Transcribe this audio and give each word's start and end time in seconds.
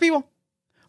people? 0.00 0.26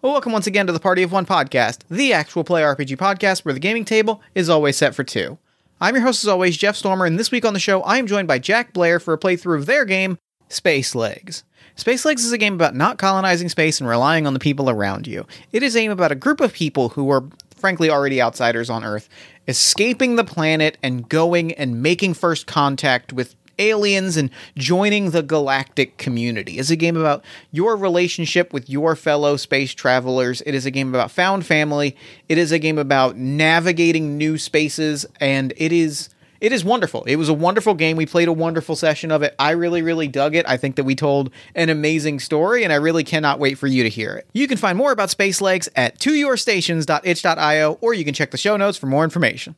Well, 0.01 0.13
welcome 0.13 0.31
once 0.31 0.47
again 0.47 0.67
to 0.67 0.73
the 0.73 0.79
Party 0.79 1.03
of 1.03 1.11
One 1.11 1.25
podcast, 1.25 1.79
the 1.89 2.13
actual 2.13 2.45
play 2.45 2.61
RPG 2.61 2.95
podcast 2.95 3.43
where 3.43 3.53
the 3.53 3.59
gaming 3.59 3.83
table 3.83 4.21
is 4.33 4.49
always 4.49 4.77
set 4.77 4.95
for 4.95 5.03
two. 5.03 5.37
I'm 5.81 5.95
your 5.95 6.05
host, 6.05 6.23
as 6.23 6.29
always, 6.29 6.57
Jeff 6.57 6.77
Stormer, 6.77 7.05
and 7.05 7.19
this 7.19 7.29
week 7.29 7.43
on 7.43 7.53
the 7.53 7.59
show, 7.59 7.81
I 7.81 7.97
am 7.97 8.07
joined 8.07 8.29
by 8.29 8.39
Jack 8.39 8.71
Blair 8.71 8.99
for 8.99 9.13
a 9.13 9.19
playthrough 9.19 9.57
of 9.57 9.65
their 9.65 9.83
game, 9.83 10.17
Space 10.47 10.95
Legs. 10.95 11.43
Space 11.75 12.05
Legs 12.05 12.23
is 12.23 12.31
a 12.31 12.37
game 12.37 12.53
about 12.53 12.73
not 12.73 12.97
colonizing 12.97 13.49
space 13.49 13.81
and 13.81 13.89
relying 13.89 14.25
on 14.25 14.33
the 14.33 14.39
people 14.39 14.69
around 14.69 15.07
you. 15.07 15.27
It 15.51 15.61
is 15.61 15.75
a 15.75 15.81
game 15.81 15.91
about 15.91 16.13
a 16.13 16.15
group 16.15 16.39
of 16.39 16.53
people 16.53 16.89
who 16.89 17.09
are, 17.11 17.25
frankly, 17.55 17.89
already 17.89 18.21
outsiders 18.21 18.69
on 18.69 18.85
Earth, 18.85 19.09
escaping 19.47 20.15
the 20.15 20.23
planet 20.23 20.77
and 20.81 21.09
going 21.09 21.51
and 21.53 21.83
making 21.83 22.13
first 22.13 22.47
contact 22.47 23.11
with 23.11 23.35
aliens 23.61 24.17
and 24.17 24.29
joining 24.57 25.11
the 25.11 25.23
galactic 25.23 25.97
community. 25.97 26.57
It's 26.57 26.69
a 26.69 26.75
game 26.75 26.97
about 26.97 27.23
your 27.51 27.77
relationship 27.77 28.51
with 28.53 28.69
your 28.69 28.95
fellow 28.95 29.37
space 29.37 29.73
travelers. 29.73 30.41
It 30.45 30.55
is 30.55 30.65
a 30.65 30.71
game 30.71 30.93
about 30.93 31.11
found 31.11 31.45
family. 31.45 31.95
It 32.27 32.37
is 32.37 32.51
a 32.51 32.59
game 32.59 32.77
about 32.77 33.17
navigating 33.17 34.17
new 34.17 34.37
spaces, 34.37 35.05
and 35.19 35.53
it 35.57 35.71
is 35.71 36.09
it 36.41 36.51
is 36.51 36.65
wonderful. 36.65 37.03
It 37.03 37.17
was 37.17 37.29
a 37.29 37.35
wonderful 37.35 37.75
game. 37.75 37.95
We 37.95 38.07
played 38.07 38.27
a 38.27 38.33
wonderful 38.33 38.75
session 38.75 39.11
of 39.11 39.21
it. 39.21 39.35
I 39.37 39.51
really, 39.51 39.83
really 39.83 40.07
dug 40.07 40.35
it. 40.35 40.43
I 40.49 40.57
think 40.57 40.75
that 40.75 40.83
we 40.83 40.95
told 40.95 41.29
an 41.53 41.69
amazing 41.69 42.19
story, 42.19 42.63
and 42.63 42.73
I 42.73 42.77
really 42.77 43.03
cannot 43.03 43.37
wait 43.37 43.59
for 43.59 43.67
you 43.67 43.83
to 43.83 43.89
hear 43.89 44.13
it. 44.15 44.27
You 44.33 44.47
can 44.47 44.57
find 44.57 44.75
more 44.75 44.91
about 44.91 45.11
Space 45.11 45.39
Legs 45.39 45.69
at 45.75 45.99
toyourstations.itch.io, 45.99 47.73
or 47.79 47.93
you 47.93 48.03
can 48.03 48.15
check 48.15 48.31
the 48.31 48.39
show 48.39 48.57
notes 48.57 48.77
for 48.77 48.87
more 48.87 49.03
information. 49.03 49.55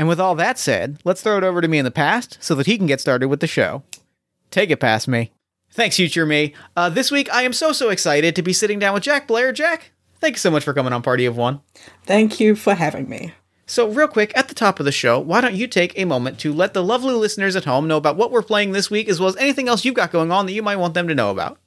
And 0.00 0.08
with 0.08 0.18
all 0.18 0.34
that 0.36 0.58
said, 0.58 0.98
let's 1.04 1.20
throw 1.20 1.36
it 1.36 1.44
over 1.44 1.60
to 1.60 1.68
me 1.68 1.76
in 1.76 1.84
the 1.84 1.90
past 1.90 2.38
so 2.40 2.54
that 2.54 2.64
he 2.64 2.78
can 2.78 2.86
get 2.86 3.02
started 3.02 3.28
with 3.28 3.40
the 3.40 3.46
show. 3.46 3.82
Take 4.50 4.70
it 4.70 4.80
past 4.80 5.06
me. 5.06 5.30
Thanks, 5.72 5.96
future 5.96 6.24
me. 6.24 6.54
Uh, 6.74 6.88
this 6.88 7.10
week, 7.10 7.30
I 7.30 7.42
am 7.42 7.52
so, 7.52 7.72
so 7.72 7.90
excited 7.90 8.34
to 8.34 8.40
be 8.42 8.54
sitting 8.54 8.78
down 8.78 8.94
with 8.94 9.02
Jack 9.02 9.28
Blair. 9.28 9.52
Jack, 9.52 9.92
thank 10.18 10.36
you 10.36 10.38
so 10.38 10.50
much 10.50 10.64
for 10.64 10.72
coming 10.72 10.94
on 10.94 11.02
Party 11.02 11.26
of 11.26 11.36
One. 11.36 11.60
Thank 12.06 12.40
you 12.40 12.56
for 12.56 12.76
having 12.76 13.10
me. 13.10 13.34
So, 13.66 13.90
real 13.90 14.08
quick, 14.08 14.32
at 14.34 14.48
the 14.48 14.54
top 14.54 14.80
of 14.80 14.86
the 14.86 14.90
show, 14.90 15.20
why 15.20 15.42
don't 15.42 15.52
you 15.52 15.66
take 15.66 15.92
a 15.98 16.06
moment 16.06 16.38
to 16.38 16.54
let 16.54 16.72
the 16.72 16.82
lovely 16.82 17.12
listeners 17.12 17.54
at 17.54 17.66
home 17.66 17.86
know 17.86 17.98
about 17.98 18.16
what 18.16 18.30
we're 18.30 18.40
playing 18.40 18.72
this 18.72 18.90
week, 18.90 19.06
as 19.06 19.20
well 19.20 19.28
as 19.28 19.36
anything 19.36 19.68
else 19.68 19.84
you've 19.84 19.94
got 19.94 20.12
going 20.12 20.32
on 20.32 20.46
that 20.46 20.52
you 20.52 20.62
might 20.62 20.76
want 20.76 20.94
them 20.94 21.08
to 21.08 21.14
know 21.14 21.30
about? 21.30 21.58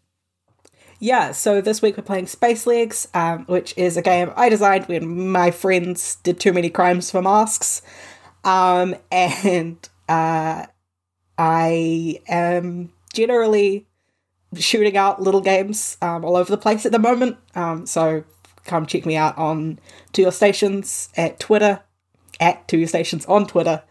Yeah, 1.00 1.34
so 1.34 1.62
this 1.62 1.82
week 1.82 1.98
we're 1.98 2.04
playing 2.04 2.28
Space 2.28 2.66
Legs, 2.66 3.10
um, 3.14 3.46
which 3.46 3.74
is 3.78 3.96
a 3.96 4.02
game 4.02 4.32
I 4.36 4.50
designed 4.50 4.86
when 4.86 5.30
my 5.30 5.52
friends 5.52 6.16
did 6.24 6.40
too 6.40 6.52
many 6.54 6.70
crimes 6.70 7.12
for 7.12 7.22
masks. 7.22 7.82
Um, 8.44 8.96
and 9.12 9.78
uh, 10.10 10.66
I 11.38 12.22
am 12.28 12.92
generally 13.14 13.88
shooting 14.58 14.98
out 14.98 15.22
little 15.22 15.42
games 15.42 15.98
um, 16.02 16.24
all 16.24 16.36
over 16.36 16.52
the 16.52 16.58
place 16.58 16.86
at 16.86 16.92
the 16.92 17.00
moment. 17.00 17.38
Um, 17.56 17.86
so 17.86 18.24
come 18.66 18.86
check 18.86 19.06
me 19.06 19.16
out 19.16 19.38
on 19.38 19.80
To 20.14 20.22
Your 20.22 20.32
Stations 20.32 21.10
at 21.16 21.40
Twitter, 21.40 21.82
at 22.40 22.68
To 22.70 22.78
Your 22.78 22.88
Stations 22.88 23.26
on 23.26 23.48
Twitter, 23.48 23.84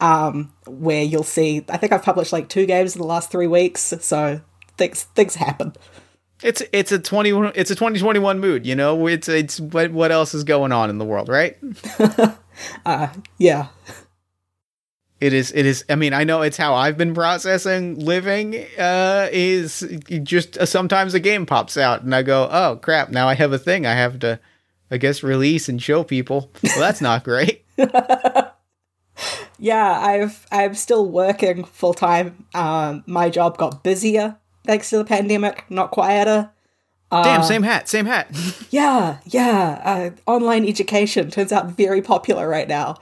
um, 0.00 0.52
where 0.66 1.02
you'll 1.02 1.22
see. 1.22 1.64
I 1.68 1.76
think 1.76 1.92
I've 1.92 2.02
published 2.02 2.32
like 2.32 2.48
two 2.48 2.66
games 2.66 2.94
in 2.94 3.00
the 3.00 3.06
last 3.06 3.30
three 3.30 3.46
weeks, 3.46 3.94
so 4.00 4.40
things 4.76 5.04
things 5.04 5.34
happen. 5.36 5.74
It's 6.42 6.62
it's 6.72 6.92
a 6.92 6.98
twenty 6.98 7.30
it's 7.54 7.70
a 7.70 7.74
twenty 7.74 7.98
twenty 7.98 8.20
one 8.20 8.40
mood, 8.40 8.66
you 8.66 8.74
know. 8.74 9.06
It's 9.06 9.28
it's 9.28 9.58
what 9.58 9.90
what 9.90 10.12
else 10.12 10.34
is 10.34 10.44
going 10.44 10.70
on 10.70 10.90
in 10.90 10.98
the 10.98 11.04
world, 11.04 11.28
right? 11.28 11.56
uh, 12.84 13.08
yeah. 13.38 13.68
It 15.20 15.32
is. 15.32 15.50
It 15.52 15.64
is. 15.64 15.84
I 15.88 15.94
mean, 15.94 16.12
I 16.12 16.24
know 16.24 16.42
it's 16.42 16.58
how 16.58 16.74
I've 16.74 16.98
been 16.98 17.14
processing 17.14 17.98
living. 17.98 18.66
Uh, 18.78 19.28
is 19.32 19.80
just 20.22 20.58
uh, 20.58 20.66
sometimes 20.66 21.14
a 21.14 21.20
game 21.20 21.46
pops 21.46 21.78
out 21.78 22.02
and 22.02 22.14
I 22.14 22.22
go, 22.22 22.48
"Oh 22.50 22.78
crap! 22.82 23.08
Now 23.08 23.26
I 23.26 23.34
have 23.34 23.52
a 23.52 23.58
thing 23.58 23.86
I 23.86 23.94
have 23.94 24.18
to, 24.18 24.38
I 24.90 24.98
guess, 24.98 25.22
release 25.22 25.70
and 25.70 25.82
show 25.82 26.04
people." 26.04 26.50
Well, 26.62 26.78
that's 26.78 27.00
not 27.00 27.24
great. 27.24 27.64
yeah, 29.58 30.00
I've 30.00 30.46
I'm 30.52 30.74
still 30.74 31.08
working 31.08 31.64
full 31.64 31.94
time. 31.94 32.44
Um, 32.54 33.02
my 33.06 33.30
job 33.30 33.56
got 33.56 33.82
busier 33.82 34.36
thanks 34.66 34.90
to 34.90 34.98
the 34.98 35.04
pandemic, 35.04 35.64
not 35.70 35.90
quieter. 35.90 36.50
Uh, 37.10 37.22
Damn, 37.22 37.42
same 37.42 37.62
hat, 37.62 37.88
same 37.88 38.06
hat. 38.06 38.28
yeah, 38.70 39.18
yeah. 39.26 39.80
Uh, 39.84 40.30
online 40.30 40.66
education 40.66 41.30
turns 41.30 41.52
out 41.52 41.70
very 41.70 42.02
popular 42.02 42.48
right 42.48 42.68
now. 42.68 42.96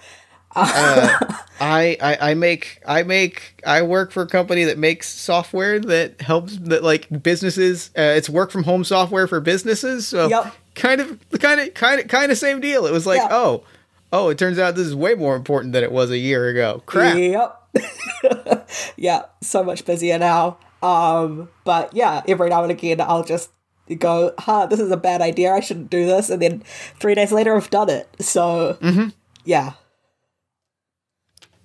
uh, 0.57 1.19
I, 1.61 1.97
I 2.01 2.31
I 2.31 2.35
make 2.35 2.81
I 2.87 3.03
make 3.03 3.61
I 3.67 3.83
work 3.83 4.13
for 4.13 4.23
a 4.23 4.27
company 4.29 4.63
that 4.65 4.79
makes 4.79 5.09
software 5.09 5.81
that 5.81 6.21
helps 6.21 6.57
that 6.59 6.85
like 6.85 7.09
businesses. 7.25 7.91
Uh, 7.99 8.15
it's 8.17 8.31
work 8.31 8.53
from 8.53 8.63
home 8.63 8.85
software 8.85 9.27
for 9.27 9.41
businesses. 9.41 10.07
So 10.07 10.29
yep. 10.29 10.55
kind 10.77 11.01
of 11.01 11.19
kind 11.41 11.61
of 11.61 11.75
kind 11.75 12.01
of 12.01 12.07
kind 12.07 12.31
of 12.31 12.39
same 12.39 12.61
deal. 12.61 12.87
It 12.87 12.93
was 12.93 13.05
like 13.05 13.21
oh 13.33 13.65
oh 14.13 14.29
it 14.29 14.39
turns 14.39 14.61
out 14.61 14.77
this 14.77 14.87
is 14.87 14.95
way 14.95 15.17
more 15.17 15.35
important 15.35 15.73
than 15.73 15.83
it 15.83 15.91
was 15.91 16.13
a 16.13 16.19
year 16.19 16.49
ago. 16.49 16.85
Crap. 16.87 17.19
Yep. 17.19 18.71
yeah, 18.97 19.23
so 19.43 19.65
much 19.65 19.85
busier 19.85 20.21
now. 20.21 20.59
Um, 20.85 21.49
but 21.65 21.97
yeah, 21.97 22.23
every 22.29 22.51
now 22.51 22.63
and 22.63 22.71
again 22.71 23.01
I'll 23.01 23.25
just 23.25 23.51
go, 23.89 24.33
huh, 24.39 24.67
this 24.67 24.81
is 24.81 24.91
a 24.91 24.97
bad 24.97 25.21
idea. 25.21 25.53
I 25.53 25.61
shouldn't 25.61 25.91
do 25.91 26.06
this. 26.06 26.31
And 26.31 26.41
then 26.41 26.61
three 26.99 27.15
days 27.15 27.33
later, 27.33 27.56
I've 27.56 27.71
done 27.71 27.91
it. 27.91 28.09
So, 28.21 28.78
mm-hmm. 28.81 29.09
yeah. 29.45 29.75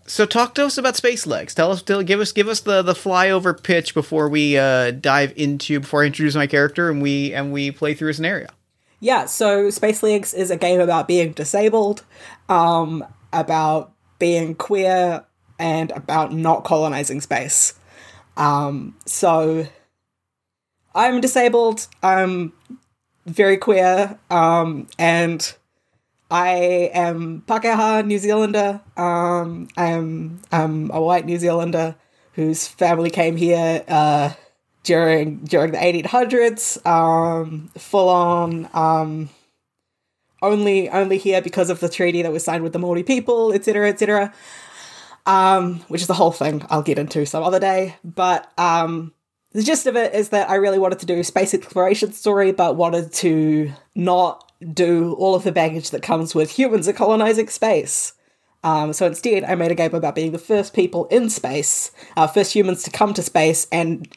So 0.06 0.26
talk 0.26 0.56
to 0.56 0.66
us 0.66 0.78
about 0.78 0.96
Space 0.96 1.28
Legs. 1.28 1.54
Tell 1.54 1.72
us, 1.72 1.84
tell, 1.84 2.02
give 2.02 2.20
us, 2.20 2.32
give 2.32 2.48
us 2.48 2.62
the 2.62 2.82
the 2.82 2.94
flyover 2.94 3.62
pitch 3.62 3.94
before 3.94 4.28
we 4.28 4.58
uh, 4.58 4.90
dive 4.90 5.34
into 5.36 5.80
before 5.80 6.02
I 6.04 6.08
introduce 6.08 6.36
my 6.36 6.48
character 6.48 6.90
and 6.90 7.00
we 7.00 7.32
and 7.32 7.54
we 7.54 7.70
play 7.70 7.94
through 7.94 8.10
a 8.10 8.14
scenario. 8.16 8.48
Yeah. 9.00 9.26
So 9.26 9.70
Space 9.70 10.02
Legs 10.02 10.34
is 10.34 10.50
a 10.50 10.58
game 10.58 10.80
about 10.80 11.08
being 11.08 11.32
disabled, 11.34 12.04
um, 12.50 13.06
about 13.32 13.94
being 14.18 14.56
queer, 14.56 15.26
and 15.60 15.92
about 15.92 16.34
not 16.34 16.64
colonizing 16.64 17.22
space. 17.22 17.76
Um, 18.36 18.96
so 19.06 19.68
I'm 20.94 21.22
disabled. 21.22 21.88
I'm 22.02 22.54
very 23.26 23.58
queer, 23.58 24.18
um, 24.30 24.88
and 24.98 25.56
I 26.32 26.92
am 26.94 27.44
Pakeha 27.48 28.06
New 28.06 28.18
Zealander. 28.18 28.82
Um, 28.98 29.68
I'm 29.78 30.42
I'm 30.52 30.92
a 30.92 31.02
white 31.02 31.26
New 31.26 31.38
Zealander 31.38 31.96
whose 32.34 32.68
family 32.68 33.10
came 33.10 33.36
here 33.36 33.84
uh, 33.88 34.34
during 34.84 35.40
during 35.40 35.72
the 35.72 35.78
1800s. 35.78 36.86
Um, 36.86 37.70
full 37.78 38.10
on. 38.10 38.70
Um, 38.74 39.30
only 40.42 40.90
only 40.90 41.18
here 41.18 41.42
because 41.42 41.70
of 41.70 41.80
the 41.80 41.90
treaty 41.90 42.22
that 42.22 42.32
was 42.32 42.44
signed 42.44 42.64
with 42.64 42.74
the 42.74 42.80
Maori 42.80 43.04
people, 43.04 43.54
etc., 43.54 43.90
etc. 43.90 44.34
Um, 45.26 45.82
which 45.90 46.02
is 46.02 46.08
the 46.08 46.14
whole 46.14 46.32
thing 46.32 46.66
I'll 46.70 46.82
get 46.82 46.98
into 46.98 47.26
some 47.26 47.44
other 47.44 47.60
day. 47.60 47.96
But 48.04 48.52
um, 48.58 49.14
the 49.52 49.64
gist 49.64 49.88
of 49.88 49.96
it 49.96 50.14
is 50.14 50.30
that 50.30 50.50
I 50.50 50.56
really 50.56 50.80
wanted 50.80 51.00
to 51.00 51.06
do 51.06 51.20
a 51.20 51.24
space 51.24 51.54
exploration 51.54 52.14
story, 52.14 52.52
but 52.52 52.76
wanted 52.76 53.12
to 53.14 53.72
not 53.96 54.52
do 54.74 55.14
all 55.14 55.36
of 55.36 55.44
the 55.44 55.52
baggage 55.52 55.90
that 55.92 56.04
comes 56.04 56.36
with 56.36 56.52
humans 56.52 56.90
colonizing 56.96 57.48
space. 57.48 58.14
Um, 58.64 58.94
so 58.94 59.08
instead, 59.08 59.44
I 59.46 59.56
made 59.56 59.72
a 59.72 59.76
game 59.76 59.96
about 59.96 60.16
being 60.16 60.34
the 60.34 60.38
first 60.38 60.74
people 60.74 61.06
in 61.06 61.30
space, 61.30 61.92
uh, 62.18 62.28
first 62.28 62.54
humans 62.54 62.84
to 62.84 62.92
come 62.92 63.14
to 63.14 63.24
space 63.24 63.68
and 63.72 64.08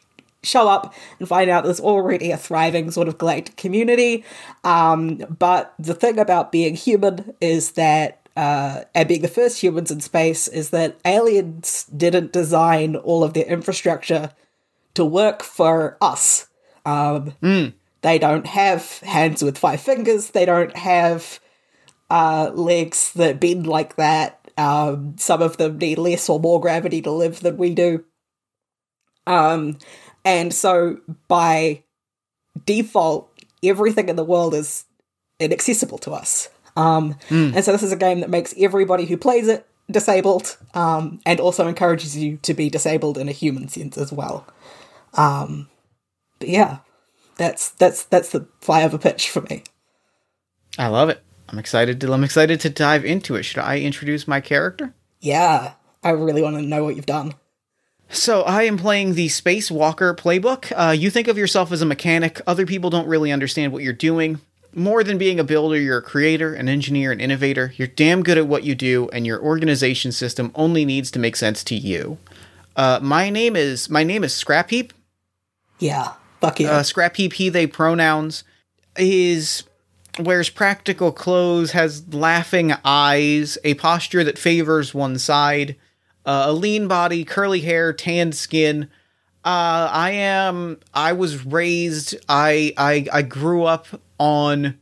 show 0.43 0.69
up 0.69 0.93
and 1.21 1.29
find 1.29 1.49
out 1.49 1.63
there's 1.65 1.81
already 1.81 2.33
a 2.33 2.37
thriving 2.37 2.91
sort 2.91 3.07
of 3.09 3.19
galactic 3.19 3.57
community. 3.57 4.25
Um, 4.65 5.19
but 5.39 5.75
the 5.79 5.95
thing 5.95 6.19
about 6.19 6.51
being 6.51 6.75
human 6.75 7.35
is 7.41 7.73
that, 7.73 8.29
uh, 8.37 8.83
and 8.95 9.09
being 9.09 9.23
the 9.23 9.29
first 9.29 9.63
humans 9.63 9.93
in 9.93 10.01
space, 10.01 10.49
is 10.49 10.71
that 10.71 10.99
aliens 11.05 11.85
didn't 11.97 12.33
design 12.33 12.97
all 12.97 13.23
of 13.23 13.35
their 13.35 13.45
infrastructure 13.45 14.31
to 14.95 15.05
work 15.05 15.43
for 15.43 15.97
us. 16.01 16.49
Um, 16.85 17.35
mm. 17.43 17.75
They 18.03 18.19
don't 18.19 18.47
have 18.47 18.99
hands 19.01 19.43
with 19.43 19.59
five 19.59 19.81
fingers. 19.81 20.31
They 20.31 20.45
don't 20.45 20.77
have 20.77 21.41
uh, 22.11 22.51
legs 22.55 23.13
that 23.13 23.41
bend 23.41 23.67
like 23.67 23.97
that. 23.97 24.39
Um, 24.59 25.15
some 25.19 25.41
of 25.41 25.57
them 25.57 25.79
need 25.79 25.99
less 25.99 26.29
or 26.29 26.39
more 26.39 26.61
gravity 26.61 27.01
to 27.03 27.11
live 27.11 27.41
than 27.41 27.57
we 27.57 27.75
do. 27.75 28.05
Um, 29.27 29.79
and 30.25 30.53
so 30.53 30.99
by 31.29 31.85
default, 32.67 33.31
everything 33.63 34.09
in 34.09 34.17
the 34.17 34.25
world 34.25 34.55
is 34.55 34.85
inaccessible 35.39 35.99
to 35.99 36.13
us. 36.13 36.49
Um, 36.77 37.15
mm. 37.29 37.55
And 37.55 37.65
so 37.65 37.73
this 37.73 37.83
is 37.83 37.93
a 37.93 37.97
game 37.97 38.21
that 38.21 38.31
makes 38.31 38.55
everybody 38.59 39.07
who 39.07 39.17
plays 39.17 39.49
it 39.49 39.67
disabled, 39.91 40.57
um, 40.75 41.21
and 41.27 41.41
also 41.41 41.69
encourages 41.69 42.17
you 42.17 42.39
to 42.39 42.55
be 42.55 42.71
disabled 42.71 43.19
in 43.19 43.29
a 43.29 43.33
human 43.33 43.69
sense 43.69 43.99
as 43.99 44.13
well. 44.13 44.47
Um, 45.15 45.69
but 46.39 46.49
yeah, 46.49 46.79
that's 47.37 47.71
that's 47.71 48.05
that's 48.05 48.31
the 48.31 48.41
flyover 48.61 49.01
pitch 49.01 49.31
for 49.31 49.43
me. 49.43 49.65
I 50.79 50.89
love 50.89 51.09
it. 51.09 51.23
I'm 51.49 51.59
excited 51.59 52.01
to 52.01 52.13
I'm 52.13 52.25
excited 52.25 52.61
to 52.61 52.71
dive 52.71 53.05
into 53.05 53.37
it. 53.37 53.43
Should 53.43 53.59
I 53.59 53.79
introduce 53.79 54.27
my 54.27 54.41
character? 54.41 54.95
Yeah, 55.21 55.75
I 56.03 56.11
really 56.11 56.43
want 56.43 56.57
to 56.57 56.63
know 56.63 56.85
what 56.85 56.97
you've 56.97 57.07
done. 57.07 57.35
So 58.09 58.43
I 58.43 58.65
am 58.65 58.77
playing 58.77 59.15
the 59.15 59.29
Space 59.29 59.71
Walker 59.71 60.15
playbook. 60.15 60.71
Uh, 60.77 60.93
you 60.93 61.11
think 61.11 61.29
of 61.29 61.39
yourself 61.39 61.73
as 61.73 61.81
a 61.81 61.87
mechanic. 61.87 62.41
Other 62.47 62.67
people 62.67 62.91
don't 62.91 63.09
really 63.09 63.33
understand 63.33 63.73
what 63.73 63.83
you're 63.83 63.95
doing. 63.95 64.41
More 64.75 65.03
than 65.03 65.19
being 65.19 65.41
a 65.41 65.45
builder, 65.45 65.79
you're 65.79 65.99
a 65.99 66.03
creator, 66.03 66.55
an 66.55 66.69
engineer, 66.69 67.13
an 67.13 67.21
innovator. 67.21 67.73
You're 67.77 67.89
damn 67.89 68.23
good 68.23 68.39
at 68.39 68.47
what 68.47 68.65
you 68.65 68.75
do, 68.75 69.09
and 69.13 69.27
your 69.27 69.41
organization 69.41 70.13
system 70.13 70.51
only 70.55 70.85
needs 70.85 71.11
to 71.13 71.19
make 71.19 71.37
sense 71.37 71.63
to 71.65 71.75
you. 71.75 72.19
Uh, 72.77 72.99
my 73.03 73.29
name 73.31 73.55
is 73.57 73.91
my 73.91 74.03
name 74.03 74.25
is 74.25 74.35
Scrap 74.35 74.71
Heap. 74.71 74.93
Yeah. 75.83 76.13
Fuck 76.41 76.61
yeah. 76.61 76.71
Uh, 76.71 76.83
Scrap 76.83 77.17
Heap, 77.17 77.35
he, 77.35 77.49
they 77.49 77.67
pronouns. 77.67 78.45
Is 78.97 79.65
wears 80.19 80.49
practical 80.49 81.13
clothes, 81.13 81.73
has 81.73 82.07
laughing 82.15 82.73
eyes, 82.85 83.59
a 83.65 83.75
posture 83.75 84.23
that 84.23 84.39
favors 84.39 84.95
one 84.95 85.19
side, 85.19 85.77
uh, 86.25 86.45
a 86.47 86.53
lean 86.53 86.87
body, 86.87 87.25
curly 87.25 87.61
hair, 87.61 87.93
tanned 87.93 88.35
skin. 88.35 88.85
Uh, 89.45 89.89
I 89.91 90.11
am. 90.13 90.79
I 90.95 91.15
was 91.15 91.45
raised. 91.45 92.15
I 92.29 92.75
I 92.77 93.07
I 93.13 93.23
grew 93.23 93.65
up 93.65 93.87
on. 94.19 94.79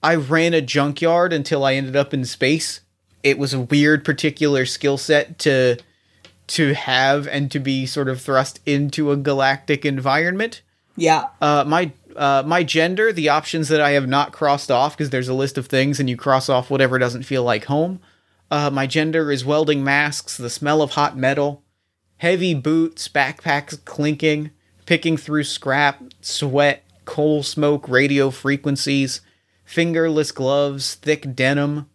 I 0.00 0.14
ran 0.14 0.54
a 0.54 0.60
junkyard 0.60 1.32
until 1.32 1.64
I 1.64 1.74
ended 1.74 1.96
up 1.96 2.14
in 2.14 2.24
space. 2.24 2.80
It 3.24 3.38
was 3.38 3.52
a 3.52 3.60
weird, 3.60 4.04
particular 4.04 4.64
skill 4.66 4.98
set 4.98 5.40
to 5.40 5.78
to 6.48 6.74
have 6.74 7.26
and 7.26 7.50
to 7.50 7.58
be 7.58 7.86
sort 7.86 8.08
of 8.08 8.20
thrust 8.20 8.60
into 8.66 9.12
a 9.12 9.16
galactic 9.16 9.84
environment. 9.84 10.62
yeah. 10.96 11.26
Uh, 11.40 11.64
my 11.66 11.92
uh, 12.16 12.42
my 12.44 12.64
gender, 12.64 13.12
the 13.12 13.28
options 13.28 13.68
that 13.68 13.80
I 13.80 13.90
have 13.90 14.08
not 14.08 14.32
crossed 14.32 14.72
off 14.72 14.96
because 14.96 15.10
there's 15.10 15.28
a 15.28 15.34
list 15.34 15.56
of 15.56 15.66
things 15.66 16.00
and 16.00 16.10
you 16.10 16.16
cross 16.16 16.48
off 16.48 16.68
whatever 16.68 16.98
doesn't 16.98 17.22
feel 17.22 17.44
like 17.44 17.66
home. 17.66 18.00
Uh, 18.50 18.70
my 18.70 18.88
gender 18.88 19.30
is 19.30 19.44
welding 19.44 19.84
masks, 19.84 20.36
the 20.36 20.50
smell 20.50 20.82
of 20.82 20.92
hot 20.92 21.16
metal, 21.16 21.62
heavy 22.16 22.54
boots, 22.54 23.06
backpacks 23.06 23.84
clinking, 23.84 24.50
picking 24.84 25.16
through 25.16 25.44
scrap, 25.44 26.02
sweat, 26.20 26.82
coal 27.04 27.42
smoke, 27.44 27.88
radio 27.88 28.30
frequencies, 28.30 29.20
fingerless 29.64 30.32
gloves, 30.32 30.94
thick 30.94 31.36
denim. 31.36 31.88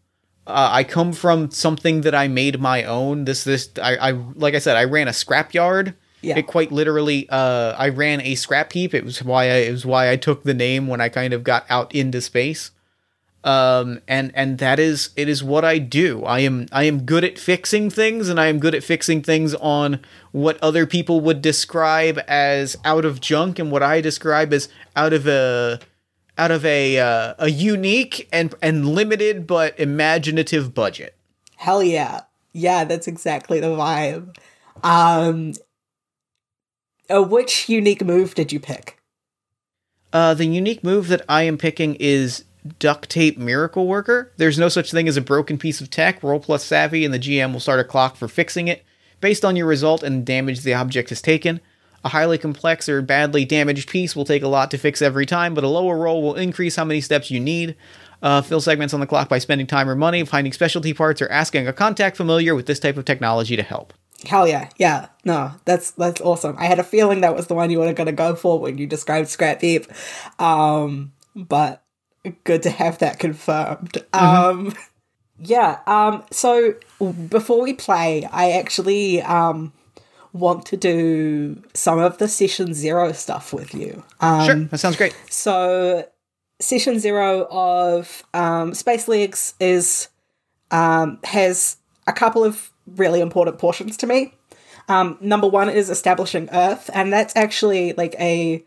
Uh, 0.46 0.70
I 0.72 0.84
come 0.84 1.14
from 1.14 1.52
something 1.52 2.02
that 2.02 2.14
I 2.14 2.28
made 2.28 2.60
my 2.60 2.84
own. 2.84 3.26
This, 3.26 3.44
this, 3.44 3.70
I, 3.82 3.96
I, 3.96 4.12
like 4.12 4.56
I 4.56 4.60
said, 4.60 4.76
I 4.76 4.84
ran 4.84 5.08
a 5.08 5.12
scrapyard. 5.12 5.96
Yeah. 6.22 6.38
It 6.38 6.48
quite 6.48 6.72
literally, 6.72 7.28
uh, 7.30 7.76
I 7.78 7.90
ran 7.90 8.22
a 8.22 8.36
scrap 8.36 8.72
heap. 8.74 8.94
It 8.94 9.04
was 9.04 9.24
why 9.24 9.44
I, 9.46 9.56
it 9.56 9.72
was 9.72 9.86
why 9.86 10.10
I 10.10 10.16
took 10.16 10.44
the 10.44 10.54
name 10.54 10.88
when 10.88 11.02
I 11.02 11.10
kind 11.10 11.34
of 11.34 11.44
got 11.44 11.66
out 11.70 11.94
into 11.94 12.22
space. 12.22 12.72
Um, 13.44 14.00
and 14.08 14.32
and 14.36 14.58
that 14.60 14.80
is 14.80 15.10
it 15.18 15.28
is 15.28 15.44
what 15.44 15.66
I 15.66 15.78
do. 15.78 16.24
I 16.24 16.40
am 16.40 16.68
I 16.72 16.86
am 16.86 17.02
good 17.02 17.26
at 17.26 17.38
fixing 17.38 17.90
things, 17.90 18.30
and 18.30 18.40
I 18.40 18.48
am 18.48 18.58
good 18.58 18.74
at 18.74 18.86
fixing 18.86 19.22
things 19.22 19.54
on 19.56 20.00
what 20.32 20.58
other 20.64 20.86
people 20.86 21.20
would 21.20 21.42
describe 21.42 22.22
as 22.26 22.78
out 22.86 23.04
of 23.04 23.20
junk, 23.20 23.60
and 23.60 23.70
what 23.70 23.84
I 23.84 24.00
describe 24.00 24.54
as 24.54 24.70
out 24.96 25.12
of 25.12 25.28
a 25.28 25.82
out 26.38 26.52
of 26.52 26.66
a 26.66 27.00
uh, 27.00 27.36
a 27.40 27.50
unique 27.50 28.28
and 28.32 28.54
and 28.62 28.88
limited 28.88 29.48
but 29.48 29.80
imaginative 29.80 30.74
budget. 30.74 31.16
Hell 31.56 31.84
yeah. 31.84 32.22
Yeah, 32.54 32.84
that's 32.84 33.08
exactly 33.08 33.60
the 33.60 33.68
vibe. 33.68 34.36
Um 34.84 35.54
uh, 37.10 37.22
which 37.22 37.68
unique 37.70 38.04
move 38.04 38.34
did 38.36 38.52
you 38.52 38.60
pick? 38.60 39.00
Uh, 40.12 40.34
the 40.34 40.46
unique 40.46 40.84
move 40.84 41.08
that 41.08 41.22
I 41.28 41.44
am 41.44 41.58
picking 41.58 41.96
is 41.96 42.46
duct 42.80 43.10
tape 43.10 43.38
miracle 43.38 43.88
worker. 43.88 44.32
There's 44.38 44.60
no 44.60 44.70
such 44.70 44.92
thing 44.92 45.08
as 45.08 45.18
a 45.18 45.22
broken 45.22 45.58
piece 45.58 45.82
of 45.82 45.90
tech. 45.90 46.24
Roll 46.24 46.40
plus 46.40 46.64
savvy, 46.64 47.04
and 47.04 47.14
the 47.14 47.20
GM 47.20 47.52
will 47.52 47.60
start 47.60 47.80
a 47.80 47.84
clock 47.84 48.16
for 48.16 48.28
fixing 48.28 48.68
it 48.68 48.86
based 49.20 49.44
on 49.44 49.56
your 49.56 49.66
result 49.66 50.04
and 50.04 50.26
damage 50.26 50.62
the 50.62 50.74
object 50.74 51.10
has 51.10 51.22
taken. 51.22 51.62
A 52.04 52.10
highly 52.10 52.38
complex 52.38 52.90
or 52.90 53.02
badly 53.02 53.46
damaged 53.46 53.90
piece 53.90 54.16
will 54.16 54.26
take 54.26 54.44
a 54.44 54.48
lot 54.48 54.72
to 54.72 54.78
fix 54.78 55.02
every 55.02 55.26
time, 55.26 55.54
but 55.54 55.64
a 55.64 55.70
lower 55.70 55.98
roll 55.98 56.22
will 56.22 56.36
increase 56.36 56.76
how 56.76 56.84
many 56.84 57.00
steps 57.02 57.32
you 57.32 57.40
need. 57.40 57.76
Uh, 58.22 58.42
fill 58.42 58.62
segments 58.62 58.94
on 58.94 59.00
the 59.00 59.06
clock 59.06 59.28
by 59.30 59.38
spending 59.38 59.68
time 59.68 59.90
or 59.90 59.96
money, 59.96 60.24
finding 60.26 60.54
specialty 60.54 60.94
parts, 60.94 61.22
or 61.22 61.30
asking 61.30 61.68
a 61.68 61.74
contact 61.74 62.16
familiar 62.16 62.56
with 62.56 62.66
this 62.66 62.80
type 62.80 62.98
of 62.98 63.06
technology 63.06 63.56
to 63.56 63.64
help. 63.64 63.94
Hell 64.26 64.48
yeah, 64.48 64.70
yeah. 64.78 65.08
No, 65.26 65.52
that's 65.66 65.92
that's 65.92 66.22
awesome. 66.22 66.56
I 66.58 66.66
had 66.66 66.80
a 66.80 66.84
feeling 66.84 67.22
that 67.22 67.36
was 67.36 67.48
the 67.48 67.54
one 67.54 67.70
you 67.70 67.80
were 67.80 67.92
gonna 67.94 68.14
go 68.14 68.36
for 68.36 68.60
when 68.60 68.78
you 68.78 68.88
described 68.88 69.28
Scrap 69.28 69.62
Heap. 69.62 69.88
Um, 70.40 71.12
but 71.36 71.84
good 72.44 72.64
to 72.64 72.70
have 72.70 73.00
that 73.00 73.20
confirmed. 73.20 73.98
Um 74.14 74.74
yeah, 75.40 75.80
um 75.88 76.24
so 76.32 76.76
before 77.28 77.62
we 77.62 77.74
play, 77.74 78.28
I 78.32 78.52
actually 78.52 79.22
um 79.22 79.74
want 80.34 80.66
to 80.66 80.78
do 80.78 81.62
some 81.74 82.00
of 82.00 82.18
the 82.18 82.28
session 82.28 82.74
zero 82.74 83.12
stuff 83.14 83.54
with 83.54 83.74
you. 83.74 84.04
Um 84.20 84.46
Sure, 84.46 84.56
that 84.66 84.78
sounds 84.80 84.96
great. 84.98 85.16
so 85.30 86.06
session 86.60 87.00
zero 87.00 87.48
of 87.52 88.24
um, 88.34 88.74
Space 88.74 89.08
Legs 89.08 89.54
is 89.60 90.08
um, 90.72 91.20
has 91.24 91.78
a 92.08 92.14
couple 92.14 92.44
of 92.44 92.72
really 92.88 93.20
important 93.22 93.60
portions 93.60 93.98
to 93.98 94.08
me. 94.08 94.34
Um, 94.90 95.18
number 95.22 95.48
one 95.48 95.70
is 95.70 95.90
establishing 95.90 96.50
Earth, 96.52 96.90
and 96.94 97.12
that's 97.14 97.36
actually 97.36 97.94
like 97.94 98.16
a 98.20 98.64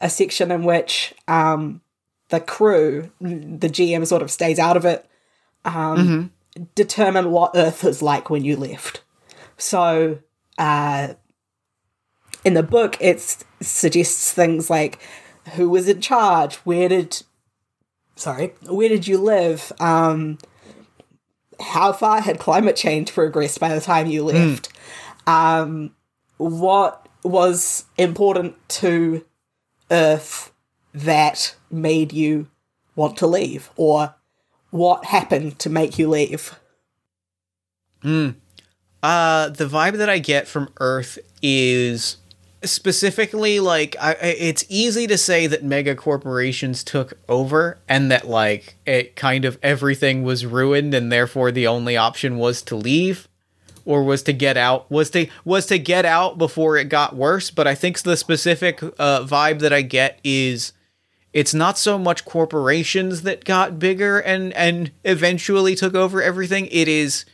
a 0.00 0.08
section 0.08 0.50
in 0.50 0.62
which 0.64 1.14
um, 1.26 1.80
the 2.28 2.40
crew, 2.40 3.10
the 3.20 3.68
GM, 3.68 4.06
sort 4.06 4.22
of 4.22 4.30
stays 4.30 4.58
out 4.58 4.76
of 4.76 4.84
it. 4.84 5.04
Um, 5.64 6.32
Determine 6.74 7.30
what 7.30 7.52
Earth 7.54 7.84
is 7.84 8.02
like 8.02 8.30
when 8.30 8.44
you 8.44 8.56
left. 8.56 9.02
So, 9.56 10.18
uh, 10.58 11.14
in 12.44 12.54
the 12.54 12.62
book, 12.62 12.96
it 13.00 13.44
suggests 13.60 14.32
things 14.32 14.68
like 14.68 14.98
who 15.54 15.70
was 15.70 15.88
in 15.88 16.00
charge, 16.00 16.56
where 16.56 16.88
did, 16.88 17.22
sorry, 18.16 18.54
where 18.68 18.88
did 18.88 19.06
you 19.06 19.18
live, 19.18 19.72
um, 19.80 20.38
how 21.60 21.92
far 21.92 22.20
had 22.20 22.38
climate 22.38 22.76
change 22.76 23.12
progressed 23.12 23.58
by 23.58 23.74
the 23.74 23.80
time 23.80 24.06
you 24.06 24.24
left, 24.24 24.68
um, 25.26 25.94
what 26.36 27.08
was 27.24 27.84
important 27.96 28.54
to 28.68 29.24
Earth 29.90 30.52
that 30.94 31.54
made 31.70 32.12
you 32.12 32.48
want 32.94 33.16
to 33.16 33.26
leave, 33.26 33.70
or 33.76 34.14
what 34.70 35.06
happened 35.06 35.58
to 35.58 35.70
make 35.70 35.98
you 35.98 36.08
leave. 36.08 36.54
Uh, 39.02 39.48
the 39.48 39.66
vibe 39.66 39.96
that 39.98 40.10
I 40.10 40.18
get 40.18 40.48
from 40.48 40.70
Earth 40.80 41.18
is 41.42 42.16
specifically 42.64 43.60
like 43.60 43.94
I, 44.00 44.14
it's 44.14 44.64
easy 44.68 45.06
to 45.06 45.16
say 45.16 45.46
that 45.46 45.62
mega 45.62 45.94
corporations 45.94 46.82
took 46.82 47.12
over 47.28 47.78
and 47.88 48.10
that 48.10 48.26
like 48.26 48.74
it 48.84 49.14
kind 49.14 49.44
of 49.44 49.58
everything 49.62 50.24
was 50.24 50.44
ruined 50.44 50.92
and 50.92 51.12
therefore 51.12 51.52
the 51.52 51.68
only 51.68 51.96
option 51.96 52.36
was 52.36 52.60
to 52.62 52.74
leave 52.74 53.28
or 53.84 54.02
was 54.02 54.24
to 54.24 54.32
get 54.32 54.56
out 54.56 54.90
was 54.90 55.10
to 55.10 55.28
was 55.44 55.66
to 55.66 55.78
get 55.78 56.04
out 56.04 56.36
before 56.36 56.76
it 56.76 56.88
got 56.88 57.14
worse. 57.14 57.52
But 57.52 57.68
i 57.68 57.76
think 57.76 58.00
the 58.00 58.16
specific 58.16 58.82
uh, 58.82 59.22
vibe 59.24 59.60
that 59.60 59.72
i 59.72 59.82
get 59.82 60.18
is 60.24 60.72
it's 61.32 61.54
not 61.54 61.78
so 61.78 61.98
much 61.98 62.24
corporations 62.24 63.22
that 63.22 63.44
got 63.44 63.78
bigger 63.78 64.18
and 64.18 64.52
and 64.54 64.90
eventually 65.04 65.74
took 65.74 65.94
over 65.94 66.22
everything. 66.22 66.66
It 66.66 66.88
is 66.88 67.24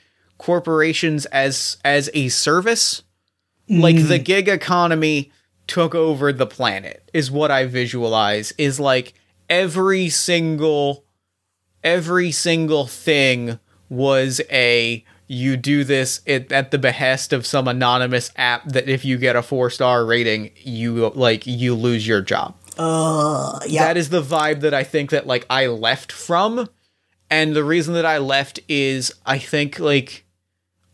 corporations 0.44 1.26
as 1.26 1.78
as 1.84 2.10
a 2.14 2.28
service? 2.28 3.02
Like 3.68 3.96
the 3.96 4.18
gig 4.18 4.46
economy 4.48 5.32
took 5.66 5.94
over 5.94 6.32
the 6.32 6.46
planet 6.46 7.08
is 7.14 7.30
what 7.30 7.50
i 7.50 7.64
visualize 7.64 8.52
is 8.58 8.78
like 8.78 9.14
every 9.48 10.10
single 10.10 11.04
every 11.82 12.30
single 12.30 12.86
thing 12.86 13.58
was 13.88 14.40
a 14.50 15.02
you 15.26 15.56
do 15.56 15.84
this 15.84 16.20
at, 16.26 16.52
at 16.52 16.70
the 16.70 16.78
behest 16.78 17.32
of 17.32 17.46
some 17.46 17.66
anonymous 17.66 18.30
app 18.36 18.64
that 18.66 18.88
if 18.88 19.04
you 19.04 19.16
get 19.16 19.36
a 19.36 19.42
four 19.42 19.70
star 19.70 20.04
rating 20.04 20.50
you 20.56 21.08
like 21.10 21.46
you 21.46 21.74
lose 21.74 22.06
your 22.06 22.20
job. 22.20 22.54
Uh, 22.76 23.60
yeah. 23.66 23.84
that 23.84 23.96
is 23.96 24.10
the 24.10 24.20
vibe 24.20 24.60
that 24.60 24.74
I 24.74 24.82
think 24.82 25.10
that 25.10 25.26
like 25.26 25.46
I 25.48 25.68
left 25.68 26.10
from, 26.10 26.68
and 27.30 27.54
the 27.54 27.64
reason 27.64 27.94
that 27.94 28.04
I 28.04 28.18
left 28.18 28.58
is 28.68 29.14
I 29.24 29.38
think 29.38 29.78
like 29.78 30.23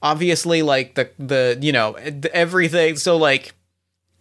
obviously 0.02 0.62
like 0.62 0.94
the 0.94 1.10
the 1.18 1.58
you 1.60 1.72
know 1.72 1.94
everything 2.32 2.96
so 2.96 3.16
like 3.16 3.54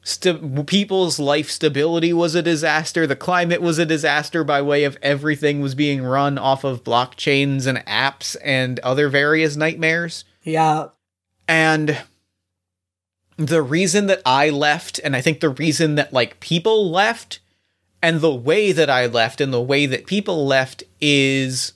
st- 0.04 0.66
people's 0.68 1.20
life 1.20 1.50
stability 1.50 2.14
was 2.14 2.36
a 2.36 2.42
disaster 2.42 3.08
the 3.08 3.16
climate 3.16 3.62
was 3.62 3.80
a 3.80 3.86
disaster 3.86 4.44
by 4.44 4.62
way 4.62 4.84
of 4.84 4.98
everything 5.02 5.62
was 5.62 5.76
being 5.76 6.04
run 6.04 6.38
off 6.38 6.64
of 6.64 6.84
blockchains 6.84 7.66
and 7.66 7.78
apps 7.86 8.36
and 8.44 8.80
other 8.80 9.10
various 9.10 9.56
nightmares 9.56 10.26
yeah. 10.44 10.88
and 11.48 11.98
the 13.40 13.62
reason 13.62 14.08
that 14.08 14.22
I 14.26 14.50
left, 14.50 15.00
and 15.02 15.16
I 15.16 15.22
think 15.22 15.40
the 15.40 15.50
reason 15.50 15.96
that 15.96 16.12
like 16.12 16.42
people 16.42 16.92
left, 16.92 17.40
and 18.04 18.20
the 18.20 18.36
way 18.36 18.74
that 18.74 18.90
I 18.90 19.06
left, 19.06 19.40
and 19.40 19.54
the 19.54 19.62
way 19.62 19.86
that 19.86 20.06
people 20.06 20.46
left 20.46 20.84
is 21.00 21.74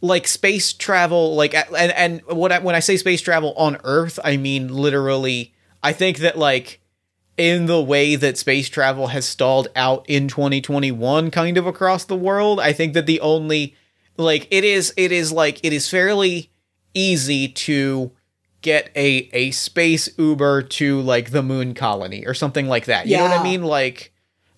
like 0.00 0.26
space 0.26 0.72
travel. 0.72 1.34
Like, 1.34 1.54
and 1.54 1.92
and 1.92 2.22
what 2.26 2.52
I, 2.52 2.58
when 2.58 2.74
I 2.74 2.80
say 2.80 2.96
space 2.96 3.20
travel 3.20 3.54
on 3.56 3.78
Earth, 3.84 4.18
I 4.22 4.36
mean 4.36 4.68
literally. 4.68 5.54
I 5.82 5.92
think 5.92 6.18
that 6.18 6.36
like 6.36 6.80
in 7.36 7.64
the 7.64 7.80
way 7.82 8.16
that 8.16 8.36
space 8.36 8.68
travel 8.68 9.08
has 9.08 9.24
stalled 9.24 9.68
out 9.74 10.04
in 10.08 10.28
2021 10.28 11.30
kind 11.30 11.56
of 11.56 11.66
across 11.66 12.04
the 12.04 12.16
world, 12.16 12.60
I 12.60 12.74
think 12.74 12.92
that 12.92 13.06
the 13.06 13.20
only 13.20 13.74
like 14.18 14.46
it 14.50 14.64
is 14.64 14.92
it 14.96 15.10
is 15.10 15.32
like 15.32 15.64
it 15.64 15.72
is 15.72 15.88
fairly 15.88 16.50
easy 16.92 17.48
to 17.48 18.12
get 18.62 18.90
a 18.94 19.30
a 19.32 19.50
space 19.52 20.10
Uber 20.18 20.62
to 20.62 21.00
like 21.00 21.30
the 21.30 21.42
moon 21.42 21.72
colony 21.72 22.26
or 22.26 22.34
something 22.34 22.68
like 22.68 22.84
that. 22.84 23.06
You 23.06 23.16
know 23.16 23.22
what 23.24 23.40
I 23.40 23.42
mean? 23.42 23.62
Like 23.62 24.09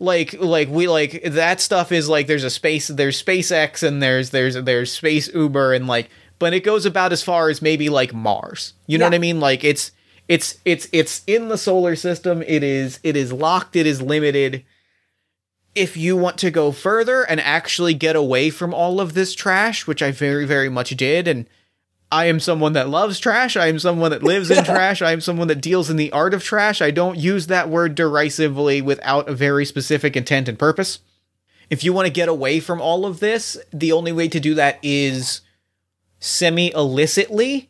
like 0.03 0.35
like 0.41 0.69
we 0.69 0.89
like 0.89 1.23
that 1.23 1.61
stuff 1.61 1.93
is 1.93 2.09
like 2.09 2.27
there's 2.27 2.45
a 2.45 2.51
space 2.51 2.89
there's 2.89 3.23
SpaceX 3.23 3.83
and 3.87 4.03
there's 4.03 4.31
there's 4.31 4.55
there's 4.57 4.91
space 4.93 5.33
Uber 5.33 5.73
and 5.73 5.87
like 5.87 6.11
but 6.39 6.53
it 6.53 6.65
goes 6.65 6.85
about 6.85 7.13
as 7.13 7.23
far 7.23 7.49
as 7.51 7.63
maybe 7.63 7.89
like 7.89 8.13
Mars. 8.13 8.75
You 8.89 8.99
know 8.99 9.05
Yeah. 9.05 9.11
what 9.11 9.15
I 9.15 9.19
mean? 9.19 9.39
Like 9.41 9.63
it's 9.63 9.93
it's 10.29 10.59
it's 10.65 10.89
it's 10.93 11.23
in 11.27 11.49
the 11.49 11.57
solar 11.57 11.95
system. 11.95 12.43
It 12.43 12.65
is 12.65 12.99
it 13.05 13.17
is 13.17 13.33
locked, 13.33 13.77
it 13.77 13.87
is 13.87 14.03
limited. 14.03 14.65
If 15.75 15.97
you 15.97 16.17
want 16.17 16.37
to 16.39 16.51
go 16.51 16.73
further 16.73 17.23
and 17.23 17.41
actually 17.41 17.95
get 17.95 18.17
away 18.17 18.51
from 18.51 18.75
all 18.75 19.01
of 19.01 19.15
this 19.15 19.35
trash, 19.35 19.87
which 19.87 20.03
I 20.03 20.11
very 20.11 20.45
very 20.47 20.69
much 20.69 20.91
did 20.97 21.29
and 21.29 21.47
I 22.13 22.27
am 22.27 22.39
someone 22.41 22.75
that 22.75 22.89
loves 22.91 23.19
trash. 23.19 23.57
I 23.57 23.67
am 23.69 23.79
someone 23.79 24.11
that 24.11 24.23
lives 24.23 24.51
in 24.51 24.63
trash. 24.65 25.01
I 25.01 25.13
am 25.13 25.21
someone 25.23 25.49
that 25.49 25.61
deals 25.63 25.89
in 25.91 25.97
the 25.97 26.13
art 26.13 26.35
of 26.35 26.45
trash. 26.45 26.83
I 26.83 26.91
don't 26.91 27.19
use 27.19 27.47
that 27.47 27.69
word 27.71 27.95
derisively 27.95 28.83
without 28.83 29.29
a 29.29 29.35
very 29.35 29.65
specific 29.65 30.17
intent 30.17 30.49
and 30.49 30.59
purpose. 30.59 30.99
If 31.71 31.83
you 31.83 31.95
want 31.95 32.07
to 32.07 32.13
get 32.13 32.29
away 32.29 32.61
from 32.61 32.83
all 32.83 33.07
of 33.07 33.21
this, 33.21 33.57
the 33.73 33.93
only 33.93 34.13
way 34.13 34.29
to 34.29 34.39
do 34.39 34.55
that 34.57 34.79
is 34.83 35.41
semi 36.21 36.71
illicitly 36.73 37.69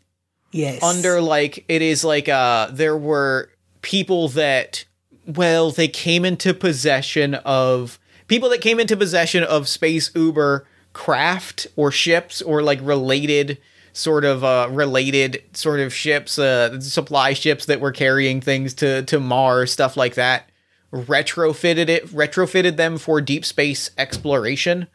Yes. 0.50 0.82
under 0.82 1.22
like 1.22 1.64
it 1.68 1.80
is 1.80 2.04
like 2.04 2.28
uh 2.28 2.68
there 2.70 2.96
were 2.96 3.48
people 3.80 4.28
that 4.30 4.84
well 5.24 5.70
they 5.70 5.88
came 5.88 6.26
into 6.26 6.52
possession 6.52 7.34
of 7.36 7.98
people 8.28 8.50
that 8.50 8.60
came 8.60 8.78
into 8.78 8.94
possession 8.94 9.42
of 9.44 9.68
space 9.68 10.10
uber 10.14 10.66
craft 10.92 11.66
or 11.76 11.90
ships 11.90 12.42
or 12.42 12.62
like 12.62 12.78
related 12.82 13.56
sort 13.92 14.24
of 14.24 14.42
uh 14.42 14.68
related 14.70 15.42
sort 15.52 15.80
of 15.80 15.92
ships 15.92 16.38
uh 16.38 16.80
supply 16.80 17.32
ships 17.32 17.66
that 17.66 17.80
were 17.80 17.92
carrying 17.92 18.40
things 18.40 18.74
to 18.74 19.02
to 19.02 19.20
mars 19.20 19.72
stuff 19.72 19.96
like 19.96 20.14
that 20.14 20.48
retrofitted 20.92 21.88
it 21.88 22.06
retrofitted 22.08 22.76
them 22.76 22.98
for 22.98 23.20
deep 23.20 23.44
space 23.44 23.90
exploration 23.96 24.86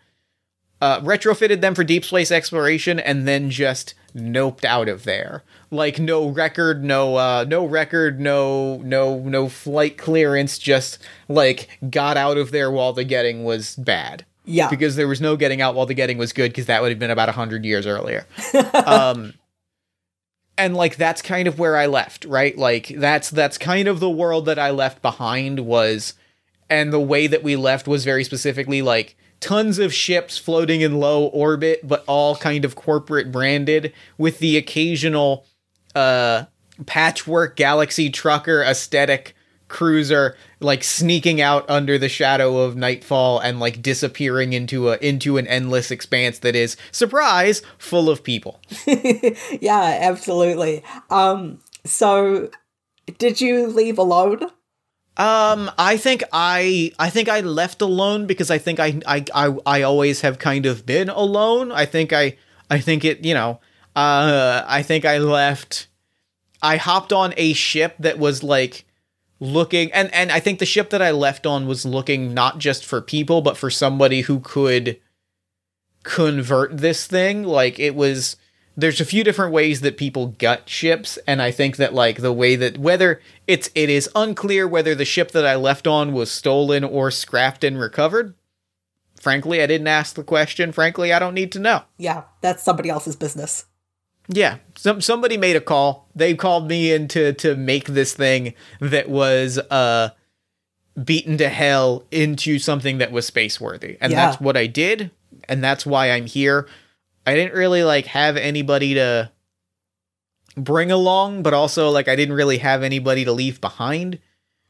uh, 0.80 1.02
retrofitted 1.02 1.62
them 1.62 1.74
for 1.74 1.84
deep 1.84 2.06
space 2.06 2.32
exploration 2.32 3.00
and 3.00 3.28
then 3.28 3.50
just 3.50 3.96
noped 4.16 4.64
out 4.64 4.88
of 4.88 5.04
there. 5.06 5.44
Like 5.72 6.00
no 6.00 6.28
record, 6.30 6.84
no 6.84 7.16
uh, 7.16 7.46
no 7.48 7.66
record, 7.66 8.20
no 8.20 8.78
no 8.84 9.20
no 9.20 9.50
flight 9.50 9.98
clearance. 9.98 10.58
Just 10.58 11.00
like 11.28 11.80
got 11.90 12.16
out 12.16 12.38
of 12.38 12.52
there 12.52 12.70
while 12.70 12.94
the 12.94 13.04
getting 13.04 13.44
was 13.44 13.76
bad. 13.76 14.26
Yeah. 14.48 14.70
because 14.70 14.96
there 14.96 15.08
was 15.08 15.22
no 15.22 15.36
getting 15.36 15.62
out 15.62 15.76
while 15.76 15.86
the 15.86 15.94
getting 15.94 16.18
was 16.18 16.34
good 16.34 16.52
because 16.52 16.68
that 16.68 16.82
would 16.82 16.90
have 16.90 17.00
been 17.00 17.12
about 17.12 17.30
a 17.30 17.34
hundred 17.34 17.66
years 17.66 17.86
earlier. 17.86 18.26
um, 18.86 19.34
and 20.58 20.76
like 20.76 20.96
that's 20.96 21.22
kind 21.22 21.48
of 21.48 21.60
where 21.60 21.78
I 21.78 21.86
left, 21.86 22.26
right? 22.26 22.58
Like 22.58 22.88
that's 22.98 23.30
that's 23.30 23.58
kind 23.58 23.88
of 23.88 24.00
the 24.00 24.10
world 24.10 24.46
that 24.46 24.58
I 24.58 24.72
left 24.72 25.02
behind 25.02 25.62
was, 25.62 26.14
and 26.70 26.92
the 26.92 27.00
way 27.00 27.28
that 27.28 27.44
we 27.44 27.56
left 27.56 27.88
was 27.88 28.04
very 28.04 28.24
specifically 28.24 28.82
like 28.82 29.16
tons 29.40 29.78
of 29.78 29.94
ships 29.94 30.38
floating 30.38 30.82
in 30.82 31.00
low 31.00 31.26
orbit, 31.26 31.88
but 31.88 32.04
all 32.08 32.36
kind 32.36 32.66
of 32.66 32.76
corporate 32.76 33.32
branded 33.32 33.94
with 34.18 34.40
the 34.40 34.58
occasional 34.58 35.46
uh 35.94 36.46
patchwork 36.86 37.56
galaxy 37.56 38.10
trucker 38.10 38.62
aesthetic 38.62 39.36
cruiser 39.68 40.36
like 40.60 40.84
sneaking 40.84 41.42
out 41.42 41.70
under 41.70 41.98
the 41.98 42.10
shadow 42.10 42.58
of 42.60 42.76
nightfall 42.76 43.40
and 43.40 43.60
like 43.60 43.82
disappearing 43.82 44.54
into 44.54 44.90
a 44.90 44.98
into 44.98 45.38
an 45.38 45.46
endless 45.48 45.92
expanse 45.92 46.40
that 46.40 46.56
is 46.56 46.78
surprise 46.92 47.62
full 47.78 48.10
of 48.10 48.24
people 48.24 48.60
yeah, 48.88 50.00
absolutely. 50.02 50.84
Um, 51.10 51.60
so 51.86 52.50
did 53.18 53.42
you 53.42 53.68
leave 53.68 53.98
alone? 53.98 54.44
Um, 55.18 55.72
I 55.78 55.98
think 55.98 56.24
I 56.32 56.92
I 57.00 57.10
think 57.10 57.30
I 57.30 57.42
left 57.42 57.82
alone 57.82 58.28
because 58.28 58.52
I 58.52 58.58
think 58.58 58.80
I 58.80 59.00
I 59.06 59.26
I, 59.34 59.56
I 59.66 59.82
always 59.82 60.22
have 60.22 60.40
kind 60.40 60.66
of 60.66 60.86
been 60.86 61.10
alone. 61.10 61.72
I 61.72 61.86
think 61.86 62.14
I 62.14 62.38
I 62.70 62.80
think 62.80 63.04
it 63.04 63.26
you 63.26 63.34
know 63.34 63.60
uh 63.96 64.64
I 64.68 64.84
think 64.84 65.06
I 65.06 65.18
left. 65.18 65.88
I 66.62 66.78
hopped 66.78 67.14
on 67.14 67.34
a 67.38 67.54
ship 67.54 67.96
that 68.00 68.18
was 68.20 68.44
like 68.44 68.86
looking 69.40 69.92
and 69.94 70.14
and 70.14 70.32
I 70.32 70.40
think 70.40 70.60
the 70.60 70.66
ship 70.66 70.90
that 70.90 71.02
I 71.02 71.12
left 71.12 71.46
on 71.46 71.68
was 71.68 71.86
looking 71.86 72.34
not 72.34 72.58
just 72.58 72.86
for 72.86 73.02
people 73.02 73.42
but 73.42 73.58
for 73.58 73.70
somebody 73.70 74.22
who 74.22 74.40
could 74.40 75.00
convert 76.04 76.78
this 76.78 77.06
thing. 77.06 77.44
Like 77.44 77.80
it 77.80 77.96
was 77.96 78.38
there's 78.76 79.02
a 79.02 79.06
few 79.06 79.24
different 79.24 79.52
ways 79.52 79.82
that 79.82 79.98
people 79.98 80.28
gut 80.28 80.70
ships 80.70 81.18
and 81.26 81.42
i 81.42 81.50
think 81.52 81.78
that 81.78 81.94
like 81.94 82.22
the 82.22 82.32
way 82.32 82.56
that 82.56 82.78
whether 82.78 83.20
it's 83.48 83.70
it 83.74 83.90
is 83.90 84.10
unclear 84.16 84.68
whether 84.68 84.94
the 84.94 85.04
ship 85.04 85.32
that 85.32 85.46
i 85.46 85.56
left 85.56 85.88
on 85.88 86.14
was 86.14 86.32
stolen 86.32 86.84
or 86.84 87.10
scrapped 87.10 87.64
and 87.64 87.80
recovered. 87.80 88.36
Frankly 89.20 89.62
i 89.62 89.68
didn't 89.68 89.88
ask 89.88 90.16
the 90.16 90.24
question. 90.24 90.72
Frankly 90.72 91.12
i 91.12 91.20
don't 91.20 91.34
need 91.34 91.52
to 91.52 91.60
know. 91.60 91.84
Yeah, 91.98 92.24
that's 92.42 92.64
somebody 92.64 92.90
else's 92.90 93.16
business. 93.16 93.66
Yeah. 94.28 94.58
Some 94.76 95.02
somebody 95.02 95.38
made 95.38 95.56
a 95.56 95.62
call. 95.62 96.08
They 96.16 96.34
called 96.36 96.68
me 96.68 96.92
in 96.92 97.08
to 97.10 97.34
to 97.34 97.56
make 97.56 97.86
this 97.86 98.14
thing 98.14 98.54
that 98.80 99.10
was 99.10 99.58
uh 99.58 100.10
beaten 101.04 101.38
to 101.38 101.50
hell 101.50 102.04
into 102.12 102.58
something 102.60 102.98
that 102.98 103.12
was 103.12 103.26
space 103.26 103.62
worthy 103.62 103.98
and 104.02 104.12
Yeah. 104.12 104.26
that's 104.26 104.42
what 104.42 104.58
i 104.58 104.66
did 104.66 105.12
and 105.48 105.64
that's 105.64 105.86
why 105.86 106.10
i'm 106.12 106.26
here. 106.26 106.68
I 107.26 107.36
didn't 107.36 107.54
really 107.56 107.84
like 107.84 108.08
have 108.08 108.36
anybody 108.36 108.96
to 108.96 109.32
bring 110.56 110.90
along 110.92 111.44
but 111.44 111.54
also 111.54 111.90
like 111.92 112.08
i 112.08 112.16
didn't 112.16 112.34
really 112.36 112.58
have 112.58 112.82
anybody 112.84 113.24
to 113.26 113.32
leave 113.32 113.62
behind. 113.62 114.20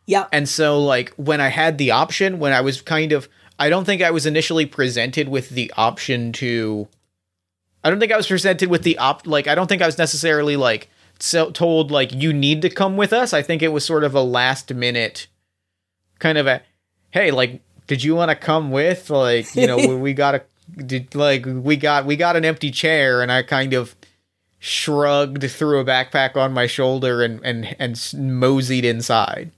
Yeah. 0.06 0.28
and 0.34 0.48
so 0.48 0.82
like 0.82 1.14
when 1.16 1.42
I 1.42 1.50
had 1.50 1.78
the 1.78 1.92
option, 1.92 2.40
when 2.40 2.54
I 2.54 2.62
was 2.62 2.82
kind 2.82 3.12
of 3.12 3.28
I 3.60 3.70
don't 3.70 3.86
think 3.86 4.02
I 4.02 4.12
was 4.12 4.26
initially 4.26 4.66
presented 4.66 5.28
with 5.30 5.50
the 5.50 5.72
option 5.78 6.32
to 6.34 6.88
I 7.84 7.90
don't 7.90 8.00
think 8.00 8.12
I 8.12 8.18
was 8.18 8.28
presented 8.28 8.70
with 8.70 8.84
the 8.84 8.98
op 8.98 9.26
like 9.26 9.48
I 9.48 9.56
don't 9.56 9.68
think 9.68 9.82
I 9.82 9.86
was 9.86 9.98
necessarily 9.98 10.56
like 10.56 10.90
so 11.20 11.52
told 11.52 11.92
like 11.92 12.14
you 12.14 12.34
need 12.34 12.62
to 12.62 12.70
come 12.70 12.98
with 12.98 13.14
us. 13.14 13.34
I 13.34 13.42
think 13.42 13.62
it 13.62 13.70
was 13.70 13.86
sort 13.86 14.04
of 14.04 14.14
a 14.14 14.22
last 14.22 14.74
minute 14.74 15.28
kind 16.20 16.38
of 16.38 16.48
a 16.48 16.62
hey, 17.12 17.32
like 17.32 17.62
did 17.88 18.04
you 18.04 18.16
want 18.16 18.30
to 18.30 18.36
come 18.36 18.72
with? 18.72 19.10
Like, 19.10 19.56
you 19.56 19.66
know, 19.66 19.78
we, 19.78 19.96
we 19.96 20.14
got 20.14 20.36
a 20.36 20.44
did 20.76 21.16
like 21.16 21.46
we 21.46 21.78
got 21.78 22.06
we 22.06 22.16
got 22.16 22.36
an 22.36 22.46
empty 22.46 22.72
chair 22.72 23.22
and 23.22 23.32
I 23.32 23.44
kind 23.44 23.74
of 23.74 23.96
shrugged 24.60 25.50
threw 25.50 25.80
a 25.80 25.86
backpack 25.86 26.36
on 26.36 26.54
my 26.54 26.68
shoulder 26.68 27.24
and 27.24 27.40
and 27.44 27.76
and 27.80 28.14
moseyed 28.14 28.86
inside. 28.86 29.52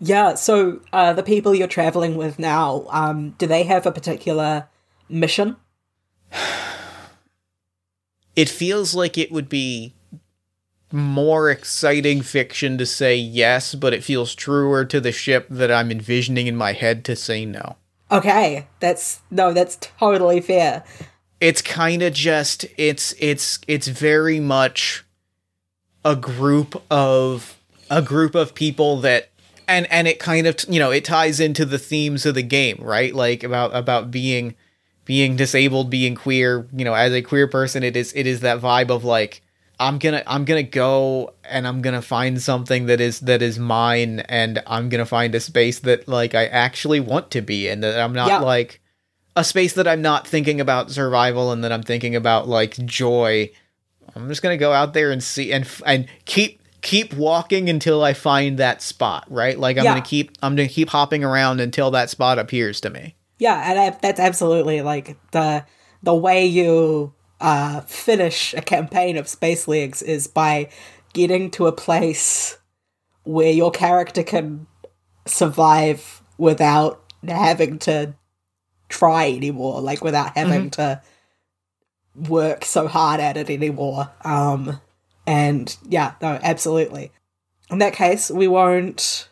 Yeah, 0.00 0.34
so 0.34 0.80
uh, 0.92 1.12
the 1.14 1.22
people 1.22 1.54
you're 1.54 1.68
traveling 1.68 2.16
with 2.16 2.38
now, 2.38 2.84
um, 2.90 3.30
do 3.38 3.46
they 3.46 3.62
have 3.62 3.86
a 3.86 3.92
particular 3.92 4.68
mission? 5.08 5.56
It 8.36 8.48
feels 8.48 8.94
like 8.94 9.16
it 9.16 9.30
would 9.30 9.48
be 9.48 9.94
more 10.92 11.50
exciting 11.50 12.22
fiction 12.22 12.78
to 12.78 12.86
say 12.86 13.16
yes, 13.16 13.74
but 13.74 13.92
it 13.92 14.04
feels 14.04 14.34
truer 14.34 14.84
to 14.84 15.00
the 15.00 15.12
ship 15.12 15.46
that 15.50 15.70
I'm 15.70 15.90
envisioning 15.90 16.46
in 16.46 16.56
my 16.56 16.72
head 16.72 17.04
to 17.06 17.16
say 17.16 17.44
no. 17.44 17.76
Okay, 18.10 18.68
that's 18.80 19.20
no, 19.30 19.52
that's 19.52 19.76
totally 19.76 20.40
fair. 20.40 20.84
It's 21.40 21.62
kind 21.62 22.02
of 22.02 22.12
just 22.12 22.64
it's 22.76 23.14
it's 23.18 23.58
it's 23.66 23.88
very 23.88 24.40
much 24.40 25.04
a 26.04 26.14
group 26.14 26.80
of 26.90 27.58
a 27.90 28.02
group 28.02 28.34
of 28.34 28.54
people 28.54 29.00
that 29.00 29.30
and 29.66 29.90
and 29.90 30.06
it 30.06 30.18
kind 30.18 30.46
of 30.46 30.56
you 30.68 30.78
know 30.78 30.90
it 30.90 31.04
ties 31.04 31.40
into 31.40 31.64
the 31.64 31.78
themes 31.78 32.24
of 32.24 32.34
the 32.34 32.42
game, 32.42 32.78
right? 32.80 33.14
Like 33.14 33.42
about 33.42 33.74
about 33.74 34.10
being 34.10 34.54
being 35.04 35.36
disabled, 35.36 35.90
being 35.90 36.14
queer, 36.14 36.66
you 36.74 36.84
know, 36.84 36.94
as 36.94 37.12
a 37.12 37.22
queer 37.22 37.46
person, 37.46 37.82
it 37.82 37.96
is 37.96 38.12
it 38.14 38.26
is 38.26 38.40
that 38.40 38.60
vibe 38.60 38.90
of 38.90 39.04
like 39.04 39.42
I'm 39.78 39.98
gonna 39.98 40.22
I'm 40.26 40.44
gonna 40.44 40.62
go 40.62 41.34
and 41.44 41.66
I'm 41.66 41.82
gonna 41.82 42.02
find 42.02 42.40
something 42.40 42.86
that 42.86 43.00
is 43.00 43.20
that 43.20 43.42
is 43.42 43.58
mine, 43.58 44.20
and 44.20 44.62
I'm 44.66 44.88
gonna 44.88 45.04
find 45.06 45.34
a 45.34 45.40
space 45.40 45.80
that 45.80 46.06
like 46.08 46.34
I 46.34 46.46
actually 46.46 47.00
want 47.00 47.30
to 47.32 47.42
be 47.42 47.68
in, 47.68 47.80
that 47.80 47.98
I'm 48.00 48.12
not 48.12 48.28
Yeah. 48.28 48.38
like 48.38 48.80
a 49.36 49.42
space 49.44 49.72
that 49.72 49.88
I'm 49.88 50.00
not 50.00 50.28
thinking 50.28 50.60
about 50.60 50.92
survival 50.92 51.50
and 51.50 51.64
that 51.64 51.72
I'm 51.72 51.82
thinking 51.82 52.14
about 52.14 52.46
like 52.48 52.76
joy. 52.86 53.50
I'm 54.14 54.28
just 54.28 54.42
gonna 54.42 54.56
go 54.56 54.72
out 54.72 54.94
there 54.94 55.10
and 55.10 55.22
see 55.22 55.52
and 55.52 55.66
and 55.84 56.06
keep 56.24 56.60
keep 56.82 57.14
walking 57.14 57.68
until 57.68 58.04
I 58.04 58.12
find 58.12 58.58
that 58.58 58.80
spot, 58.80 59.24
right? 59.28 59.58
Like 59.58 59.76
I'm 59.76 59.84
Yeah. 59.84 59.90
gonna 59.92 60.02
keep 60.02 60.30
I'm 60.42 60.54
gonna 60.54 60.68
keep 60.68 60.90
hopping 60.90 61.24
around 61.24 61.60
until 61.60 61.90
that 61.90 62.10
spot 62.10 62.38
appears 62.38 62.80
to 62.82 62.90
me. 62.90 63.16
Yeah, 63.38 63.70
and 63.70 63.78
I, 63.78 63.90
that's 63.90 64.20
absolutely 64.20 64.82
like 64.82 65.16
the 65.32 65.64
the 66.02 66.14
way 66.14 66.46
you 66.46 67.12
uh, 67.40 67.80
finish 67.82 68.54
a 68.54 68.60
campaign 68.60 69.16
of 69.16 69.28
Space 69.28 69.66
Legs 69.66 70.02
is 70.02 70.26
by 70.26 70.68
getting 71.12 71.50
to 71.52 71.66
a 71.66 71.72
place 71.72 72.58
where 73.24 73.52
your 73.52 73.70
character 73.70 74.22
can 74.22 74.66
survive 75.26 76.22
without 76.38 77.02
having 77.26 77.78
to 77.80 78.14
try 78.88 79.30
anymore, 79.30 79.80
like 79.80 80.04
without 80.04 80.36
having 80.36 80.70
to 80.70 81.00
work 82.14 82.64
so 82.64 82.86
hard 82.86 83.20
at 83.20 83.36
it 83.36 83.50
anymore. 83.50 84.10
Um, 84.24 84.80
and 85.26 85.76
yeah, 85.88 86.14
no, 86.20 86.38
absolutely. 86.42 87.12
In 87.70 87.78
that 87.78 87.94
case, 87.94 88.30
we 88.30 88.46
won't 88.46 89.28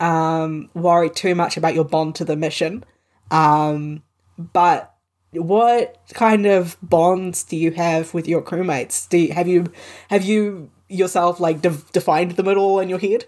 um, 0.00 0.70
worry 0.74 1.10
too 1.10 1.34
much 1.34 1.56
about 1.56 1.74
your 1.74 1.84
bond 1.84 2.14
to 2.16 2.24
the 2.24 2.36
mission. 2.36 2.84
Um, 3.30 4.02
but 4.38 4.94
what 5.32 5.98
kind 6.14 6.46
of 6.46 6.76
bonds 6.82 7.44
do 7.44 7.56
you 7.56 7.72
have 7.72 8.14
with 8.14 8.28
your 8.28 8.42
crewmates? 8.42 9.08
Do 9.08 9.18
you, 9.18 9.32
have 9.32 9.48
you 9.48 9.72
have 10.08 10.24
you 10.24 10.70
yourself 10.88 11.40
like 11.40 11.60
de- 11.60 11.82
defined 11.92 12.32
them 12.32 12.48
at 12.48 12.56
all 12.56 12.80
in 12.80 12.88
your 12.88 12.98
head? 12.98 13.26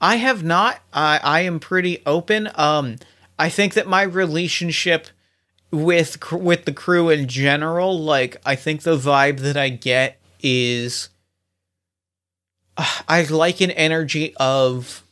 I 0.00 0.16
have 0.16 0.42
not. 0.42 0.80
I 0.92 1.20
I 1.22 1.40
am 1.40 1.60
pretty 1.60 2.02
open. 2.06 2.50
Um, 2.54 2.96
I 3.38 3.48
think 3.48 3.74
that 3.74 3.86
my 3.86 4.02
relationship 4.02 5.08
with 5.70 6.20
cr- 6.20 6.36
with 6.36 6.64
the 6.64 6.72
crew 6.72 7.10
in 7.10 7.28
general, 7.28 7.98
like 7.98 8.36
I 8.44 8.54
think 8.56 8.82
the 8.82 8.96
vibe 8.96 9.40
that 9.40 9.56
I 9.56 9.68
get 9.70 10.20
is, 10.42 11.08
uh, 12.76 13.00
I 13.08 13.22
like 13.24 13.60
an 13.60 13.70
energy 13.72 14.34
of. 14.36 15.03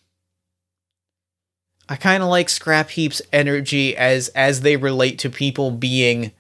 I 1.93 1.97
kind 1.97 2.23
of 2.23 2.31
like 2.31 2.49
Scrap 2.49 2.89
Heap's 2.89 3.21
energy 3.35 3.95
as 3.95 4.29
as 4.29 4.63
they 4.63 4.77
relate 4.79 5.19
to 5.19 5.29
people 5.29 5.71
being 5.71 6.33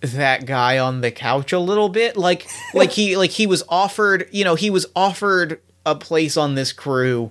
that 0.00 0.44
guy 0.44 0.76
on 0.76 1.02
the 1.02 1.12
couch 1.12 1.52
a 1.52 1.60
little 1.60 1.88
bit. 1.88 2.16
Like 2.16 2.48
like 2.74 2.90
he 2.90 3.16
like 3.16 3.30
he 3.30 3.46
was 3.46 3.62
offered 3.68 4.28
you 4.32 4.42
know 4.42 4.56
he 4.56 4.70
was 4.70 4.86
offered 4.96 5.60
a 5.86 5.94
place 5.94 6.36
on 6.36 6.56
this 6.56 6.72
crew 6.72 7.30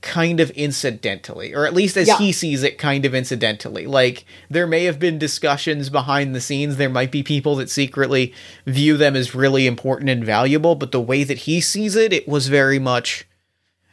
kind 0.00 0.40
of 0.40 0.48
incidentally 0.52 1.52
or 1.54 1.66
at 1.66 1.74
least 1.74 1.98
as 1.98 2.08
Yeah. 2.08 2.16
he 2.16 2.32
sees 2.32 2.62
it 2.62 2.78
kind 2.78 3.04
of 3.04 3.14
incidentally. 3.14 3.86
Like 3.86 4.24
there 4.48 4.66
may 4.66 4.84
have 4.84 4.98
been 4.98 5.18
discussions 5.18 5.90
behind 5.90 6.34
the 6.34 6.40
scenes. 6.40 6.78
There 6.78 6.88
might 6.88 7.12
be 7.12 7.22
people 7.22 7.56
that 7.56 7.68
secretly 7.68 8.32
view 8.64 8.96
them 8.96 9.14
as 9.14 9.34
really 9.34 9.66
important 9.66 10.08
and 10.08 10.24
valuable 10.24 10.76
but 10.76 10.92
the 10.92 11.00
way 11.02 11.24
that 11.24 11.40
he 11.40 11.60
sees 11.60 11.94
it 11.94 12.14
it 12.14 12.26
was 12.26 12.48
very 12.48 12.78
much 12.78 13.26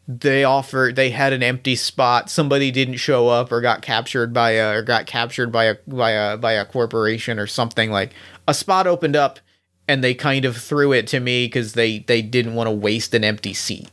they 0.07 0.43
offered 0.43 0.95
they 0.95 1.09
had 1.09 1.33
an 1.33 1.41
empty 1.41 1.75
spot. 1.75 2.29
Somebody 2.29 2.69
didn't 2.71 2.97
show 2.97 3.27
up 3.27 3.51
or 3.51 3.61
got 3.61 3.81
captured 3.81 4.33
by 4.33 4.51
a 4.51 4.77
or 4.77 4.81
got 4.83 5.07
captured 5.07 5.51
by 5.51 5.65
a 5.65 5.75
by 5.87 6.11
a 6.11 6.37
by 6.37 6.53
a 6.53 6.65
corporation 6.65 7.39
or 7.39 7.47
something. 7.47 7.89
Like 7.91 8.13
a 8.47 8.53
spot 8.53 8.85
opened 8.85 9.15
up 9.15 9.39
and 9.87 10.03
they 10.03 10.13
kind 10.13 10.45
of 10.45 10.57
threw 10.57 10.91
it 10.91 11.07
to 11.07 11.19
me 11.19 11.49
cuz 11.49 11.73
they 11.73 11.99
they 11.99 12.21
didn't 12.21 12.53
want 12.53 12.67
to 12.67 12.71
waste 12.71 13.13
an 13.15 13.23
empty 13.23 13.53
seat. 13.53 13.89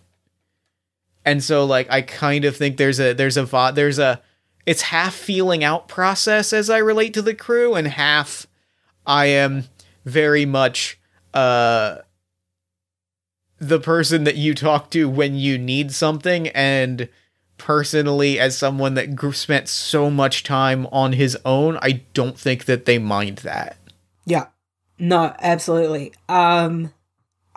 And 1.24 1.42
so 1.42 1.64
like 1.64 1.90
I 1.90 2.02
kind 2.02 2.44
of 2.44 2.56
think 2.56 2.76
there's 2.76 3.00
a 3.00 3.14
there's 3.14 3.38
a 3.38 3.72
there's 3.74 3.98
a 3.98 4.20
it's 4.66 4.82
half 4.82 5.14
feeling 5.14 5.64
out 5.64 5.88
process 5.88 6.52
as 6.52 6.68
I 6.68 6.78
relate 6.78 7.14
to 7.14 7.22
the 7.22 7.34
crew 7.34 7.74
and 7.74 7.88
half 7.88 8.46
I 9.06 9.26
am 9.26 9.64
very 10.04 10.44
much 10.44 11.00
uh 11.32 11.98
the 13.62 13.78
person 13.78 14.24
that 14.24 14.34
you 14.34 14.56
talk 14.56 14.90
to 14.90 15.08
when 15.08 15.36
you 15.36 15.56
need 15.56 15.92
something 15.92 16.48
and 16.48 17.08
personally 17.58 18.36
as 18.40 18.58
someone 18.58 18.94
that 18.94 19.16
spent 19.36 19.68
so 19.68 20.10
much 20.10 20.42
time 20.42 20.84
on 20.90 21.12
his 21.12 21.38
own 21.44 21.78
I 21.80 22.02
don't 22.12 22.36
think 22.36 22.64
that 22.64 22.86
they 22.86 22.98
mind 22.98 23.38
that 23.38 23.76
Yeah. 24.26 24.46
No, 24.98 25.32
absolutely. 25.38 26.12
Um 26.28 26.92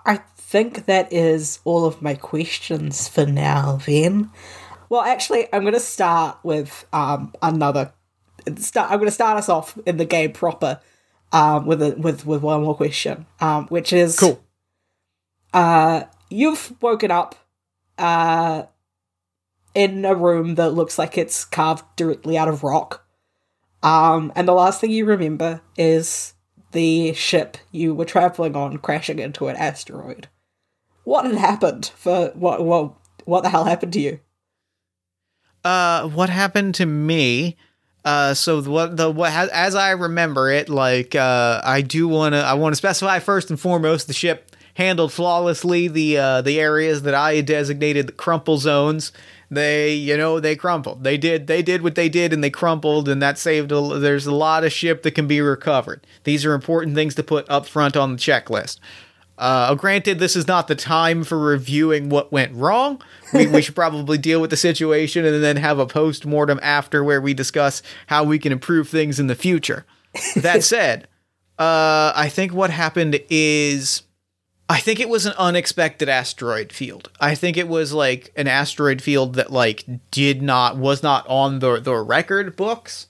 I 0.06 0.18
think 0.38 0.86
that 0.86 1.12
is 1.12 1.58
all 1.64 1.86
of 1.86 2.04
my 2.04 2.14
questions 2.14 3.08
for 3.08 3.26
now 3.26 3.80
then. 3.88 4.30
Well, 4.90 5.02
actually, 5.02 5.48
I'm 5.52 5.62
going 5.62 5.74
to 5.74 5.80
start 5.80 6.38
with 6.44 6.86
um 6.94 7.34
another 7.42 7.92
start 8.58 8.92
I'm 8.92 9.00
going 9.00 9.08
to 9.08 9.12
start 9.12 9.40
us 9.40 9.50
off 9.50 9.76
in 9.88 9.98
the 9.98 10.06
game 10.06 10.34
proper 10.34 10.80
um 11.32 11.66
with 11.66 11.82
a, 11.82 11.96
with 11.98 12.28
with 12.28 12.44
one 12.44 12.62
more 12.62 12.76
question. 12.76 13.26
Um 13.40 13.66
which 13.70 13.92
is 13.92 14.20
cool 14.20 14.45
uh 15.56 16.04
you've 16.30 16.74
woken 16.82 17.10
up 17.10 17.36
uh 17.98 18.64
in 19.74 20.06
a 20.06 20.14
room 20.14 20.56
that 20.56 20.72
looks 20.72 21.00
like 21.00 21.18
it's 21.18 21.44
carved 21.44 21.84
directly 21.96 22.38
out 22.38 22.48
of 22.48 22.64
rock. 22.64 23.06
Um 23.82 24.32
and 24.36 24.48
the 24.48 24.54
last 24.54 24.82
thing 24.82 24.92
you 24.92 25.06
remember 25.06 25.62
is 25.78 26.34
the 26.72 27.14
ship 27.14 27.58
you 27.72 27.96
were 27.96 28.06
traveling 28.06 28.56
on 28.56 28.78
crashing 28.78 29.18
into 29.18 29.48
an 29.48 29.56
asteroid. 29.56 30.28
What 31.06 31.26
had 31.26 31.36
happened 31.36 31.92
for 31.96 32.32
what 32.36 32.64
what 32.64 32.94
what 33.24 33.42
the 33.44 33.50
hell 33.50 33.64
happened 33.64 33.94
to 33.94 34.02
you? 34.02 34.20
Uh, 35.64 36.08
what 36.10 36.30
happened 36.30 36.76
to 36.76 36.86
me? 36.86 37.58
Uh, 38.04 38.36
so 38.36 38.62
what 38.62 38.98
the 38.98 39.10
what 39.10 39.32
as- 39.32 39.74
I 39.74 39.92
remember 39.92 40.52
it, 40.52 40.70
like 40.70 41.16
uh, 41.16 41.60
I 41.64 41.82
do 41.82 42.08
want 42.08 42.34
to 42.34 42.40
I 42.40 42.54
want 42.54 42.74
to 42.74 42.78
specify 42.78 43.18
first 43.18 43.50
and 43.50 43.60
foremost 43.60 44.06
the 44.08 44.14
ship 44.14 44.55
handled 44.76 45.12
flawlessly 45.12 45.88
the 45.88 46.18
uh, 46.18 46.42
the 46.42 46.60
areas 46.60 47.02
that 47.02 47.16
I 47.16 47.42
designated 47.42 48.08
the 48.08 48.14
crumple 48.14 48.58
zones. 48.58 49.12
They 49.50 49.94
you 49.94 50.16
know 50.16 50.40
they 50.40 50.56
crumpled. 50.56 51.04
They 51.04 51.18
did 51.18 51.48
they 51.48 51.62
did 51.62 51.82
what 51.82 51.96
they 51.96 52.10
did 52.10 52.32
and 52.32 52.44
they 52.44 52.50
crumpled 52.50 53.10
and 53.10 53.22
that 53.22 53.38
saved. 53.38 53.72
A, 53.72 54.00
there's 54.00 54.28
a 54.28 54.34
lot 54.34 54.64
of 54.64 54.72
ship 54.72 55.04
that 55.04 55.12
can 55.12 55.28
be 55.28 55.42
recovered. 55.42 56.06
These 56.24 56.46
are 56.46 56.54
important 56.54 56.96
things 56.96 57.16
to 57.16 57.24
put 57.24 57.50
up 57.50 57.66
front 57.66 57.98
on 57.98 58.14
the 58.14 58.18
checklist. 58.18 58.80
Uh, 59.38 59.76
granted, 59.76 60.20
this 60.20 60.36
is 60.36 60.48
not 60.48 60.70
the 60.70 60.76
time 60.76 61.24
for 61.24 61.38
reviewing 61.38 62.08
what 62.08 62.32
went 62.32 62.54
wrong. 62.54 63.02
We, 63.34 63.48
we 63.48 63.62
should 63.62 63.76
probably 63.76 64.18
deal 64.18 64.40
with 64.40 64.50
the 64.50 64.58
situation 64.58 65.26
and 65.26 65.44
then 65.44 65.58
have 65.58 65.78
a 65.78 65.86
post 65.86 66.26
mortem 66.26 66.58
after 66.64 67.04
where 67.04 67.20
we 67.20 67.34
discuss 67.34 67.82
how 68.08 68.24
we 68.24 68.40
can 68.40 68.54
improve 68.54 68.88
things 68.88 69.20
in 69.20 69.28
the 69.28 69.36
future. 69.36 69.86
That 70.38 70.64
said, 70.64 71.10
uh, 71.60 72.14
I 72.16 72.30
think 72.30 72.54
what 72.54 72.70
happened 72.70 73.20
is. 73.30 74.04
I 74.68 74.80
think 74.80 75.00
it 75.00 75.10
was 75.10 75.26
an 75.26 75.34
unexpected 75.38 76.10
asteroid 76.10 76.72
field. 76.74 77.12
I 77.20 77.36
think 77.36 77.56
it 77.56 77.68
was 77.68 77.94
like 77.94 78.32
an 78.36 78.48
asteroid 78.48 79.02
field 79.02 79.36
that 79.36 79.52
like 79.52 79.86
did 80.10 80.42
not 80.42 80.78
was 80.78 81.04
not 81.04 81.26
on 81.28 81.60
the 81.60 81.80
the 81.80 81.96
record 81.96 82.56
books. 82.56 83.08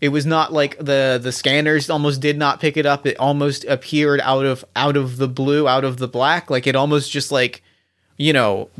It 0.00 0.08
was 0.10 0.24
not 0.24 0.52
like 0.52 0.78
the 0.78 1.18
the 1.22 1.32
scanners 1.32 1.90
almost 1.90 2.20
did 2.20 2.38
not 2.38 2.60
pick 2.60 2.76
it 2.76 2.86
up. 2.86 3.06
It 3.06 3.18
almost 3.18 3.64
appeared 3.66 4.20
out 4.22 4.46
of 4.46 4.64
out 4.74 4.96
of 4.96 5.18
the 5.18 5.28
blue, 5.28 5.68
out 5.68 5.84
of 5.84 5.98
the 5.98 6.08
black. 6.08 6.48
Like 6.48 6.66
it 6.66 6.76
almost 6.76 7.10
just 7.10 7.30
like 7.30 7.62
you 8.16 8.32
know 8.32 8.70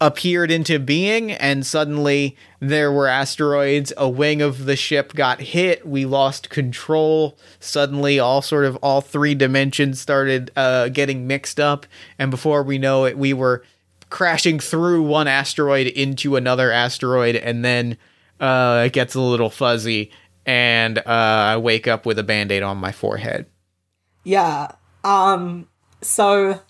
appeared 0.00 0.50
into 0.50 0.78
being 0.78 1.30
and 1.30 1.66
suddenly 1.66 2.36
there 2.60 2.90
were 2.90 3.06
asteroids 3.06 3.92
a 3.96 4.08
wing 4.08 4.40
of 4.40 4.64
the 4.64 4.76
ship 4.76 5.12
got 5.12 5.40
hit 5.40 5.86
we 5.86 6.06
lost 6.06 6.48
control 6.48 7.38
suddenly 7.60 8.18
all 8.18 8.40
sort 8.40 8.64
of 8.64 8.76
all 8.76 9.00
three 9.02 9.34
dimensions 9.34 10.00
started 10.00 10.50
uh, 10.56 10.88
getting 10.88 11.26
mixed 11.26 11.60
up 11.60 11.86
and 12.18 12.30
before 12.30 12.62
we 12.62 12.78
know 12.78 13.04
it 13.04 13.18
we 13.18 13.34
were 13.34 13.62
crashing 14.08 14.58
through 14.58 15.02
one 15.02 15.28
asteroid 15.28 15.86
into 15.88 16.36
another 16.36 16.72
asteroid 16.72 17.36
and 17.36 17.64
then 17.64 17.98
uh, 18.40 18.84
it 18.86 18.92
gets 18.92 19.14
a 19.14 19.20
little 19.20 19.50
fuzzy 19.50 20.10
and 20.46 20.98
uh, 20.98 21.02
i 21.06 21.56
wake 21.56 21.86
up 21.86 22.06
with 22.06 22.18
a 22.18 22.22
band-aid 22.24 22.62
on 22.62 22.78
my 22.78 22.92
forehead 22.92 23.46
Yeah. 24.24 24.72
Um 25.04 25.68
so 26.02 26.60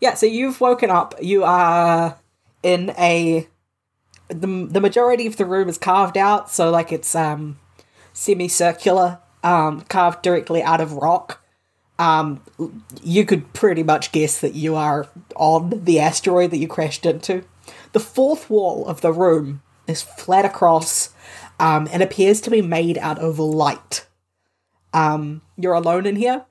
yeah, 0.00 0.14
so 0.14 0.26
you've 0.26 0.60
woken 0.60 0.90
up. 0.90 1.14
You 1.20 1.42
are 1.44 2.16
in 2.62 2.90
a 2.98 3.48
the 4.28 4.66
the 4.70 4.80
majority 4.80 5.26
of 5.26 5.36
the 5.36 5.46
room 5.46 5.68
is 5.68 5.78
carved 5.78 6.16
out, 6.18 6.50
so 6.50 6.70
like 6.70 6.92
it's 6.92 7.14
um 7.14 7.58
semicircular, 8.12 9.18
um 9.42 9.82
carved 9.82 10.22
directly 10.22 10.62
out 10.62 10.80
of 10.80 10.92
rock. 10.94 11.42
Um 11.98 12.42
you 13.02 13.24
could 13.24 13.52
pretty 13.52 13.82
much 13.82 14.12
guess 14.12 14.40
that 14.40 14.54
you 14.54 14.74
are 14.76 15.08
on 15.36 15.84
the 15.84 16.00
asteroid 16.00 16.50
that 16.50 16.58
you 16.58 16.68
crashed 16.68 17.06
into. 17.06 17.44
The 17.92 18.00
fourth 18.00 18.50
wall 18.50 18.86
of 18.86 19.00
the 19.00 19.12
room 19.12 19.62
is 19.86 20.02
flat 20.02 20.44
across 20.44 21.10
um 21.58 21.88
and 21.92 22.02
appears 22.02 22.40
to 22.42 22.50
be 22.50 22.62
made 22.62 22.98
out 22.98 23.18
of 23.18 23.38
light. 23.38 24.06
Um 24.92 25.42
you're 25.56 25.74
alone 25.74 26.06
in 26.06 26.16
here. 26.16 26.44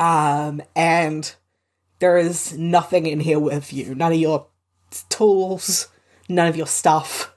Um, 0.00 0.62
and 0.74 1.34
there 2.00 2.18
is 2.18 2.56
nothing 2.58 3.06
in 3.06 3.20
here 3.20 3.38
with 3.38 3.72
you. 3.72 3.94
None 3.94 4.12
of 4.12 4.18
your 4.18 4.46
tools, 5.08 5.88
none 6.28 6.48
of 6.48 6.56
your 6.56 6.66
stuff. 6.66 7.34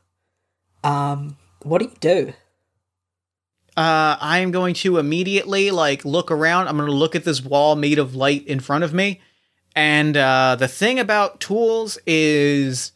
Um, 0.84 1.38
what 1.62 1.80
do 1.80 1.86
you 1.86 1.96
do? 2.00 2.34
Uh, 3.76 4.18
I 4.20 4.40
am 4.40 4.52
going 4.52 4.74
to 4.76 4.98
immediately 4.98 5.72
like 5.72 6.06
look 6.06 6.32
around. 6.32 6.68
I'm 6.68 6.78
going 6.78 6.90
to 6.90 6.96
look 6.96 7.16
at 7.16 7.24
this 7.24 7.44
wall 7.44 7.76
made 7.76 8.00
of 8.00 8.16
light 8.16 8.46
in 8.48 8.60
front 8.60 8.84
of 8.84 8.94
me. 8.94 9.22
And 9.76 10.16
uh, 10.16 10.56
the 10.58 10.68
thing 10.68 11.00
about 11.00 11.40
tools 11.40 11.98
is, 12.06 12.92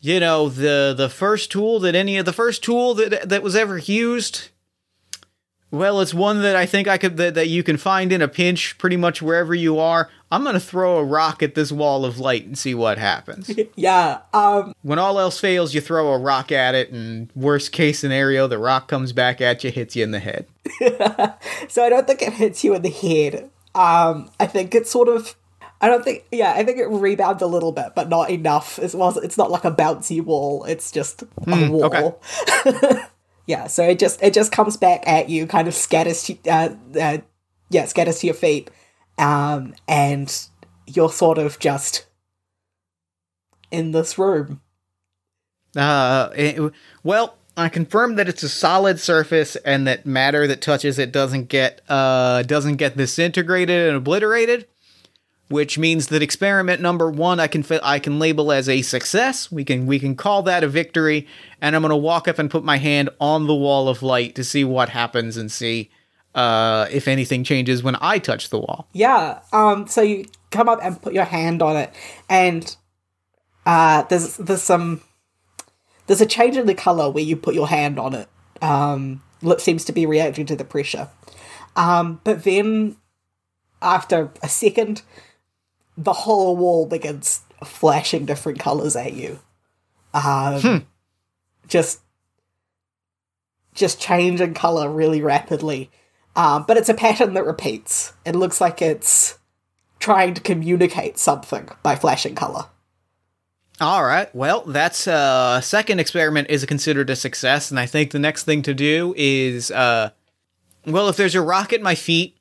you 0.00 0.18
know, 0.18 0.48
the 0.48 0.94
the 0.96 1.08
first 1.08 1.52
tool 1.52 1.78
that 1.80 1.94
any 1.94 2.16
of 2.18 2.26
the 2.26 2.32
first 2.32 2.64
tool 2.64 2.94
that 2.94 3.28
that 3.28 3.42
was 3.42 3.54
ever 3.54 3.78
used 3.78 4.48
Well, 5.72 6.00
it's 6.00 6.12
one 6.12 6.42
that 6.42 6.56
I 6.56 6.66
think 6.66 6.88
I 6.88 6.98
could 6.98 7.16
that, 7.18 7.34
that 7.34 7.48
you 7.48 7.62
can 7.62 7.76
find 7.76 8.12
in 8.12 8.20
a 8.20 8.28
pinch 8.28 8.76
pretty 8.78 8.96
much 8.96 9.22
wherever 9.22 9.54
you 9.54 9.78
are. 9.78 10.10
I'm 10.32 10.44
gonna 10.44 10.58
throw 10.60 10.98
a 10.98 11.04
rock 11.04 11.42
at 11.42 11.54
this 11.54 11.70
wall 11.72 12.04
of 12.04 12.18
light 12.18 12.44
and 12.44 12.58
see 12.58 12.74
what 12.74 12.98
happens. 12.98 13.50
Yeah. 13.76 14.20
Um. 14.34 14.74
when 14.82 14.98
all 14.98 15.18
else 15.18 15.38
fails, 15.40 15.72
you 15.74 15.80
throw 15.80 16.12
a 16.12 16.18
rock 16.18 16.50
at 16.52 16.74
it, 16.74 16.90
and 16.90 17.30
worst 17.34 17.72
case 17.72 17.98
scenario, 18.00 18.46
the 18.46 18.58
rock 18.58 18.88
comes 18.88 19.12
back 19.12 19.40
at 19.40 19.62
you, 19.64 19.70
hits 19.70 19.94
you 19.96 20.02
in 20.04 20.10
the 20.10 20.18
head. 20.20 20.46
So 21.68 21.84
I 21.84 21.88
don't 21.88 22.06
think 22.06 22.22
it 22.22 22.32
hits 22.32 22.64
you 22.64 22.74
in 22.74 22.82
the 22.82 22.90
head. 22.90 23.50
Um. 23.74 24.30
I 24.40 24.46
think 24.46 24.74
it's 24.74 24.90
sort 24.90 25.08
of. 25.08 25.36
I 25.80 25.88
don't 25.88 26.04
think. 26.04 26.24
Yeah, 26.30 26.52
I 26.54 26.64
think 26.64 26.78
it 26.78 26.86
rebounds 26.88 27.42
a 27.42 27.46
little 27.46 27.72
bit, 27.72 27.92
but 27.94 28.08
not 28.08 28.28
enough. 28.30 28.78
As 28.80 28.94
well 28.94 29.16
it's 29.18 29.38
not 29.38 29.50
like 29.50 29.64
a 29.64 29.70
bouncy 29.70 30.22
wall. 30.22 30.64
It's 30.64 30.90
just 30.90 31.22
a 31.22 31.70
wall. 31.70 31.84
okay. 31.84 33.02
yeah. 33.50 33.66
So 33.66 33.82
it 33.88 33.98
just 33.98 34.22
it 34.22 34.32
just 34.32 34.52
comes 34.52 34.76
back 34.76 35.02
at 35.08 35.28
you, 35.28 35.44
kind 35.46 35.66
of 35.66 35.74
scatters. 35.74 36.22
To, 36.24 36.38
uh, 36.48 36.68
uh, 36.98 37.18
yeah, 37.68 37.84
scatters 37.86 38.20
to 38.20 38.28
your 38.28 38.34
feet, 38.34 38.70
um, 39.18 39.74
and 39.88 40.32
you're 40.86 41.10
sort 41.10 41.36
of 41.36 41.58
just 41.58 42.06
in 43.72 43.90
this 43.90 44.16
room. 44.16 44.60
Uh, 45.76 46.30
it- 46.36 46.72
well, 47.02 47.36
I 47.56 47.68
confirm 47.68 48.14
that 48.16 48.28
it's 48.28 48.44
a 48.44 48.48
solid 48.48 49.00
surface 49.00 49.56
and 49.56 49.84
that 49.88 50.06
matter 50.06 50.46
that 50.46 50.62
touches 50.62 50.98
it 50.98 51.10
doesn't 51.12 51.48
get 51.48 51.80
uh 51.88 52.42
doesn't 52.44 52.76
get 52.76 52.96
disintegrated 52.96 53.88
and 53.88 53.96
obliterated, 53.96 54.68
which 55.50 55.76
means 55.76 56.06
that 56.06 56.22
experiment 56.22 56.80
number 56.80 57.10
one 57.10 57.40
I 57.40 57.48
can 57.48 57.62
fi- 57.62 57.80
I 57.82 57.98
can 57.98 58.18
label 58.18 58.52
as 58.52 58.68
a 58.68 58.82
success. 58.82 59.50
We 59.50 59.64
can 59.64 59.86
we 59.86 59.98
can 59.98 60.14
call 60.14 60.42
that 60.44 60.64
a 60.64 60.68
victory, 60.68 61.26
and 61.60 61.76
I'm 61.76 61.82
gonna 61.82 61.96
walk 61.96 62.28
up 62.28 62.38
and 62.38 62.50
put 62.50 62.64
my 62.64 62.76
hand 62.78 63.10
on 63.20 63.46
the 63.46 63.54
wall 63.54 63.88
of 63.88 64.02
light 64.02 64.34
to 64.36 64.44
see 64.44 64.64
what 64.64 64.88
happens 64.90 65.36
and 65.36 65.50
see 65.50 65.90
uh 66.34 66.86
if 66.92 67.08
anything 67.08 67.42
changes 67.42 67.82
when 67.82 67.96
I 68.00 68.18
touch 68.18 68.50
the 68.50 68.58
wall. 68.58 68.88
Yeah. 68.92 69.40
Um. 69.52 69.86
So 69.88 70.00
you 70.00 70.26
come 70.50 70.68
up 70.68 70.78
and 70.82 71.00
put 71.02 71.12
your 71.12 71.24
hand 71.24 71.62
on 71.62 71.76
it, 71.76 71.92
and 72.28 72.74
uh, 73.66 74.02
there's 74.04 74.36
there's 74.36 74.62
some 74.62 75.00
there's 76.06 76.20
a 76.20 76.26
change 76.26 76.56
in 76.56 76.66
the 76.66 76.74
color 76.74 77.10
where 77.10 77.24
you 77.24 77.36
put 77.36 77.54
your 77.54 77.68
hand 77.68 77.98
on 77.98 78.14
it. 78.14 78.28
Um, 78.62 79.22
lip 79.42 79.60
seems 79.60 79.84
to 79.86 79.92
be 79.92 80.06
reacting 80.06 80.46
to 80.46 80.56
the 80.56 80.64
pressure. 80.64 81.08
Um, 81.76 82.20
but 82.24 82.44
then 82.44 82.96
after 83.80 84.30
a 84.42 84.48
second, 84.48 85.02
the 85.96 86.12
whole 86.12 86.56
wall 86.56 86.86
begins 86.86 87.42
flashing 87.64 88.24
different 88.24 88.58
colors 88.58 88.96
at 88.96 89.12
you. 89.12 89.38
Um, 90.14 90.86
just 91.68 92.00
just 93.74 94.00
changing 94.00 94.54
color 94.54 94.90
really 94.90 95.22
rapidly. 95.22 95.90
Um, 96.36 96.64
but 96.66 96.76
it's 96.76 96.88
a 96.88 96.94
pattern 96.94 97.34
that 97.34 97.44
repeats. 97.44 98.12
It 98.24 98.34
looks 98.34 98.60
like 98.60 98.82
it's 98.82 99.38
trying 99.98 100.34
to 100.34 100.40
communicate 100.40 101.18
something 101.18 101.68
by 101.82 101.96
flashing 101.96 102.34
color. 102.34 102.66
All 103.80 104.04
right. 104.04 104.32
Well, 104.34 104.62
that's 104.62 105.08
uh 105.08 105.60
second 105.60 106.00
experiment 106.00 106.50
is 106.50 106.64
considered 106.66 107.08
a 107.08 107.16
success, 107.16 107.70
and 107.70 107.80
I 107.80 107.86
think 107.86 108.10
the 108.10 108.18
next 108.18 108.44
thing 108.44 108.62
to 108.62 108.74
do 108.74 109.14
is 109.16 109.70
uh 109.70 110.10
well, 110.86 111.08
if 111.08 111.16
there's 111.16 111.34
a 111.34 111.42
rock 111.42 111.72
at 111.72 111.82
my 111.82 111.94
feet, 111.94 112.36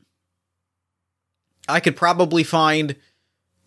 I 1.68 1.80
could 1.80 1.96
probably 1.96 2.44
find 2.44 2.96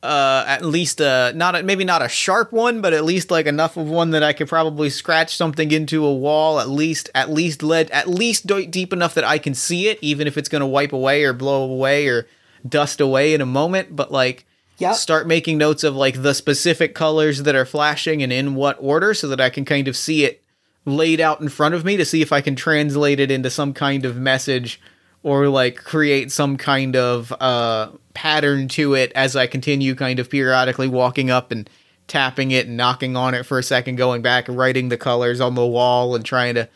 uh 0.02 0.44
at 0.46 0.64
least 0.64 1.00
a 1.00 1.32
not 1.34 1.54
a, 1.54 1.62
maybe 1.62 1.84
not 1.84 2.02
a 2.02 2.08
sharp 2.08 2.52
one, 2.52 2.80
but 2.80 2.92
at 2.92 3.04
least 3.04 3.30
like 3.30 3.46
enough 3.46 3.76
of 3.76 3.88
one 3.88 4.10
that 4.10 4.22
I 4.22 4.32
could 4.32 4.48
probably 4.48 4.90
scratch 4.90 5.36
something 5.36 5.70
into 5.70 6.04
a 6.04 6.12
wall 6.12 6.58
at 6.58 6.68
least 6.68 7.08
at 7.14 7.30
least 7.30 7.62
lead 7.62 7.90
at 7.90 8.08
least 8.08 8.46
deep 8.46 8.92
enough 8.92 9.14
that 9.14 9.24
I 9.24 9.38
can 9.38 9.54
see 9.54 9.88
it 9.88 9.98
even 10.00 10.26
if 10.26 10.36
it's 10.36 10.48
going 10.48 10.60
to 10.60 10.66
wipe 10.66 10.92
away 10.92 11.24
or 11.24 11.32
blow 11.32 11.62
away 11.70 12.08
or 12.08 12.26
dust 12.68 13.00
away 13.00 13.34
in 13.34 13.40
a 13.40 13.46
moment, 13.46 13.94
but 13.94 14.10
like 14.10 14.44
Yep. 14.78 14.94
start 14.96 15.26
making 15.28 15.58
notes 15.58 15.84
of 15.84 15.94
like 15.94 16.22
the 16.22 16.34
specific 16.34 16.92
colors 16.94 17.44
that 17.44 17.54
are 17.54 17.66
flashing 17.66 18.20
and 18.22 18.32
in 18.32 18.56
what 18.56 18.76
order 18.80 19.14
so 19.14 19.28
that 19.28 19.40
I 19.40 19.48
can 19.48 19.64
kind 19.64 19.86
of 19.86 19.96
see 19.96 20.24
it 20.24 20.42
laid 20.84 21.20
out 21.20 21.40
in 21.40 21.48
front 21.48 21.76
of 21.76 21.84
me 21.84 21.96
to 21.96 22.04
see 22.04 22.20
if 22.22 22.32
I 22.32 22.40
can 22.40 22.56
translate 22.56 23.20
it 23.20 23.30
into 23.30 23.50
some 23.50 23.74
kind 23.74 24.04
of 24.04 24.16
message 24.16 24.80
or 25.22 25.48
like 25.48 25.76
create 25.76 26.32
some 26.32 26.56
kind 26.56 26.96
of 26.96 27.32
uh 27.40 27.90
pattern 28.14 28.68
to 28.68 28.94
it 28.94 29.12
as 29.14 29.36
I 29.36 29.46
continue 29.46 29.94
kind 29.94 30.18
of 30.18 30.28
periodically 30.28 30.88
walking 30.88 31.30
up 31.30 31.50
and 31.50 31.68
tapping 32.08 32.50
it 32.50 32.66
and 32.66 32.76
knocking 32.76 33.16
on 33.16 33.34
it 33.34 33.44
for 33.46 33.58
a 33.58 33.62
second 33.62 33.96
going 33.96 34.22
back 34.22 34.48
and 34.48 34.58
writing 34.58 34.88
the 34.88 34.96
colors 34.96 35.40
on 35.40 35.54
the 35.54 35.66
wall 35.66 36.14
and 36.14 36.24
trying 36.24 36.54
to 36.54 36.68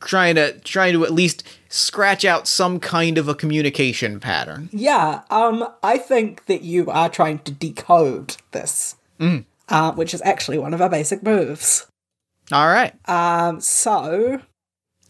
trying 0.00 0.34
to 0.34 0.58
trying 0.60 0.92
to 0.92 1.04
at 1.04 1.12
least 1.12 1.44
scratch 1.68 2.24
out 2.24 2.46
some 2.46 2.78
kind 2.80 3.16
of 3.18 3.28
a 3.28 3.34
communication 3.34 4.20
pattern. 4.20 4.68
Yeah, 4.72 5.22
um, 5.30 5.66
I 5.82 5.98
think 5.98 6.46
that 6.46 6.62
you 6.62 6.90
are 6.90 7.08
trying 7.08 7.38
to 7.40 7.52
decode 7.52 8.36
this, 8.50 8.96
uh, 9.68 9.92
which 9.92 10.12
is 10.12 10.22
actually 10.22 10.58
one 10.58 10.74
of 10.74 10.82
our 10.82 10.90
basic 10.90 11.22
moves. 11.22 11.86
All 12.50 12.66
right. 12.66 12.92
Um, 13.08 13.60
so 13.60 14.40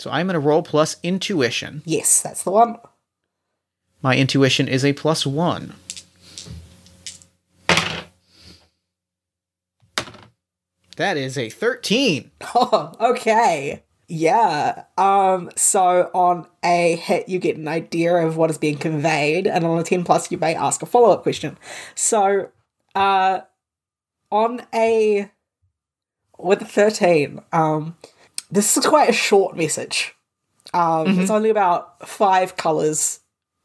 So 0.03 0.11
I'm 0.11 0.27
going 0.27 0.35
to 0.35 0.41
roll 0.41 0.65
plus 0.65 0.97
intuition. 1.05 1.81
yes, 1.85 2.23
that's 2.23 2.43
the 2.43 2.51
one. 2.51 2.77
My 4.03 4.17
intuition 4.17 4.67
is 4.67 4.85
a 4.85 4.95
plus 4.95 5.25
one. 5.25 5.75
That 10.97 11.17
is 11.17 11.39
a 11.39 11.49
13. 11.51 12.33
Oh, 12.53 12.95
okay. 13.13 13.85
Yeah. 14.09 14.87
Um, 14.99 15.53
so 15.55 16.11
on 16.13 16.49
a 16.65 16.97
hit, 16.97 17.29
you 17.29 17.39
get 17.39 17.57
an 17.57 17.69
idea 17.69 18.17
of 18.17 18.37
what 18.37 18.51
is 18.51 18.59
being 18.59 18.79
conveyed, 18.79 19.47
and 19.47 19.65
on 19.65 19.79
a 19.79 19.85
10 19.85 20.03
plus, 20.03 20.33
you 20.33 20.39
may 20.39 20.57
ask 20.57 20.83
a 20.83 20.87
follow 20.87 21.13
up 21.13 21.23
question. 21.23 21.57
So, 21.95 22.49
uh, 22.97 23.43
on 24.33 24.63
a. 24.75 25.31
With 26.41 26.63
a 26.63 26.65
13, 26.65 27.41
um, 27.53 27.95
this 28.53 28.77
is 28.77 28.87
quite 28.87 29.09
a 29.09 29.13
short 29.13 29.57
message. 29.57 30.15
Um, 30.73 31.19
It's 31.19 31.31
only 31.31 31.51
about 31.51 32.07
five 32.09 32.57
colors. 32.57 33.19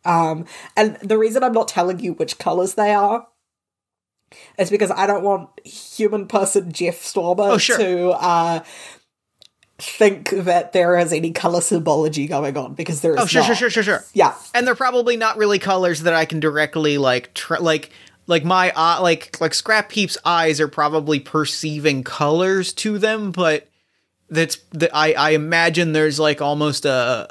Um, 0.06 0.46
and 0.76 0.98
the 1.04 1.18
reason 1.18 1.44
I'm 1.44 1.54
not 1.54 1.68
telling 1.68 2.00
you 2.00 2.14
which 2.14 2.40
colors 2.40 2.74
they 2.74 2.94
are 2.94 3.28
is 4.58 4.70
because 4.70 4.90
I 4.92 5.06
don't 5.06 5.24
want 5.24 5.50
human 5.66 6.28
person 6.28 6.72
Jeff 6.72 7.02
Stormer 7.04 7.44
Oh, 7.44 7.58
sure. 7.58 7.78
to 7.78 8.10
uh, 8.12 8.64
think 9.80 10.30
that 10.32 10.74
there 10.74 10.98
is 10.98 11.14
any 11.14 11.32
color 11.32 11.62
symbology 11.62 12.26
going 12.28 12.58
on 12.58 12.74
because 12.74 13.02
there 13.02 13.14
is 13.14 13.20
Oh, 13.22 13.26
sure, 13.26 13.42
not. 13.42 13.48
sure, 13.48 13.56
sure, 13.56 13.70
sure, 13.70 13.84
sure. 13.84 14.06
Yeah, 14.14 14.34
And 14.54 14.66
they're 14.66 14.76
probably 14.76 15.18
not 15.18 15.38
really 15.38 15.60
colors 15.60 16.02
that 16.02 16.14
I 16.14 16.26
can 16.26 16.40
directly 16.40 16.98
like 16.98 17.34
tr- 17.34 17.58
like 17.58 17.92
like 18.26 18.44
my 18.44 18.74
eye 18.76 19.00
like 19.00 19.40
like 19.40 19.54
Scrap 19.54 19.92
Heap's 19.92 20.18
eyes 20.26 20.60
are 20.60 20.68
probably 20.68 21.20
perceiving 21.20 22.04
colors 22.04 22.74
to 22.74 22.98
them, 22.98 23.32
but 23.32 23.67
that's 24.30 24.58
that 24.72 24.92
I 24.94 25.14
I 25.14 25.30
imagine 25.32 25.94
there's 25.94 26.20
like 26.20 26.42
almost 26.42 26.86
a 26.86 27.30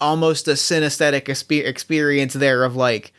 almost 0.00 0.48
a 0.48 0.52
synesthetic 0.52 1.24
expe- 1.24 1.66
experience 1.66 2.34
there 2.34 2.64
of 2.64 2.76
like 2.76 3.12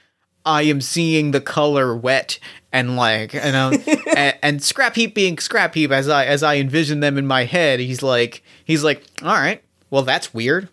I 0.45 0.63
am 0.63 0.82
seeing 0.82 1.32
the 1.32 1.41
color 1.41 1.95
wet 1.95 2.39
and 2.71 2.95
like 2.95 3.36
and 3.36 3.56
um, 3.56 3.84
and, 4.15 4.38
and 4.41 4.63
Scrap 4.63 4.95
Heap 4.95 5.13
being 5.13 5.38
Scrap 5.38 5.76
Heap 5.76 5.91
as 5.91 6.10
I 6.10 6.26
as 6.26 6.43
I 6.43 6.56
envision 6.56 7.00
them 7.00 7.17
in 7.17 7.28
my 7.28 7.45
head, 7.45 7.80
he's 7.80 8.02
like 8.02 8.43
he's 8.65 8.84
like 8.84 9.04
all 9.21 9.34
right, 9.34 9.63
well 9.89 10.04
that's 10.04 10.34
weird, 10.34 10.69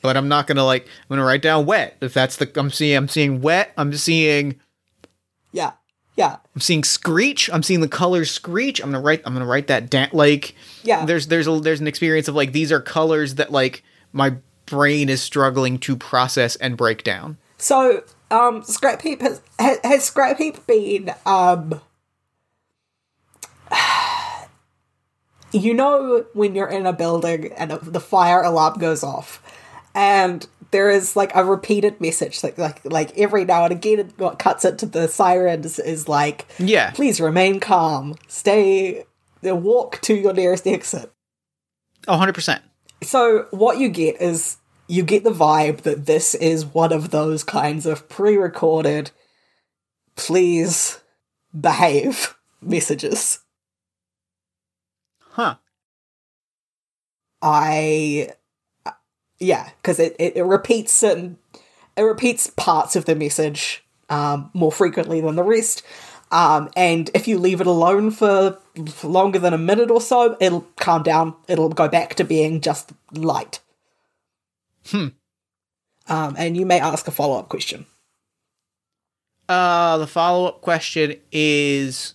but 0.00 0.16
I'm 0.16 0.28
not 0.28 0.46
gonna 0.46 0.64
like 0.64 0.84
I'm 0.84 1.16
gonna 1.16 1.24
write 1.24 1.42
down 1.42 1.66
wet. 1.66 1.96
If 2.00 2.14
that's 2.14 2.36
the 2.36 2.50
I'm 2.56 2.70
seeing 2.70 2.96
I'm 2.96 3.08
seeing 3.08 3.40
wet 3.40 3.72
I'm 3.76 3.92
seeing 3.94 4.58
yeah, 5.52 5.72
I'm 6.54 6.60
seeing 6.60 6.84
screech 6.84 7.48
I'm 7.50 7.62
seeing 7.62 7.80
the 7.80 7.88
colors 7.88 8.30
screech 8.30 8.80
I'm 8.80 8.90
gonna 8.90 9.02
write 9.02 9.22
I'm 9.24 9.32
gonna 9.32 9.46
write 9.46 9.68
that 9.68 9.88
down 9.88 10.08
like 10.12 10.54
yeah. 10.82 11.04
there's 11.06 11.28
there's 11.28 11.46
a 11.46 11.58
there's 11.60 11.80
an 11.80 11.86
experience 11.86 12.28
of 12.28 12.34
like 12.34 12.52
these 12.52 12.70
are 12.70 12.80
colors 12.80 13.36
that 13.36 13.50
like 13.50 13.82
my 14.12 14.36
brain 14.72 15.08
is 15.10 15.22
struggling 15.22 15.78
to 15.78 15.96
process 15.96 16.56
and 16.56 16.76
break 16.76 17.04
down. 17.04 17.36
So, 17.58 18.02
um, 18.30 18.62
Scrap 18.62 19.02
Heap 19.02 19.20
has, 19.20 19.42
has, 19.58 19.78
has 19.84 20.04
Scrap 20.04 20.38
Heap 20.38 20.66
been, 20.66 21.12
um, 21.26 21.80
you 25.52 25.74
know, 25.74 26.24
when 26.32 26.54
you're 26.54 26.68
in 26.68 26.86
a 26.86 26.92
building 26.92 27.52
and 27.52 27.72
the 27.72 28.00
fire 28.00 28.42
alarm 28.42 28.78
goes 28.78 29.04
off, 29.04 29.42
and 29.94 30.46
there 30.72 30.90
is 30.90 31.14
like 31.16 31.34
a 31.34 31.44
repeated 31.44 32.00
message, 32.00 32.42
like 32.42 32.58
like 32.58 32.84
like 32.84 33.16
every 33.16 33.44
now 33.44 33.64
and 33.64 33.72
again, 33.72 34.00
it- 34.00 34.18
what 34.18 34.38
cuts 34.38 34.64
it 34.64 34.78
to 34.78 34.86
the 34.86 35.06
sirens 35.08 35.78
is 35.78 36.08
like, 36.08 36.46
Yeah. 36.58 36.90
please 36.90 37.20
remain 37.20 37.60
calm, 37.60 38.16
stay, 38.28 39.04
uh, 39.48 39.54
walk 39.54 40.00
to 40.02 40.14
your 40.14 40.32
nearest 40.32 40.66
exit. 40.66 41.12
Oh, 42.08 42.16
100%. 42.18 42.60
So 43.02 43.46
what 43.50 43.78
you 43.78 43.88
get 43.88 44.20
is 44.20 44.56
you 44.88 45.02
get 45.04 45.24
the 45.24 45.30
vibe 45.30 45.82
that 45.82 46.06
this 46.06 46.34
is 46.34 46.64
one 46.66 46.92
of 46.92 47.10
those 47.10 47.44
kinds 47.44 47.86
of 47.86 48.08
pre-recorded 48.08 49.10
please 50.16 51.00
behave 51.58 52.34
messages. 52.60 53.38
Huh. 55.30 55.56
I 57.40 58.30
Yeah, 59.42 59.70
because 59.82 59.98
it, 59.98 60.14
it, 60.18 60.36
it 60.36 60.44
repeats 60.44 60.92
certain 60.92 61.38
it 61.96 62.02
repeats 62.02 62.48
parts 62.48 62.96
of 62.96 63.04
the 63.04 63.14
message 63.14 63.84
um, 64.08 64.50
more 64.54 64.72
frequently 64.72 65.20
than 65.20 65.36
the 65.36 65.42
rest. 65.42 65.82
Um, 66.30 66.70
and 66.74 67.10
if 67.12 67.28
you 67.28 67.38
leave 67.38 67.60
it 67.60 67.66
alone 67.66 68.10
for 68.10 68.58
longer 69.02 69.38
than 69.38 69.52
a 69.52 69.58
minute 69.58 69.90
or 69.90 70.00
so, 70.00 70.36
it'll 70.40 70.66
calm 70.76 71.02
down. 71.02 71.34
It'll 71.48 71.68
go 71.68 71.88
back 71.88 72.14
to 72.14 72.24
being 72.24 72.62
just 72.62 72.92
light. 73.12 73.60
Hmm. 74.86 75.08
Um, 76.08 76.34
and 76.38 76.56
you 76.56 76.64
may 76.64 76.80
ask 76.80 77.06
a 77.06 77.10
follow 77.10 77.38
up 77.38 77.50
question. 77.50 77.86
Uh, 79.48 79.98
the 79.98 80.06
follow 80.06 80.46
up 80.46 80.62
question 80.62 81.16
is 81.30 82.14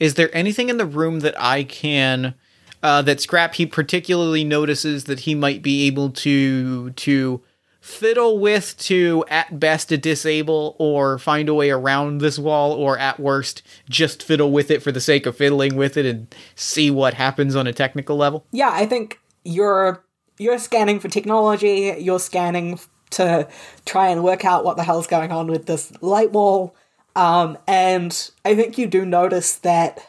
Is 0.00 0.14
there 0.14 0.34
anything 0.34 0.68
in 0.68 0.76
the 0.76 0.86
room 0.86 1.20
that 1.20 1.40
I 1.40 1.62
can. 1.62 2.34
Uh, 2.82 3.02
that 3.02 3.20
Scrap 3.20 3.54
Heap 3.54 3.72
particularly 3.72 4.42
notices 4.42 5.04
that 5.04 5.20
he 5.20 5.34
might 5.34 5.62
be 5.62 5.86
able 5.86 6.10
to 6.10 6.90
to 6.90 7.42
fiddle 7.80 8.38
with 8.38 8.76
to 8.78 9.24
at 9.28 9.58
best 9.58 9.88
disable 9.88 10.76
or 10.78 11.18
find 11.18 11.48
a 11.48 11.54
way 11.54 11.70
around 11.70 12.20
this 12.20 12.38
wall 12.38 12.72
or 12.72 12.98
at 12.98 13.18
worst 13.18 13.62
just 13.88 14.22
fiddle 14.22 14.52
with 14.52 14.70
it 14.70 14.82
for 14.82 14.92
the 14.92 15.00
sake 15.00 15.24
of 15.24 15.34
fiddling 15.34 15.76
with 15.76 15.96
it 15.96 16.04
and 16.04 16.34
see 16.54 16.90
what 16.90 17.14
happens 17.14 17.56
on 17.56 17.66
a 17.66 17.72
technical 17.72 18.16
level 18.16 18.44
Yeah, 18.52 18.70
I 18.70 18.84
think 18.86 19.18
you're 19.44 20.04
you're 20.38 20.58
scanning 20.58 21.00
for 21.00 21.08
technology. 21.08 21.94
You're 21.98 22.18
scanning 22.18 22.80
to 23.10 23.46
try 23.84 24.08
and 24.08 24.24
work 24.24 24.44
out 24.44 24.64
what 24.64 24.76
the 24.76 24.84
hell's 24.84 25.06
going 25.06 25.30
on 25.32 25.48
with 25.48 25.66
this 25.66 25.92
light 26.02 26.32
wall. 26.32 26.74
Um, 27.14 27.58
and 27.66 28.30
I 28.44 28.54
think 28.54 28.78
you 28.78 28.86
do 28.86 29.04
notice 29.04 29.56
that 29.56 30.06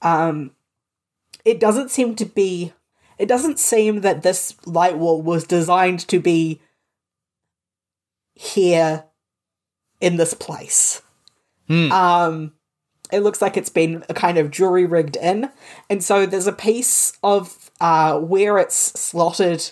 um, 0.00 0.52
it 1.44 1.60
doesn't 1.60 1.90
seem 1.90 2.14
to 2.16 2.24
be. 2.24 2.72
It 3.18 3.26
doesn't 3.26 3.58
seem 3.58 4.00
that 4.00 4.22
this 4.22 4.56
light 4.66 4.98
wall 4.98 5.22
was 5.22 5.44
designed 5.44 6.00
to 6.08 6.18
be 6.18 6.60
here 8.34 9.04
in 10.00 10.16
this 10.16 10.34
place. 10.34 11.02
Hmm. 11.68 11.92
Um, 11.92 12.52
it 13.12 13.20
looks 13.20 13.40
like 13.40 13.56
it's 13.56 13.70
been 13.70 14.04
a 14.08 14.14
kind 14.14 14.38
of 14.38 14.50
jury 14.50 14.86
rigged 14.86 15.16
in, 15.16 15.50
and 15.88 16.02
so 16.02 16.26
there's 16.26 16.46
a 16.46 16.52
piece 16.52 17.12
of 17.22 17.70
uh, 17.80 18.18
where 18.18 18.58
it's 18.58 18.76
slotted, 18.98 19.70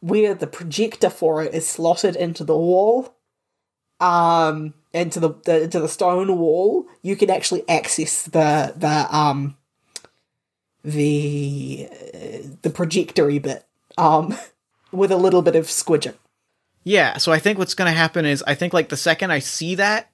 where 0.00 0.34
the 0.34 0.46
projector 0.46 1.10
for 1.10 1.42
it 1.42 1.54
is 1.54 1.66
slotted 1.66 2.14
into 2.14 2.44
the 2.44 2.56
wall, 2.56 3.16
um, 4.00 4.74
into 4.92 5.18
the, 5.18 5.30
the 5.44 5.62
into 5.62 5.80
the 5.80 5.88
stone 5.88 6.38
wall. 6.38 6.86
You 7.02 7.16
can 7.16 7.30
actually 7.30 7.68
access 7.68 8.22
the 8.22 8.74
the 8.76 9.06
um 9.14 9.56
the 10.84 11.88
uh, 11.90 12.38
the 12.62 12.70
projectory 12.70 13.38
bit 13.38 13.64
um 13.96 14.36
with 14.92 15.10
a 15.10 15.16
little 15.16 15.42
bit 15.42 15.56
of 15.56 15.66
squidging. 15.66 16.14
Yeah, 16.84 17.16
so 17.16 17.32
I 17.32 17.38
think 17.38 17.58
what's 17.58 17.74
going 17.74 17.90
to 17.90 17.96
happen 17.96 18.26
is 18.26 18.44
I 18.46 18.54
think 18.54 18.74
like 18.74 18.90
the 18.90 18.96
second 18.96 19.30
I 19.30 19.38
see 19.38 19.74
that, 19.76 20.10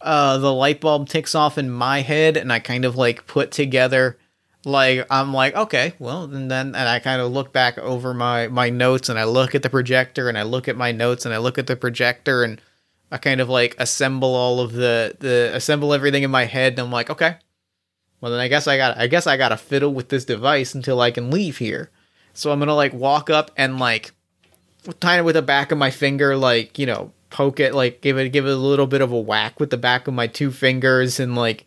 uh, 0.00 0.38
the 0.38 0.52
light 0.52 0.80
bulb 0.80 1.08
ticks 1.08 1.36
off 1.36 1.56
in 1.56 1.70
my 1.70 2.00
head, 2.00 2.36
and 2.36 2.52
I 2.52 2.58
kind 2.58 2.84
of 2.84 2.96
like 2.96 3.28
put 3.28 3.52
together, 3.52 4.18
like 4.64 5.06
I'm 5.08 5.32
like, 5.32 5.54
okay, 5.54 5.94
well, 6.00 6.24
and 6.24 6.50
then 6.50 6.74
and 6.74 6.88
I 6.88 6.98
kind 6.98 7.22
of 7.22 7.32
look 7.32 7.52
back 7.52 7.78
over 7.78 8.12
my 8.12 8.48
my 8.48 8.70
notes, 8.70 9.08
and 9.08 9.18
I 9.18 9.24
look 9.24 9.54
at 9.54 9.62
the 9.62 9.70
projector, 9.70 10.28
and 10.28 10.36
I 10.36 10.42
look 10.42 10.66
at 10.66 10.76
my 10.76 10.90
notes, 10.90 11.24
and 11.24 11.32
I 11.32 11.38
look 11.38 11.58
at 11.58 11.68
the 11.68 11.76
projector, 11.76 12.42
and 12.42 12.60
I 13.12 13.18
kind 13.18 13.40
of 13.40 13.48
like 13.48 13.76
assemble 13.78 14.34
all 14.34 14.58
of 14.60 14.72
the 14.72 15.16
the 15.20 15.52
assemble 15.54 15.94
everything 15.94 16.24
in 16.24 16.30
my 16.30 16.44
head, 16.44 16.72
and 16.72 16.80
I'm 16.80 16.90
like, 16.90 17.08
okay, 17.08 17.36
well 18.20 18.30
then 18.32 18.40
I 18.40 18.48
guess 18.48 18.66
I 18.66 18.76
got 18.76 18.96
I 18.98 19.06
guess 19.06 19.26
I 19.26 19.36
got 19.36 19.50
to 19.50 19.56
fiddle 19.56 19.92
with 19.92 20.08
this 20.08 20.24
device 20.24 20.74
until 20.74 21.00
I 21.00 21.10
can 21.10 21.30
leave 21.30 21.58
here. 21.58 21.90
So 22.32 22.50
I'm 22.50 22.58
gonna 22.58 22.74
like 22.74 22.92
walk 22.92 23.30
up 23.30 23.50
and 23.56 23.78
like 23.78 24.12
kind 25.00 25.20
of 25.20 25.26
with 25.26 25.34
the 25.34 25.42
back 25.42 25.72
of 25.72 25.78
my 25.78 25.90
finger, 25.90 26.36
like 26.36 26.78
you 26.78 26.86
know, 26.86 27.12
poke 27.30 27.60
it, 27.60 27.74
like 27.74 28.00
give 28.00 28.18
it 28.18 28.30
give 28.30 28.46
it 28.46 28.52
a 28.52 28.56
little 28.56 28.86
bit 28.86 29.00
of 29.00 29.12
a 29.12 29.20
whack 29.20 29.58
with 29.58 29.70
the 29.70 29.76
back 29.76 30.06
of 30.06 30.14
my 30.14 30.26
two 30.26 30.50
fingers, 30.50 31.18
and 31.18 31.34
like 31.34 31.66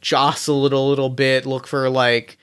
jostle 0.00 0.66
it 0.66 0.72
a 0.72 0.78
little 0.78 1.10
bit. 1.10 1.46
Look 1.46 1.66
for 1.66 1.88
like, 1.90 2.38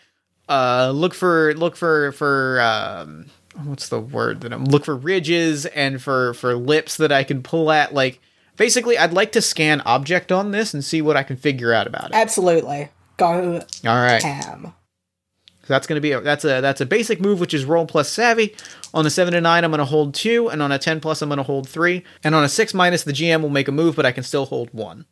uh, 0.49 0.91
look 0.93 1.13
for 1.13 1.53
look 1.55 1.75
for 1.75 2.11
for 2.11 2.61
um, 2.61 3.27
what's 3.63 3.89
the 3.89 3.99
word 3.99 4.41
that 4.41 4.53
I'm 4.53 4.65
look 4.65 4.85
for 4.85 4.95
ridges 4.95 5.65
and 5.65 6.01
for 6.01 6.33
for 6.33 6.55
lips 6.55 6.97
that 6.97 7.11
I 7.11 7.23
can 7.23 7.41
pull 7.43 7.71
at. 7.71 7.93
Like 7.93 8.19
basically, 8.57 8.97
I'd 8.97 9.13
like 9.13 9.31
to 9.33 9.41
scan 9.41 9.81
object 9.81 10.31
on 10.31 10.51
this 10.51 10.73
and 10.73 10.83
see 10.83 11.01
what 11.01 11.17
I 11.17 11.23
can 11.23 11.37
figure 11.37 11.73
out 11.73 11.87
about 11.87 12.11
it. 12.11 12.15
Absolutely, 12.15 12.89
go 13.17 13.61
All 13.85 13.95
right. 13.95 14.21
ham. 14.21 14.73
So 15.63 15.73
that's 15.75 15.85
going 15.85 15.97
to 15.97 16.01
be 16.01 16.11
a, 16.11 16.21
that's 16.21 16.43
a 16.43 16.59
that's 16.59 16.81
a 16.81 16.85
basic 16.85 17.21
move, 17.21 17.39
which 17.39 17.53
is 17.53 17.65
roll 17.65 17.85
plus 17.85 18.09
savvy. 18.09 18.55
On 18.93 19.05
a 19.05 19.09
seven 19.09 19.33
to 19.33 19.41
nine, 19.41 19.63
I'm 19.63 19.71
going 19.71 19.79
to 19.79 19.85
hold 19.85 20.13
two, 20.13 20.49
and 20.49 20.61
on 20.61 20.71
a 20.71 20.79
ten 20.79 20.99
plus, 20.99 21.21
I'm 21.21 21.29
going 21.29 21.37
to 21.37 21.43
hold 21.43 21.69
three, 21.69 22.03
and 22.23 22.33
on 22.33 22.43
a 22.43 22.49
six 22.49 22.73
minus, 22.73 23.03
the 23.03 23.13
GM 23.13 23.41
will 23.41 23.49
make 23.49 23.67
a 23.67 23.71
move, 23.71 23.95
but 23.95 24.05
I 24.05 24.11
can 24.11 24.23
still 24.23 24.45
hold 24.45 24.69
one. 24.73 25.05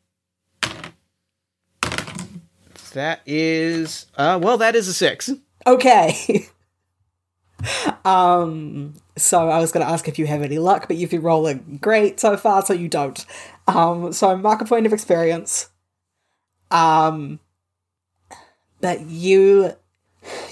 That 2.94 3.22
is 3.26 4.08
uh 4.18 4.40
well, 4.42 4.58
that 4.58 4.76
is 4.76 4.88
a 4.88 4.94
six. 4.94 5.30
Okay. 5.68 6.48
um 8.06 8.96
so 9.18 9.50
I 9.50 9.60
was 9.60 9.72
going 9.72 9.86
to 9.86 9.92
ask 9.92 10.08
if 10.08 10.18
you 10.18 10.28
have 10.28 10.42
any 10.42 10.60
luck, 10.60 10.88
but 10.88 10.98
you've 10.98 11.12
been 11.12 11.22
rolling 11.22 11.78
great 11.82 12.20
so 12.20 12.38
far, 12.38 12.66
so 12.66 12.74
you 12.74 12.88
don't. 12.88 13.24
Um 13.68 14.12
so 14.14 14.36
mark 14.36 14.62
a 14.62 14.66
point 14.66 14.86
of 14.86 14.94
experience. 14.94 15.70
Um 16.72 17.40
but 18.82 19.02
you 19.08 19.74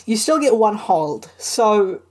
you 0.06 0.18
still 0.18 0.40
get 0.40 0.56
one 0.58 0.76
hold. 0.76 1.30
So 1.38 2.02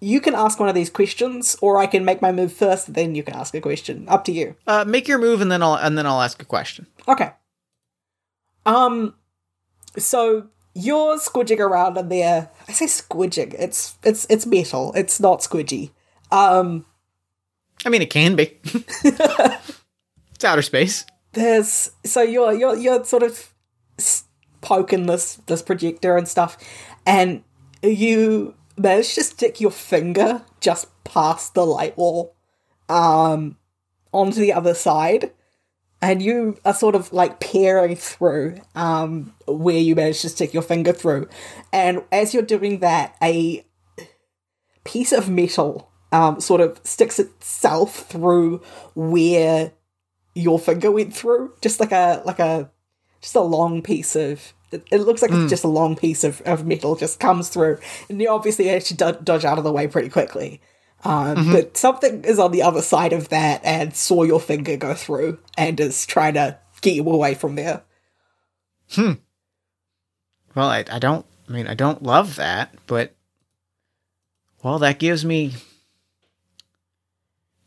you 0.00 0.20
can 0.20 0.34
ask 0.34 0.58
one 0.58 0.68
of 0.68 0.74
these 0.74 0.90
questions 0.90 1.56
or 1.60 1.78
I 1.78 1.86
can 1.86 2.04
make 2.04 2.22
my 2.22 2.32
move 2.32 2.52
first 2.52 2.94
then 2.94 3.14
you 3.14 3.22
can 3.22 3.34
ask 3.34 3.54
a 3.54 3.60
question. 3.60 4.06
Up 4.08 4.24
to 4.24 4.32
you. 4.32 4.56
Uh, 4.66 4.84
make 4.86 5.06
your 5.08 5.18
move, 5.18 5.40
and 5.40 5.50
then 5.52 5.62
I'll 5.62 5.74
and 5.76 5.96
then 5.98 6.06
I'll 6.06 6.22
ask 6.22 6.40
a 6.42 6.46
question. 6.46 6.86
Okay. 7.06 7.32
Um 8.66 9.14
so 9.98 10.46
you're 10.74 11.18
squidging 11.18 11.58
around 11.58 11.96
in 11.96 12.08
there. 12.08 12.50
I 12.68 12.72
say 12.72 12.86
squidging. 12.86 13.54
It's 13.58 13.96
it's 14.04 14.26
it's 14.30 14.46
metal. 14.46 14.92
It's 14.94 15.20
not 15.20 15.40
squidgy. 15.40 15.90
Um 16.30 16.86
I 17.84 17.88
mean, 17.88 18.02
it 18.02 18.10
can 18.10 18.36
be. 18.36 18.58
it's 19.04 20.44
outer 20.44 20.62
space. 20.62 21.06
there's 21.32 21.90
so 22.04 22.20
you're 22.22 22.52
you're 22.52 22.76
you're 22.76 23.04
sort 23.04 23.22
of 23.22 23.52
s- 23.98 24.24
poking 24.60 25.06
this 25.06 25.36
this 25.46 25.62
projector 25.62 26.16
and 26.16 26.28
stuff 26.28 26.56
and 27.06 27.42
you 27.82 28.54
manage 28.76 29.14
to 29.14 29.22
stick 29.22 29.60
your 29.60 29.70
finger 29.70 30.42
just 30.60 30.88
past 31.04 31.54
the 31.54 31.64
light 31.64 31.96
wall 31.96 32.34
um 32.88 33.56
onto 34.12 34.40
the 34.40 34.52
other 34.52 34.74
side 34.74 35.32
and 36.02 36.22
you 36.22 36.56
are 36.64 36.74
sort 36.74 36.94
of 36.94 37.12
like 37.12 37.40
peering 37.40 37.96
through 37.96 38.56
um 38.74 39.34
where 39.46 39.78
you 39.78 39.94
manage 39.94 40.20
to 40.22 40.28
stick 40.28 40.54
your 40.54 40.62
finger 40.62 40.92
through. 40.92 41.28
And 41.72 42.02
as 42.10 42.32
you're 42.32 42.42
doing 42.42 42.80
that 42.80 43.16
a 43.22 43.64
piece 44.84 45.12
of 45.12 45.28
metal 45.28 45.90
um 46.12 46.40
sort 46.40 46.60
of 46.60 46.80
sticks 46.84 47.18
itself 47.18 48.06
through 48.08 48.62
where 48.94 49.72
your 50.34 50.58
finger 50.58 50.90
went 50.90 51.14
through 51.14 51.52
just 51.60 51.80
like 51.80 51.92
a 51.92 52.22
like 52.24 52.38
a 52.38 52.70
just 53.20 53.34
a 53.34 53.40
long 53.40 53.82
piece 53.82 54.16
of 54.16 54.52
it, 54.72 54.90
looks 54.92 55.20
like 55.22 55.32
it's 55.32 55.50
just 55.50 55.64
a 55.64 55.68
long 55.68 55.96
piece 55.96 56.22
of, 56.22 56.40
of 56.42 56.64
metal 56.64 56.94
just 56.94 57.18
comes 57.18 57.48
through 57.48 57.78
and 58.08 58.20
you 58.20 58.28
obviously 58.28 58.66
manage 58.66 58.84
to 58.86 58.94
do- 58.94 59.18
dodge 59.24 59.44
out 59.44 59.58
of 59.58 59.64
the 59.64 59.72
way 59.72 59.86
pretty 59.88 60.08
quickly 60.08 60.60
um, 61.02 61.50
but 61.50 61.76
something 61.76 62.22
is 62.24 62.38
on 62.38 62.52
the 62.52 62.62
other 62.62 62.82
side 62.82 63.12
of 63.12 63.30
that 63.30 63.60
and 63.64 63.96
saw 63.96 64.22
your 64.22 64.38
finger 64.40 64.76
go 64.76 64.94
through 64.94 65.38
and 65.58 65.80
is 65.80 66.06
trying 66.06 66.34
to 66.34 66.58
get 66.82 66.94
you 66.94 67.08
away 67.10 67.34
from 67.34 67.56
there 67.56 67.82
hmm 68.92 69.12
Well, 70.54 70.68
I 70.68 70.84
I 70.90 70.98
don't. 70.98 71.24
I 71.48 71.52
mean, 71.52 71.66
I 71.66 71.74
don't 71.74 72.02
love 72.02 72.36
that, 72.36 72.74
but 72.86 73.14
well, 74.62 74.78
that 74.78 74.98
gives 74.98 75.24
me 75.24 75.54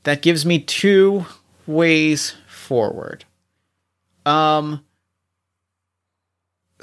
that 0.03 0.21
gives 0.21 0.45
me 0.45 0.59
two 0.59 1.25
ways 1.65 2.35
forward. 2.47 3.25
Um. 4.25 4.85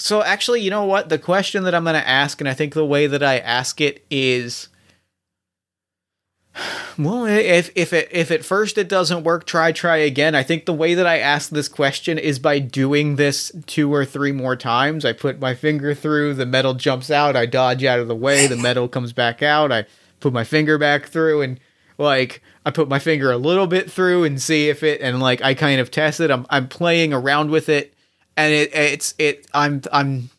So 0.01 0.23
actually, 0.23 0.63
you 0.63 0.71
know 0.71 0.85
what? 0.85 1.11
The 1.11 1.19
question 1.19 1.65
that 1.65 1.75
I'm 1.75 1.85
going 1.85 1.95
to 1.95 2.09
ask, 2.09 2.41
and 2.41 2.49
I 2.49 2.55
think 2.55 2.73
the 2.73 2.87
way 2.87 3.07
that 3.07 3.23
I 3.23 3.39
ask 3.39 3.81
it 3.83 4.05
is, 4.11 4.69
well, 6.99 7.27
if 7.27 7.71
if 7.75 7.93
it 7.93 8.09
if 8.11 8.31
at 8.31 8.45
first 8.45 8.79
it 8.79 8.89
doesn't 8.89 9.25
work, 9.25 9.45
try 9.45 9.73
try 9.73 9.99
again. 9.99 10.35
I 10.35 10.43
think 10.43 10.65
the 10.65 10.73
way 10.73 10.95
that 10.95 11.07
I 11.07 11.19
ask 11.19 11.51
this 11.51 11.69
question 11.69 12.19
is 12.19 12.39
by 12.39 12.59
doing 12.59 13.17
this 13.17 13.53
two 13.67 13.93
or 13.93 14.07
three 14.07 14.33
more 14.33 14.57
times. 14.57 15.05
I 15.05 15.13
put 15.13 15.39
my 15.39 15.55
finger 15.55 15.95
through, 15.95 16.35
the 16.35 16.47
metal 16.47 16.75
jumps 16.75 17.11
out, 17.11 17.37
I 17.37 17.45
dodge 17.45 17.85
out 17.85 18.01
of 18.01 18.09
the 18.09 18.17
way, 18.17 18.47
the 18.47 18.57
metal 18.57 18.89
comes 18.97 19.13
back 19.13 19.43
out, 19.43 19.71
I 19.71 19.85
put 20.19 20.33
my 20.33 20.45
finger 20.45 20.79
back 20.79 21.07
through 21.07 21.43
and 21.43 21.61
like 21.99 22.43
I 22.65 22.71
put 22.71 22.89
my 22.89 22.99
finger 22.99 23.31
a 23.31 23.37
little 23.37 23.67
bit 23.67 23.91
through 23.91 24.25
and 24.25 24.41
see 24.41 24.71
if 24.71 24.83
it 24.83 25.03
and 25.03 25.21
like 25.21 25.43
I 25.43 25.53
kind 25.53 25.79
of 25.79 25.91
test 25.91 26.21
it. 26.21 26.31
I'm 26.31 26.47
I'm 26.49 26.69
playing 26.69 27.13
around 27.13 27.51
with 27.51 27.69
it 27.69 27.95
and 28.41 28.55
it 28.55 28.75
it's 28.75 29.15
it 29.19 29.47
I'm 29.53 29.83
I'm 29.93 30.31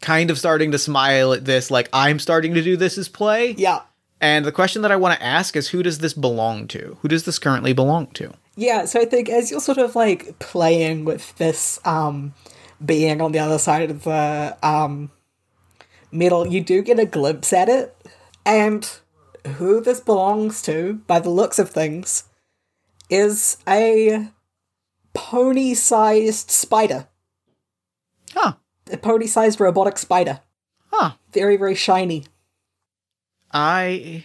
kind 0.00 0.30
of 0.30 0.38
starting 0.38 0.72
to 0.72 0.78
smile 0.78 1.32
at 1.32 1.44
this, 1.44 1.70
like 1.70 1.88
I'm 1.92 2.18
starting 2.18 2.54
to 2.54 2.62
do 2.62 2.76
this 2.76 2.98
as 2.98 3.08
play. 3.08 3.52
Yeah. 3.52 3.80
And 4.20 4.44
the 4.44 4.52
question 4.52 4.82
that 4.82 4.92
I 4.92 4.96
want 4.96 5.18
to 5.18 5.24
ask 5.24 5.56
is 5.56 5.68
who 5.68 5.82
does 5.82 5.98
this 5.98 6.12
belong 6.12 6.68
to? 6.68 6.98
Who 7.00 7.08
does 7.08 7.24
this 7.24 7.38
currently 7.38 7.72
belong 7.72 8.08
to? 8.08 8.34
Yeah, 8.56 8.84
so 8.84 9.00
I 9.00 9.06
think 9.06 9.30
as 9.30 9.50
you're 9.50 9.60
sort 9.60 9.78
of 9.78 9.96
like 9.96 10.38
playing 10.38 11.06
with 11.06 11.34
this 11.36 11.80
um 11.86 12.34
being 12.84 13.20
on 13.22 13.32
the 13.32 13.38
other 13.38 13.58
side 13.58 13.90
of 13.90 14.04
the 14.04 14.56
um 14.62 15.10
middle, 16.12 16.46
you 16.46 16.60
do 16.60 16.82
get 16.82 16.98
a 16.98 17.06
glimpse 17.06 17.52
at 17.52 17.68
it. 17.70 17.96
And 18.44 18.88
who 19.56 19.80
this 19.80 20.00
belongs 20.00 20.60
to, 20.62 21.00
by 21.06 21.20
the 21.20 21.30
looks 21.30 21.58
of 21.58 21.70
things, 21.70 22.24
is 23.08 23.56
a 23.66 24.28
pony 25.20 25.74
sized 25.74 26.50
spider. 26.50 27.06
Huh. 28.32 28.54
A 28.90 28.96
pony 28.96 29.26
sized 29.26 29.60
robotic 29.60 29.98
spider. 29.98 30.40
Huh. 30.90 31.12
Very, 31.32 31.58
very 31.58 31.74
shiny. 31.74 32.24
I 33.52 34.24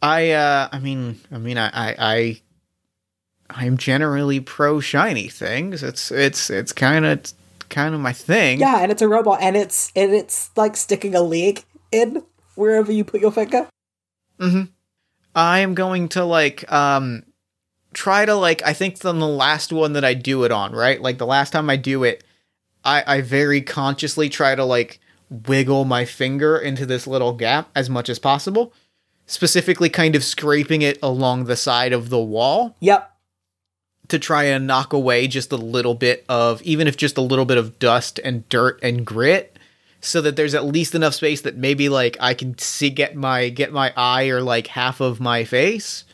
I 0.00 0.30
uh 0.30 0.68
I 0.70 0.78
mean 0.78 1.18
I 1.32 1.38
mean 1.38 1.58
I 1.58 1.68
I, 1.68 1.94
I 1.98 2.40
I'm 3.50 3.76
generally 3.78 4.38
pro 4.38 4.78
shiny 4.78 5.28
things. 5.28 5.82
It's 5.82 6.12
it's 6.12 6.50
it's 6.50 6.72
kind 6.72 7.04
of 7.04 7.32
kind 7.68 7.96
of 7.96 8.00
my 8.00 8.12
thing. 8.12 8.60
Yeah, 8.60 8.80
and 8.80 8.92
it's 8.92 9.02
a 9.02 9.08
robot, 9.08 9.40
and 9.42 9.56
it's 9.56 9.90
and 9.96 10.12
it's 10.12 10.50
like 10.56 10.76
sticking 10.76 11.16
a 11.16 11.20
leg 11.20 11.64
in 11.90 12.22
wherever 12.54 12.92
you 12.92 13.02
put 13.02 13.20
your 13.20 13.32
finger. 13.32 13.68
Mm-hmm. 14.38 14.70
I 15.34 15.60
am 15.60 15.74
going 15.74 16.10
to 16.10 16.24
like 16.24 16.70
um 16.70 17.24
try 17.92 18.24
to 18.24 18.34
like 18.34 18.62
I 18.64 18.72
think 18.72 18.98
from 18.98 19.20
the 19.20 19.28
last 19.28 19.72
one 19.72 19.92
that 19.94 20.04
I 20.04 20.14
do 20.14 20.44
it 20.44 20.52
on, 20.52 20.72
right? 20.72 21.00
Like 21.00 21.18
the 21.18 21.26
last 21.26 21.50
time 21.52 21.70
I 21.70 21.76
do 21.76 22.04
it, 22.04 22.24
I 22.84 23.02
I 23.06 23.20
very 23.20 23.60
consciously 23.60 24.28
try 24.28 24.54
to 24.54 24.64
like 24.64 25.00
wiggle 25.30 25.84
my 25.84 26.04
finger 26.04 26.56
into 26.56 26.86
this 26.86 27.06
little 27.06 27.32
gap 27.34 27.68
as 27.74 27.90
much 27.90 28.08
as 28.08 28.18
possible, 28.18 28.72
specifically 29.26 29.90
kind 29.90 30.16
of 30.16 30.24
scraping 30.24 30.82
it 30.82 30.98
along 31.02 31.44
the 31.44 31.56
side 31.56 31.92
of 31.92 32.08
the 32.08 32.18
wall 32.18 32.76
Yep. 32.80 33.10
to 34.08 34.18
try 34.18 34.44
and 34.44 34.66
knock 34.66 34.92
away 34.94 35.26
just 35.28 35.52
a 35.52 35.56
little 35.56 35.94
bit 35.94 36.24
of 36.28 36.62
even 36.62 36.86
if 36.86 36.96
just 36.96 37.18
a 37.18 37.22
little 37.22 37.44
bit 37.44 37.58
of 37.58 37.78
dust 37.78 38.18
and 38.24 38.48
dirt 38.48 38.78
and 38.82 39.04
grit 39.04 39.58
so 40.00 40.20
that 40.22 40.36
there's 40.36 40.54
at 40.54 40.64
least 40.64 40.94
enough 40.94 41.14
space 41.14 41.42
that 41.42 41.56
maybe 41.56 41.88
like 41.90 42.16
I 42.20 42.32
can 42.32 42.56
see 42.56 42.88
get 42.88 43.14
my 43.16 43.48
get 43.50 43.72
my 43.72 43.92
eye 43.96 44.28
or 44.28 44.40
like 44.40 44.68
half 44.68 45.00
of 45.00 45.20
my 45.20 45.44
face 45.44 46.04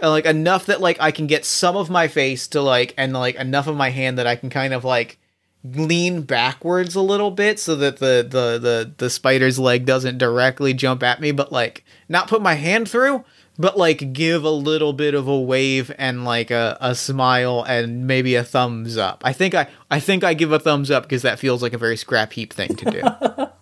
Uh, 0.00 0.10
like 0.10 0.26
enough 0.26 0.66
that 0.66 0.80
like 0.80 1.00
I 1.00 1.10
can 1.10 1.26
get 1.26 1.44
some 1.44 1.76
of 1.76 1.90
my 1.90 2.08
face 2.08 2.46
to 2.48 2.62
like 2.62 2.94
and 2.96 3.12
like 3.12 3.34
enough 3.34 3.66
of 3.66 3.76
my 3.76 3.90
hand 3.90 4.18
that 4.18 4.26
I 4.26 4.36
can 4.36 4.50
kind 4.50 4.72
of 4.72 4.84
like 4.84 5.18
lean 5.64 6.22
backwards 6.22 6.94
a 6.94 7.00
little 7.00 7.32
bit 7.32 7.58
so 7.58 7.74
that 7.76 7.98
the 7.98 8.26
the 8.28 8.58
the 8.58 8.94
the 8.96 9.10
spider's 9.10 9.58
leg 9.58 9.84
doesn't 9.84 10.18
directly 10.18 10.72
jump 10.72 11.02
at 11.02 11.20
me 11.20 11.32
but 11.32 11.50
like 11.50 11.84
not 12.08 12.28
put 12.28 12.40
my 12.40 12.54
hand 12.54 12.88
through 12.88 13.24
but 13.58 13.76
like 13.76 14.12
give 14.12 14.44
a 14.44 14.50
little 14.50 14.92
bit 14.92 15.14
of 15.14 15.26
a 15.26 15.38
wave 15.38 15.92
and 15.98 16.24
like 16.24 16.50
a, 16.50 16.78
a 16.80 16.94
smile 16.94 17.64
and 17.68 18.06
maybe 18.06 18.36
a 18.36 18.44
thumbs 18.44 18.96
up. 18.96 19.20
I 19.24 19.32
think 19.32 19.54
I 19.54 19.68
I 19.90 19.98
think 19.98 20.22
I 20.22 20.32
give 20.34 20.52
a 20.52 20.60
thumbs 20.60 20.90
up 20.90 21.02
because 21.02 21.22
that 21.22 21.40
feels 21.40 21.60
like 21.60 21.72
a 21.72 21.78
very 21.78 21.96
scrap 21.96 22.32
heap 22.32 22.52
thing 22.52 22.74
to 22.76 22.90
do. 22.90 23.02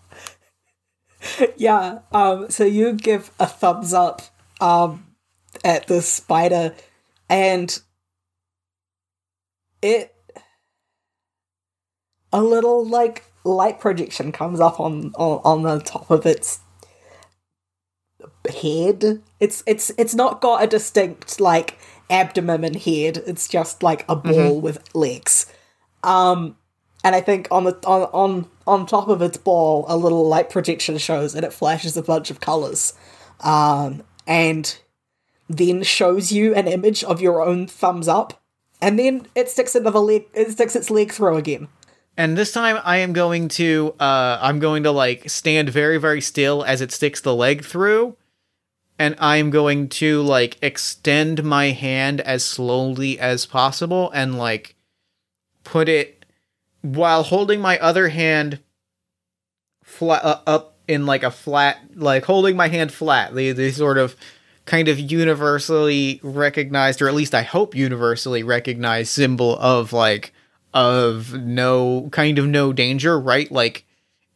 Yeah. 1.57 2.01
Um. 2.13 2.51
So 2.51 2.65
you 2.65 2.93
give 2.93 3.33
a 3.41 3.47
thumbs 3.47 3.93
up. 3.93 4.23
Um. 4.61 5.06
At 5.65 5.87
the 5.87 6.03
spider, 6.03 6.75
and 7.29 7.81
it 9.83 10.15
a 12.33 12.43
little 12.43 12.85
like 12.85 13.25
light 13.45 13.81
projection 13.81 14.33
comes 14.33 14.61
up 14.61 14.81
on 14.81 15.13
on, 15.17 15.41
on 15.45 15.63
the 15.63 15.81
top 15.81 16.11
of 16.11 16.27
its 16.27 16.61
head. 18.51 19.23
It's 19.41 19.63
it's 19.67 19.91
it's 19.97 20.15
not 20.15 20.41
got 20.41 20.63
a 20.63 20.67
distinct 20.67 21.41
like 21.41 21.79
abdomen 22.11 22.65
and 22.65 22.77
head. 22.77 23.23
It's 23.27 23.49
just 23.49 23.83
like 23.83 24.05
a 24.09 24.17
ball 24.17 24.61
with 24.61 24.83
legs. 24.95 25.47
Um 26.03 26.57
and 27.05 27.15
I 27.15 27.21
think 27.21 27.49
on 27.51 27.65
the 27.65 27.75
on 27.87 28.03
on 28.13 28.51
on 28.67 28.87
top 28.87 29.09
of 29.09 29.23
its 29.23 29.39
ball 29.39 29.85
a 29.89 29.97
little 29.97 30.27
light 30.27 30.51
projection 30.51 30.99
shows 30.99 31.35
and 31.35 31.45
it 31.45 31.53
flashes 31.53 31.97
a 31.97 32.03
bunch 32.03 32.31
of 32.31 32.41
colors. 32.41 32.95
Um 33.41 34.03
and 34.27 34.79
then 35.49 35.83
shows 35.83 36.33
you 36.33 36.55
an 36.55 36.67
image 36.67 37.05
of 37.05 37.21
your 37.21 37.43
own 37.43 37.67
thumbs 37.67 38.09
up. 38.09 38.43
And 38.81 38.99
then 38.99 39.27
it 39.35 39.49
sticks 39.49 39.75
another 39.75 40.01
leg 40.01 40.27
it 40.35 40.51
sticks 40.51 40.77
its 40.77 40.91
leg 40.91 41.13
through 41.13 41.37
again. 41.37 41.69
and 42.17 42.37
this 42.37 42.53
time 42.53 42.79
I 42.85 42.99
am 42.99 43.13
going 43.13 43.49
to 43.61 43.95
uh 44.01 44.39
I'm 44.41 44.59
going 44.59 44.83
to 44.85 44.91
like 44.91 45.29
stand 45.31 45.69
very 45.71 45.99
very 45.99 46.21
still 46.21 46.65
as 46.65 46.81
it 46.81 46.93
sticks 46.93 47.21
the 47.21 47.35
leg 47.35 47.65
through 47.65 48.17
and 48.99 49.15
I'm 49.19 49.51
going 49.51 49.89
to 50.01 50.23
like 50.23 50.57
extend 50.63 51.45
my 51.45 51.67
hand 51.71 52.21
as 52.21 52.45
slowly 52.45 53.19
as 53.19 53.47
possible 53.47 54.11
and 54.13 54.39
like 54.39 54.75
put 55.65 55.89
it 55.89 56.25
while 56.83 57.23
holding 57.23 57.61
my 57.61 57.79
other 57.79 58.09
hand 58.09 58.61
flat 59.83 60.25
uh, 60.25 60.41
up 60.47 60.79
in 60.89 61.05
like 61.07 61.23
a 61.23 61.31
flat 61.31 61.79
like 61.95 62.25
holding 62.25 62.57
my 62.57 62.69
hand 62.69 62.93
flat 62.93 63.35
the, 63.35 63.53
the 63.53 63.71
sort 63.71 63.99
of 63.99 64.17
kind 64.67 64.89
of 64.89 64.99
universally 64.99 66.21
recognized 66.23 67.01
or 67.01 67.09
at 67.09 67.15
least 67.15 67.35
I 67.35 67.43
hope 67.43 67.75
universally 67.75 68.43
recognized 68.43 69.11
symbol 69.11 69.57
of 69.59 69.93
like 69.93 70.33
of 70.75 71.33
no 71.35 72.09
kind 72.13 72.39
of 72.39 72.47
no 72.47 72.73
danger 72.73 73.19
right? 73.19 73.51
Like 73.51 73.85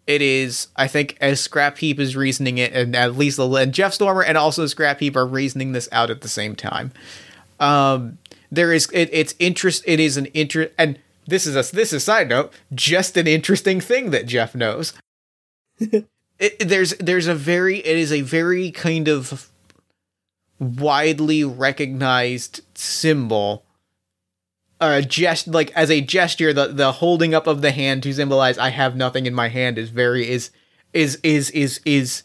it 0.07 0.23
is 0.23 0.67
i 0.75 0.89
think 0.89 1.17
as 1.21 1.41
scrap 1.41 1.79
heap 1.79 2.01
is 2.01 2.17
reasoning 2.17 2.59
it 2.59 2.73
and 2.73 2.97
at 2.97 3.17
least 3.17 3.37
the 3.37 3.49
and 3.53 3.73
jeff 3.73 3.93
stormer 3.93 4.25
and 4.25 4.37
also 4.37 4.67
scrap 4.67 4.99
heap 4.99 5.15
are 5.15 5.27
reasoning 5.27 5.71
this 5.71 5.89
out 5.93 6.11
at 6.11 6.23
the 6.23 6.29
same 6.29 6.57
time. 6.57 6.91
Um 7.61 8.19
there 8.51 8.73
is 8.73 8.89
it, 8.93 9.09
it's 9.13 9.35
interest 9.39 9.85
it 9.87 10.01
is 10.01 10.17
an 10.17 10.27
interest 10.27 10.73
and 10.79 10.99
this 11.27 11.47
is 11.47 11.55
a 11.55 11.75
this 11.75 11.93
is 11.93 11.95
a 11.95 12.01
side 12.01 12.29
note 12.29 12.53
just 12.75 13.17
an 13.17 13.27
interesting 13.27 13.81
thing 13.81 14.11
that 14.11 14.27
jeff 14.27 14.55
knows. 14.55 14.95
It, 16.41 16.71
there's 16.71 16.95
there's 16.95 17.27
a 17.27 17.35
very 17.35 17.81
it 17.81 17.99
is 17.99 18.11
a 18.11 18.23
very 18.23 18.71
kind 18.71 19.09
of 19.09 19.50
widely 20.61 21.43
recognized 21.43 22.61
symbol 22.75 23.65
uh 24.79 25.01
gest 25.01 25.49
like 25.49 25.71
as 25.73 25.91
a 25.91 26.01
gesture 26.03 26.53
the 26.53 26.67
the 26.69 26.93
holding 26.93 27.35
up 27.35 27.47
of 27.47 27.63
the 27.63 27.71
hand 27.71 28.03
to 28.03 28.13
symbolize 28.13 28.59
i 28.59 28.69
have 28.69 28.95
nothing 28.95 29.25
in 29.27 29.35
my 29.35 29.49
hand 29.49 29.79
is 29.79 29.89
very 29.89 30.29
is 30.31 30.51
is 30.93 31.19
is 31.23 31.49
is 31.51 31.81
is 31.87 32.25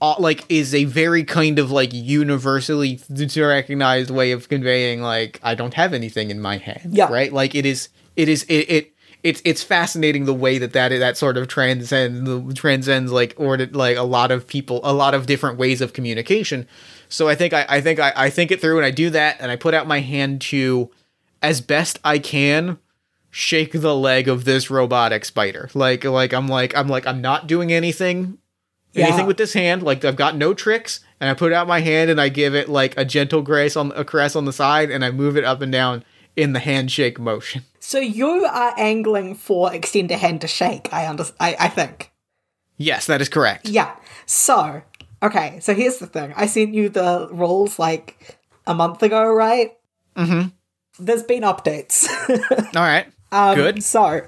uh, 0.00 0.14
like 0.20 0.44
is 0.48 0.72
a 0.74 0.84
very 0.84 1.24
kind 1.24 1.58
of 1.58 1.72
like 1.72 1.90
universally 1.92 3.00
recognized 3.36 4.10
way 4.10 4.30
of 4.30 4.48
conveying 4.48 5.02
like 5.02 5.40
i 5.42 5.54
don't 5.56 5.74
have 5.74 5.92
anything 5.92 6.30
in 6.30 6.40
my 6.40 6.56
hand 6.58 6.90
Yeah. 6.94 7.10
right 7.10 7.32
like 7.32 7.54
it 7.56 7.66
is 7.66 7.88
it 8.14 8.28
is 8.28 8.44
it, 8.44 8.70
it 8.70 8.92
it's 9.24 9.42
it's 9.44 9.62
fascinating 9.64 10.24
the 10.24 10.34
way 10.34 10.58
that 10.58 10.72
that 10.72 10.90
that 10.90 11.16
sort 11.16 11.36
of 11.36 11.48
transcends 11.48 12.54
transcends 12.58 13.10
like 13.10 13.34
or 13.36 13.58
like 13.58 13.96
a 13.96 14.02
lot 14.04 14.30
of 14.30 14.46
people 14.46 14.80
a 14.84 14.92
lot 14.92 15.14
of 15.14 15.26
different 15.26 15.58
ways 15.58 15.80
of 15.80 15.92
communication 15.92 16.68
so 17.08 17.28
i 17.28 17.34
think 17.34 17.52
i 17.52 17.64
i 17.68 17.80
think 17.80 17.98
i, 17.98 18.12
I 18.14 18.30
think 18.30 18.50
it 18.50 18.60
through 18.60 18.76
and 18.78 18.86
i 18.86 18.90
do 18.90 19.10
that 19.10 19.36
and 19.40 19.50
i 19.50 19.56
put 19.56 19.74
out 19.74 19.86
my 19.86 20.00
hand 20.00 20.40
to 20.42 20.90
as 21.42 21.60
best 21.60 21.98
i 22.04 22.18
can 22.18 22.78
shake 23.30 23.72
the 23.72 23.94
leg 23.94 24.28
of 24.28 24.44
this 24.44 24.70
robotic 24.70 25.24
spider 25.24 25.68
like 25.74 26.04
like 26.04 26.32
i'm 26.32 26.48
like 26.48 26.76
i'm 26.76 26.88
like 26.88 27.06
i'm 27.06 27.20
not 27.20 27.46
doing 27.46 27.72
anything 27.72 28.38
anything 28.94 29.18
Yeah. 29.20 29.26
with 29.26 29.36
this 29.36 29.52
hand 29.52 29.82
like 29.82 30.04
i've 30.04 30.16
got 30.16 30.34
no 30.36 30.54
tricks 30.54 31.00
and 31.20 31.28
i 31.28 31.34
put 31.34 31.52
out 31.52 31.66
my 31.68 31.80
hand 31.80 32.10
and 32.10 32.20
i 32.20 32.28
give 32.30 32.54
it 32.54 32.68
like 32.68 32.96
a 32.96 33.04
gentle 33.04 33.42
grace 33.42 33.76
on 33.76 33.92
a 33.94 34.04
caress 34.04 34.34
on 34.34 34.44
the 34.46 34.52
side 34.52 34.90
and 34.90 35.04
i 35.04 35.10
move 35.10 35.36
it 35.36 35.44
up 35.44 35.60
and 35.60 35.70
down 35.72 36.04
in 36.36 36.52
the 36.52 36.60
handshake 36.60 37.18
motion 37.18 37.62
So 37.80 37.98
you 37.98 38.44
are 38.44 38.74
angling 38.78 39.34
for 39.34 39.72
extend 39.74 40.10
a 40.10 40.16
hand 40.16 40.40
to 40.42 40.46
shake, 40.48 40.92
I 40.92 41.06
under 41.08 41.24
I, 41.40 41.56
I 41.60 41.68
think. 41.68 42.10
yes 42.76 43.06
that 43.06 43.20
is 43.20 43.28
correct 43.28 43.68
Yeah. 43.68 43.94
So, 44.26 44.82
okay, 45.22 45.58
so 45.60 45.74
here's 45.74 45.98
the 45.98 46.06
thing. 46.06 46.32
I 46.36 46.46
sent 46.46 46.74
you 46.74 46.88
the 46.88 47.28
rules 47.30 47.78
like 47.78 48.38
a 48.66 48.74
month 48.74 49.02
ago, 49.02 49.32
right? 49.32 49.72
mm-hmm 50.16 50.48
There's 50.98 51.22
been 51.22 51.42
updates. 51.42 52.08
all 52.76 52.82
right 52.82 53.06
um, 53.30 53.54
Good. 53.54 53.82
So, 53.84 54.22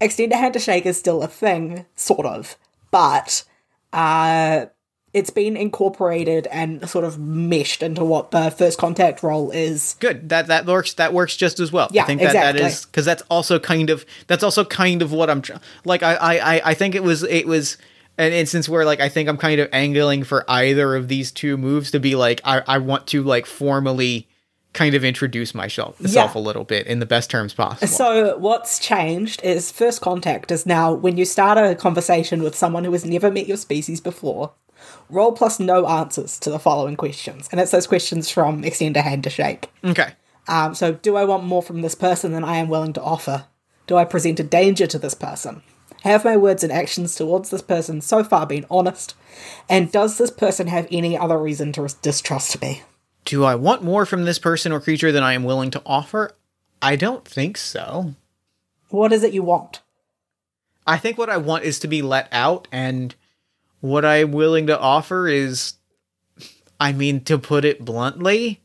extend 0.00 0.32
a 0.32 0.36
hand 0.36 0.54
to 0.54 0.58
shake 0.58 0.86
is 0.86 0.96
still 0.98 1.22
a 1.22 1.28
thing, 1.28 1.84
sort 1.96 2.24
of, 2.26 2.56
but 2.90 3.44
uh, 3.92 4.66
it's 5.12 5.28
been 5.30 5.54
incorporated 5.56 6.46
and 6.46 6.88
sort 6.88 7.04
of 7.04 7.18
meshed 7.18 7.82
into 7.82 8.02
what 8.04 8.30
the 8.30 8.50
first 8.50 8.78
contact 8.78 9.22
role 9.22 9.50
is. 9.50 9.96
good 10.00 10.30
that 10.30 10.46
that 10.46 10.64
works 10.64 10.94
that 10.94 11.12
works 11.12 11.36
just 11.36 11.60
as 11.60 11.70
well 11.70 11.88
Yeah, 11.92 12.04
i 12.04 12.06
think 12.06 12.22
that 12.22 12.32
that 12.32 12.56
exactly. 12.56 12.70
is 12.72 12.86
because 12.86 13.04
that's 13.04 13.22
also 13.28 13.58
kind 13.58 13.90
of 13.90 14.06
that's 14.26 14.42
also 14.42 14.64
kind 14.64 15.02
of 15.02 15.12
what 15.12 15.28
i'm 15.28 15.42
tr- 15.42 15.52
like 15.84 16.02
I, 16.02 16.14
I 16.14 16.34
i 16.56 16.60
i 16.70 16.74
think 16.74 16.94
it 16.94 17.02
was 17.02 17.22
it 17.24 17.46
was 17.46 17.76
an 18.22 18.32
instance 18.32 18.68
where 18.68 18.84
like 18.84 19.00
i 19.00 19.08
think 19.08 19.28
i'm 19.28 19.36
kind 19.36 19.60
of 19.60 19.68
angling 19.72 20.24
for 20.24 20.44
either 20.48 20.94
of 20.96 21.08
these 21.08 21.30
two 21.32 21.56
moves 21.56 21.90
to 21.90 22.00
be 22.00 22.14
like 22.14 22.40
i 22.44 22.62
i 22.66 22.78
want 22.78 23.06
to 23.06 23.22
like 23.22 23.46
formally 23.46 24.28
kind 24.72 24.94
of 24.94 25.04
introduce 25.04 25.54
myself 25.54 25.96
Yeah. 26.00 26.30
a 26.34 26.38
little 26.38 26.64
bit 26.64 26.86
in 26.86 26.98
the 26.98 27.04
best 27.04 27.28
terms 27.28 27.52
possible. 27.52 27.86
So 27.88 28.38
what's 28.38 28.78
changed 28.78 29.42
is 29.44 29.70
first 29.70 30.00
contact 30.00 30.50
is 30.50 30.64
now 30.64 30.94
when 30.94 31.18
you 31.18 31.26
start 31.26 31.58
a 31.58 31.74
conversation 31.74 32.42
with 32.42 32.54
someone 32.56 32.82
who 32.84 32.92
has 32.92 33.04
never 33.04 33.30
met 33.30 33.46
your 33.46 33.58
species 33.58 34.00
before, 34.00 34.52
roll 35.10 35.32
plus 35.32 35.60
no 35.60 35.86
answers 35.86 36.38
to 36.40 36.48
the 36.50 36.58
following 36.58 36.96
questions. 36.96 37.50
And 37.52 37.60
it's 37.60 37.70
those 37.70 37.86
questions 37.86 38.30
from 38.30 38.64
extend 38.64 38.96
a 38.96 39.02
hand 39.02 39.24
to 39.24 39.30
shake. 39.30 39.68
okay. 39.84 40.12
Um, 40.48 40.74
so 40.74 40.92
do 40.92 41.16
I 41.16 41.24
want 41.26 41.44
more 41.44 41.62
from 41.62 41.82
this 41.82 41.94
person 41.94 42.32
than 42.32 42.42
I 42.42 42.56
am 42.56 42.70
willing 42.70 42.94
to 42.94 43.02
offer? 43.02 43.44
Do 43.86 43.98
I 43.98 44.06
present 44.06 44.40
a 44.40 44.42
danger 44.42 44.86
to 44.86 44.98
this 44.98 45.14
person? 45.14 45.62
Have 46.02 46.24
my 46.24 46.36
words 46.36 46.64
and 46.64 46.72
actions 46.72 47.14
towards 47.14 47.50
this 47.50 47.62
person 47.62 48.00
so 48.00 48.24
far 48.24 48.46
been 48.46 48.66
honest? 48.70 49.14
And 49.68 49.92
does 49.92 50.18
this 50.18 50.30
person 50.30 50.66
have 50.66 50.88
any 50.90 51.16
other 51.16 51.38
reason 51.38 51.72
to 51.74 51.88
distrust 52.02 52.60
me? 52.60 52.82
Do 53.24 53.44
I 53.44 53.54
want 53.54 53.84
more 53.84 54.04
from 54.04 54.24
this 54.24 54.40
person 54.40 54.72
or 54.72 54.80
creature 54.80 55.12
than 55.12 55.22
I 55.22 55.34
am 55.34 55.44
willing 55.44 55.70
to 55.70 55.82
offer? 55.86 56.32
I 56.80 56.96
don't 56.96 57.24
think 57.24 57.56
so. 57.56 58.14
What 58.88 59.12
is 59.12 59.22
it 59.22 59.32
you 59.32 59.44
want? 59.44 59.80
I 60.86 60.98
think 60.98 61.16
what 61.16 61.30
I 61.30 61.36
want 61.36 61.62
is 61.62 61.78
to 61.78 61.88
be 61.88 62.02
let 62.02 62.28
out, 62.32 62.66
and 62.72 63.14
what 63.80 64.04
I'm 64.04 64.32
willing 64.32 64.66
to 64.66 64.78
offer 64.78 65.28
is, 65.28 65.74
I 66.80 66.92
mean, 66.92 67.20
to 67.24 67.38
put 67.38 67.64
it 67.64 67.84
bluntly, 67.84 68.61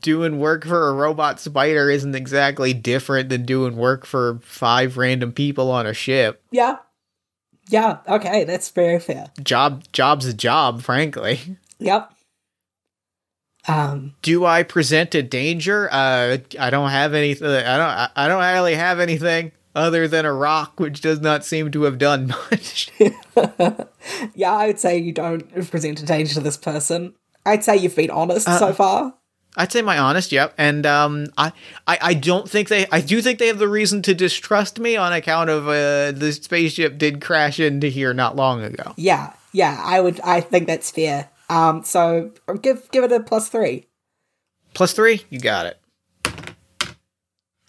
doing 0.00 0.38
work 0.38 0.64
for 0.64 0.88
a 0.88 0.92
robot 0.94 1.40
spider 1.40 1.90
isn't 1.90 2.14
exactly 2.14 2.72
different 2.74 3.28
than 3.28 3.44
doing 3.44 3.76
work 3.76 4.04
for 4.06 4.38
five 4.42 4.96
random 4.96 5.32
people 5.32 5.70
on 5.70 5.86
a 5.86 5.94
ship. 5.94 6.42
Yeah. 6.50 6.76
Yeah, 7.70 8.00
okay, 8.06 8.44
that's 8.44 8.68
very 8.68 9.00
fair. 9.00 9.28
Job, 9.42 9.84
job's 9.90 10.26
a 10.26 10.34
job, 10.34 10.82
frankly. 10.82 11.40
Yep. 11.78 12.12
Um, 13.66 14.14
Do 14.20 14.44
I 14.44 14.62
present 14.62 15.14
a 15.14 15.22
danger? 15.22 15.88
Uh, 15.90 16.36
I 16.60 16.68
don't 16.68 16.90
have 16.90 17.14
anything. 17.14 17.48
I 17.48 17.76
don't. 17.78 18.10
I- 18.16 18.28
don't 18.28 18.42
really 18.54 18.74
have 18.74 19.00
anything 19.00 19.52
other 19.74 20.06
than 20.06 20.26
a 20.26 20.32
rock, 20.34 20.78
which 20.78 21.00
does 21.00 21.20
not 21.22 21.44
seem 21.44 21.70
to 21.70 21.84
have 21.84 21.96
done 21.96 22.26
much. 22.50 22.90
yeah, 24.34 24.52
I 24.52 24.66
would 24.66 24.78
say 24.78 24.98
you 24.98 25.12
don't 25.12 25.48
present 25.70 26.02
a 26.02 26.04
danger 26.04 26.34
to 26.34 26.40
this 26.40 26.58
person. 26.58 27.14
I'd 27.46 27.64
say 27.64 27.76
you've 27.78 27.96
been 27.96 28.10
honest 28.10 28.46
so 28.46 28.74
far. 28.74 29.14
I'd 29.56 29.70
say 29.70 29.82
my 29.82 29.98
honest, 29.98 30.32
yep. 30.32 30.52
And 30.58 30.84
um, 30.84 31.26
I, 31.38 31.52
I, 31.86 31.98
I 32.00 32.14
don't 32.14 32.50
think 32.50 32.68
they. 32.68 32.86
I 32.90 33.00
do 33.00 33.22
think 33.22 33.38
they 33.38 33.46
have 33.46 33.58
the 33.58 33.68
reason 33.68 34.02
to 34.02 34.14
distrust 34.14 34.80
me 34.80 34.96
on 34.96 35.12
account 35.12 35.48
of 35.50 35.68
uh, 35.68 36.10
the 36.12 36.32
spaceship 36.32 36.98
did 36.98 37.20
crash 37.20 37.60
into 37.60 37.88
here 37.88 38.12
not 38.12 38.34
long 38.34 38.62
ago. 38.62 38.94
Yeah, 38.96 39.32
yeah, 39.52 39.80
I 39.84 40.00
would. 40.00 40.20
I 40.20 40.40
think 40.40 40.66
that's 40.66 40.90
fair. 40.90 41.30
Um, 41.48 41.84
so 41.84 42.32
give 42.62 42.90
give 42.90 43.04
it 43.04 43.12
a 43.12 43.20
plus 43.20 43.48
three. 43.48 43.86
Plus 44.72 44.92
three, 44.92 45.24
you 45.30 45.38
got 45.38 45.66
it. 45.66 45.78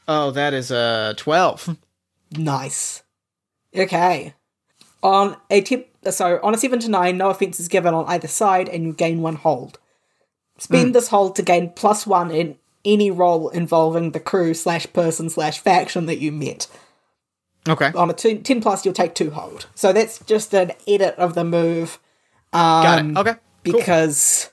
Oh, 0.08 0.32
that 0.32 0.54
is 0.54 0.72
a 0.72 1.14
twelve. 1.18 1.78
Nice. 2.36 3.04
Okay. 3.76 4.34
On 5.04 5.38
a 5.52 5.62
tip, 5.62 5.96
so 6.10 6.40
on 6.42 6.56
a 6.56 6.58
seven 6.58 6.80
to 6.80 6.90
nine, 6.90 7.18
no 7.18 7.30
offense 7.30 7.60
is 7.60 7.68
given 7.68 7.94
on 7.94 8.06
either 8.08 8.28
side, 8.28 8.70
and 8.70 8.84
you 8.84 8.94
gain 8.94 9.22
one 9.22 9.36
hold. 9.36 9.78
Spend 10.58 10.96
this 10.96 11.10
hold 11.10 11.36
to 11.36 11.42
gain 11.42 11.72
plus 11.72 12.08
one 12.08 12.32
in 12.32 12.58
any 12.86 13.12
role 13.12 13.50
involving 13.50 14.12
the 14.12 14.20
crew 14.20 14.54
slash 14.54 14.92
person 14.94 15.30
slash 15.30 15.60
faction 15.60 16.06
that 16.06 16.20
you 16.20 16.32
met. 16.32 16.68
Okay, 17.68 17.92
On 17.96 18.10
a 18.10 18.14
two, 18.14 18.38
10 18.38 18.62
plus, 18.62 18.86
you'll 18.86 18.94
take 18.94 19.16
two 19.16 19.32
hold. 19.32 19.66
So 19.74 19.92
that's 19.92 20.20
just 20.20 20.54
an 20.54 20.74
edit 20.88 21.16
of 21.16 21.34
the 21.34 21.44
move. 21.44 22.00
Um, 22.54 22.84
got 22.84 23.06
it. 23.06 23.18
Okay, 23.18 23.40
because 23.64 24.52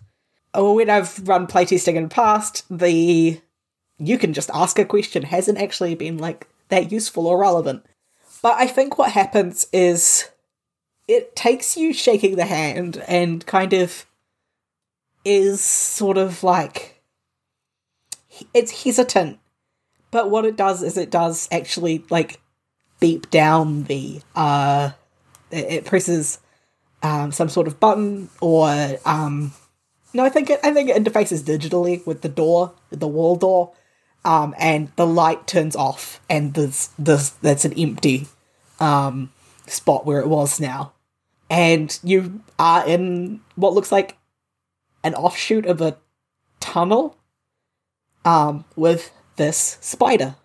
oh, 0.54 0.74
when 0.74 0.88
I've 0.88 1.28
run 1.28 1.46
playtesting 1.46 1.94
in 1.94 2.04
the 2.04 2.08
past, 2.08 2.64
the 2.70 3.40
you 3.98 4.18
can 4.18 4.32
just 4.32 4.50
ask 4.52 4.78
a 4.78 4.84
question 4.84 5.22
hasn't 5.24 5.58
actually 5.58 5.94
been 5.94 6.18
like 6.18 6.48
that 6.68 6.90
useful 6.90 7.26
or 7.26 7.38
relevant. 7.38 7.84
But 8.40 8.54
I 8.58 8.66
think 8.66 8.98
what 8.98 9.12
happens 9.12 9.66
is 9.72 10.30
it 11.06 11.36
takes 11.36 11.76
you 11.76 11.92
shaking 11.92 12.36
the 12.36 12.46
hand 12.46 13.04
and 13.06 13.44
kind 13.46 13.72
of 13.72 14.06
is 15.24 15.60
sort 15.60 16.18
of 16.18 16.42
like 16.42 17.02
it's 18.54 18.84
hesitant. 18.84 19.38
But 20.10 20.30
what 20.30 20.44
it 20.44 20.56
does 20.56 20.82
is 20.82 20.96
it 20.96 21.10
does 21.10 21.48
actually 21.50 22.04
like 22.10 22.40
beep 23.00 23.30
down 23.30 23.84
the 23.84 24.20
uh 24.34 24.92
it, 25.50 25.84
presses 25.84 26.38
um, 27.02 27.32
some 27.32 27.48
sort 27.48 27.66
of 27.66 27.78
button 27.80 28.30
or 28.40 28.98
um, 29.04 29.52
no, 30.14 30.24
I 30.24 30.28
think 30.28 30.50
it, 30.50 30.60
I 30.62 30.72
think 30.72 30.90
it 30.90 31.02
interfaces 31.02 31.42
digitally 31.42 32.06
with 32.06 32.22
the 32.22 32.28
door, 32.28 32.72
the 32.90 33.08
wall 33.08 33.36
door, 33.36 33.72
um, 34.24 34.54
and 34.58 34.92
the 34.96 35.06
light 35.06 35.46
turns 35.46 35.74
off, 35.74 36.20
and 36.28 36.54
there's 36.54 36.88
this 36.98 37.30
that's 37.30 37.64
an 37.64 37.72
empty 37.78 38.28
um, 38.78 39.32
spot 39.66 40.04
where 40.04 40.20
it 40.20 40.28
was 40.28 40.60
now, 40.60 40.92
and 41.48 41.98
you 42.02 42.42
are 42.58 42.86
in 42.86 43.40
what 43.56 43.74
looks 43.74 43.90
like 43.90 44.16
an 45.04 45.14
offshoot 45.14 45.66
of 45.66 45.80
a 45.80 45.96
tunnel, 46.60 47.16
um, 48.24 48.64
with 48.76 49.12
this 49.36 49.78
spider. 49.80 50.36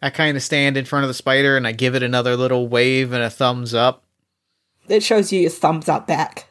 I 0.00 0.10
kind 0.10 0.36
of 0.36 0.42
stand 0.42 0.76
in 0.76 0.84
front 0.84 1.04
of 1.04 1.08
the 1.08 1.14
spider 1.14 1.56
and 1.56 1.66
I 1.66 1.72
give 1.72 1.94
it 1.94 2.02
another 2.02 2.36
little 2.36 2.68
wave 2.68 3.12
and 3.12 3.22
a 3.22 3.30
thumbs 3.30 3.74
up. 3.74 4.04
It 4.88 5.02
shows 5.02 5.32
you 5.32 5.40
your 5.40 5.50
thumbs 5.50 5.88
up 5.88 6.06
back. 6.06 6.48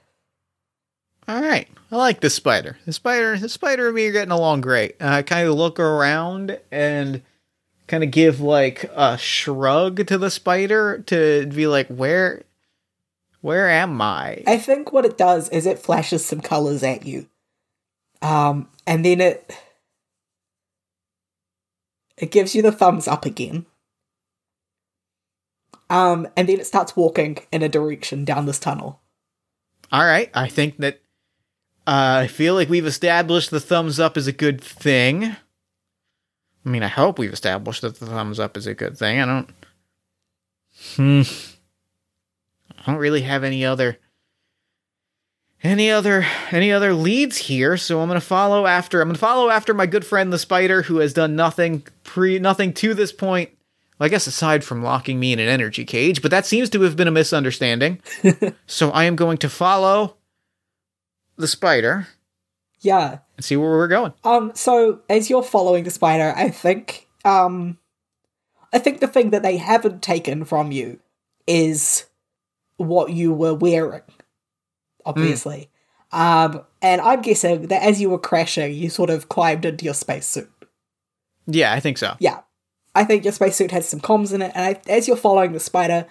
All 1.28 1.42
right, 1.42 1.68
I 1.92 1.96
like 1.96 2.22
the 2.22 2.30
spider. 2.30 2.78
The 2.86 2.94
spider, 2.94 3.38
the 3.38 3.50
spider 3.50 3.88
and 3.88 3.96
me 3.96 4.08
are 4.08 4.12
getting 4.12 4.32
along 4.32 4.62
great. 4.62 4.96
Uh, 5.02 5.08
I 5.08 5.22
kind 5.24 5.48
of 5.48 5.56
look 5.56 5.80
around 5.80 6.60
and 6.72 7.22
kind 7.88 8.04
of 8.04 8.12
give 8.12 8.42
like 8.42 8.84
a 8.96 9.18
shrug 9.18 10.06
to 10.08 10.18
the 10.18 10.30
spider 10.30 11.00
to 11.08 11.48
be 11.48 11.68
like, 11.68 11.88
where, 11.88 12.44
where 13.42 13.70
am 13.70 14.02
I? 14.02 14.44
I 14.46 14.58
think 14.58 14.92
what 14.92 15.06
it 15.06 15.18
does 15.18 15.50
is 15.50 15.66
it 15.66 15.80
flashes 15.80 16.26
some 16.26 16.42
colors 16.42 16.84
at 16.84 17.06
you. 17.06 17.28
Um, 18.22 18.70
and 18.86 19.06
then 19.06 19.22
it 19.22 19.56
it 22.18 22.32
gives 22.32 22.56
you 22.56 22.62
the 22.62 22.72
thumbs 22.72 23.08
up 23.08 23.26
again. 23.26 23.66
Um, 25.90 26.28
and 26.36 26.50
then 26.50 26.60
it 26.60 26.68
starts 26.68 26.96
walking 26.96 27.38
in 27.52 27.62
a 27.62 27.70
direction 27.70 28.26
down 28.26 28.46
this 28.46 28.60
tunnel. 28.60 29.00
All 29.92 30.04
right, 30.04 30.30
I 30.34 30.50
think 30.50 30.78
that 30.78 31.00
uh, 31.86 32.24
I 32.24 32.28
feel 32.28 32.56
like 32.56 32.70
we've 32.70 32.86
established 32.86 33.52
the 33.52 33.62
thumbs 33.62 34.00
up 34.00 34.18
is 34.18 34.28
a 34.28 34.34
good 34.34 34.60
thing. 34.62 35.24
I 35.24 36.70
mean, 36.70 36.84
I 36.84 36.90
hope 36.90 37.18
we've 37.18 37.32
established 37.32 37.82
that 37.84 38.00
the 38.00 38.06
thumbs 38.06 38.40
up 38.40 38.58
is 38.58 38.68
a 38.68 38.74
good 38.74 38.98
thing. 38.98 39.22
I 39.22 39.26
don't. 39.26 39.50
Hmm. 40.96 41.22
I 42.78 42.92
don't 42.92 43.00
really 43.00 43.22
have 43.22 43.46
any 43.46 43.64
other. 43.66 43.98
Any 45.64 45.90
other 45.90 46.26
any 46.52 46.72
other 46.72 46.94
leads 46.94 47.38
here? 47.38 47.78
So 47.78 48.00
I'm 48.02 48.08
gonna 48.08 48.22
follow 48.22 48.68
after. 48.68 49.02
I'm 49.02 49.10
gonna 49.10 49.18
follow 49.18 49.50
after 49.50 49.74
my 49.74 49.86
good 49.88 50.06
friend 50.06 50.32
the 50.32 50.38
spider, 50.38 50.84
who 50.84 50.98
has 50.98 51.14
done 51.14 51.36
nothing 51.36 51.84
pre 52.04 52.38
nothing 52.40 52.74
to 52.76 52.94
this 52.94 53.12
point. 53.12 53.50
Well, 53.98 54.06
I 54.06 54.10
guess 54.10 54.28
aside 54.28 54.64
from 54.64 54.84
locking 54.84 55.20
me 55.20 55.34
in 55.34 55.40
an 55.40 55.50
energy 55.50 55.84
cage, 55.84 56.22
but 56.22 56.30
that 56.30 56.46
seems 56.46 56.70
to 56.70 56.82
have 56.84 56.96
been 56.96 57.08
a 57.08 57.12
misunderstanding. 57.12 58.00
so 58.68 58.92
I 58.92 59.06
am 59.06 59.16
going 59.16 59.40
to 59.40 59.50
follow 59.50 60.18
the 61.36 61.48
spider 61.48 62.08
Yeah. 62.82 63.20
and 63.36 63.44
see 63.44 63.56
where 63.58 63.70
we're 63.72 63.88
going. 63.88 64.14
Um, 64.24 64.52
so 64.54 65.00
as 65.10 65.30
you're 65.32 65.42
following 65.44 65.84
the 65.84 65.90
spider, 65.92 66.34
I 66.38 66.50
think 66.50 67.08
um 67.26 67.80
I 68.72 68.78
think 68.78 69.00
the 69.00 69.08
thing 69.08 69.32
that 69.32 69.42
they 69.42 69.58
haven't 69.58 70.04
taken 70.04 70.46
from 70.46 70.72
you 70.72 71.00
is 71.48 72.06
what 72.76 73.10
you 73.12 73.34
were 73.34 73.56
wearing. 73.56 74.04
Obviously. 75.08 75.70
Um 76.12 76.62
and 76.82 77.02
I'm 77.02 77.22
guessing 77.22 77.68
that 77.68 77.84
as 77.84 78.00
you 78.00 78.10
were 78.10 78.20
crashing, 78.20 78.74
you 78.74 78.90
sort 78.90 79.10
of 79.10 79.30
climbed 79.30 79.66
into 79.66 79.86
your 79.86 79.94
spacesuit. 79.94 80.52
Yeah, 81.48 81.74
I 81.74 81.80
think 81.80 81.98
so. 81.98 82.16
Yeah. 82.20 82.42
I 82.94 83.04
think 83.04 83.24
your 83.24 83.34
spacesuit 83.34 83.72
has 83.72 83.88
some 83.88 84.00
comms 84.00 84.34
in 84.34 84.42
it, 84.42 84.52
and 84.56 84.66
I, 84.66 84.82
as 84.92 85.08
you're 85.08 85.18
following 85.18 85.52
the 85.52 85.60
spider, 85.60 86.08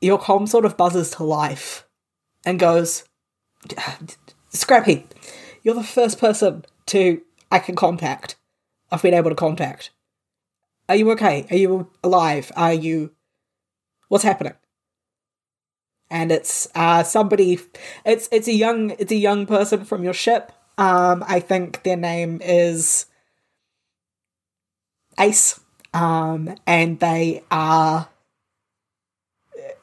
your 0.00 0.20
comm 0.20 0.48
sort 0.48 0.64
of 0.64 0.76
buzzes 0.76 1.10
to 1.12 1.24
life 1.24 1.84
and 2.44 2.60
goes, 2.60 3.04
Scrappy, 4.50 5.06
you're 5.64 5.74
the 5.74 5.82
first 5.82 6.20
person 6.20 6.64
to 6.86 7.22
I 7.50 7.58
can 7.58 7.74
contact. 7.74 8.36
I've 8.92 9.02
been 9.02 9.14
able 9.14 9.30
to 9.30 9.36
contact. 9.36 9.90
Are 10.88 10.94
you 10.94 11.10
okay? 11.12 11.46
Are 11.50 11.56
you 11.56 11.90
alive? 12.04 12.52
Are 12.56 12.72
you. 12.72 13.12
What's 14.08 14.24
happening? 14.24 14.54
And 16.14 16.30
it's 16.30 16.68
uh 16.74 17.02
somebody 17.02 17.58
it's 18.06 18.28
it's 18.30 18.46
a 18.46 18.52
young 18.54 18.90
it's 19.02 19.12
a 19.12 19.16
young 19.16 19.46
person 19.46 19.84
from 19.84 20.04
your 20.04 20.14
ship. 20.14 20.52
Um 20.78 21.24
I 21.26 21.40
think 21.40 21.82
their 21.82 21.96
name 21.96 22.40
is 22.40 23.06
Ace. 25.18 25.60
Um 25.92 26.54
and 26.66 27.00
they 27.00 27.42
are 27.50 28.08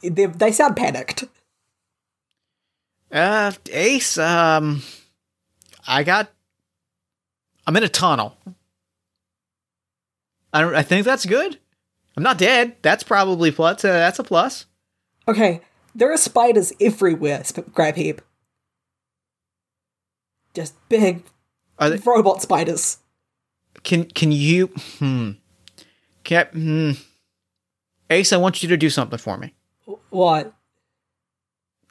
they 0.01 0.25
they 0.25 0.51
sound 0.51 0.75
panicked. 0.75 1.25
Uh, 3.11 3.51
Ace, 3.71 4.17
um, 4.17 4.81
I 5.85 6.03
got, 6.03 6.31
I'm 7.67 7.75
in 7.75 7.83
a 7.83 7.89
tunnel. 7.89 8.37
I 10.53 10.61
don't. 10.61 10.75
I 10.75 10.81
think 10.81 11.05
that's 11.05 11.25
good. 11.25 11.59
I'm 12.15 12.23
not 12.23 12.37
dead. 12.37 12.77
That's 12.81 13.03
probably 13.03 13.51
plus. 13.51 13.83
Uh, 13.83 13.91
that's 13.91 14.19
a 14.19 14.23
plus. 14.23 14.65
Okay, 15.27 15.61
there 15.95 16.11
are 16.11 16.17
spiders 16.17 16.73
everywhere, 16.79 17.43
Sp- 17.43 17.69
Scrap 17.71 17.95
Heap. 17.95 18.21
Just 20.53 20.75
big 20.89 21.23
they, 21.79 21.97
robot 21.97 22.41
spiders. 22.41 22.97
can 23.83 24.05
can 24.05 24.31
you? 24.31 24.67
Hmm. 24.99 25.31
Can 26.23 26.47
I, 26.47 26.57
hmm. 26.57 26.91
Ace, 28.09 28.33
I 28.33 28.37
want 28.37 28.61
you 28.61 28.69
to 28.69 28.77
do 28.77 28.89
something 28.89 29.17
for 29.17 29.37
me. 29.37 29.53
What? 30.09 30.53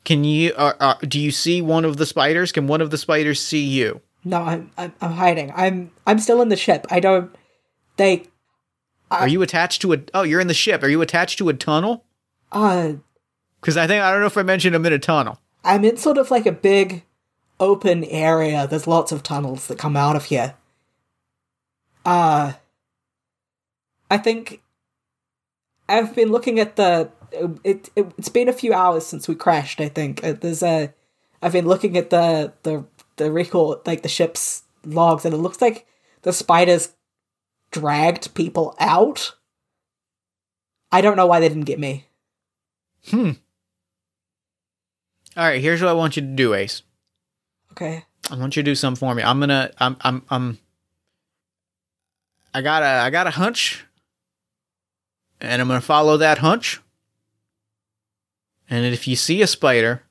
Can 0.05 0.25
you? 0.25 0.53
Uh, 0.53 0.75
uh, 0.79 0.95
do 1.07 1.19
you 1.19 1.31
see 1.31 1.63
one 1.63 1.85
of 1.85 1.97
the 1.97 2.07
spiders? 2.07 2.53
Can 2.53 2.67
one 2.67 2.81
of 2.81 2.91
the 2.91 2.99
spiders 2.99 3.41
see 3.41 3.63
you? 3.63 4.01
No, 4.25 4.43
I'm, 4.43 4.71
I'm 4.77 4.93
I'm 5.01 5.13
hiding. 5.13 5.53
I'm 5.55 5.91
I'm 6.07 6.19
still 6.19 6.43
in 6.43 6.49
the 6.49 6.57
ship. 6.57 6.87
I 6.91 7.01
don't. 7.01 7.35
They. 7.97 8.27
Are 9.11 9.29
you 9.29 9.43
attached 9.43 9.83
to 9.83 9.93
a? 9.95 9.99
Oh, 10.15 10.23
you're 10.23 10.41
in 10.41 10.47
the 10.47 10.55
ship. 10.55 10.83
Are 10.83 10.89
you 10.89 11.03
attached 11.03 11.39
to 11.39 11.49
a 11.49 11.55
tunnel? 11.55 12.05
Uh, 12.53 12.95
Because 13.61 13.77
I 13.77 13.87
think 13.87 14.03
I 14.03 14.11
don't 14.11 14.21
know 14.21 14.27
if 14.27 14.39
I 14.39 14.43
mentioned 14.43 14.75
I'm 14.75 14.87
in 14.87 14.93
a 14.93 14.99
tunnel. 14.99 15.39
I'm 15.65 15.85
in 15.85 15.97
sort 15.97 16.19
of 16.19 16.31
like 16.31 16.47
a 16.47 16.53
big 16.53 17.05
open 17.59 18.05
area. 18.05 18.67
There's 18.67 18.87
lots 18.87 19.13
of 19.13 19.23
tunnels 19.23 19.67
that 19.67 19.79
come 19.79 19.97
out 19.97 20.17
of 20.17 20.27
here. 20.27 20.55
Uh 22.05 22.55
I 24.11 24.19
think 24.19 24.63
I've 25.89 26.15
been 26.15 26.31
looking 26.31 26.59
at 26.59 26.77
the 26.77 27.11
it, 27.65 27.91
it 27.95 28.13
it's 28.17 28.29
been 28.29 28.49
a 28.49 28.53
few 28.53 28.73
hours 28.73 29.07
since 29.07 29.29
we 29.29 29.35
crashed, 29.35 29.81
I 29.81 29.89
think. 29.89 30.25
Uh, 30.25 30.33
There's 30.33 30.63
a 30.63 30.93
I've 31.43 31.53
been 31.53 31.67
looking 31.67 31.97
at 31.97 32.11
the 32.11 32.53
the 32.63 32.85
the 33.17 33.31
record 33.31 33.81
like 33.87 34.03
the 34.03 34.09
ship's 34.09 34.63
logs 34.85 35.25
and 35.25 35.35
it 35.35 35.39
looks 35.39 35.61
like 35.61 35.87
the 36.23 36.33
spiders 36.33 36.95
dragged 37.71 38.35
people 38.35 38.75
out. 38.81 39.35
I 40.91 41.01
don't 41.01 41.17
know 41.17 41.27
why 41.27 41.41
they 41.41 41.49
didn't 41.49 41.65
get 41.65 41.79
me. 41.79 42.07
Hmm. 43.09 43.33
All 45.41 45.47
right. 45.47 45.63
Here's 45.63 45.81
what 45.81 45.89
I 45.89 45.95
want 45.95 46.17
you 46.17 46.23
to 46.23 46.29
do, 46.29 46.53
Ace. 46.53 46.83
Okay. 47.73 48.05
I 48.31 48.37
want 48.37 48.57
you 48.57 48.63
to 48.63 48.71
do 48.71 48.75
something 48.75 48.99
for 48.99 49.15
me. 49.15 49.23
I'm 49.23 49.41
gonna. 49.41 49.71
I'm. 49.79 49.97
I'm. 50.03 50.23
I'm. 50.29 50.59
I 52.53 52.61
got 52.61 52.83
a. 52.83 52.87
I 52.87 53.09
got 53.09 53.27
a 53.27 53.31
hunch, 53.31 53.87
and 55.41 55.63
I'm 55.63 55.67
gonna 55.67 55.81
follow 55.81 56.19
that 56.19 56.37
hunch. 56.37 56.83
And 58.69 58.85
if 58.85 59.09
you 59.09 59.17
see 59.17 59.41
a 59.41 59.47
spider, 59.47 60.03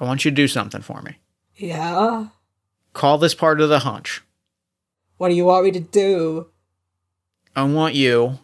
I 0.00 0.04
want 0.04 0.24
you 0.24 0.32
to 0.32 0.34
do 0.34 0.48
something 0.48 0.82
for 0.82 1.00
me. 1.00 1.18
Yeah. 1.54 2.26
Call 2.94 3.18
this 3.18 3.36
part 3.36 3.60
of 3.60 3.68
the 3.68 3.78
hunch. 3.78 4.24
What 5.18 5.28
do 5.28 5.36
you 5.36 5.44
want 5.44 5.64
me 5.64 5.70
to 5.70 5.80
do? 5.80 6.48
I 7.54 7.62
want 7.62 7.94
you 7.94 8.40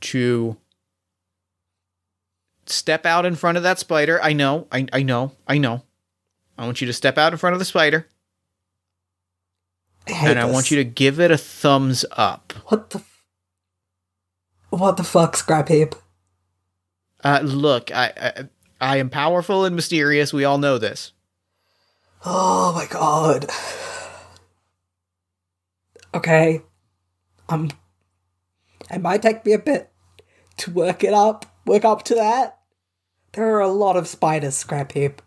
to 0.00 0.56
step 2.72 3.06
out 3.06 3.24
in 3.26 3.36
front 3.36 3.56
of 3.56 3.62
that 3.62 3.78
spider. 3.78 4.20
I 4.22 4.32
know, 4.32 4.66
I, 4.72 4.86
I 4.92 5.02
know, 5.02 5.32
I 5.46 5.58
know. 5.58 5.82
I 6.58 6.64
want 6.64 6.80
you 6.80 6.86
to 6.86 6.92
step 6.92 7.18
out 7.18 7.32
in 7.32 7.38
front 7.38 7.54
of 7.54 7.58
the 7.58 7.64
spider, 7.64 8.06
I 10.06 10.12
and 10.28 10.38
I 10.38 10.46
this. 10.46 10.52
want 10.54 10.70
you 10.70 10.76
to 10.78 10.84
give 10.84 11.18
it 11.20 11.30
a 11.30 11.38
thumbs 11.38 12.04
up. 12.12 12.52
What 12.66 12.90
the? 12.90 12.98
F- 12.98 13.22
what 14.70 14.96
the 14.96 15.04
fuck, 15.04 15.36
Scrap 15.36 15.68
Heap? 15.68 15.94
Uh, 17.22 17.40
look, 17.42 17.90
I, 17.94 18.12
I, 18.16 18.48
I 18.80 18.96
am 18.96 19.10
powerful 19.10 19.64
and 19.64 19.76
mysterious. 19.76 20.32
We 20.32 20.44
all 20.44 20.58
know 20.58 20.78
this. 20.78 21.12
Oh 22.24 22.72
my 22.74 22.86
god. 22.86 23.46
Okay. 26.14 26.62
Um. 27.48 27.70
It 28.90 29.00
might 29.00 29.22
take 29.22 29.46
me 29.46 29.52
a 29.52 29.58
bit 29.58 29.90
to 30.58 30.70
work 30.70 31.02
it 31.02 31.14
up, 31.14 31.46
work 31.64 31.84
up 31.84 32.02
to 32.04 32.14
that. 32.14 32.58
There 33.32 33.56
are 33.56 33.60
a 33.60 33.68
lot 33.68 33.96
of 33.96 34.08
spiders, 34.08 34.56
Scrap 34.56 34.92
Heap. 34.92 35.22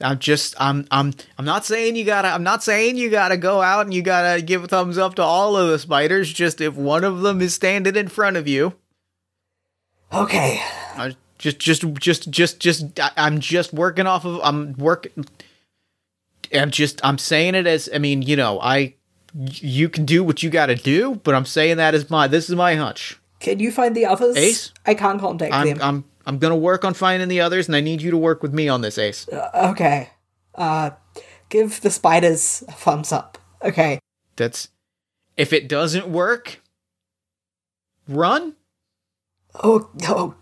I'm 0.00 0.18
just, 0.18 0.54
I'm, 0.58 0.86
I'm, 0.90 1.14
I'm 1.38 1.44
not 1.44 1.64
saying 1.64 1.96
you 1.96 2.04
gotta, 2.04 2.28
I'm 2.28 2.42
not 2.42 2.62
saying 2.62 2.96
you 2.96 3.10
gotta 3.10 3.36
go 3.36 3.62
out 3.62 3.86
and 3.86 3.94
you 3.94 4.02
gotta 4.02 4.42
give 4.42 4.64
a 4.64 4.68
thumbs 4.68 4.98
up 4.98 5.14
to 5.16 5.22
all 5.22 5.56
of 5.56 5.68
the 5.68 5.78
spiders. 5.78 6.32
Just 6.32 6.60
if 6.60 6.74
one 6.74 7.04
of 7.04 7.22
them 7.22 7.40
is 7.40 7.54
standing 7.54 7.96
in 7.96 8.08
front 8.08 8.36
of 8.36 8.46
you, 8.48 8.74
Okay. 10.14 10.60
I 10.96 11.16
just, 11.38 11.58
just, 11.58 11.82
just, 11.94 12.30
just, 12.30 12.60
just. 12.60 13.00
I, 13.00 13.10
I'm 13.16 13.40
just 13.40 13.72
working 13.72 14.06
off 14.06 14.24
of. 14.24 14.40
I'm 14.42 14.74
working. 14.74 15.26
I'm 16.52 16.70
just. 16.70 17.04
I'm 17.04 17.18
saying 17.18 17.54
it 17.54 17.66
as. 17.66 17.88
I 17.92 17.98
mean, 17.98 18.22
you 18.22 18.36
know, 18.36 18.60
I. 18.60 18.94
You 19.34 19.88
can 19.88 20.04
do 20.04 20.22
what 20.22 20.44
you 20.44 20.50
got 20.50 20.66
to 20.66 20.76
do, 20.76 21.16
but 21.24 21.34
I'm 21.34 21.44
saying 21.44 21.78
that 21.78 21.94
as 21.94 22.08
my. 22.08 22.28
This 22.28 22.48
is 22.48 22.54
my 22.54 22.76
hunch. 22.76 23.18
Can 23.40 23.58
you 23.58 23.72
find 23.72 23.94
the 23.94 24.06
others? 24.06 24.36
Ace? 24.36 24.72
I 24.86 24.94
can't 24.94 25.20
contact 25.20 25.52
I'm. 25.52 25.66
them. 25.66 25.78
I'm. 25.82 26.04
I'm 26.26 26.38
gonna 26.38 26.56
work 26.56 26.84
on 26.84 26.94
finding 26.94 27.28
the 27.28 27.40
others, 27.40 27.66
and 27.66 27.76
I 27.76 27.80
need 27.80 28.02
you 28.02 28.10
to 28.10 28.16
work 28.16 28.42
with 28.42 28.52
me 28.54 28.68
on 28.68 28.80
this, 28.80 28.98
Ace. 28.98 29.28
okay. 29.54 30.10
Uh, 30.54 30.90
give 31.48 31.80
the 31.80 31.90
spiders 31.90 32.62
a 32.68 32.72
thumbs 32.72 33.12
up. 33.12 33.38
Okay. 33.62 33.98
That's. 34.36 34.68
If 35.36 35.52
it 35.52 35.68
doesn't 35.68 36.08
work, 36.08 36.60
run. 38.08 38.54
Oh, 39.62 39.90
oh, 40.04 40.34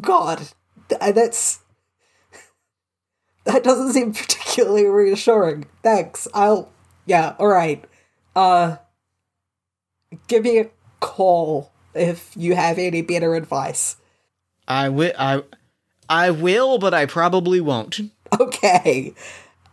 God. 0.00 0.48
That's. 0.88 1.60
That 3.44 3.62
doesn't 3.64 3.92
seem 3.92 4.12
particularly 4.12 4.86
reassuring. 4.86 5.66
Thanks. 5.82 6.28
I'll. 6.34 6.70
Yeah, 7.06 7.34
alright. 7.38 7.84
Uh. 8.34 8.76
Give 10.26 10.44
me 10.44 10.58
a 10.58 10.70
call 11.00 11.70
if 11.94 12.34
you 12.34 12.54
have 12.54 12.78
any 12.78 13.02
better 13.02 13.34
advice. 13.34 13.96
I 14.68 14.90
will. 14.90 15.12
I. 15.18 15.42
I 16.10 16.30
will, 16.30 16.78
but 16.78 16.94
I 16.94 17.06
probably 17.06 17.60
won't. 17.60 18.00
Okay. 18.38 19.14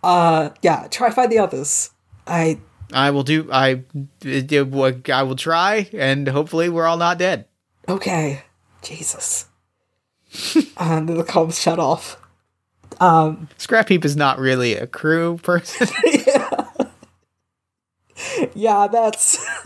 Uh, 0.01 0.49
yeah, 0.61 0.87
try 0.89 1.09
find 1.11 1.31
the 1.31 1.39
others. 1.39 1.91
I. 2.25 2.59
I 2.93 3.11
will 3.11 3.23
do. 3.23 3.49
I. 3.51 3.83
I 4.23 5.23
will 5.23 5.35
try, 5.35 5.89
and 5.93 6.27
hopefully, 6.27 6.69
we're 6.69 6.87
all 6.87 6.97
not 6.97 7.19
dead. 7.19 7.45
Okay. 7.87 8.43
Jesus. 8.81 9.47
and 10.77 11.09
the 11.09 11.23
comms 11.23 11.61
shut 11.61 11.79
off. 11.79 12.21
Um, 12.99 13.49
Scrap 13.57 13.89
Heap 13.89 14.05
is 14.05 14.15
not 14.15 14.39
really 14.39 14.75
a 14.75 14.87
crew 14.87 15.37
person. 15.43 15.87
yeah. 16.05 16.67
yeah, 18.53 18.87
that's. 18.87 19.43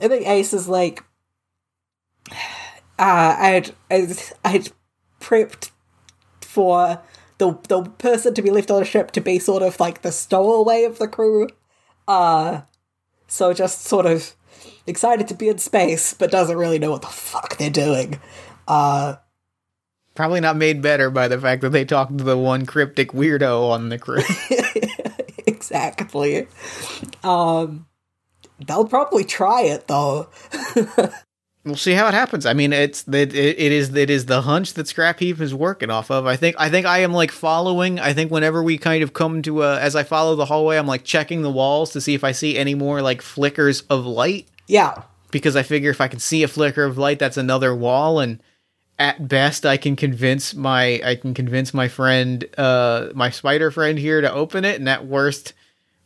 I 0.00 0.08
think 0.08 0.26
Ace 0.26 0.52
is 0.52 0.68
like. 0.68 1.02
Uh, 2.98 3.36
I'd, 3.38 3.74
I'd, 3.90 4.12
I'd 4.44 4.68
prepped 5.20 5.70
for 6.40 7.02
the 7.38 7.58
the 7.68 7.82
person 7.82 8.34
to 8.34 8.42
be 8.42 8.50
left 8.50 8.70
on 8.70 8.80
the 8.80 8.84
ship 8.84 9.10
to 9.12 9.20
be 9.20 9.38
sort 9.38 9.62
of 9.62 9.80
like 9.80 10.02
the 10.02 10.12
stowaway 10.12 10.84
of 10.84 10.98
the 10.98 11.08
crew. 11.08 11.48
Uh, 12.06 12.62
so 13.26 13.52
just 13.52 13.82
sort 13.82 14.06
of 14.06 14.34
excited 14.86 15.26
to 15.28 15.34
be 15.34 15.48
in 15.48 15.58
space, 15.58 16.14
but 16.14 16.30
doesn't 16.30 16.56
really 16.56 16.78
know 16.78 16.90
what 16.90 17.02
the 17.02 17.08
fuck 17.08 17.56
they're 17.56 17.70
doing. 17.70 18.20
Uh, 18.68 19.16
Probably 20.14 20.40
not 20.40 20.56
made 20.56 20.80
better 20.80 21.10
by 21.10 21.26
the 21.26 21.40
fact 21.40 21.62
that 21.62 21.70
they 21.70 21.84
talked 21.84 22.16
to 22.18 22.24
the 22.24 22.38
one 22.38 22.66
cryptic 22.66 23.10
weirdo 23.10 23.70
on 23.70 23.88
the 23.88 23.98
crew. 23.98 24.22
exactly. 25.46 26.46
Um, 27.24 27.86
they'll 28.64 28.86
probably 28.86 29.24
try 29.24 29.62
it 29.62 29.88
though. 29.88 30.28
we'll 31.64 31.76
see 31.76 31.92
how 31.92 32.06
it 32.08 32.14
happens. 32.14 32.46
I 32.46 32.52
mean, 32.52 32.72
it's 32.72 33.06
it, 33.08 33.34
it 33.34 33.58
is 33.58 33.94
it 33.94 34.10
is 34.10 34.26
the 34.26 34.42
hunch 34.42 34.74
that 34.74 34.88
Scrap 34.88 35.18
Heap 35.20 35.40
is 35.40 35.54
working 35.54 35.90
off 35.90 36.10
of. 36.10 36.26
I 36.26 36.36
think 36.36 36.56
I 36.58 36.68
think 36.68 36.86
I 36.86 36.98
am 36.98 37.12
like 37.12 37.30
following. 37.30 37.98
I 37.98 38.12
think 38.12 38.30
whenever 38.30 38.62
we 38.62 38.78
kind 38.78 39.02
of 39.02 39.12
come 39.12 39.42
to 39.42 39.62
a, 39.62 39.80
as 39.80 39.96
I 39.96 40.02
follow 40.02 40.36
the 40.36 40.46
hallway, 40.46 40.76
I'm 40.76 40.86
like 40.86 41.04
checking 41.04 41.42
the 41.42 41.50
walls 41.50 41.92
to 41.92 42.00
see 42.00 42.14
if 42.14 42.24
I 42.24 42.32
see 42.32 42.56
any 42.58 42.74
more 42.74 43.02
like 43.02 43.22
flickers 43.22 43.82
of 43.82 44.06
light. 44.06 44.48
Yeah, 44.66 45.02
because 45.30 45.56
I 45.56 45.62
figure 45.62 45.90
if 45.90 46.00
I 46.00 46.08
can 46.08 46.20
see 46.20 46.42
a 46.42 46.48
flicker 46.48 46.84
of 46.84 46.98
light, 46.98 47.18
that's 47.18 47.36
another 47.36 47.74
wall, 47.74 48.20
and 48.20 48.40
at 48.98 49.26
best, 49.26 49.66
I 49.66 49.76
can 49.76 49.96
convince 49.96 50.54
my 50.54 51.00
I 51.04 51.16
can 51.16 51.34
convince 51.34 51.74
my 51.74 51.88
friend, 51.88 52.44
uh, 52.56 53.08
my 53.14 53.30
spider 53.30 53.70
friend 53.70 53.98
here 53.98 54.20
to 54.20 54.32
open 54.32 54.64
it, 54.64 54.78
and 54.78 54.88
at 54.88 55.06
worst, 55.06 55.52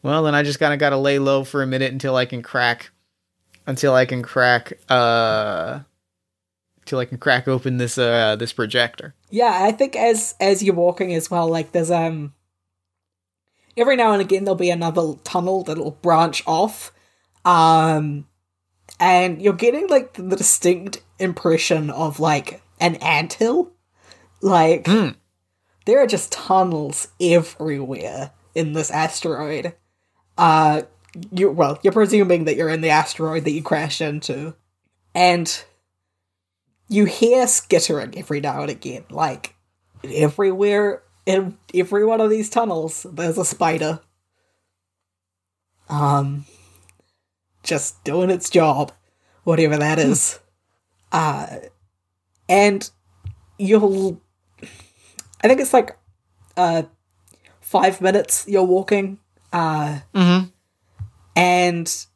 well, 0.03 0.23
then 0.23 0.35
I 0.35 0.43
just 0.43 0.59
kind 0.59 0.73
of 0.73 0.79
got 0.79 0.91
to 0.91 0.97
lay 0.97 1.19
low 1.19 1.45
for 1.45 1.63
a 1.63 1.67
minute 1.67 1.93
until 1.93 2.17
I 2.17 2.25
can 2.25 2.43
crack, 2.43 2.91
until 3.69 3.95
I 3.95 4.05
can 4.07 4.23
crack, 4.23 4.73
uh, 4.89 5.81
till 6.85 6.99
I 6.99 7.05
can 7.05 7.19
crack 7.19 7.47
open 7.47 7.77
this 7.77 7.99
uh 7.99 8.35
this 8.37 8.53
projector. 8.53 9.15
yeah. 9.31 9.61
I 9.63 9.71
think 9.73 9.95
as 9.95 10.35
as 10.41 10.63
you're 10.63 10.75
walking 10.75 11.15
as 11.15 11.31
well, 11.31 11.47
like 11.49 11.71
there's 11.71 11.91
um. 11.93 12.35
Every 13.77 13.95
now 13.95 14.11
and 14.11 14.21
again, 14.21 14.43
there'll 14.45 14.57
be 14.57 14.71
another 14.71 15.15
tunnel 15.23 15.63
that'll 15.63 15.93
branch 16.03 16.43
off, 16.49 16.91
um, 17.45 18.27
and 18.99 19.41
you're 19.41 19.53
getting 19.53 19.87
like 19.87 20.15
the 20.15 20.35
distinct 20.35 21.01
impression 21.21 21.89
of 21.91 22.19
like 22.19 22.61
an 22.81 22.97
anthill. 22.97 23.71
Like 24.41 24.87
Hmm. 24.89 25.11
there 25.85 26.03
are 26.03 26.09
just 26.09 26.33
tunnels 26.33 27.09
everywhere 27.21 28.33
in 28.55 28.73
this 28.73 28.91
asteroid. 28.91 29.75
Uh, 30.37 30.83
you 31.33 31.51
well, 31.51 31.79
you're 31.83 31.93
presuming 31.93 32.45
that 32.45 32.57
you're 32.57 32.69
in 32.69 32.81
the 32.81 32.91
asteroid 32.91 33.45
that 33.45 33.53
you 33.53 33.63
crashed 33.63 34.01
into, 34.01 34.55
and 35.15 35.65
you 36.89 37.05
hear 37.05 37.47
skittering 37.47 38.17
every 38.17 38.41
now 38.41 38.63
and 38.63 38.71
again, 38.71 39.05
like 39.11 39.55
everywhere 40.05 41.03
in 41.27 41.59
every 41.75 42.05
one 42.05 42.21
of 42.21 42.31
these 42.31 42.49
tunnels. 42.51 43.07
There's 43.11 43.39
a 43.39 43.45
spider. 43.45 44.01
Um, 45.91 46.45
just 47.63 48.03
doing 48.05 48.31
its 48.31 48.51
job, 48.51 48.93
whatever 49.45 49.77
that 49.77 49.99
is. 49.99 50.39
Uh, 51.13 51.57
and 52.49 52.91
you'll, 53.59 54.21
I 55.43 55.49
think 55.49 55.61
it's 55.61 55.73
like, 55.73 55.97
uh, 56.57 56.83
five 57.61 58.01
minutes 58.01 58.45
you're 58.49 58.65
walking. 58.65 59.19
Uh, 59.53 60.01
Mm-hmm. 60.15 60.49
And 61.39 62.07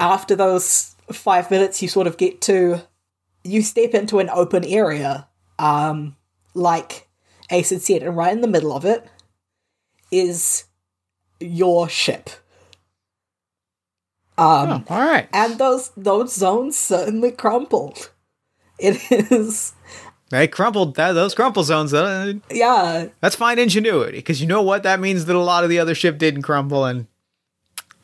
after 0.00 0.34
those 0.36 0.94
five 1.12 1.50
minutes, 1.50 1.80
you 1.82 1.88
sort 1.88 2.06
of 2.06 2.16
get 2.16 2.40
to, 2.42 2.82
you 3.44 3.62
step 3.62 3.94
into 3.94 4.18
an 4.18 4.28
open 4.30 4.64
area, 4.64 5.28
um, 5.58 6.16
like 6.54 7.08
Ace 7.50 7.70
had 7.70 7.82
said, 7.82 8.02
and 8.02 8.16
right 8.16 8.32
in 8.32 8.40
the 8.40 8.48
middle 8.48 8.72
of 8.72 8.84
it 8.84 9.06
is 10.10 10.64
your 11.40 11.88
ship. 11.88 12.30
Um, 14.36 14.84
Oh, 14.88 14.94
all 14.94 15.00
right. 15.00 15.28
and 15.32 15.58
those 15.58 15.90
those 15.96 16.34
zones 16.34 16.76
certainly 16.76 17.30
crumpled. 17.30 18.10
It 18.76 18.98
is, 19.30 19.72
They 20.30 20.48
crumpled 20.48 20.96
that 20.96 21.12
those 21.12 21.32
crumple 21.32 21.62
zones. 21.62 21.94
Uh, 21.94 22.32
yeah, 22.50 23.06
that's 23.20 23.36
fine 23.36 23.60
ingenuity 23.60 24.18
because 24.18 24.40
you 24.40 24.48
know 24.48 24.62
what 24.62 24.82
that 24.82 24.98
means 24.98 25.26
that 25.26 25.36
a 25.36 25.38
lot 25.38 25.62
of 25.62 25.70
the 25.70 25.78
other 25.78 25.94
ship 25.94 26.18
didn't 26.18 26.42
crumble 26.42 26.84
and 26.84 27.06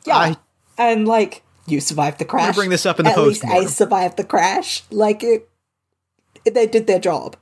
yeah, 0.07 0.17
I- 0.17 0.37
and 0.79 1.07
like 1.07 1.43
you 1.67 1.81
survived 1.81 2.19
the 2.19 2.25
crash. 2.25 2.55
bring 2.55 2.71
this 2.71 2.87
up 2.87 2.99
in 2.99 3.05
the 3.05 3.11
At 3.13 3.19
least 3.19 3.43
postmortem. 3.43 3.67
Ace 3.67 3.77
survived 3.77 4.17
the 4.17 4.25
crash. 4.25 4.83
Like 4.91 5.23
it, 5.23 5.49
it, 6.45 6.55
they 6.55 6.67
did 6.67 6.87
their 6.87 6.99
job, 6.99 7.37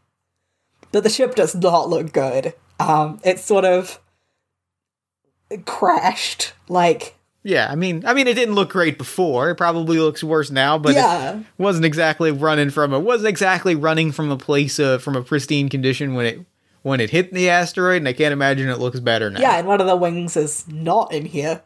but 0.93 1.03
the 1.03 1.11
ship 1.11 1.35
does 1.35 1.55
not 1.55 1.89
look 1.89 2.13
good. 2.13 2.55
Um, 2.81 3.21
it 3.25 3.39
sort 3.41 3.65
of 3.65 4.01
crashed. 5.65 6.53
Like 6.69 7.15
yeah. 7.43 7.69
I 7.71 7.75
mean, 7.77 8.05
I 8.07 8.15
mean, 8.15 8.27
it 8.27 8.35
didn't 8.35 8.55
look 8.55 8.71
great 8.71 8.99
before. 8.99 9.51
It 9.51 9.55
probably 9.57 9.99
looks 9.99 10.23
worse 10.23 10.51
now, 10.51 10.79
but 10.79 10.95
yeah, 10.95 11.39
it 11.39 11.45
wasn't 11.57 11.87
exactly 11.87 12.31
running 12.31 12.71
from 12.71 12.93
it 12.93 13.01
wasn't 13.01 13.29
exactly 13.29 13.75
running 13.75 14.13
from 14.13 14.31
a 14.31 14.37
place 14.37 14.79
uh, 14.79 14.99
from 14.99 15.17
a 15.17 15.23
pristine 15.23 15.69
condition 15.69 16.15
when 16.15 16.27
it 16.27 16.41
when 16.83 17.01
it 17.01 17.11
hit 17.11 17.33
the 17.33 17.49
asteroid. 17.49 17.99
And 17.99 18.09
I 18.09 18.13
can't 18.13 18.33
imagine 18.33 18.69
it 18.69 18.79
looks 18.79 19.01
better 19.01 19.31
now. 19.31 19.41
yeah, 19.41 19.59
and 19.59 19.67
one 19.67 19.81
of 19.81 19.87
the 19.87 19.97
wings 19.97 20.37
is 20.37 20.67
not 20.69 21.13
in 21.13 21.25
here, 21.27 21.63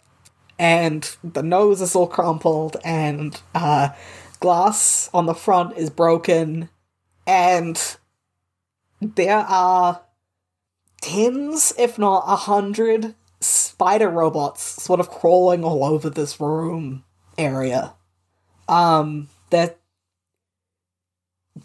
and 0.58 1.16
the 1.22 1.42
nose 1.42 1.80
is 1.80 1.94
all 1.94 2.06
crumpled, 2.06 2.76
and 2.84 3.40
uh, 3.54 3.90
glass 4.40 5.10
on 5.12 5.26
the 5.26 5.34
front 5.34 5.76
is 5.76 5.90
broken, 5.90 6.68
and 7.26 7.96
there 9.00 9.38
are 9.38 10.02
tens, 11.00 11.74
if 11.78 11.98
not 11.98 12.24
a 12.26 12.36
hundred, 12.36 13.14
spider 13.40 14.08
robots 14.08 14.62
sort 14.62 15.00
of 15.00 15.10
crawling 15.10 15.64
all 15.64 15.84
over 15.84 16.08
this 16.08 16.40
room 16.40 17.04
area. 17.36 17.94
Um, 18.68 19.28
they're 19.50 19.74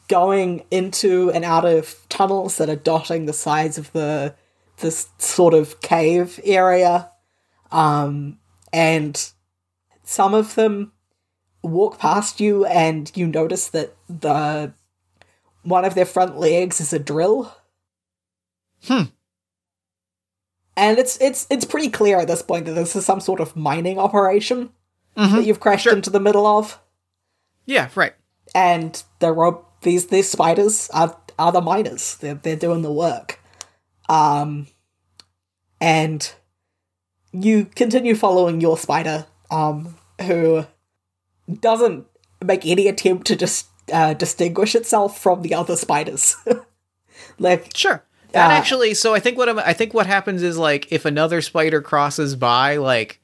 going 0.08 0.66
into 0.72 1.32
and 1.32 1.46
out 1.46 1.66
of 1.66 1.96
tunnels 2.10 2.58
that 2.58 2.70
are 2.70 2.76
dotting 2.76 3.26
the 3.26 3.34
sides 3.34 3.78
of 3.78 3.92
the 3.94 4.36
this 4.78 5.10
sort 5.18 5.54
of 5.54 5.82
cave 5.82 6.40
area. 6.44 7.12
Um, 7.72 8.40
and 8.74 9.32
some 10.04 10.34
of 10.34 10.56
them 10.56 10.92
walk 11.64 12.00
past 12.00 12.40
you 12.40 12.66
and 12.66 13.12
you 13.16 13.28
notice 13.28 13.68
that 13.70 13.96
the 14.08 14.74
one 15.64 15.84
of 15.86 15.96
their 15.96 16.06
front 16.06 16.38
legs 16.40 16.80
is 16.80 16.94
a 16.94 17.00
drill. 17.00 17.54
Hmm. 18.86 19.04
And 20.76 21.00
it's 21.00 21.20
it's 21.20 21.48
it's 21.50 21.66
pretty 21.66 21.90
clear 21.90 22.20
at 22.20 22.28
this 22.28 22.42
point 22.42 22.66
that 22.66 22.74
this 22.74 22.96
is 22.96 23.06
some 23.06 23.20
sort 23.20 23.40
of 23.40 23.56
mining 23.56 23.98
operation 24.00 24.70
Mhm. 25.18 25.32
that 25.38 25.46
you've 25.46 25.60
crashed 25.60 25.84
Sure. 25.86 25.94
into 25.94 26.10
the 26.12 26.20
middle 26.20 26.46
of. 26.46 26.80
Yeah. 27.66 27.90
Right. 27.96 28.14
And 28.54 29.02
the 29.20 29.34
ro- 29.34 29.66
these 29.82 30.08
these 30.08 30.30
spiders 30.30 30.90
are 30.94 31.18
are 31.40 31.52
the 31.52 31.62
miners. 31.62 32.16
They're 32.18 32.36
they're 32.36 32.56
doing 32.56 32.82
the 32.84 32.92
work. 32.94 33.40
Um 34.08 34.68
and 35.82 36.32
you 37.32 37.66
continue 37.66 38.16
following 38.16 38.62
your 38.62 38.78
spider, 38.78 39.26
um, 39.52 39.96
who 40.22 40.66
doesn't 41.62 42.06
make 42.44 42.66
any 42.66 42.88
attempt 42.88 43.28
to 43.28 43.36
just 43.36 43.68
uh, 43.92 44.14
distinguish 44.14 44.76
itself 44.76 45.20
from 45.20 45.42
the 45.42 45.54
other 45.54 45.76
spiders. 45.76 46.36
like 47.40 47.76
Sure. 47.76 48.04
That 48.34 48.52
Uh, 48.52 48.54
actually, 48.54 48.94
so 48.94 49.14
I 49.14 49.20
think 49.20 49.38
what 49.38 49.48
I'm, 49.48 49.60
I 49.60 49.74
think 49.74 49.94
what 49.94 50.06
happens 50.06 50.44
is 50.44 50.58
like 50.58 50.92
if 50.92 51.06
another 51.06 51.42
spider 51.42 51.82
crosses 51.82 52.36
by, 52.36 52.78
like 52.78 53.22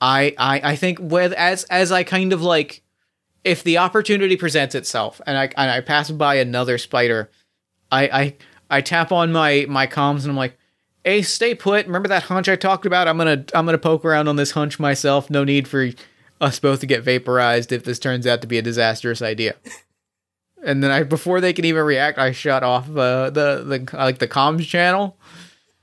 I 0.00 0.34
I 0.38 0.60
I 0.72 0.76
think 0.76 0.98
with 1.00 1.32
as 1.34 1.64
as 1.64 1.92
I 1.92 2.02
kind 2.02 2.32
of 2.32 2.40
like 2.40 2.82
if 3.44 3.62
the 3.62 3.78
opportunity 3.78 4.36
presents 4.36 4.74
itself 4.74 5.20
and 5.26 5.36
I 5.36 5.44
and 5.56 5.70
I 5.70 5.80
pass 5.82 6.10
by 6.10 6.36
another 6.36 6.78
spider, 6.78 7.30
I 7.92 8.08
I 8.08 8.36
I 8.70 8.80
tap 8.80 9.12
on 9.12 9.32
my 9.32 9.66
my 9.68 9.86
comms 9.86 10.22
and 10.22 10.30
I'm 10.30 10.36
like, 10.36 10.56
"Hey, 11.04 11.22
stay 11.22 11.54
put. 11.54 11.86
Remember 11.86 12.08
that 12.08 12.24
hunch 12.24 12.48
I 12.48 12.56
talked 12.56 12.86
about? 12.86 13.08
I'm 13.08 13.18
gonna 13.18 13.44
I'm 13.54 13.66
gonna 13.66 13.78
poke 13.78 14.04
around 14.04 14.28
on 14.28 14.36
this 14.36 14.52
hunch 14.52 14.78
myself. 14.78 15.30
No 15.30 15.44
need 15.44 15.68
for 15.68 15.90
us 16.40 16.58
both 16.58 16.80
to 16.80 16.86
get 16.86 17.02
vaporized 17.02 17.72
if 17.72 17.84
this 17.84 17.98
turns 17.98 18.26
out 18.26 18.40
to 18.40 18.46
be 18.46 18.58
a 18.58 18.62
disastrous 18.62 19.22
idea." 19.22 19.54
and 20.62 20.82
then 20.82 20.90
I 20.90 21.02
before 21.02 21.40
they 21.40 21.52
can 21.52 21.64
even 21.64 21.84
react, 21.84 22.18
I 22.18 22.32
shut 22.32 22.62
off 22.62 22.88
uh, 22.90 23.30
the 23.30 23.64
the 23.64 23.96
like 23.96 24.18
the 24.18 24.28
comms 24.28 24.66
channel, 24.66 25.16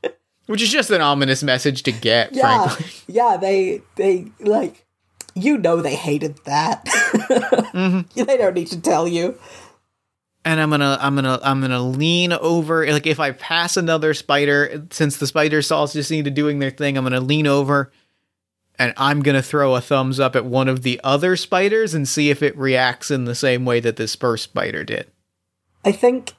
which 0.46 0.62
is 0.62 0.72
just 0.72 0.90
an 0.92 1.02
ominous 1.02 1.44
message 1.44 1.84
to 1.84 1.92
get. 1.92 2.34
yeah, 2.34 2.68
Frankly, 2.68 2.86
yeah, 3.14 3.38
they 3.38 3.82
they 3.96 4.28
like 4.40 4.86
you 5.36 5.58
know 5.58 5.82
they 5.82 5.96
hated 5.96 6.38
that. 6.46 6.86
They 8.14 8.38
don't 8.38 8.56
need 8.56 8.68
to 8.68 8.82
tell 8.82 9.08
you. 9.08 9.38
And 10.48 10.62
I'm 10.62 10.70
gonna 10.70 10.98
I'm 11.02 11.14
gonna 11.14 11.40
I'm 11.44 11.60
gonna 11.60 11.82
lean 11.82 12.32
over. 12.32 12.90
Like 12.90 13.06
if 13.06 13.20
I 13.20 13.32
pass 13.32 13.76
another 13.76 14.14
spider, 14.14 14.88
since 14.92 15.18
the 15.18 15.28
spider 15.28 15.62
saws 15.62 15.92
just 15.92 16.10
need 16.10 16.24
to 16.24 16.32
doing 16.32 16.60
their 16.60 16.72
thing, 16.72 16.98
I'm 16.98 17.04
gonna 17.04 17.20
lean 17.20 17.48
over. 17.48 17.92
And 18.80 18.94
I'm 18.96 19.24
gonna 19.24 19.42
throw 19.42 19.76
a 19.76 19.82
thumbs 19.82 20.22
up 20.22 20.38
at 20.38 20.46
one 20.46 20.70
of 20.70 20.84
the 20.84 21.02
other 21.04 21.36
spiders 21.36 21.94
and 21.94 22.08
see 22.08 22.30
if 22.30 22.42
it 22.42 22.58
reacts 22.58 23.12
in 23.12 23.26
the 23.26 23.36
same 23.36 23.66
way 23.66 23.82
that 23.82 23.98
this 23.98 24.16
first 24.16 24.46
spider 24.46 24.86
did. 24.86 25.12
I 25.84 25.92
think 25.92 26.34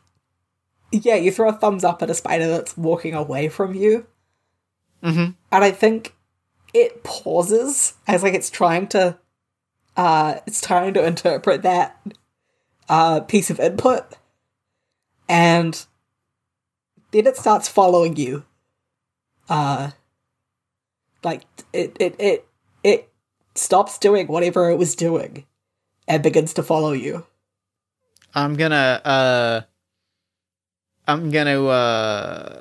yeah, 0.90 1.16
you 1.16 1.30
throw 1.30 1.50
a 1.50 1.52
thumbs 1.52 1.84
up 1.84 2.02
at 2.02 2.09
a 2.09 2.14
spider 2.14 2.48
that's 2.48 2.78
walking 2.78 3.12
away 3.12 3.50
from 3.50 3.74
you. 3.74 4.06
Mm-hmm. 5.02 5.30
and 5.52 5.64
I 5.64 5.70
think 5.70 6.16
it 6.74 7.04
pauses 7.04 7.92
as 8.09 8.24
like 8.24 8.34
it's 8.34 8.50
trying 8.50 8.88
to 8.88 9.16
uh 9.96 10.40
it's 10.46 10.61
trying 10.61 10.94
to 10.94 11.06
interpret 11.06 11.62
that 11.62 12.00
uh 12.89 13.20
piece 13.20 13.51
of 13.51 13.61
input 13.61 14.16
and 15.28 15.86
then 17.11 17.26
it 17.26 17.36
starts 17.36 17.68
following 17.68 18.16
you. 18.16 18.45
Uh 19.49 19.91
like 21.24 21.43
it 21.72 21.97
it 22.01 22.14
it 22.18 22.47
it 22.82 23.11
stops 23.55 23.99
doing 23.99 24.26
whatever 24.26 24.70
it 24.70 24.76
was 24.76 24.95
doing 24.95 25.45
and 26.07 26.22
begins 26.22 26.55
to 26.55 26.62
follow 26.62 26.93
you. 26.93 27.26
I'm 28.34 28.55
gonna 28.55 29.01
uh 29.05 29.61
I'm 31.07 31.30
gonna 31.30 31.64
uh 31.64 32.61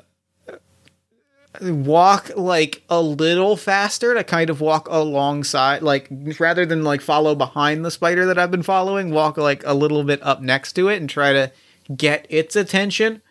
walk 1.60 2.30
like 2.36 2.82
a 2.88 3.00
little 3.00 3.56
faster 3.56 4.14
to 4.14 4.24
kind 4.24 4.50
of 4.50 4.60
walk 4.60 4.88
alongside 4.90 5.82
like 5.82 6.08
rather 6.38 6.64
than 6.66 6.84
like 6.84 7.00
follow 7.00 7.34
behind 7.34 7.84
the 7.84 7.90
spider 7.90 8.26
that 8.26 8.38
I've 8.38 8.50
been 8.50 8.62
following, 8.62 9.10
walk 9.10 9.36
like 9.36 9.62
a 9.64 9.74
little 9.74 10.04
bit 10.04 10.22
up 10.22 10.40
next 10.40 10.74
to 10.74 10.88
it 10.88 10.96
and 10.96 11.08
try 11.08 11.32
to 11.32 11.52
get 11.96 12.26
its 12.28 12.56
attention 12.56 13.22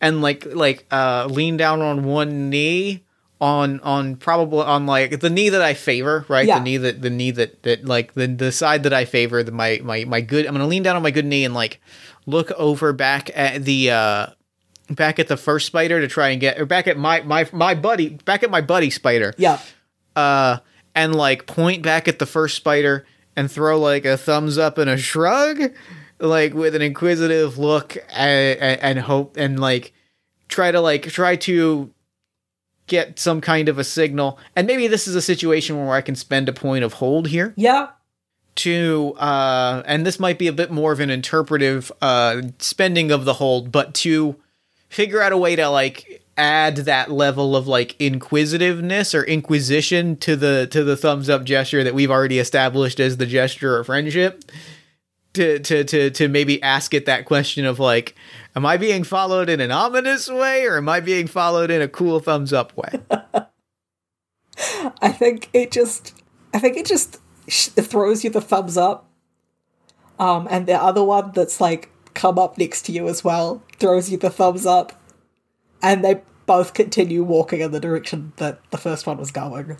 and 0.00 0.22
like 0.22 0.46
like 0.46 0.86
uh 0.90 1.26
lean 1.30 1.56
down 1.56 1.80
on 1.80 2.04
one 2.04 2.50
knee 2.50 3.02
on 3.40 3.80
on 3.80 4.16
probably 4.16 4.62
on 4.62 4.86
like 4.86 5.20
the 5.20 5.30
knee 5.30 5.48
that 5.50 5.62
I 5.62 5.74
favor, 5.74 6.24
right? 6.28 6.46
Yeah. 6.46 6.58
The 6.58 6.64
knee 6.64 6.76
that 6.78 7.02
the 7.02 7.10
knee 7.10 7.30
that 7.32 7.62
that 7.64 7.84
like 7.84 8.14
the 8.14 8.26
the 8.26 8.52
side 8.52 8.82
that 8.84 8.92
I 8.92 9.04
favor, 9.04 9.42
the 9.42 9.52
my 9.52 9.80
my 9.82 10.04
my 10.04 10.20
good. 10.20 10.46
I'm 10.46 10.54
gonna 10.54 10.66
lean 10.66 10.82
down 10.82 10.96
on 10.96 11.02
my 11.02 11.10
good 11.10 11.26
knee 11.26 11.44
and 11.44 11.54
like 11.54 11.80
look 12.26 12.50
over 12.52 12.92
back 12.92 13.30
at 13.34 13.64
the 13.64 13.90
uh 13.90 14.26
back 14.88 15.18
at 15.18 15.28
the 15.28 15.36
first 15.36 15.66
spider 15.66 16.00
to 16.00 16.08
try 16.08 16.28
and 16.28 16.40
get 16.40 16.58
or 16.60 16.66
back 16.66 16.86
at 16.86 16.96
my 16.96 17.20
my 17.22 17.48
my 17.52 17.74
buddy 17.74 18.10
back 18.24 18.42
at 18.42 18.50
my 18.50 18.60
buddy 18.60 18.90
spider 18.90 19.34
yeah 19.36 19.58
uh 20.14 20.58
and 20.94 21.14
like 21.14 21.46
point 21.46 21.82
back 21.82 22.06
at 22.08 22.18
the 22.18 22.26
first 22.26 22.56
spider 22.56 23.04
and 23.34 23.50
throw 23.50 23.78
like 23.78 24.04
a 24.04 24.16
thumbs 24.16 24.56
up 24.58 24.78
and 24.78 24.88
a 24.88 24.96
shrug 24.96 25.60
like 26.20 26.54
with 26.54 26.74
an 26.74 26.82
inquisitive 26.82 27.58
look 27.58 27.96
and, 28.14 28.58
and, 28.60 28.80
and 28.80 28.98
hope 29.00 29.36
and 29.36 29.58
like 29.60 29.92
try 30.48 30.70
to 30.70 30.80
like 30.80 31.02
try 31.08 31.34
to 31.36 31.90
get 32.86 33.18
some 33.18 33.40
kind 33.40 33.68
of 33.68 33.80
a 33.80 33.84
signal. 33.84 34.38
And 34.54 34.64
maybe 34.64 34.86
this 34.86 35.08
is 35.08 35.16
a 35.16 35.20
situation 35.20 35.76
where 35.76 35.96
I 35.96 36.00
can 36.00 36.14
spend 36.14 36.48
a 36.48 36.52
point 36.52 36.84
of 36.84 36.92
hold 36.94 37.26
here 37.26 37.52
Yeah. 37.56 37.88
to 38.54 39.14
uh 39.18 39.82
and 39.84 40.06
this 40.06 40.20
might 40.20 40.38
be 40.38 40.46
a 40.46 40.52
bit 40.52 40.70
more 40.70 40.92
of 40.92 41.00
an 41.00 41.10
interpretive 41.10 41.90
uh 42.00 42.42
spending 42.60 43.10
of 43.10 43.24
the 43.24 43.34
hold 43.34 43.72
but 43.72 43.92
to 43.94 44.36
figure 44.88 45.22
out 45.22 45.32
a 45.32 45.36
way 45.36 45.56
to 45.56 45.68
like 45.68 46.22
add 46.36 46.76
that 46.76 47.10
level 47.10 47.56
of 47.56 47.66
like 47.66 47.96
inquisitiveness 47.98 49.14
or 49.14 49.24
inquisition 49.24 50.16
to 50.16 50.36
the 50.36 50.66
to 50.70 50.84
the 50.84 50.96
thumbs 50.96 51.28
up 51.28 51.44
gesture 51.44 51.82
that 51.82 51.94
we've 51.94 52.10
already 52.10 52.38
established 52.38 53.00
as 53.00 53.16
the 53.16 53.26
gesture 53.26 53.78
of 53.78 53.86
friendship 53.86 54.44
to 55.32 55.58
to 55.60 55.84
to 55.84 56.10
to 56.10 56.28
maybe 56.28 56.62
ask 56.62 56.92
it 56.92 57.06
that 57.06 57.24
question 57.24 57.64
of 57.64 57.78
like 57.78 58.14
am 58.54 58.66
i 58.66 58.76
being 58.76 59.02
followed 59.02 59.48
in 59.48 59.60
an 59.60 59.70
ominous 59.70 60.28
way 60.28 60.66
or 60.66 60.76
am 60.76 60.88
i 60.88 61.00
being 61.00 61.26
followed 61.26 61.70
in 61.70 61.80
a 61.80 61.88
cool 61.88 62.20
thumbs 62.20 62.52
up 62.52 62.76
way 62.76 63.00
I 65.02 65.10
think 65.10 65.50
it 65.52 65.70
just, 65.70 66.14
I 66.54 66.58
think 66.58 66.76
it 66.76 66.86
just 66.86 67.20
sh- 67.48 67.68
throws 67.68 68.24
you 68.24 68.30
the 68.30 68.40
thumbs 68.40 68.76
up. 68.76 69.10
Um, 70.18 70.48
and 70.50 70.66
the 70.66 70.74
other 70.74 71.04
one 71.04 71.32
that's 71.34 71.60
like 71.60 71.90
come 72.16 72.38
up 72.38 72.58
next 72.58 72.82
to 72.82 72.92
you 72.92 73.06
as 73.06 73.22
well 73.22 73.62
throws 73.78 74.10
you 74.10 74.16
the 74.16 74.30
thumbs 74.30 74.66
up, 74.66 75.00
and 75.80 76.04
they 76.04 76.22
both 76.46 76.74
continue 76.74 77.22
walking 77.22 77.60
in 77.60 77.70
the 77.70 77.78
direction 77.78 78.32
that 78.38 78.58
the 78.70 78.78
first 78.78 79.06
one 79.06 79.18
was 79.18 79.30
going. 79.30 79.76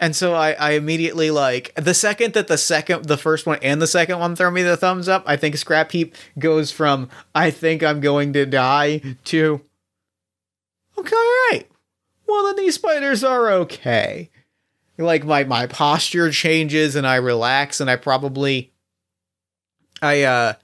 And 0.00 0.16
so 0.16 0.34
I, 0.34 0.52
I 0.52 0.70
immediately 0.72 1.30
like 1.30 1.74
the 1.74 1.94
second 1.94 2.34
that 2.34 2.48
the 2.48 2.58
second 2.58 3.04
the 3.04 3.16
first 3.16 3.46
one 3.46 3.58
and 3.62 3.80
the 3.80 3.86
second 3.86 4.18
one 4.18 4.34
throw 4.34 4.50
me 4.50 4.62
the 4.62 4.76
thumbs 4.76 5.08
up, 5.08 5.22
I 5.26 5.36
think 5.36 5.56
Scrap 5.56 5.92
Heap 5.92 6.16
goes 6.38 6.72
from 6.72 7.08
I 7.34 7.50
think 7.50 7.82
I'm 7.82 8.00
going 8.00 8.32
to 8.32 8.46
die 8.46 9.00
to 9.24 9.60
Okay, 10.98 11.16
alright. 11.16 11.70
Well 12.26 12.44
then 12.46 12.56
these 12.56 12.74
spiders 12.74 13.22
are 13.22 13.50
okay. 13.50 14.30
Like 14.98 15.24
my, 15.24 15.44
my 15.44 15.66
posture 15.66 16.30
changes 16.30 16.96
and 16.96 17.06
I 17.06 17.16
relax 17.16 17.80
and 17.80 17.90
I 17.90 17.96
probably 17.96 18.72
I 20.00 20.22
uh 20.22 20.54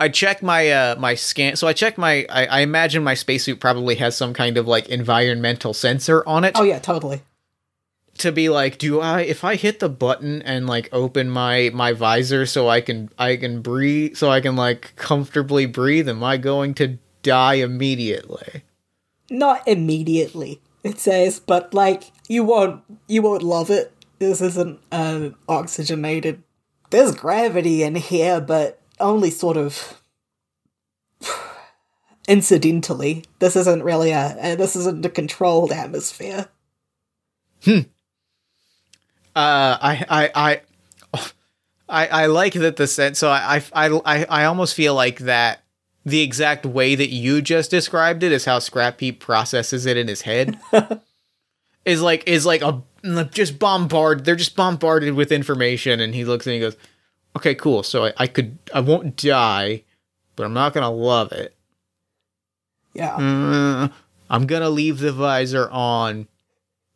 I 0.00 0.08
check 0.08 0.42
my 0.42 0.70
uh 0.70 0.96
my 0.98 1.14
scan 1.14 1.56
so 1.56 1.66
I 1.66 1.72
check 1.72 1.98
my 1.98 2.24
I, 2.30 2.46
I 2.46 2.60
imagine 2.60 3.02
my 3.02 3.14
spacesuit 3.14 3.60
probably 3.60 3.96
has 3.96 4.16
some 4.16 4.32
kind 4.34 4.56
of 4.56 4.66
like 4.66 4.88
environmental 4.88 5.74
sensor 5.74 6.22
on 6.26 6.44
it 6.44 6.52
Oh 6.56 6.62
yeah, 6.64 6.78
totally. 6.78 7.22
to 8.18 8.32
be 8.32 8.48
like 8.48 8.78
do 8.78 9.00
i 9.00 9.20
if 9.20 9.44
i 9.44 9.54
hit 9.54 9.78
the 9.78 9.88
button 9.88 10.42
and 10.42 10.66
like 10.66 10.88
open 10.92 11.30
my 11.30 11.70
my 11.72 11.92
visor 11.92 12.46
so 12.46 12.68
i 12.68 12.80
can 12.80 13.08
i 13.18 13.36
can 13.36 13.62
breathe 13.62 14.16
so 14.16 14.28
i 14.28 14.40
can 14.40 14.56
like 14.56 14.92
comfortably 14.96 15.66
breathe 15.66 16.08
am 16.08 16.24
i 16.24 16.36
going 16.36 16.74
to 16.74 16.98
die 17.22 17.54
immediately 17.54 18.62
Not 19.30 19.66
immediately, 19.68 20.60
it 20.82 20.98
says, 20.98 21.38
but 21.38 21.74
like 21.74 22.10
you 22.28 22.42
won't 22.44 22.82
you 23.06 23.20
won't 23.22 23.42
love 23.42 23.68
it. 23.70 23.92
This 24.18 24.40
isn't 24.40 24.80
an 24.90 25.34
oxygenated. 25.48 26.42
There's 26.90 27.14
gravity 27.14 27.82
in 27.82 27.94
here, 27.96 28.40
but 28.40 28.77
only 29.00 29.30
sort 29.30 29.56
of 29.56 30.00
incidentally. 32.28 33.24
This 33.38 33.56
isn't 33.56 33.82
really 33.82 34.10
a 34.12 34.56
this 34.56 34.76
isn't 34.76 35.04
a 35.04 35.10
controlled 35.10 35.72
atmosphere. 35.72 36.48
Hmm. 37.64 37.80
uh 39.34 39.76
i 39.80 40.04
i 40.08 40.30
i 40.34 40.60
I, 41.88 42.06
I 42.06 42.26
like 42.26 42.52
that 42.52 42.76
the 42.76 42.86
sense 42.86 43.18
so 43.18 43.30
I, 43.30 43.62
I 43.72 43.88
I 44.04 44.24
I 44.24 44.44
almost 44.44 44.74
feel 44.74 44.94
like 44.94 45.20
that 45.20 45.64
the 46.04 46.22
exact 46.22 46.64
way 46.64 46.94
that 46.94 47.08
you 47.08 47.42
just 47.42 47.70
described 47.70 48.22
it 48.22 48.32
is 48.32 48.44
how 48.44 48.58
Scrap 48.58 49.00
Heap 49.00 49.20
processes 49.20 49.86
it 49.86 49.96
in 49.96 50.08
his 50.08 50.22
head. 50.22 50.58
is 51.84 52.02
like 52.02 52.24
is 52.26 52.44
like 52.46 52.62
a 52.62 52.82
just 53.30 53.58
bombard 53.58 54.24
they're 54.24 54.36
just 54.36 54.56
bombarded 54.56 55.14
with 55.14 55.32
information 55.32 56.00
and 56.00 56.14
he 56.14 56.24
looks 56.24 56.46
and 56.46 56.54
he 56.54 56.60
goes, 56.60 56.76
Okay, 57.36 57.54
cool. 57.54 57.82
So 57.82 58.06
I, 58.06 58.12
I 58.18 58.26
could 58.26 58.58
I 58.74 58.80
won't 58.80 59.16
die, 59.16 59.84
but 60.36 60.44
I'm 60.44 60.54
not 60.54 60.72
gonna 60.74 60.90
love 60.90 61.32
it. 61.32 61.54
Yeah. 62.94 63.14
Uh, 63.16 63.88
I'm 64.30 64.46
gonna 64.46 64.70
leave 64.70 64.98
the 64.98 65.12
visor 65.12 65.70
on 65.70 66.26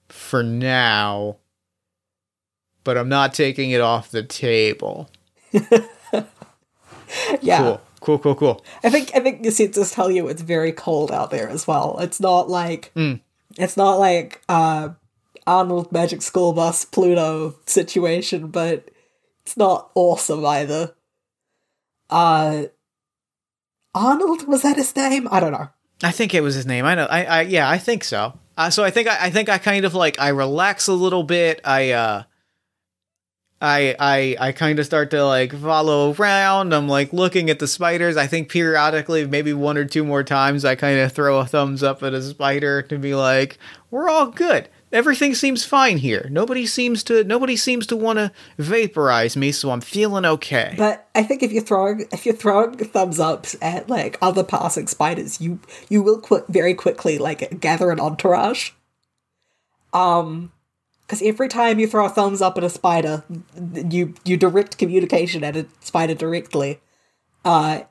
for 0.09 0.43
now, 0.43 1.37
but 2.85 2.99
I'm 2.99 3.09
not 3.09 3.35
taking 3.35 3.71
it 3.71 3.81
off 3.81 4.11
the 4.11 4.23
table. 4.23 5.09
yeah. 7.41 7.59
Cool, 7.63 7.81
cool, 8.01 8.19
cool, 8.19 8.35
cool. 8.35 8.65
I 8.83 8.91
think 8.91 9.13
I 9.15 9.21
think 9.21 9.43
the 9.43 9.51
Just 9.51 9.95
tell 9.95 10.11
you 10.11 10.29
it's 10.29 10.43
very 10.43 10.73
cold 10.73 11.13
out 11.13 11.31
there 11.31 11.49
as 11.49 11.67
well. 11.67 11.99
It's 12.01 12.21
not 12.21 12.49
like 12.49 12.91
Mm. 12.97 13.21
it's 13.59 13.77
not 13.77 13.99
like 13.99 14.43
uh 14.49 14.91
Arnold 15.47 15.91
Magic 15.93 16.23
School 16.23 16.53
Bus 16.53 16.85
Pluto 16.85 17.55
situation, 17.67 18.49
but 18.49 18.89
it's 19.45 19.57
not 19.57 19.91
awesome 19.95 20.45
either. 20.45 20.95
Uh 22.11 22.65
Arnold 23.95 24.49
was 24.49 24.63
that 24.63 24.77
his 24.77 24.95
name? 24.97 25.29
I 25.31 25.41
don't 25.41 25.53
know. 25.53 25.69
I 26.03 26.11
think 26.11 26.35
it 26.35 26.41
was 26.41 26.55
his 26.55 26.67
name. 26.67 26.85
I 26.85 26.95
know. 26.95 27.07
I, 27.07 27.25
I 27.25 27.41
yeah, 27.43 27.69
I 27.69 27.79
think 27.79 28.05
so. 28.05 28.39
Uh, 28.57 28.71
so 28.71 28.85
I 28.85 28.91
think 28.91 29.09
I, 29.09 29.27
I 29.27 29.31
think 29.31 29.49
I 29.49 29.59
kind 29.59 29.85
of 29.85 29.95
like 29.95 30.19
I 30.19 30.29
relax 30.29 30.87
a 30.89 30.93
little 30.93 31.23
bit. 31.23 31.61
I 31.65 31.91
uh 31.93 32.23
I 33.61 33.95
I 33.99 34.37
I 34.49 34.53
kind 34.53 34.79
of 34.79 34.87
start 34.87 35.11
to 35.13 35.25
like 35.25 35.53
follow 35.53 36.13
around. 36.13 36.75
I'm 36.75 36.89
like 36.89 37.13
looking 37.13 37.49
at 37.49 37.61
the 37.61 37.69
spiders. 37.69 38.17
I 38.17 38.27
think 38.27 38.49
periodically, 38.51 39.27
maybe 39.27 39.53
one 39.53 39.79
or 39.79 39.85
two 39.85 40.05
more 40.05 40.25
times, 40.25 40.65
I 40.65 40.75
kind 40.75 40.99
of 40.99 41.13
throw 41.13 41.39
a 41.39 41.47
thumbs 41.47 41.83
up 41.83 42.03
at 42.03 42.13
a 42.13 42.23
spider 42.23 42.83
to 42.83 42.99
be 42.99 43.15
like, 43.15 43.59
"We're 43.91 44.09
all 44.09 44.27
good. 44.27 44.69
Everything 44.93 45.35
seems 45.35 45.65
fine 45.65 45.97
here. 45.99 46.29
Nobody 46.31 46.67
seems 46.67 47.03
to 47.05 47.25
nobody 47.25 47.57
seems 47.57 47.87
to 47.87 47.97
want 47.97 48.19
to 48.19 48.31
vaporize 48.59 49.37
me, 49.37 49.51
so 49.51 49.71
I'm 49.71 49.81
feeling 49.81 50.25
okay." 50.25 50.75
But 50.77 51.09
I 51.15 51.23
think 51.23 51.43
if 51.43 51.51
you're 51.53 51.63
throwing 51.63 52.07
if 52.13 52.27
you're 52.27 52.35
throwing 52.35 52.77
thumbs 52.77 53.19
ups 53.19 53.57
at 53.63 53.89
like 53.89 54.19
other 54.21 54.45
passing 54.45 54.87
spiders, 54.87 55.41
you 55.41 55.61
you 55.89 56.03
will 56.03 56.21
qu- 56.21 56.45
very 56.49 56.75
quickly 56.75 57.19
like 57.19 57.61
gather 57.61 57.91
an 57.91 58.01
entourage. 58.01 58.73
Um, 59.95 60.53
because 61.07 61.23
every 61.23 61.49
time 61.49 61.79
you 61.79 61.87
throw 61.87 62.07
a 62.07 62.09
thumbs 62.09 62.41
up 62.41 62.57
at 62.57 62.65
a 62.65 62.71
spider, 62.71 63.23
you 63.91 64.15
you 64.25 64.37
direct 64.37 64.79
communication 64.79 65.45
at 65.45 65.57
a 65.57 65.67
spider 65.81 66.15
directly. 66.15 66.81
Uh, 67.45 67.83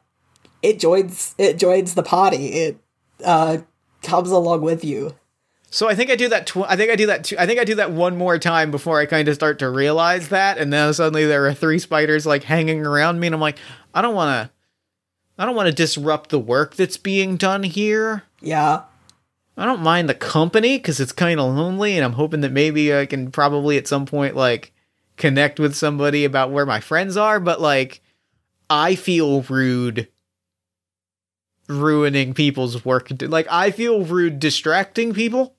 it 0.62 0.80
joins 0.80 1.36
it 1.38 1.58
joins 1.58 1.94
the 1.96 2.04
party. 2.04 2.48
It 2.48 2.78
uh 3.24 3.60
comes 4.02 4.32
along 4.32 4.62
with 4.62 4.84
you. 4.84 5.16
So 5.74 5.88
I 5.88 5.96
think 5.96 6.12
I 6.12 6.18
do 6.18 6.28
that. 6.30 6.48
Tw- 6.48 6.68
I 6.68 6.76
think 6.76 6.92
I 6.92 6.98
do 6.98 7.08
that. 7.08 7.24
Tw- 7.24 7.40
I 7.40 7.46
think 7.46 7.58
I 7.58 7.64
do 7.64 7.76
that 7.76 7.92
one 7.92 8.18
more 8.18 8.38
time 8.38 8.72
before 8.72 9.00
I 9.00 9.06
kind 9.06 9.28
of 9.30 9.36
start 9.36 9.58
to 9.60 9.70
realize 9.70 10.28
that, 10.28 10.58
and 10.58 10.72
then 10.72 10.94
suddenly 10.94 11.26
there 11.26 11.48
are 11.48 11.54
three 11.54 11.80
spiders 11.80 12.26
like 12.26 12.44
hanging 12.44 12.86
around 12.86 13.22
me, 13.22 13.28
and 13.28 13.34
I'm 13.34 13.42
like, 13.42 13.58
I 13.94 14.02
don't 14.02 14.14
want 14.14 14.50
to. 14.50 14.54
I 15.38 15.46
don't 15.46 15.56
want 15.56 15.68
to 15.68 15.74
disrupt 15.74 16.30
the 16.30 16.38
work 16.38 16.76
that's 16.76 16.98
being 16.98 17.38
done 17.38 17.64
here. 17.64 18.24
Yeah. 18.42 18.84
I 19.58 19.66
don't 19.66 19.82
mind 19.82 20.10
the 20.10 20.14
company 20.14 20.78
because 20.78 21.00
it's 21.00 21.14
kind 21.14 21.40
of 21.40 21.56
lonely, 21.56 21.96
and 21.96 22.04
I'm 22.04 22.14
hoping 22.14 22.42
that 22.42 22.52
maybe 22.52 22.94
I 22.94 23.06
can 23.06 23.32
probably 23.32 23.78
at 23.78 23.88
some 23.88 24.06
point 24.06 24.36
like 24.36 24.74
connect 25.16 25.58
with 25.58 25.74
somebody 25.74 26.26
about 26.26 26.52
where 26.52 26.66
my 26.66 26.82
friends 26.82 27.16
are. 27.16 27.40
But 27.40 27.62
like, 27.62 28.02
I 28.70 28.96
feel 28.96 29.42
rude 29.44 30.10
ruining 31.70 32.34
people's 32.34 32.84
work. 32.84 33.10
Like, 33.22 33.48
I 33.50 33.72
feel 33.72 34.04
rude 34.04 34.40
distracting 34.40 35.14
people. 35.14 35.56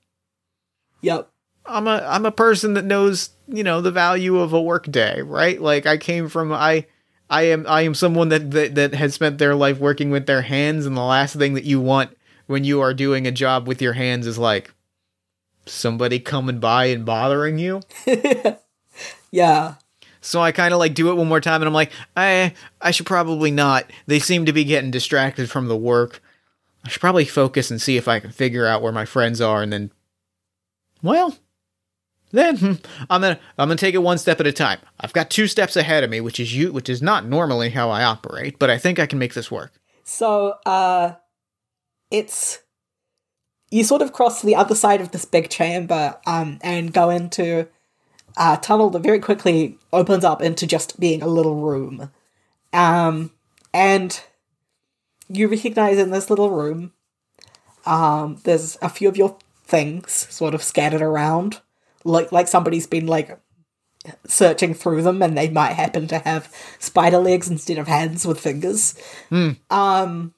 Yep. 1.03 1.29
I'm 1.65 1.87
a 1.87 2.03
I'm 2.05 2.25
a 2.25 2.31
person 2.31 2.73
that 2.73 2.85
knows, 2.85 3.29
you 3.47 3.63
know, 3.63 3.79
the 3.79 3.91
value 3.91 4.39
of 4.39 4.51
a 4.51 4.61
work 4.61 4.91
day, 4.91 5.21
right? 5.21 5.61
Like 5.61 5.85
I 5.85 5.97
came 5.97 6.27
from 6.27 6.51
I 6.51 6.87
I 7.29 7.43
am 7.43 7.65
I 7.67 7.81
am 7.81 7.93
someone 7.93 8.29
that, 8.29 8.51
that 8.51 8.75
that 8.75 8.93
has 8.95 9.13
spent 9.13 9.37
their 9.37 9.55
life 9.55 9.79
working 9.79 10.09
with 10.09 10.25
their 10.25 10.41
hands 10.41 10.85
and 10.85 10.97
the 10.97 11.01
last 11.01 11.35
thing 11.35 11.53
that 11.53 11.63
you 11.63 11.79
want 11.79 12.17
when 12.47 12.63
you 12.63 12.81
are 12.81 12.93
doing 12.93 13.25
a 13.25 13.31
job 13.31 13.67
with 13.67 13.81
your 13.81 13.93
hands 13.93 14.27
is 14.27 14.37
like 14.37 14.73
somebody 15.65 16.19
coming 16.19 16.59
by 16.59 16.85
and 16.85 17.05
bothering 17.05 17.59
you. 17.59 17.81
Yeah. 19.31 19.75
So 20.21 20.41
I 20.41 20.51
kind 20.51 20.73
of 20.75 20.79
like 20.79 20.93
do 20.93 21.09
it 21.09 21.15
one 21.15 21.27
more 21.27 21.41
time 21.41 21.61
and 21.61 21.67
I'm 21.67 21.73
like, 21.73 21.91
I 22.15 22.53
I 22.79 22.91
should 22.91 23.07
probably 23.07 23.49
not. 23.49 23.89
They 24.05 24.19
seem 24.19 24.45
to 24.45 24.53
be 24.53 24.63
getting 24.63 24.91
distracted 24.91 25.49
from 25.49 25.67
the 25.67 25.75
work. 25.75 26.21
I 26.85 26.89
should 26.89 27.01
probably 27.01 27.25
focus 27.25 27.71
and 27.71 27.81
see 27.81 27.97
if 27.97 28.07
I 28.07 28.19
can 28.19 28.31
figure 28.31 28.67
out 28.67 28.83
where 28.83 28.91
my 28.91 29.05
friends 29.05 29.41
are 29.41 29.63
and 29.63 29.73
then 29.73 29.91
well, 31.03 31.37
then 32.31 32.57
hmm, 32.57 32.73
I'm 33.09 33.21
gonna 33.21 33.39
I'm 33.57 33.69
gonna 33.69 33.75
take 33.75 33.93
it 33.93 33.99
one 33.99 34.17
step 34.17 34.39
at 34.39 34.47
a 34.47 34.51
time. 34.51 34.79
I've 34.99 35.13
got 35.13 35.29
two 35.29 35.45
steps 35.45 35.75
ahead 35.75 36.03
of 36.03 36.09
me, 36.09 36.19
which 36.19 36.39
is 36.39 36.55
you, 36.55 36.73
which 36.73 36.89
is 36.89 37.01
not 37.01 37.25
normally 37.25 37.69
how 37.69 37.91
I 37.91 38.03
operate, 38.03 38.57
but 38.57 38.71
I 38.71 38.79
think 38.79 38.97
I 38.97 39.05
can 39.05 39.19
make 39.19 39.35
this 39.35 39.51
work. 39.51 39.73
So, 40.03 40.55
uh, 40.65 41.13
it's 42.09 42.59
you 43.69 43.83
sort 43.83 44.01
of 44.01 44.13
cross 44.13 44.41
to 44.41 44.47
the 44.47 44.55
other 44.55 44.75
side 44.75 44.99
of 44.99 45.11
this 45.11 45.25
big 45.25 45.49
chamber, 45.49 46.17
um, 46.25 46.57
and 46.61 46.91
go 46.91 47.11
into 47.11 47.67
a 48.35 48.57
tunnel 48.61 48.89
that 48.89 49.03
very 49.03 49.19
quickly 49.19 49.77
opens 49.91 50.23
up 50.23 50.41
into 50.41 50.65
just 50.65 50.99
being 50.99 51.21
a 51.21 51.27
little 51.27 51.57
room, 51.57 52.11
um, 52.73 53.31
and 53.73 54.21
you 55.29 55.47
recognize 55.47 55.99
in 55.99 56.09
this 56.09 56.29
little 56.29 56.49
room, 56.49 56.93
um, 57.85 58.39
there's 58.43 58.77
a 58.81 58.89
few 58.89 59.07
of 59.07 59.17
your 59.17 59.37
things 59.63 60.11
sort 60.29 60.53
of 60.53 60.63
scattered 60.63 61.01
around, 61.01 61.61
like 62.03 62.31
like 62.31 62.47
somebody's 62.47 62.87
been 62.87 63.07
like 63.07 63.39
searching 64.27 64.73
through 64.73 65.01
them, 65.01 65.21
and 65.21 65.37
they 65.37 65.49
might 65.49 65.73
happen 65.73 66.07
to 66.07 66.19
have 66.19 66.53
spider 66.79 67.19
legs 67.19 67.49
instead 67.49 67.77
of 67.77 67.87
hands 67.87 68.25
with 68.25 68.39
fingers. 68.39 68.95
Um, 69.69 70.33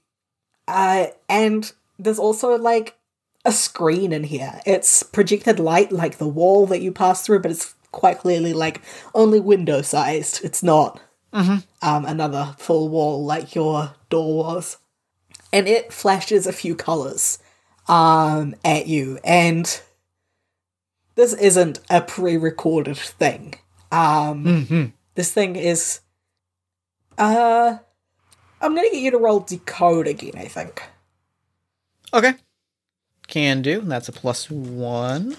uh, 0.68 1.08
and 1.30 1.72
there's 1.98 2.20
also 2.20 2.58
like 2.58 2.96
a 3.44 3.52
screen 3.52 4.12
in 4.12 4.24
here. 4.24 4.62
It's 4.66 5.04
projected 5.04 5.60
light 5.60 5.92
like 5.92 6.18
the 6.18 6.28
wall 6.28 6.66
that 6.68 6.82
you 6.82 6.92
pass 6.92 7.26
through, 7.26 7.40
but 7.40 7.52
it's 7.52 7.76
quite 7.92 8.20
clearly 8.20 8.54
like 8.54 8.82
only 9.14 9.40
window 9.40 9.82
sized. 9.82 10.44
It's 10.44 10.62
not 10.64 11.00
um, 11.82 12.06
another 12.06 12.56
full 12.58 12.90
wall 12.90 13.24
like 13.24 13.56
your 13.56 13.94
door 14.10 14.38
was. 14.44 14.78
And 15.54 15.68
it 15.68 15.94
flashes 15.94 16.46
a 16.48 16.54
few 16.54 16.76
colors 16.76 17.40
um, 17.88 18.56
at 18.64 18.88
you, 18.88 19.20
and 19.24 19.82
this 21.16 21.34
isn't 21.34 21.80
a 21.90 22.02
pre 22.02 22.38
recorded 22.38 22.98
thing. 22.98 23.56
Um, 23.92 24.94
This 25.16 25.32
thing 25.32 25.56
is. 25.56 26.02
Uh, 27.18 27.78
I'm 28.62 28.76
gonna 28.76 28.90
get 28.92 29.02
you 29.02 29.12
to 29.12 29.18
roll 29.18 29.40
decode 29.40 30.08
again, 30.08 30.34
I 30.38 30.46
think. 30.48 30.82
Okay. 32.14 32.34
Can 33.28 33.62
do. 33.62 33.82
That's 33.82 34.10
a 34.10 34.12
plus 34.12 34.50
one. 34.50 35.38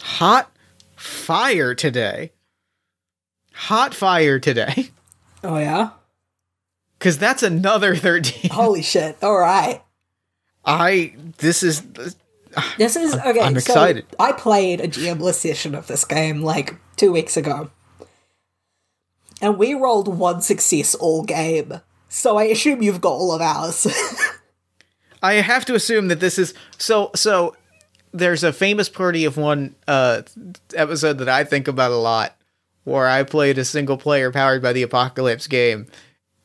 Hot 0.00 0.50
fire 0.96 1.74
today. 1.74 2.32
Hot 3.52 3.94
fire 3.94 4.38
today. 4.38 4.90
Oh, 5.44 5.58
yeah? 5.58 5.90
Because 7.06 7.18
that's 7.18 7.44
another 7.44 7.94
13. 7.96 8.50
Holy 8.50 8.82
shit. 8.82 9.16
All 9.22 9.38
right. 9.38 9.80
I. 10.64 11.14
This 11.38 11.62
is. 11.62 11.82
This 12.78 12.96
is 12.96 13.14
okay. 13.14 13.40
I'm 13.40 13.52
so 13.52 13.58
excited. 13.58 14.06
I 14.18 14.32
played 14.32 14.80
a 14.80 14.88
GMless 14.88 15.34
session 15.34 15.76
of 15.76 15.86
this 15.86 16.04
game 16.04 16.42
like 16.42 16.74
two 16.96 17.12
weeks 17.12 17.36
ago, 17.36 17.70
and 19.40 19.56
we 19.56 19.74
rolled 19.74 20.08
one 20.08 20.40
success 20.40 20.96
all 20.96 21.22
game. 21.22 21.80
So 22.08 22.38
I 22.38 22.44
assume 22.44 22.82
you've 22.82 23.00
got 23.00 23.12
all 23.12 23.30
of 23.30 23.40
ours. 23.40 23.86
I 25.22 25.34
have 25.34 25.64
to 25.66 25.76
assume 25.76 26.08
that 26.08 26.18
this 26.18 26.40
is 26.40 26.54
so 26.76 27.12
so 27.14 27.54
there's 28.12 28.42
a 28.42 28.52
famous 28.52 28.88
party 28.88 29.24
of 29.26 29.36
one 29.36 29.76
uh 29.86 30.22
episode 30.74 31.18
that 31.18 31.28
I 31.28 31.44
think 31.44 31.68
about 31.68 31.92
a 31.92 31.96
lot 31.96 32.36
where 32.82 33.06
I 33.06 33.22
played 33.22 33.58
a 33.58 33.64
single 33.64 33.96
player 33.96 34.32
powered 34.32 34.62
by 34.62 34.72
the 34.72 34.82
apocalypse 34.82 35.46
game 35.46 35.86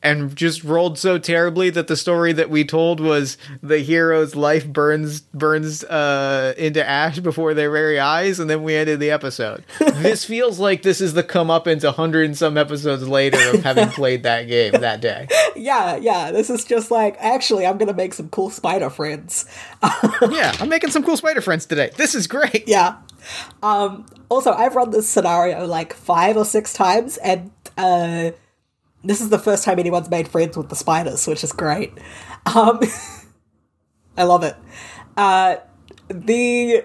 and 0.02 0.34
just 0.34 0.64
rolled 0.64 0.98
so 0.98 1.18
terribly 1.18 1.70
that 1.70 1.86
the 1.86 1.96
story 1.96 2.32
that 2.32 2.50
we 2.50 2.64
told 2.64 3.00
was 3.00 3.38
the 3.62 3.78
hero's 3.78 4.34
life 4.34 4.66
burns 4.66 5.20
burns 5.20 5.84
uh 5.84 6.54
into 6.56 6.86
ash 6.86 7.18
before 7.20 7.54
their 7.54 7.70
very 7.70 7.98
eyes 7.98 8.40
and 8.40 8.50
then 8.50 8.62
we 8.62 8.74
ended 8.74 9.00
the 9.00 9.10
episode. 9.10 9.64
this 9.78 10.24
feels 10.24 10.58
like 10.58 10.82
this 10.82 11.00
is 11.00 11.14
the 11.14 11.22
come 11.22 11.50
up 11.50 11.66
into 11.66 11.90
hundred 11.92 12.24
and 12.26 12.36
some 12.36 12.56
episodes 12.56 13.06
later 13.06 13.38
of 13.54 13.62
having 13.62 13.88
played 13.90 14.22
that 14.24 14.48
game 14.48 14.72
that 14.72 15.00
day. 15.00 15.28
yeah, 15.56 15.96
yeah. 15.96 16.30
This 16.32 16.50
is 16.50 16.64
just 16.64 16.90
like 16.90 17.16
actually, 17.18 17.66
I'm 17.66 17.78
gonna 17.78 17.92
make 17.94 18.14
some 18.14 18.28
cool 18.28 18.50
spider 18.50 18.90
friends. 18.90 19.46
Yeah, 20.30 20.54
I'm 20.60 20.68
making 20.68 20.90
some 20.90 21.02
cool 21.02 21.16
spider 21.16 21.40
friends 21.40 21.66
today. 21.66 21.90
This 21.96 22.14
is 22.14 22.26
great. 22.26 22.66
Yeah. 22.66 22.96
Um, 23.62 24.06
also, 24.28 24.52
I've 24.52 24.74
run 24.74 24.90
this 24.90 25.08
scenario 25.08 25.66
like 25.66 25.92
five 25.92 26.36
or 26.36 26.44
six 26.44 26.72
times, 26.72 27.16
and 27.18 27.50
uh, 27.76 28.30
this 29.04 29.20
is 29.20 29.30
the 29.30 29.38
first 29.38 29.64
time 29.64 29.78
anyone's 29.78 30.10
made 30.10 30.28
friends 30.28 30.56
with 30.56 30.68
the 30.68 30.76
spiders, 30.76 31.26
which 31.26 31.44
is 31.44 31.52
great. 31.52 31.92
Um, 32.46 32.80
I 34.16 34.24
love 34.24 34.44
it. 34.44 34.56
Uh, 35.16 35.56
the 36.08 36.84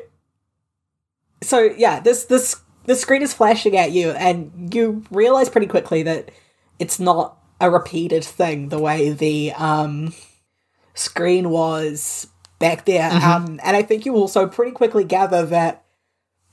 so 1.43 1.61
yeah, 1.61 1.99
this 1.99 2.25
this 2.25 2.61
the 2.85 2.95
screen 2.95 3.21
is 3.21 3.33
flashing 3.33 3.77
at 3.77 3.91
you, 3.91 4.11
and 4.11 4.73
you 4.73 5.03
realize 5.11 5.49
pretty 5.49 5.67
quickly 5.67 6.03
that 6.03 6.31
it's 6.79 6.99
not 6.99 7.37
a 7.59 7.69
repeated 7.69 8.23
thing 8.23 8.69
the 8.69 8.79
way 8.79 9.11
the 9.11 9.51
um, 9.53 10.13
screen 10.93 11.49
was 11.49 12.27
back 12.59 12.85
there. 12.85 13.11
Um, 13.11 13.59
and 13.63 13.75
I 13.75 13.81
think 13.81 14.05
you 14.05 14.15
also 14.15 14.47
pretty 14.47 14.71
quickly 14.71 15.03
gather 15.03 15.45
that 15.47 15.83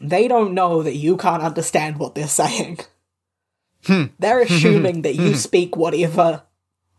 they 0.01 0.29
don't 0.29 0.55
know 0.55 0.83
that 0.83 0.97
you 0.97 1.17
can't 1.17 1.43
understand 1.43 1.99
what 1.99 2.15
they're 2.15 2.29
saying. 2.29 2.81
They're 4.19 4.41
assuming 4.43 5.03
that 5.03 5.15
you 5.15 5.35
speak 5.35 5.77
whatever 5.77 6.43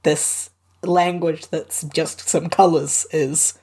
this 0.03 0.49
language 0.83 1.47
that's 1.47 1.83
just 1.83 2.27
some 2.27 2.49
colors 2.49 3.05
is. 3.11 3.57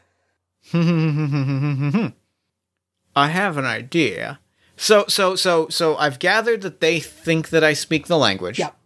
I 3.15 3.29
have 3.29 3.59
an 3.59 3.65
idea. 3.65 4.41
So 4.77 5.05
so 5.07 5.37
so 5.37 5.69
so 5.69 5.97
I've 5.97 6.19
gathered 6.19 6.63
that 6.63 6.81
they 6.81 6.99
think 6.99 7.51
that 7.51 7.63
I 7.63 7.75
speak 7.75 8.07
the 8.07 8.19
language. 8.19 8.59
Yep. 8.59 8.77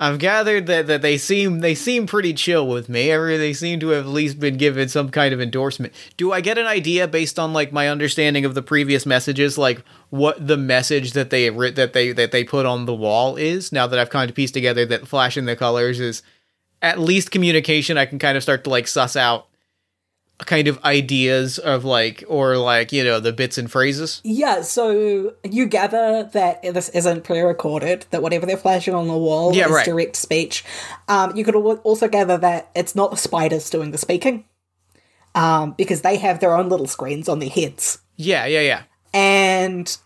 I've 0.00 0.18
gathered 0.18 0.66
that, 0.66 0.88
that 0.88 1.02
they 1.02 1.16
seem 1.16 1.60
they 1.60 1.74
seem 1.76 2.06
pretty 2.06 2.34
chill 2.34 2.66
with 2.66 2.88
me. 2.88 3.08
They 3.08 3.52
seem 3.52 3.78
to 3.80 3.90
have 3.90 4.06
at 4.06 4.10
least 4.10 4.40
been 4.40 4.56
given 4.56 4.88
some 4.88 5.08
kind 5.08 5.32
of 5.32 5.40
endorsement. 5.40 5.92
Do 6.16 6.32
I 6.32 6.40
get 6.40 6.58
an 6.58 6.66
idea 6.66 7.06
based 7.06 7.38
on 7.38 7.52
like 7.52 7.72
my 7.72 7.88
understanding 7.88 8.44
of 8.44 8.54
the 8.54 8.62
previous 8.62 9.06
messages, 9.06 9.56
like 9.56 9.84
what 10.10 10.44
the 10.44 10.56
message 10.56 11.12
that 11.12 11.30
they 11.30 11.48
that 11.48 11.92
they 11.92 12.10
that 12.12 12.32
they 12.32 12.42
put 12.42 12.66
on 12.66 12.86
the 12.86 12.94
wall 12.94 13.36
is? 13.36 13.70
Now 13.70 13.86
that 13.86 13.98
I've 13.98 14.10
kind 14.10 14.28
of 14.28 14.34
pieced 14.34 14.54
together 14.54 14.84
that 14.86 15.06
flashing 15.06 15.44
the 15.44 15.54
colors 15.54 16.00
is 16.00 16.22
at 16.82 16.98
least 16.98 17.30
communication, 17.30 17.96
I 17.96 18.06
can 18.06 18.18
kind 18.18 18.36
of 18.36 18.42
start 18.42 18.64
to 18.64 18.70
like 18.70 18.88
suss 18.88 19.14
out 19.14 19.46
kind 20.38 20.66
of 20.68 20.82
ideas 20.84 21.58
of 21.58 21.84
like 21.84 22.24
or 22.28 22.56
like 22.58 22.92
you 22.92 23.04
know 23.04 23.20
the 23.20 23.32
bits 23.32 23.56
and 23.58 23.70
phrases. 23.70 24.20
Yeah, 24.24 24.62
so 24.62 25.34
you 25.44 25.66
gather 25.66 26.24
that 26.32 26.62
this 26.62 26.88
isn't 26.90 27.24
pre-recorded, 27.24 28.06
that 28.10 28.22
whatever 28.22 28.44
they're 28.46 28.56
flashing 28.56 28.94
on 28.94 29.06
the 29.08 29.16
wall 29.16 29.54
Yeah, 29.54 29.66
is 29.66 29.70
right. 29.72 29.84
direct 29.86 30.16
speech. 30.16 30.64
Um, 31.08 31.36
you 31.36 31.44
could 31.44 31.54
also 31.54 32.08
gather 32.08 32.36
that 32.38 32.70
it's 32.74 32.94
not 32.94 33.10
the 33.10 33.16
spiders 33.16 33.70
doing 33.70 33.90
the 33.92 33.98
speaking, 33.98 34.44
um, 35.34 35.72
because 35.78 36.02
they 36.02 36.16
have 36.16 36.40
their 36.40 36.56
own 36.56 36.68
little 36.68 36.86
screens 36.88 37.28
on 37.28 37.38
their 37.38 37.48
heads. 37.50 37.98
Yeah, 38.16 38.46
yeah, 38.46 38.60
yeah. 38.60 38.82
and 39.12 39.96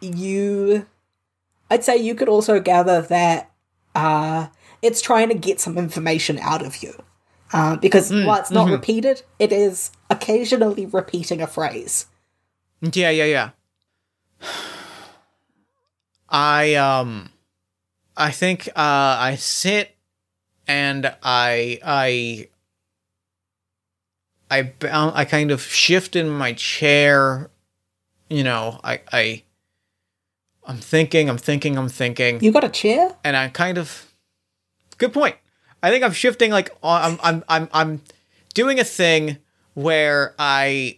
you 0.00 0.86
i'd 1.70 1.82
say 1.82 1.96
you 1.96 2.14
could 2.14 2.28
also 2.28 2.60
gather 2.60 3.00
that 3.00 3.50
uh 3.94 4.46
it's 4.82 5.00
trying 5.00 5.28
to 5.30 5.34
get 5.34 5.58
some 5.58 5.78
information 5.78 6.38
out 6.40 6.64
of 6.64 6.82
you 6.82 6.92
uh, 7.52 7.76
because 7.76 8.10
while 8.12 8.40
it's 8.40 8.50
not 8.50 8.68
repeated 8.70 9.22
it 9.38 9.52
is 9.52 9.90
occasionally 10.10 10.86
repeating 10.86 11.40
a 11.40 11.46
phrase 11.46 12.06
Yeah, 12.80 13.10
yeah, 13.10 13.24
yeah. 13.24 13.50
I 16.28 16.74
um 16.74 17.30
I 18.16 18.30
think 18.30 18.68
uh 18.68 18.72
I 18.76 19.36
sit 19.36 19.94
and 20.66 21.06
I 21.22 21.78
I 21.84 22.48
I 24.50 24.72
I 24.82 25.24
kind 25.24 25.50
of 25.50 25.62
shift 25.62 26.16
in 26.16 26.28
my 26.28 26.52
chair, 26.52 27.50
you 28.28 28.44
know, 28.44 28.80
I 28.84 29.00
I 29.12 29.42
I'm 30.66 30.78
thinking, 30.78 31.28
I'm 31.30 31.38
thinking, 31.38 31.78
I'm 31.78 31.88
thinking 31.88 32.40
you 32.42 32.52
got 32.52 32.64
a 32.64 32.68
chair 32.68 33.14
and 33.24 33.36
I 33.36 33.48
kind 33.48 33.78
of 33.78 34.12
good 34.98 35.12
point. 35.12 35.36
I 35.86 35.90
think 35.90 36.02
I'm 36.02 36.12
shifting 36.12 36.50
like 36.50 36.76
I'm 36.82 37.16
I'm 37.22 37.44
I'm 37.48 37.68
I'm 37.72 38.02
doing 38.54 38.80
a 38.80 38.84
thing 38.84 39.38
where 39.74 40.34
I 40.36 40.96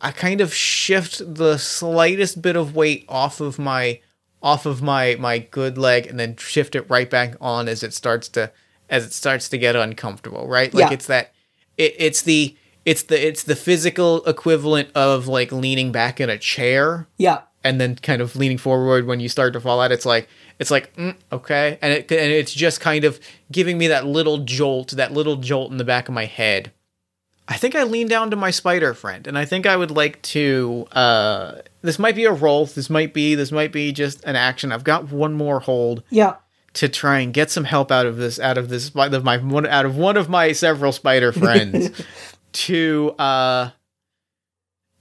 I 0.00 0.12
kind 0.12 0.40
of 0.40 0.54
shift 0.54 1.20
the 1.34 1.58
slightest 1.58 2.40
bit 2.40 2.54
of 2.54 2.76
weight 2.76 3.04
off 3.08 3.40
of 3.40 3.58
my 3.58 3.98
off 4.40 4.64
of 4.64 4.80
my 4.80 5.16
my 5.18 5.40
good 5.40 5.76
leg 5.76 6.06
and 6.06 6.20
then 6.20 6.36
shift 6.36 6.76
it 6.76 6.88
right 6.88 7.10
back 7.10 7.34
on 7.40 7.66
as 7.66 7.82
it 7.82 7.92
starts 7.92 8.28
to 8.28 8.52
as 8.88 9.04
it 9.06 9.12
starts 9.12 9.48
to 9.48 9.58
get 9.58 9.74
uncomfortable, 9.74 10.46
right? 10.46 10.72
Like 10.72 10.90
Yeah. 10.90 10.94
it's 10.94 11.06
that 11.06 11.32
it, 11.76 11.96
it's 11.98 12.22
the 12.22 12.56
it's 12.84 13.02
the 13.02 13.26
it's 13.26 13.42
the 13.42 13.56
physical 13.56 14.24
equivalent 14.24 14.88
of 14.94 15.26
like 15.26 15.50
leaning 15.50 15.90
back 15.90 16.20
in 16.20 16.30
a 16.30 16.38
chair 16.38 17.08
yeah 17.18 17.40
and 17.64 17.80
then 17.80 17.96
kind 17.96 18.20
of 18.22 18.36
leaning 18.36 18.58
forward 18.58 19.06
when 19.06 19.18
you 19.18 19.28
start 19.28 19.54
to 19.54 19.60
fall 19.60 19.80
out 19.80 19.90
it's 19.90 20.04
like 20.04 20.28
it's 20.58 20.70
like 20.70 20.94
mm, 20.96 21.14
okay. 21.32 21.78
And 21.82 21.92
it 21.92 22.10
and 22.10 22.32
it's 22.32 22.52
just 22.52 22.80
kind 22.80 23.04
of 23.04 23.20
giving 23.50 23.78
me 23.78 23.88
that 23.88 24.06
little 24.06 24.38
jolt 24.38 24.90
that 24.92 25.12
little 25.12 25.36
jolt 25.36 25.70
in 25.70 25.78
the 25.78 25.84
back 25.84 26.08
of 26.08 26.14
my 26.14 26.26
head. 26.26 26.72
I 27.46 27.56
think 27.56 27.74
i 27.74 27.82
lean 27.82 28.08
down 28.08 28.30
to 28.30 28.36
my 28.36 28.50
spider 28.50 28.94
friend 28.94 29.26
and 29.26 29.36
i 29.36 29.44
think 29.44 29.66
i 29.66 29.76
would 29.76 29.90
like 29.90 30.22
to 30.22 30.86
uh 30.92 31.56
this 31.82 31.98
might 31.98 32.16
be 32.16 32.24
a 32.24 32.32
roll 32.32 32.64
this 32.64 32.88
might 32.88 33.12
be 33.12 33.34
this 33.34 33.52
might 33.52 33.70
be 33.70 33.92
just 33.92 34.24
an 34.24 34.34
action. 34.34 34.72
I've 34.72 34.84
got 34.84 35.12
one 35.12 35.34
more 35.34 35.60
hold 35.60 36.02
yeah. 36.08 36.36
to 36.74 36.88
try 36.88 37.18
and 37.18 37.34
get 37.34 37.50
some 37.50 37.64
help 37.64 37.92
out 37.92 38.06
of 38.06 38.16
this 38.16 38.40
out 38.40 38.56
of 38.56 38.70
this 38.70 38.96
out 38.96 39.12
of 39.12 39.24
my 39.24 39.36
one 39.36 39.66
out 39.66 39.84
of 39.84 39.96
one 39.96 40.16
of 40.16 40.30
my 40.30 40.52
several 40.52 40.92
spider 40.92 41.32
friends 41.32 41.90
to 42.52 43.14
uh 43.18 43.70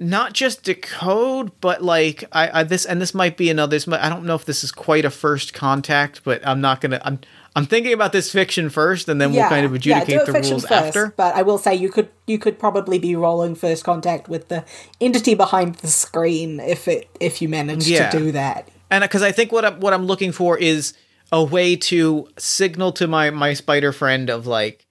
not 0.03 0.33
just 0.33 0.63
decode, 0.63 1.51
but 1.61 1.81
like 1.83 2.23
I, 2.31 2.59
I 2.59 2.63
this 2.63 2.85
and 2.85 3.01
this 3.01 3.13
might 3.13 3.37
be 3.37 3.49
another. 3.49 3.71
This 3.71 3.87
might, 3.87 4.01
I 4.01 4.09
don't 4.09 4.25
know 4.25 4.35
if 4.35 4.45
this 4.45 4.63
is 4.63 4.71
quite 4.71 5.05
a 5.05 5.09
first 5.09 5.53
contact, 5.53 6.23
but 6.23 6.45
I'm 6.45 6.61
not 6.61 6.81
gonna. 6.81 7.01
I'm 7.03 7.19
I'm 7.55 7.65
thinking 7.65 7.93
about 7.93 8.11
this 8.11 8.31
fiction 8.31 8.69
first, 8.69 9.07
and 9.07 9.21
then 9.21 9.31
we'll 9.31 9.47
kind 9.47 9.65
of 9.65 9.73
adjudicate 9.73 10.09
yeah, 10.09 10.23
the 10.23 10.31
rules 10.33 10.63
first, 10.65 10.71
after. 10.71 11.13
But 11.15 11.35
I 11.35 11.43
will 11.43 11.57
say 11.57 11.75
you 11.75 11.89
could 11.89 12.09
you 12.27 12.37
could 12.39 12.59
probably 12.59 12.99
be 12.99 13.15
rolling 13.15 13.55
first 13.55 13.83
contact 13.83 14.27
with 14.27 14.49
the 14.49 14.65
entity 14.99 15.35
behind 15.35 15.75
the 15.75 15.87
screen 15.87 16.59
if 16.59 16.87
it 16.87 17.07
if 17.19 17.41
you 17.41 17.49
manage 17.49 17.87
Yeah. 17.87 18.09
to 18.09 18.17
do 18.19 18.31
that. 18.33 18.69
and 18.91 19.01
because 19.03 19.21
I 19.21 19.31
think 19.31 19.51
what 19.51 19.65
I'm 19.65 19.79
what 19.79 19.93
I'm 19.93 20.05
looking 20.05 20.31
for 20.31 20.57
is 20.57 20.93
a 21.31 21.43
way 21.43 21.75
to 21.75 22.27
signal 22.37 22.91
to 22.93 23.07
my 23.07 23.29
my 23.29 23.53
spider 23.53 23.91
friend 23.91 24.29
of 24.29 24.47
like 24.47 24.85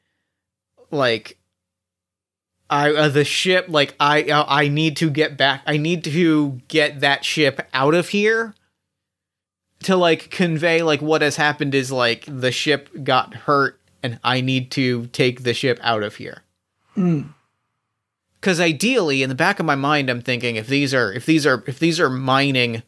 like 0.90 1.38
I 2.72 2.90
uh, 2.90 3.08
the 3.10 3.24
ship 3.24 3.66
like 3.68 3.94
I 4.00 4.22
uh, 4.22 4.46
I 4.48 4.68
need 4.68 4.96
to 4.96 5.10
get 5.10 5.36
back 5.36 5.60
I 5.66 5.76
need 5.76 6.02
to 6.04 6.60
get 6.68 7.00
that 7.00 7.22
ship 7.22 7.60
out 7.74 7.92
of 7.92 8.08
here 8.08 8.54
to 9.80 9.94
like 9.94 10.30
convey 10.30 10.80
like 10.80 11.02
what 11.02 11.20
has 11.20 11.36
happened 11.36 11.74
is 11.74 11.92
like 11.92 12.24
the 12.26 12.50
ship 12.50 12.88
got 13.04 13.34
hurt 13.34 13.78
and 14.02 14.18
I 14.24 14.40
need 14.40 14.70
to 14.72 15.06
take 15.08 15.42
the 15.42 15.52
ship 15.52 15.78
out 15.82 16.02
of 16.02 16.16
here. 16.16 16.44
Cuz 18.40 18.58
ideally 18.58 19.22
in 19.22 19.28
the 19.28 19.34
back 19.34 19.60
of 19.60 19.66
my 19.66 19.74
mind 19.74 20.08
I'm 20.08 20.22
thinking 20.22 20.56
if 20.56 20.66
these 20.66 20.94
are 20.94 21.12
if 21.12 21.26
these 21.26 21.44
are 21.44 21.62
if 21.66 21.78
these 21.78 22.00
are 22.00 22.08
mining 22.08 22.82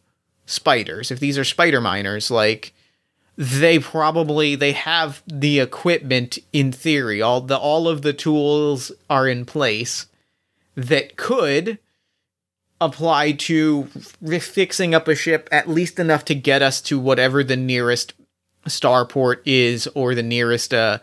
spiders, 0.46 1.10
if 1.10 1.20
these 1.20 1.36
are 1.36 1.44
spider 1.44 1.82
miners, 1.82 2.30
like 2.30 2.72
they 3.36 3.78
probably 3.78 4.54
they 4.54 4.72
have 4.72 5.22
the 5.26 5.60
equipment 5.60 6.38
in 6.52 6.72
theory. 6.72 7.20
All 7.20 7.40
the 7.40 7.56
all 7.56 7.88
of 7.88 8.02
the 8.02 8.12
tools 8.12 8.92
are 9.10 9.28
in 9.28 9.44
place 9.44 10.06
that 10.76 11.16
could 11.16 11.78
apply 12.80 13.32
to 13.32 13.84
fixing 13.84 14.94
up 14.94 15.08
a 15.08 15.14
ship 15.14 15.48
at 15.50 15.68
least 15.68 15.98
enough 15.98 16.24
to 16.26 16.34
get 16.34 16.60
us 16.62 16.80
to 16.82 16.98
whatever 16.98 17.42
the 17.42 17.56
nearest 17.56 18.12
starport 18.66 19.36
is 19.44 19.86
or 19.94 20.14
the 20.14 20.22
nearest 20.22 20.74
uh 20.74 20.98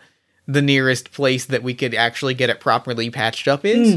the 0.46 0.62
nearest 0.62 1.12
place 1.12 1.44
that 1.46 1.62
we 1.62 1.74
could 1.74 1.94
actually 1.94 2.34
get 2.34 2.50
it 2.50 2.60
properly 2.60 3.10
patched 3.10 3.46
up 3.46 3.64
is. 3.64 3.94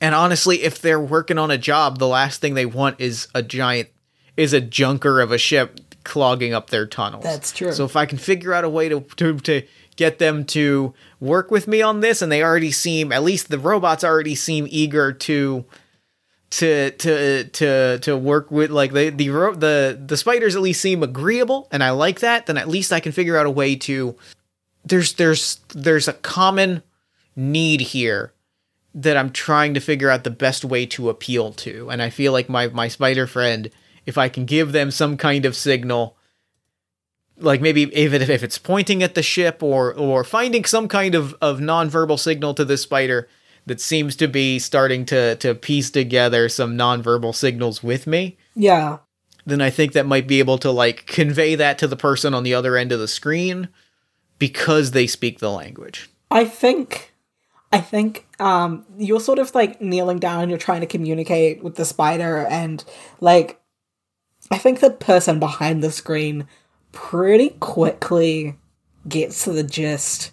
And 0.00 0.14
honestly, 0.14 0.62
if 0.62 0.80
they're 0.80 1.00
working 1.00 1.38
on 1.38 1.50
a 1.50 1.58
job, 1.58 1.98
the 1.98 2.06
last 2.06 2.40
thing 2.40 2.54
they 2.54 2.66
want 2.66 3.00
is 3.00 3.26
a 3.34 3.42
giant 3.42 3.88
is 4.36 4.52
a 4.52 4.60
junker 4.60 5.20
of 5.20 5.32
a 5.32 5.38
ship 5.38 5.80
clogging 6.08 6.54
up 6.54 6.70
their 6.70 6.86
tunnels. 6.86 7.24
That's 7.24 7.52
true. 7.52 7.72
So 7.72 7.84
if 7.84 7.94
I 7.96 8.06
can 8.06 8.18
figure 8.18 8.52
out 8.52 8.64
a 8.64 8.68
way 8.68 8.88
to 8.88 9.00
to, 9.00 9.38
to 9.38 9.62
get 9.96 10.18
them 10.18 10.44
to 10.46 10.94
work 11.20 11.50
with 11.50 11.68
me 11.68 11.82
on 11.82 12.00
this, 12.00 12.22
and 12.22 12.32
they 12.32 12.42
already 12.42 12.72
seem 12.72 13.12
at 13.12 13.22
least 13.22 13.48
the 13.48 13.58
robots 13.58 14.02
already 14.02 14.34
seem 14.34 14.66
eager 14.70 15.12
to 15.12 15.64
to 16.50 16.90
to 16.92 17.44
to 17.44 17.98
to 17.98 18.16
work 18.16 18.50
with 18.50 18.70
like 18.70 18.92
the 18.92 19.10
the 19.10 19.28
ro- 19.30 19.54
the 19.54 20.00
the 20.04 20.16
spiders 20.16 20.56
at 20.56 20.62
least 20.62 20.80
seem 20.80 21.02
agreeable 21.02 21.68
and 21.70 21.84
I 21.84 21.90
like 21.90 22.20
that 22.20 22.46
then 22.46 22.56
at 22.56 22.68
least 22.68 22.90
I 22.90 23.00
can 23.00 23.12
figure 23.12 23.36
out 23.36 23.44
a 23.44 23.50
way 23.50 23.76
to 23.76 24.16
there's 24.82 25.12
there's 25.12 25.60
there's 25.74 26.08
a 26.08 26.14
common 26.14 26.82
need 27.36 27.82
here 27.82 28.32
that 28.94 29.16
I'm 29.16 29.30
trying 29.30 29.74
to 29.74 29.80
figure 29.80 30.10
out 30.10 30.24
the 30.24 30.30
best 30.30 30.64
way 30.64 30.84
to 30.86 31.08
appeal 31.08 31.52
to. 31.52 31.90
And 31.90 32.02
I 32.02 32.10
feel 32.10 32.32
like 32.32 32.48
my 32.48 32.68
my 32.68 32.88
spider 32.88 33.26
friend, 33.26 33.70
if 34.08 34.16
I 34.18 34.28
can 34.28 34.46
give 34.46 34.72
them 34.72 34.90
some 34.90 35.16
kind 35.16 35.44
of 35.44 35.54
signal, 35.54 36.16
like 37.36 37.60
maybe 37.60 37.82
if 37.94 38.12
if 38.12 38.42
it's 38.42 38.58
pointing 38.58 39.02
at 39.02 39.14
the 39.14 39.22
ship 39.22 39.62
or 39.62 39.94
or 39.94 40.24
finding 40.24 40.64
some 40.64 40.88
kind 40.88 41.14
of 41.14 41.34
of 41.40 41.58
nonverbal 41.60 42.18
signal 42.18 42.54
to 42.54 42.64
this 42.64 42.82
spider 42.82 43.28
that 43.66 43.80
seems 43.80 44.16
to 44.16 44.26
be 44.26 44.58
starting 44.58 45.04
to 45.04 45.36
to 45.36 45.54
piece 45.54 45.90
together 45.90 46.48
some 46.48 46.76
nonverbal 46.76 47.34
signals 47.34 47.82
with 47.82 48.06
me, 48.06 48.36
Yeah. 48.56 48.98
then 49.46 49.60
I 49.60 49.70
think 49.70 49.92
that 49.92 50.06
might 50.06 50.26
be 50.26 50.38
able 50.38 50.58
to 50.58 50.70
like 50.70 51.06
convey 51.06 51.54
that 51.54 51.78
to 51.78 51.86
the 51.86 51.96
person 51.96 52.32
on 52.34 52.42
the 52.44 52.54
other 52.54 52.76
end 52.76 52.92
of 52.92 52.98
the 52.98 53.08
screen 53.08 53.68
because 54.38 54.92
they 54.92 55.06
speak 55.06 55.38
the 55.38 55.50
language. 55.50 56.08
I 56.30 56.44
think 56.46 57.12
I 57.72 57.80
think 57.80 58.26
um 58.40 58.86
you're 58.96 59.20
sort 59.20 59.38
of 59.38 59.54
like 59.54 59.80
kneeling 59.82 60.18
down 60.18 60.40
and 60.42 60.50
you're 60.50 60.58
trying 60.58 60.80
to 60.80 60.86
communicate 60.86 61.62
with 61.62 61.74
the 61.76 61.84
spider 61.84 62.46
and 62.46 62.82
like 63.20 63.57
I 64.50 64.58
think 64.58 64.80
the 64.80 64.90
person 64.90 65.38
behind 65.38 65.82
the 65.82 65.90
screen 65.92 66.46
pretty 66.92 67.50
quickly 67.60 68.56
gets 69.08 69.44
to 69.44 69.52
the 69.52 69.62
gist 69.62 70.32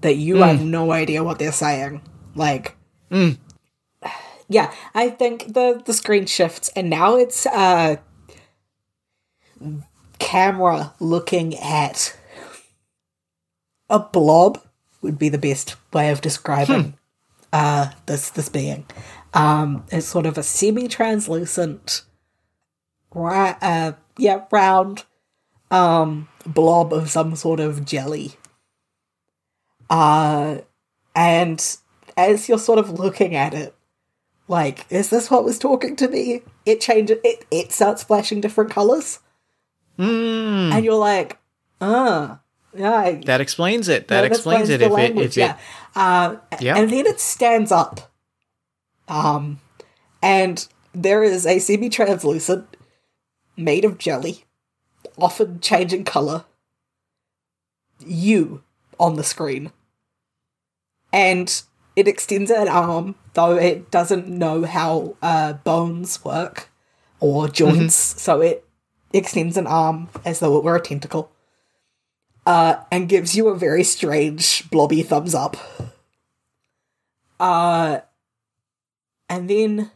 that 0.00 0.16
you 0.16 0.36
have 0.36 0.62
no 0.64 0.92
idea 0.92 1.24
what 1.24 1.38
they're 1.38 1.52
saying. 1.52 2.02
Like 2.34 2.76
Yeah, 4.48 4.72
I 4.94 5.10
think 5.10 5.54
the 5.54 5.82
the 5.84 5.92
screen 5.92 6.26
shifts 6.26 6.70
and 6.76 6.88
now 6.90 7.16
it's 7.16 7.46
uh 7.46 7.96
camera 10.18 10.94
looking 11.00 11.56
at 11.56 12.16
a 13.90 13.98
blob 13.98 14.60
would 15.00 15.18
be 15.18 15.28
the 15.28 15.38
best 15.38 15.76
way 15.92 16.10
of 16.10 16.20
describing 16.20 16.94
uh 17.52 17.90
this 18.06 18.30
this 18.30 18.48
being. 18.48 18.86
Um 19.34 19.84
it's 19.90 20.06
sort 20.06 20.26
of 20.26 20.38
a 20.38 20.42
semi-translucent 20.42 22.02
ra- 23.14 23.56
uh 23.60 23.92
yeah, 24.16 24.44
round 24.50 25.04
um 25.70 26.28
blob 26.46 26.92
of 26.92 27.10
some 27.10 27.36
sort 27.36 27.60
of 27.60 27.84
jelly. 27.84 28.32
Uh 29.90 30.58
and 31.14 31.76
as 32.16 32.48
you're 32.48 32.58
sort 32.58 32.78
of 32.78 32.90
looking 32.98 33.34
at 33.34 33.54
it, 33.54 33.74
like, 34.48 34.86
is 34.90 35.10
this 35.10 35.30
what 35.30 35.44
was 35.44 35.58
talking 35.58 35.96
to 35.96 36.08
me? 36.08 36.42
It 36.66 36.80
changes 36.80 37.18
it 37.24 37.44
it 37.50 37.72
starts 37.72 38.02
flashing 38.02 38.40
different 38.40 38.70
colours. 38.70 39.20
Mm, 39.98 40.72
And 40.72 40.84
you're 40.84 40.94
like, 40.94 41.38
uh 41.80 42.36
yeah, 42.74 42.92
I, 42.94 43.22
that 43.26 43.40
explains 43.40 43.88
it. 43.88 44.08
That 44.08 44.20
no, 44.20 44.26
explains 44.26 44.68
it. 44.68 44.78
the 44.78 44.84
If 44.86 44.90
it, 44.90 44.94
language, 44.94 45.26
if 45.26 45.38
it, 45.38 45.40
yeah. 45.40 45.58
Uh, 45.96 46.36
Yeah. 46.60 46.76
And 46.76 46.90
then 46.90 47.06
it 47.06 47.18
stands 47.18 47.72
up. 47.72 48.12
Um, 49.08 49.60
and 50.22 50.68
there 50.92 51.24
is 51.24 51.46
a 51.46 51.58
semi 51.60 51.88
translucent, 51.88 52.76
made 53.58 53.84
of 53.84 53.98
jelly, 53.98 54.44
often 55.16 55.60
changing 55.60 56.04
colour, 56.04 56.44
you 58.04 58.62
on 58.98 59.16
the 59.16 59.24
screen. 59.24 59.72
And 61.12 61.62
it 61.96 62.06
extends 62.06 62.50
an 62.50 62.68
arm, 62.68 63.16
though 63.34 63.56
it 63.56 63.90
doesn't 63.90 64.28
know 64.28 64.64
how 64.64 65.16
uh, 65.20 65.54
bones 65.54 66.24
work 66.24 66.70
or 67.20 67.48
joints, 67.48 67.94
so 67.94 68.40
it 68.40 68.64
extends 69.12 69.56
an 69.56 69.66
arm 69.66 70.08
as 70.24 70.40
though 70.40 70.56
it 70.58 70.64
were 70.64 70.76
a 70.76 70.80
tentacle 70.80 71.32
uh, 72.48 72.82
and 72.90 73.10
gives 73.10 73.36
you 73.36 73.48
a 73.48 73.58
very 73.58 73.84
strange 73.84 74.68
blobby 74.70 75.02
thumbs 75.02 75.34
up. 75.34 75.56
Uh, 77.38 78.00
and 79.28 79.50
then 79.50 79.90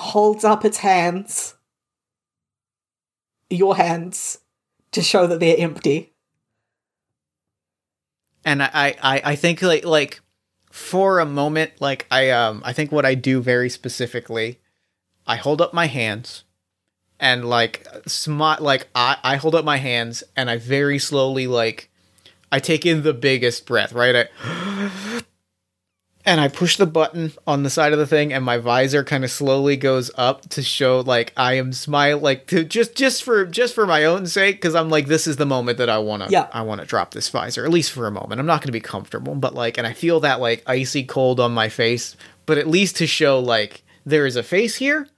holds 0.00 0.44
up 0.44 0.64
its 0.64 0.78
hands, 0.78 1.54
your 3.50 3.76
hands, 3.76 4.38
to 4.92 5.02
show 5.02 5.26
that 5.26 5.40
they're 5.40 5.58
empty. 5.58 6.12
and 8.48 8.62
I, 8.62 8.96
I, 9.02 9.22
I 9.24 9.36
think 9.36 9.60
like 9.60 9.84
like 9.84 10.20
for 10.70 11.18
a 11.20 11.26
moment, 11.26 11.72
like 11.80 12.06
I 12.10 12.30
um 12.30 12.62
I 12.64 12.72
think 12.72 12.90
what 12.90 13.04
I 13.04 13.14
do 13.14 13.42
very 13.42 13.68
specifically, 13.68 14.58
I 15.26 15.36
hold 15.36 15.60
up 15.60 15.74
my 15.74 15.86
hands 15.86 16.44
and 17.20 17.48
like 17.48 17.86
smart 18.06 18.62
like 18.62 18.88
I, 18.94 19.18
I 19.22 19.36
hold 19.36 19.54
up 19.54 19.66
my 19.66 19.76
hands 19.76 20.22
and 20.34 20.48
I 20.48 20.56
very 20.56 20.98
slowly 20.98 21.46
like 21.46 21.90
I 22.50 22.58
take 22.58 22.86
in 22.86 23.02
the 23.02 23.12
biggest 23.12 23.66
breath, 23.66 23.92
right? 23.92 24.16
I 24.16 24.90
and 26.28 26.40
I 26.40 26.48
push 26.48 26.76
the 26.76 26.86
button 26.86 27.32
on 27.46 27.62
the 27.62 27.70
side 27.70 27.92
of 27.92 27.98
the 27.98 28.06
thing 28.06 28.32
and 28.32 28.44
my 28.44 28.58
visor 28.58 29.02
kind 29.02 29.24
of 29.24 29.30
slowly 29.30 29.76
goes 29.76 30.10
up 30.16 30.42
to 30.50 30.62
show 30.62 31.00
like 31.00 31.32
I 31.36 31.54
am 31.54 31.72
smile 31.72 32.18
like 32.18 32.46
to 32.48 32.64
just 32.64 32.94
just 32.94 33.24
for 33.24 33.46
just 33.46 33.74
for 33.74 33.86
my 33.86 34.04
own 34.04 34.26
sake 34.26 34.60
cuz 34.60 34.74
I'm 34.74 34.90
like 34.90 35.06
this 35.06 35.26
is 35.26 35.36
the 35.38 35.46
moment 35.46 35.78
that 35.78 35.88
I 35.88 35.98
want 35.98 36.22
to 36.24 36.30
Yeah. 36.30 36.46
I 36.52 36.62
want 36.62 36.80
to 36.80 36.86
drop 36.86 37.12
this 37.14 37.28
visor 37.30 37.64
at 37.64 37.70
least 37.70 37.90
for 37.92 38.06
a 38.06 38.10
moment. 38.12 38.40
I'm 38.40 38.46
not 38.46 38.60
going 38.60 38.68
to 38.68 38.72
be 38.72 38.80
comfortable, 38.80 39.34
but 39.34 39.54
like 39.54 39.78
and 39.78 39.86
I 39.86 39.92
feel 39.94 40.20
that 40.20 40.38
like 40.40 40.62
icy 40.66 41.02
cold 41.02 41.40
on 41.40 41.52
my 41.52 41.68
face, 41.68 42.16
but 42.46 42.58
at 42.58 42.68
least 42.68 42.96
to 42.96 43.06
show 43.06 43.40
like 43.40 43.82
there 44.04 44.26
is 44.26 44.36
a 44.36 44.42
face 44.42 44.76
here 44.76 45.08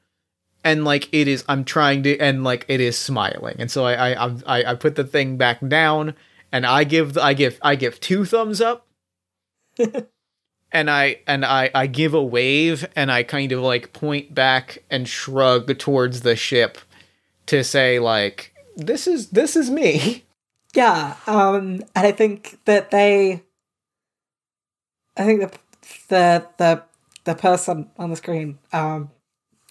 and 0.63 0.85
like 0.85 1.09
it 1.13 1.27
is 1.27 1.43
i'm 1.49 1.65
trying 1.65 2.03
to 2.03 2.19
and 2.19 2.45
like 2.45 2.65
it 2.69 2.81
is 2.81 2.99
smiling 2.99 3.57
and 3.59 3.71
so 3.71 3.85
i 3.85 3.95
i 3.95 4.11
I'm- 4.13 4.43
i, 4.47 4.65
I 4.65 4.75
put 4.75 4.95
the 4.95 5.05
thing 5.05 5.37
back 5.39 5.59
down 5.67 6.15
and 6.53 6.67
i 6.67 6.85
give 6.85 7.15
the, 7.15 7.23
i 7.23 7.33
give 7.33 7.59
i 7.63 7.77
give 7.77 7.99
two 8.01 8.25
thumbs 8.27 8.61
up 8.61 8.87
and 10.73 10.91
i 10.91 11.17
and 11.27 11.45
i 11.45 11.71
i 11.75 11.87
give 11.87 12.15
a 12.15 12.23
wave 12.23 12.87
and 12.97 13.11
i 13.11 13.23
kind 13.23 13.53
of 13.53 13.61
like 13.61 13.93
point 13.93 14.35
back 14.35 14.83
and 14.91 15.09
shrug 15.09 15.79
towards 15.79 16.21
the 16.21 16.37
ship 16.37 16.79
to 17.47 17.65
say 17.65 17.99
like 17.99 18.55
this 18.77 19.07
is 19.07 19.31
this 19.31 19.57
is 19.57 19.71
me 19.71 20.25
Yeah, 20.75 21.17
um, 21.27 21.83
and 21.97 22.07
I 22.07 22.13
think 22.13 22.59
that 22.65 22.91
they, 22.91 23.43
I 25.17 25.25
think 25.25 25.41
the 25.41 25.59
the 26.09 26.47
the 26.59 26.83
the 27.25 27.35
person 27.35 27.91
on 27.99 28.11
the 28.11 28.17
screen 28.17 28.59
um, 28.73 29.11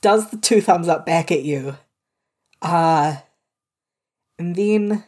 does 0.02 0.30
the 0.30 0.38
two 0.38 0.62
thumbs 0.62 0.90
up 0.90 1.06
back 1.06 1.32
at 1.32 1.44
you. 1.44 1.78
Uh, 2.62 3.18
and 4.38 4.56
then 4.56 5.06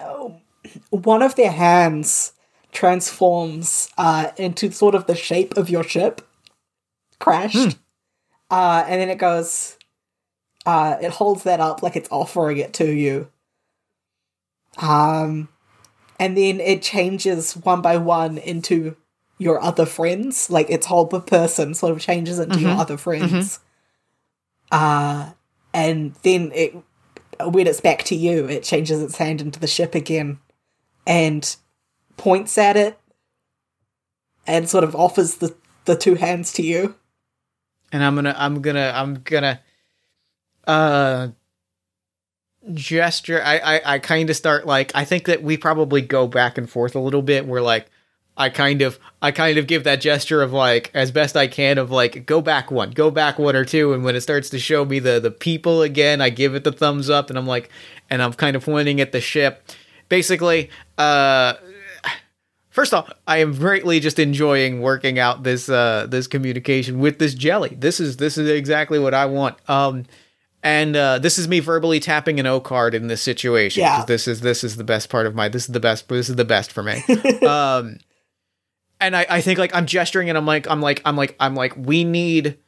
oh, 0.00 0.40
one 0.90 1.22
of 1.22 1.34
their 1.34 1.50
hands 1.50 2.32
transforms 2.74 3.88
uh, 3.96 4.32
into 4.36 4.70
sort 4.70 4.94
of 4.94 5.06
the 5.06 5.14
shape 5.14 5.56
of 5.56 5.70
your 5.70 5.84
ship 5.84 6.20
crashed. 7.18 7.78
Uh, 8.50 8.84
and 8.86 9.00
then 9.00 9.08
it 9.08 9.16
goes, 9.16 9.78
uh, 10.66 10.96
it 11.00 11.12
holds 11.12 11.44
that 11.44 11.60
up 11.60 11.82
like 11.82 11.96
it's 11.96 12.10
offering 12.10 12.58
it 12.58 12.74
to 12.74 12.92
you. 12.92 13.30
Um, 14.76 15.48
and 16.18 16.36
then 16.36 16.60
it 16.60 16.82
changes 16.82 17.56
one 17.56 17.80
by 17.80 17.96
one 17.96 18.36
into 18.36 18.96
your 19.38 19.60
other 19.62 19.86
friends. 19.86 20.50
Like 20.50 20.68
its 20.68 20.86
whole 20.86 21.06
person 21.06 21.74
sort 21.74 21.92
of 21.92 22.00
changes 22.00 22.38
into 22.38 22.60
your 22.60 22.72
other 22.72 22.96
friends. 22.96 23.60
Uh, 24.70 25.30
and 25.72 26.14
then 26.22 26.50
it, 26.54 26.74
when 27.40 27.66
it's 27.66 27.80
back 27.80 28.02
to 28.04 28.16
you, 28.16 28.48
it 28.48 28.64
changes 28.64 29.00
its 29.00 29.16
hand 29.16 29.40
into 29.40 29.60
the 29.60 29.66
ship 29.66 29.94
again 29.94 30.40
and 31.06 31.56
points 32.16 32.56
at 32.58 32.76
it 32.76 32.98
and 34.46 34.68
sort 34.68 34.84
of 34.84 34.94
offers 34.94 35.36
the, 35.36 35.54
the 35.84 35.96
two 35.96 36.14
hands 36.16 36.52
to 36.54 36.62
you. 36.62 36.94
and 37.92 38.02
I'm 38.02 38.14
gonna 38.14 38.34
I'm 38.36 38.60
gonna 38.60 38.92
I'm 38.94 39.14
gonna 39.22 39.60
uh 40.66 41.28
gesture. 42.72 43.42
I 43.42 43.58
I, 43.58 43.94
I 43.94 43.98
kind 43.98 44.30
of 44.30 44.36
start 44.36 44.66
like 44.66 44.92
I 44.94 45.04
think 45.04 45.26
that 45.26 45.42
we 45.42 45.56
probably 45.56 46.00
go 46.00 46.26
back 46.26 46.58
and 46.58 46.68
forth 46.68 46.94
a 46.94 47.00
little 47.00 47.22
bit. 47.22 47.46
Where 47.46 47.62
like 47.62 47.86
I 48.36 48.48
kind 48.48 48.82
of 48.82 48.98
I 49.22 49.30
kind 49.30 49.58
of 49.58 49.66
give 49.66 49.84
that 49.84 50.00
gesture 50.00 50.42
of 50.42 50.52
like 50.52 50.90
as 50.94 51.10
best 51.10 51.36
I 51.36 51.46
can 51.46 51.78
of 51.78 51.90
like 51.90 52.26
go 52.26 52.40
back 52.40 52.70
one 52.70 52.90
go 52.90 53.10
back 53.10 53.38
one 53.38 53.54
or 53.56 53.64
two. 53.64 53.92
And 53.92 54.02
when 54.04 54.16
it 54.16 54.22
starts 54.22 54.50
to 54.50 54.58
show 54.58 54.84
me 54.84 54.98
the 54.98 55.20
the 55.20 55.30
people 55.30 55.82
again 55.82 56.20
I 56.20 56.30
give 56.30 56.54
it 56.54 56.64
the 56.64 56.72
thumbs 56.72 57.08
up 57.10 57.30
and 57.30 57.38
I'm 57.38 57.46
like 57.46 57.70
and 58.10 58.22
I'm 58.22 58.32
kind 58.32 58.56
of 58.56 58.64
pointing 58.64 59.00
at 59.00 59.12
the 59.12 59.20
ship. 59.20 59.70
Basically 60.08 60.70
uh 60.98 61.54
First 62.74 62.92
off, 62.92 63.08
I 63.28 63.36
am 63.36 63.54
greatly 63.54 64.00
just 64.00 64.18
enjoying 64.18 64.80
working 64.80 65.16
out 65.16 65.44
this 65.44 65.68
uh 65.68 66.08
this 66.10 66.26
communication 66.26 66.98
with 66.98 67.20
this 67.20 67.32
jelly. 67.32 67.76
This 67.78 68.00
is 68.00 68.16
this 68.16 68.36
is 68.36 68.50
exactly 68.50 68.98
what 68.98 69.14
I 69.14 69.26
want. 69.26 69.56
Um 69.70 70.06
and 70.60 70.96
uh 70.96 71.20
this 71.20 71.38
is 71.38 71.46
me 71.46 71.60
verbally 71.60 72.00
tapping 72.00 72.40
an 72.40 72.46
O 72.46 72.58
card 72.58 72.92
in 72.92 73.06
this 73.06 73.22
situation. 73.22 73.82
Yeah. 73.82 74.04
This 74.04 74.26
is 74.26 74.40
this 74.40 74.64
is 74.64 74.74
the 74.74 74.82
best 74.82 75.08
part 75.08 75.26
of 75.26 75.36
my 75.36 75.48
this 75.48 75.66
is 75.66 75.68
the 75.68 75.78
best 75.78 76.08
this 76.08 76.28
is 76.28 76.34
the 76.34 76.44
best 76.44 76.72
for 76.72 76.82
me. 76.82 76.94
um 77.46 77.98
and 79.00 79.14
I, 79.14 79.24
I 79.30 79.40
think 79.40 79.60
like 79.60 79.72
I'm 79.72 79.86
gesturing 79.86 80.28
and 80.28 80.36
I'm 80.36 80.46
like 80.46 80.68
I'm 80.68 80.80
like 80.80 81.00
I'm 81.04 81.16
like 81.16 81.36
I'm 81.38 81.54
like 81.54 81.76
we 81.76 82.02
need 82.02 82.58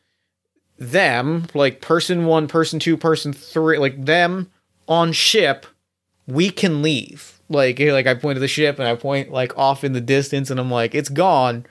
them, 0.78 1.48
like 1.52 1.80
person 1.80 2.26
one, 2.26 2.46
person 2.46 2.78
two, 2.78 2.96
person 2.96 3.32
three, 3.32 3.78
like 3.78 4.04
them 4.04 4.52
on 4.86 5.10
ship, 5.10 5.66
we 6.28 6.50
can 6.50 6.80
leave. 6.80 7.35
Like 7.48 7.78
like 7.78 8.06
I 8.06 8.14
point 8.14 8.36
to 8.36 8.40
the 8.40 8.48
ship 8.48 8.78
and 8.78 8.88
I 8.88 8.94
point 8.96 9.30
like 9.30 9.56
off 9.56 9.84
in 9.84 9.92
the 9.92 10.00
distance 10.00 10.50
and 10.50 10.58
I'm 10.58 10.70
like, 10.70 10.94
it's 10.94 11.08
gone, 11.08 11.66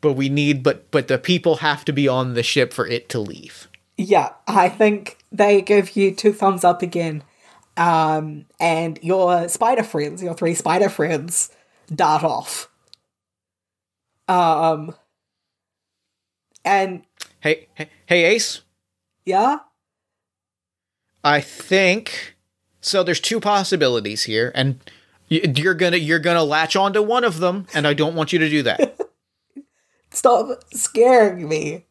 but 0.00 0.14
we 0.14 0.28
need 0.28 0.62
but 0.62 0.90
but 0.90 1.08
the 1.08 1.18
people 1.18 1.56
have 1.56 1.84
to 1.86 1.92
be 1.92 2.08
on 2.08 2.34
the 2.34 2.42
ship 2.42 2.72
for 2.72 2.86
it 2.86 3.08
to 3.10 3.18
leave. 3.20 3.68
Yeah, 3.96 4.32
I 4.46 4.68
think 4.68 5.18
they 5.30 5.62
give 5.62 5.96
you 5.96 6.14
two 6.14 6.32
thumbs 6.32 6.64
up 6.64 6.82
again. 6.82 7.22
Um, 7.76 8.46
and 8.60 8.98
your 9.02 9.48
spider 9.48 9.82
friends, 9.82 10.22
your 10.22 10.34
three 10.34 10.54
spider 10.54 10.88
friends, 10.88 11.50
dart 11.94 12.22
off. 12.24 12.68
Um, 14.28 14.94
and 16.64 17.04
Hey 17.40 17.68
hey, 17.74 17.88
hey 18.06 18.24
Ace, 18.24 18.60
yeah, 19.24 19.58
I 21.24 21.40
think 21.40 22.36
so. 22.80 23.02
There's 23.02 23.18
two 23.20 23.40
possibilities 23.40 24.24
here, 24.24 24.52
and 24.54 24.78
you're 25.32 25.74
gonna 25.74 25.96
you're 25.96 26.18
gonna 26.18 26.44
latch 26.44 26.76
onto 26.76 27.02
one 27.02 27.24
of 27.24 27.38
them, 27.38 27.66
and 27.74 27.86
I 27.86 27.94
don't 27.94 28.14
want 28.14 28.32
you 28.32 28.38
to 28.40 28.48
do 28.48 28.62
that. 28.64 28.98
stop 30.10 30.62
scaring 30.72 31.48
me. 31.48 31.86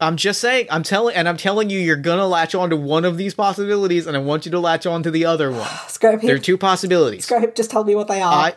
I'm 0.00 0.16
just 0.16 0.40
saying. 0.40 0.66
I'm 0.70 0.82
telling, 0.82 1.14
and 1.14 1.28
I'm 1.28 1.36
telling 1.36 1.70
you, 1.70 1.78
you're 1.78 1.96
gonna 1.96 2.26
latch 2.26 2.54
onto 2.54 2.76
one 2.76 3.04
of 3.04 3.16
these 3.16 3.34
possibilities, 3.34 4.06
and 4.06 4.16
I 4.16 4.20
want 4.20 4.44
you 4.44 4.52
to 4.52 4.58
latch 4.58 4.86
onto 4.86 5.10
the 5.10 5.24
other 5.24 5.50
one. 5.50 5.68
Scrape 5.88 6.20
There 6.20 6.36
are 6.36 6.38
two 6.38 6.58
possibilities. 6.58 7.24
Scrape, 7.24 7.54
just 7.54 7.70
tell 7.70 7.84
me 7.84 7.94
what 7.94 8.08
they 8.08 8.20
are. 8.20 8.32
I 8.32 8.54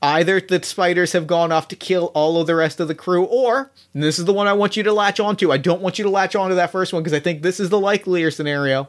either 0.00 0.40
the 0.40 0.62
spiders 0.62 1.12
have 1.12 1.26
gone 1.26 1.50
off 1.50 1.68
to 1.68 1.76
kill 1.76 2.12
all 2.14 2.40
of 2.40 2.46
the 2.46 2.54
rest 2.54 2.80
of 2.80 2.88
the 2.88 2.94
crew, 2.94 3.24
or 3.24 3.72
this 3.94 4.18
is 4.18 4.24
the 4.24 4.32
one 4.32 4.46
I 4.46 4.52
want 4.52 4.76
you 4.76 4.82
to 4.84 4.92
latch 4.92 5.20
onto. 5.20 5.50
I 5.50 5.58
don't 5.58 5.82
want 5.82 5.98
you 5.98 6.04
to 6.04 6.10
latch 6.10 6.36
onto 6.36 6.54
that 6.56 6.72
first 6.72 6.92
one 6.92 7.02
because 7.02 7.16
I 7.16 7.20
think 7.20 7.42
this 7.42 7.60
is 7.60 7.70
the 7.70 7.80
likelier 7.80 8.30
scenario. 8.30 8.88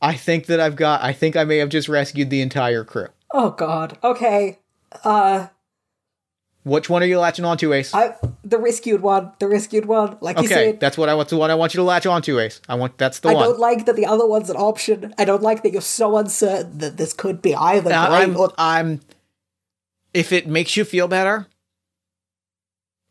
I 0.00 0.14
think 0.14 0.46
that 0.46 0.60
I've 0.60 0.76
got. 0.76 1.02
I 1.02 1.12
think 1.12 1.36
I 1.36 1.44
may 1.44 1.58
have 1.58 1.68
just 1.68 1.88
rescued 1.88 2.30
the 2.30 2.40
entire 2.40 2.84
crew. 2.84 3.08
oh 3.32 3.50
God. 3.50 3.98
Okay. 4.02 4.58
Uh, 5.04 5.48
Which 6.64 6.88
one 6.88 7.02
are 7.02 7.06
you 7.06 7.18
latching 7.18 7.44
onto, 7.44 7.72
Ace? 7.72 7.92
I 7.94 8.14
the 8.44 8.58
rescued 8.58 9.02
one. 9.02 9.32
The 9.38 9.48
rescued 9.48 9.86
one. 9.86 10.16
Like 10.20 10.40
you 10.40 10.48
said. 10.48 10.80
that's 10.80 10.96
what 10.96 11.08
I 11.08 11.14
want. 11.14 11.28
The 11.28 11.36
one 11.36 11.50
I 11.50 11.54
want 11.54 11.74
you 11.74 11.78
to 11.78 11.84
latch 11.84 12.06
onto, 12.06 12.38
Ace. 12.38 12.60
I 12.68 12.74
want. 12.76 12.96
That's 12.96 13.18
the 13.20 13.30
I 13.30 13.34
one. 13.34 13.42
I 13.42 13.46
don't 13.46 13.58
like 13.58 13.86
that 13.86 13.96
the 13.96 14.06
other 14.06 14.26
one's 14.26 14.50
an 14.50 14.56
option. 14.56 15.14
I 15.18 15.24
don't 15.24 15.42
like 15.42 15.62
that 15.62 15.72
you're 15.72 15.82
so 15.82 16.16
uncertain 16.16 16.78
that 16.78 16.96
this 16.96 17.12
could 17.12 17.42
be 17.42 17.54
either 17.54 17.90
Now, 17.90 18.10
I'm, 18.10 18.36
or 18.36 18.52
I'm. 18.56 19.00
If 20.14 20.32
it 20.32 20.46
makes 20.46 20.76
you 20.76 20.84
feel 20.84 21.06
better, 21.08 21.48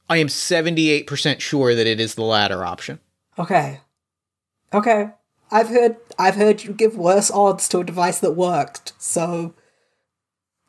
I 0.10 0.18
am 0.18 0.30
seventy-eight 0.30 1.06
percent 1.06 1.42
sure 1.42 1.76
that 1.76 1.86
it 1.86 2.00
is 2.00 2.16
the 2.16 2.24
latter 2.24 2.66
option. 2.66 3.00
Okay. 3.38 3.82
Okay. 4.74 5.10
I've 5.52 5.70
heard 5.70 5.98
I've 6.20 6.36
heard 6.36 6.64
you 6.64 6.74
give 6.74 6.96
worse 6.96 7.32
odds 7.32 7.68
to 7.70 7.80
a 7.80 7.84
device 7.84 8.20
that 8.20 8.32
worked, 8.32 8.94
so 8.98 9.54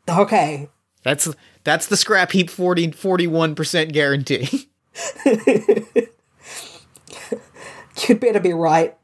Okay. 0.09 0.68
That's 1.03 1.29
that's 1.64 1.87
the 1.87 1.97
scrap 1.97 2.33
heap 2.33 2.51
40 2.51 2.93
41 2.93 3.55
percent 3.55 3.93
guarantee. 3.93 4.68
You'd 8.07 8.20
better 8.20 8.41
be 8.41 8.53
right. 8.53 8.97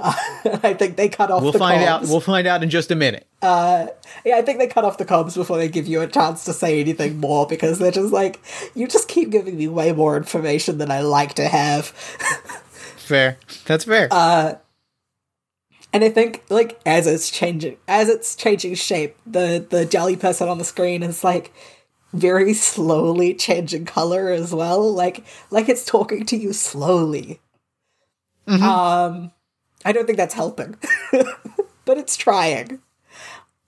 Uh, 0.00 0.14
I 0.62 0.74
think 0.74 0.96
they 0.96 1.08
cut 1.08 1.30
off 1.30 1.42
We'll 1.42 1.52
the 1.52 1.58
find 1.58 1.82
out. 1.82 2.02
We'll 2.02 2.20
find 2.20 2.46
out 2.46 2.62
in 2.62 2.70
just 2.70 2.90
a 2.90 2.94
minute. 2.94 3.26
Yeah, 3.42 4.36
I 4.36 4.42
think 4.42 4.58
they 4.58 4.66
cut 4.66 4.84
off 4.84 4.98
the 4.98 5.04
comms 5.04 5.34
before 5.34 5.58
they 5.58 5.68
give 5.68 5.86
you 5.86 6.00
a 6.00 6.06
chance 6.06 6.44
to 6.44 6.52
say 6.52 6.80
anything 6.80 7.18
more 7.18 7.46
because 7.46 7.78
they're 7.78 7.90
just 7.90 8.12
like, 8.12 8.40
you 8.74 8.88
just 8.88 9.08
keep 9.08 9.30
giving 9.30 9.56
me 9.56 9.68
way 9.68 9.92
more 9.92 10.16
information 10.16 10.78
than 10.78 10.90
I 10.90 11.00
like 11.00 11.34
to 11.34 11.48
have. 11.48 11.86
Fair. 12.96 13.38
That's 13.64 13.84
fair. 13.84 14.08
Uh, 14.10 14.56
And 15.92 16.04
I 16.04 16.10
think 16.10 16.44
like 16.50 16.80
as 16.84 17.06
it's 17.06 17.30
changing 17.30 17.76
as 17.86 18.08
it's 18.08 18.34
changing 18.36 18.74
shape, 18.74 19.16
the 19.26 19.66
the 19.68 19.84
jelly 19.84 20.16
person 20.16 20.48
on 20.48 20.58
the 20.58 20.64
screen 20.64 21.02
is 21.02 21.24
like 21.24 21.52
very 22.12 22.52
slowly 22.54 23.34
changing 23.34 23.84
color 23.86 24.28
as 24.30 24.54
well. 24.54 24.92
Like 24.92 25.24
like 25.50 25.68
it's 25.68 25.84
talking 25.84 26.24
to 26.26 26.36
you 26.36 26.52
slowly. 26.52 27.40
Um 28.46 29.32
I 29.84 29.92
don't 29.92 30.06
think 30.06 30.18
that's 30.18 30.34
helping. 30.34 30.76
but 31.84 31.98
it's 31.98 32.16
trying. 32.16 32.80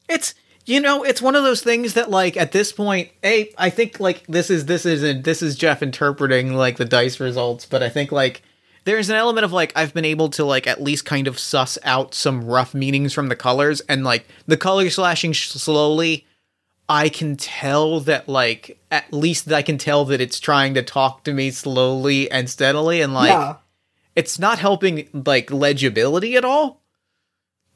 it's 0.08 0.34
you 0.66 0.80
know 0.80 1.02
it's 1.02 1.22
one 1.22 1.34
of 1.36 1.42
those 1.42 1.62
things 1.62 1.94
that 1.94 2.10
like 2.10 2.36
at 2.36 2.52
this 2.52 2.70
point 2.70 3.10
a 3.24 3.50
i 3.56 3.70
think 3.70 3.98
like 3.98 4.26
this 4.26 4.50
is 4.50 4.66
this 4.66 4.84
isn't 4.84 5.24
this 5.24 5.40
is 5.42 5.56
jeff 5.56 5.82
interpreting 5.82 6.52
like 6.54 6.76
the 6.76 6.84
dice 6.84 7.18
results 7.18 7.64
but 7.64 7.82
i 7.82 7.88
think 7.88 8.12
like 8.12 8.42
there's 8.84 9.08
an 9.10 9.16
element 9.16 9.44
of 9.44 9.52
like 9.52 9.72
i've 9.76 9.94
been 9.94 10.04
able 10.04 10.28
to 10.28 10.44
like 10.44 10.66
at 10.66 10.82
least 10.82 11.04
kind 11.04 11.26
of 11.26 11.38
suss 11.38 11.78
out 11.84 12.14
some 12.14 12.44
rough 12.44 12.74
meanings 12.74 13.12
from 13.12 13.28
the 13.28 13.36
colors 13.36 13.80
and 13.82 14.04
like 14.04 14.26
the 14.46 14.56
color 14.56 14.88
slashing 14.90 15.32
sh- 15.32 15.48
slowly 15.48 16.26
i 16.88 17.08
can 17.08 17.36
tell 17.36 18.00
that 18.00 18.28
like 18.28 18.78
at 18.90 19.12
least 19.12 19.50
i 19.52 19.62
can 19.62 19.78
tell 19.78 20.04
that 20.04 20.20
it's 20.20 20.40
trying 20.40 20.74
to 20.74 20.82
talk 20.82 21.24
to 21.24 21.32
me 21.32 21.50
slowly 21.50 22.30
and 22.30 22.48
steadily 22.50 23.00
and 23.00 23.14
like 23.14 23.30
yeah. 23.30 23.56
it's 24.16 24.38
not 24.38 24.58
helping 24.58 25.08
like 25.26 25.50
legibility 25.50 26.36
at 26.36 26.44
all 26.44 26.80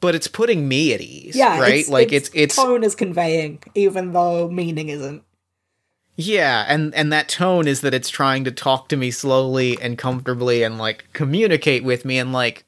but 0.00 0.14
it's 0.14 0.28
putting 0.28 0.68
me 0.68 0.92
at 0.92 1.00
ease 1.00 1.34
Yeah. 1.34 1.58
right 1.58 1.88
like 1.88 2.12
it's 2.12 2.30
it's 2.34 2.56
tone 2.56 2.84
is 2.84 2.94
conveying, 2.94 3.62
even 3.74 4.12
though 4.12 4.50
meaning 4.50 4.90
isn't. 4.90 5.22
Yeah, 6.16 6.64
and 6.68 6.94
and 6.94 7.12
that 7.12 7.28
tone 7.28 7.66
is 7.66 7.80
that 7.80 7.94
it's 7.94 8.08
trying 8.08 8.44
to 8.44 8.52
talk 8.52 8.88
to 8.88 8.96
me 8.96 9.10
slowly 9.10 9.76
and 9.80 9.98
comfortably 9.98 10.62
and 10.62 10.78
like 10.78 11.04
communicate 11.12 11.82
with 11.82 12.04
me 12.04 12.18
and 12.18 12.32
like 12.32 12.64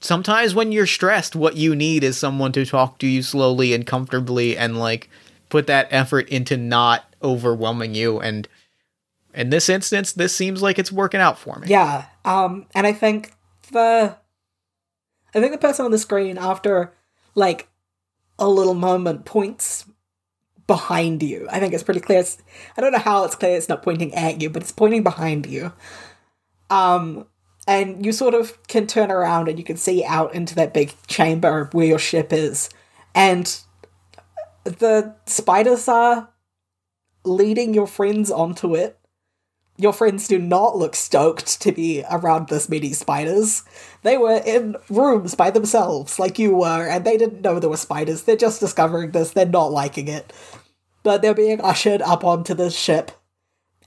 sometimes 0.00 0.54
when 0.54 0.72
you're 0.72 0.86
stressed 0.86 1.36
what 1.36 1.56
you 1.56 1.76
need 1.76 2.02
is 2.02 2.16
someone 2.16 2.52
to 2.52 2.66
talk 2.66 2.98
to 2.98 3.06
you 3.06 3.22
slowly 3.22 3.72
and 3.72 3.86
comfortably 3.86 4.56
and 4.56 4.78
like 4.78 5.08
put 5.48 5.66
that 5.66 5.86
effort 5.90 6.28
into 6.28 6.56
not 6.56 7.04
overwhelming 7.22 7.94
you 7.94 8.20
and 8.20 8.48
in 9.32 9.50
this 9.50 9.68
instance 9.68 10.12
this 10.12 10.34
seems 10.34 10.60
like 10.60 10.78
it's 10.78 10.92
working 10.92 11.20
out 11.20 11.38
for 11.38 11.58
me. 11.60 11.68
Yeah. 11.68 12.06
Um 12.24 12.66
and 12.74 12.86
I 12.86 12.92
think 12.92 13.32
the 13.70 14.16
I 15.34 15.40
think 15.40 15.52
the 15.52 15.58
person 15.58 15.84
on 15.84 15.92
the 15.92 15.98
screen 15.98 16.36
after 16.36 16.92
like 17.36 17.68
a 18.40 18.48
little 18.48 18.74
moment 18.74 19.24
points 19.24 19.86
behind 20.66 21.22
you. 21.22 21.46
I 21.50 21.60
think 21.60 21.74
it's 21.74 21.82
pretty 21.82 22.00
clear. 22.00 22.20
It's, 22.20 22.38
I 22.76 22.80
don't 22.80 22.92
know 22.92 22.98
how 22.98 23.24
it's 23.24 23.36
clear 23.36 23.56
it's 23.56 23.68
not 23.68 23.82
pointing 23.82 24.14
at 24.14 24.40
you, 24.40 24.50
but 24.50 24.62
it's 24.62 24.72
pointing 24.72 25.02
behind 25.02 25.46
you. 25.46 25.72
Um, 26.70 27.26
and 27.66 28.04
you 28.04 28.12
sort 28.12 28.34
of 28.34 28.62
can 28.66 28.86
turn 28.86 29.10
around 29.10 29.48
and 29.48 29.58
you 29.58 29.64
can 29.64 29.76
see 29.76 30.04
out 30.04 30.34
into 30.34 30.54
that 30.56 30.74
big 30.74 30.94
chamber 31.06 31.68
where 31.72 31.86
your 31.86 31.98
ship 31.98 32.32
is. 32.32 32.68
And 33.14 33.58
the 34.64 35.14
spiders 35.26 35.88
are 35.88 36.30
leading 37.24 37.74
your 37.74 37.86
friends 37.86 38.30
onto 38.30 38.74
it. 38.74 38.98
Your 39.76 39.92
friends 39.92 40.28
do 40.28 40.38
not 40.38 40.76
look 40.76 40.94
stoked 40.94 41.60
to 41.62 41.72
be 41.72 42.04
around 42.08 42.48
this 42.48 42.68
many 42.68 42.92
spiders. 42.92 43.64
They 44.02 44.16
were 44.16 44.40
in 44.44 44.76
rooms 44.88 45.34
by 45.34 45.50
themselves, 45.50 46.18
like 46.18 46.38
you 46.38 46.54
were, 46.54 46.88
and 46.88 47.04
they 47.04 47.16
didn't 47.16 47.42
know 47.42 47.58
there 47.58 47.70
were 47.70 47.76
spiders. 47.76 48.22
They're 48.22 48.36
just 48.36 48.60
discovering 48.60 49.10
this, 49.10 49.32
they're 49.32 49.46
not 49.46 49.72
liking 49.72 50.06
it. 50.06 50.32
But 51.02 51.22
they're 51.22 51.34
being 51.34 51.60
ushered 51.60 52.02
up 52.02 52.24
onto 52.24 52.54
this 52.54 52.76
ship, 52.76 53.10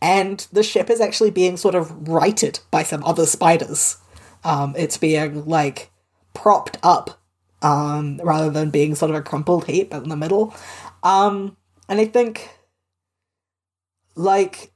and 0.01 0.45
the 0.51 0.61
ship 0.61 0.89
is 0.89 1.01
actually 1.01 1.31
being 1.31 1.57
sort 1.57 1.73
of 1.73 2.07
righted 2.07 2.59
by 2.69 2.83
some 2.83 3.03
other 3.03 3.25
spiders. 3.25 3.97
Um, 4.43 4.75
it's 4.77 4.97
being, 4.97 5.45
like, 5.45 5.89
propped 6.33 6.77
up, 6.83 7.19
um, 7.61 8.19
rather 8.23 8.49
than 8.49 8.69
being 8.69 8.93
sort 8.93 9.09
of 9.09 9.15
a 9.17 9.21
crumpled 9.21 9.65
heap 9.65 9.93
in 9.93 10.09
the 10.09 10.15
middle. 10.15 10.53
Um, 11.01 11.55
and 11.89 11.99
I 11.99 12.05
think 12.05 12.49
like 14.17 14.71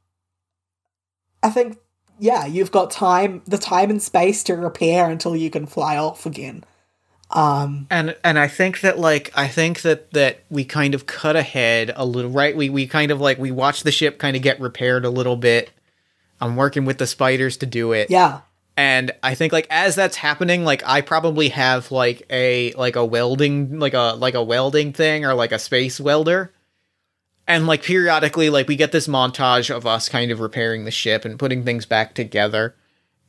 I 1.43 1.49
think 1.49 1.77
yeah, 2.19 2.45
you've 2.45 2.71
got 2.71 2.91
time 2.91 3.41
the 3.45 3.57
time 3.57 3.89
and 3.89 4.01
space 4.01 4.43
to 4.43 4.55
repair 4.55 5.09
until 5.09 5.35
you 5.35 5.49
can 5.49 5.65
fly 5.65 5.97
off 5.97 6.25
again. 6.25 6.63
Um 7.31 7.87
and 7.89 8.15
and 8.23 8.37
I 8.37 8.47
think 8.47 8.81
that 8.81 8.99
like 8.99 9.31
I 9.35 9.47
think 9.47 9.81
that 9.81 10.11
that 10.11 10.43
we 10.49 10.63
kind 10.63 10.93
of 10.93 11.07
cut 11.07 11.35
ahead 11.35 11.91
a 11.95 12.05
little 12.05 12.29
right 12.29 12.55
we 12.55 12.69
we 12.69 12.87
kind 12.87 13.09
of 13.09 13.19
like 13.19 13.39
we 13.39 13.51
watch 13.51 13.83
the 13.83 13.91
ship 13.91 14.19
kind 14.19 14.35
of 14.35 14.43
get 14.43 14.59
repaired 14.59 15.03
a 15.05 15.09
little 15.09 15.35
bit. 15.35 15.71
I'm 16.39 16.55
working 16.55 16.85
with 16.85 16.97
the 16.97 17.07
spiders 17.07 17.57
to 17.57 17.65
do 17.65 17.91
it. 17.91 18.09
Yeah. 18.09 18.41
And 18.77 19.11
I 19.23 19.35
think 19.35 19.53
like 19.53 19.67
as 19.69 19.95
that's 19.95 20.15
happening 20.17 20.63
like 20.63 20.83
I 20.85 21.01
probably 21.01 21.49
have 21.49 21.91
like 21.91 22.23
a 22.29 22.73
like 22.73 22.95
a 22.95 23.05
welding 23.05 23.79
like 23.79 23.93
a 23.93 24.15
like 24.17 24.35
a 24.35 24.43
welding 24.43 24.93
thing 24.93 25.25
or 25.25 25.33
like 25.33 25.51
a 25.51 25.59
space 25.59 25.99
welder 25.99 26.51
and 27.51 27.67
like 27.67 27.83
periodically 27.83 28.49
like 28.49 28.69
we 28.69 28.77
get 28.77 28.93
this 28.93 29.07
montage 29.07 29.75
of 29.75 29.85
us 29.85 30.07
kind 30.07 30.31
of 30.31 30.39
repairing 30.39 30.85
the 30.85 30.91
ship 30.91 31.25
and 31.25 31.37
putting 31.37 31.65
things 31.65 31.85
back 31.85 32.13
together 32.13 32.75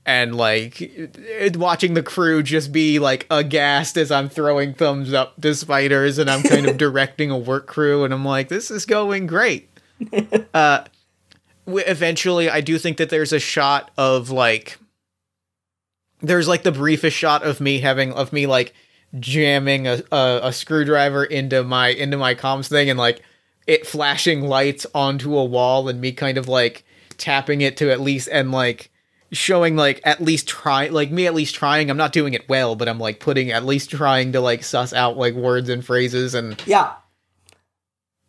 and 0.06 0.36
like 0.36 1.10
watching 1.56 1.94
the 1.94 2.04
crew 2.04 2.40
just 2.40 2.70
be 2.70 3.00
like 3.00 3.26
aghast 3.30 3.96
as 3.96 4.12
I'm 4.12 4.28
throwing 4.28 4.74
thumbs 4.74 5.12
up 5.12 5.40
to 5.40 5.54
spiders 5.56 6.18
and 6.18 6.30
I'm 6.30 6.44
kind 6.44 6.66
of 6.66 6.76
directing 6.78 7.32
a 7.32 7.38
work 7.38 7.66
crew 7.66 8.04
and 8.04 8.14
I'm 8.14 8.24
like 8.24 8.48
this 8.48 8.70
is 8.70 8.86
going 8.86 9.26
great. 9.26 9.68
uh 10.54 10.84
eventually 11.66 12.48
I 12.48 12.60
do 12.60 12.78
think 12.78 12.98
that 12.98 13.10
there's 13.10 13.32
a 13.32 13.40
shot 13.40 13.90
of 13.98 14.30
like 14.30 14.78
there's 16.20 16.46
like 16.46 16.62
the 16.62 16.70
briefest 16.70 17.16
shot 17.16 17.42
of 17.42 17.60
me 17.60 17.80
having 17.80 18.12
of 18.12 18.32
me 18.32 18.46
like 18.46 18.72
jamming 19.18 19.88
a, 19.88 20.00
a, 20.12 20.40
a 20.44 20.52
screwdriver 20.52 21.24
into 21.24 21.64
my 21.64 21.88
into 21.88 22.16
my 22.16 22.36
comms 22.36 22.68
thing 22.68 22.88
and 22.88 22.98
like 23.00 23.20
it 23.66 23.86
flashing 23.86 24.42
lights 24.42 24.86
onto 24.94 25.36
a 25.36 25.44
wall 25.44 25.88
and 25.88 26.00
me 26.00 26.12
kind 26.12 26.38
of 26.38 26.48
like 26.48 26.84
tapping 27.16 27.60
it 27.60 27.76
to 27.76 27.90
at 27.90 28.00
least 28.00 28.28
and 28.30 28.52
like 28.52 28.90
showing 29.30 29.76
like 29.76 30.00
at 30.04 30.20
least 30.20 30.46
try 30.46 30.88
like 30.88 31.10
me 31.10 31.26
at 31.26 31.34
least 31.34 31.54
trying. 31.54 31.90
I'm 31.90 31.96
not 31.96 32.12
doing 32.12 32.34
it 32.34 32.48
well 32.48 32.76
but 32.76 32.88
i'm 32.88 32.98
like 32.98 33.20
putting 33.20 33.50
at 33.50 33.64
least 33.64 33.90
trying 33.90 34.32
to 34.32 34.40
like 34.40 34.62
suss 34.62 34.92
out 34.92 35.16
like 35.16 35.34
words 35.34 35.68
and 35.68 35.84
phrases 35.84 36.34
and 36.34 36.62
yeah. 36.66 36.94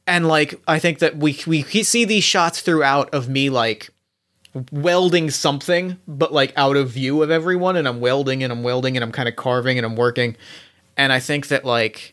And 0.05 0.27
like 0.27 0.61
i 0.67 0.79
think 0.79 0.99
that 0.99 1.17
we 1.17 1.39
we 1.47 1.63
see 1.63 2.05
these 2.05 2.23
shots 2.23 2.61
throughout 2.61 3.13
of 3.13 3.27
me 3.27 3.49
like 3.49 3.89
welding 4.71 5.31
something 5.31 5.97
but 6.07 6.31
like 6.31 6.53
out 6.55 6.77
of 6.77 6.91
view 6.91 7.23
of 7.23 7.31
everyone 7.31 7.75
and 7.75 7.87
i'm 7.87 7.99
welding 7.99 8.43
and 8.43 8.53
i'm 8.53 8.61
welding 8.61 8.95
and 8.95 9.03
i'm 9.03 9.11
kind 9.11 9.27
of 9.27 9.35
carving 9.35 9.77
and 9.77 9.85
i'm 9.85 9.95
working. 9.95 10.35
And 10.95 11.11
i 11.11 11.19
think 11.19 11.47
that 11.47 11.65
like 11.65 12.12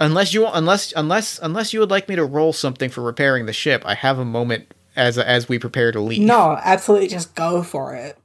unless 0.00 0.32
you 0.34 0.46
unless 0.46 0.92
unless 0.96 1.38
unless 1.38 1.72
you 1.72 1.80
would 1.80 1.90
like 1.90 2.08
me 2.08 2.16
to 2.16 2.24
roll 2.24 2.52
something 2.52 2.90
for 2.90 3.02
repairing 3.02 3.46
the 3.46 3.52
ship, 3.52 3.82
I 3.84 3.94
have 3.94 4.18
a 4.18 4.24
moment 4.24 4.74
as 4.96 5.18
as 5.18 5.48
we 5.48 5.58
prepare 5.58 5.92
to 5.92 6.00
leave. 6.00 6.22
No, 6.22 6.58
absolutely, 6.62 7.08
just 7.08 7.34
go 7.34 7.62
for 7.62 7.94
it. 7.94 8.18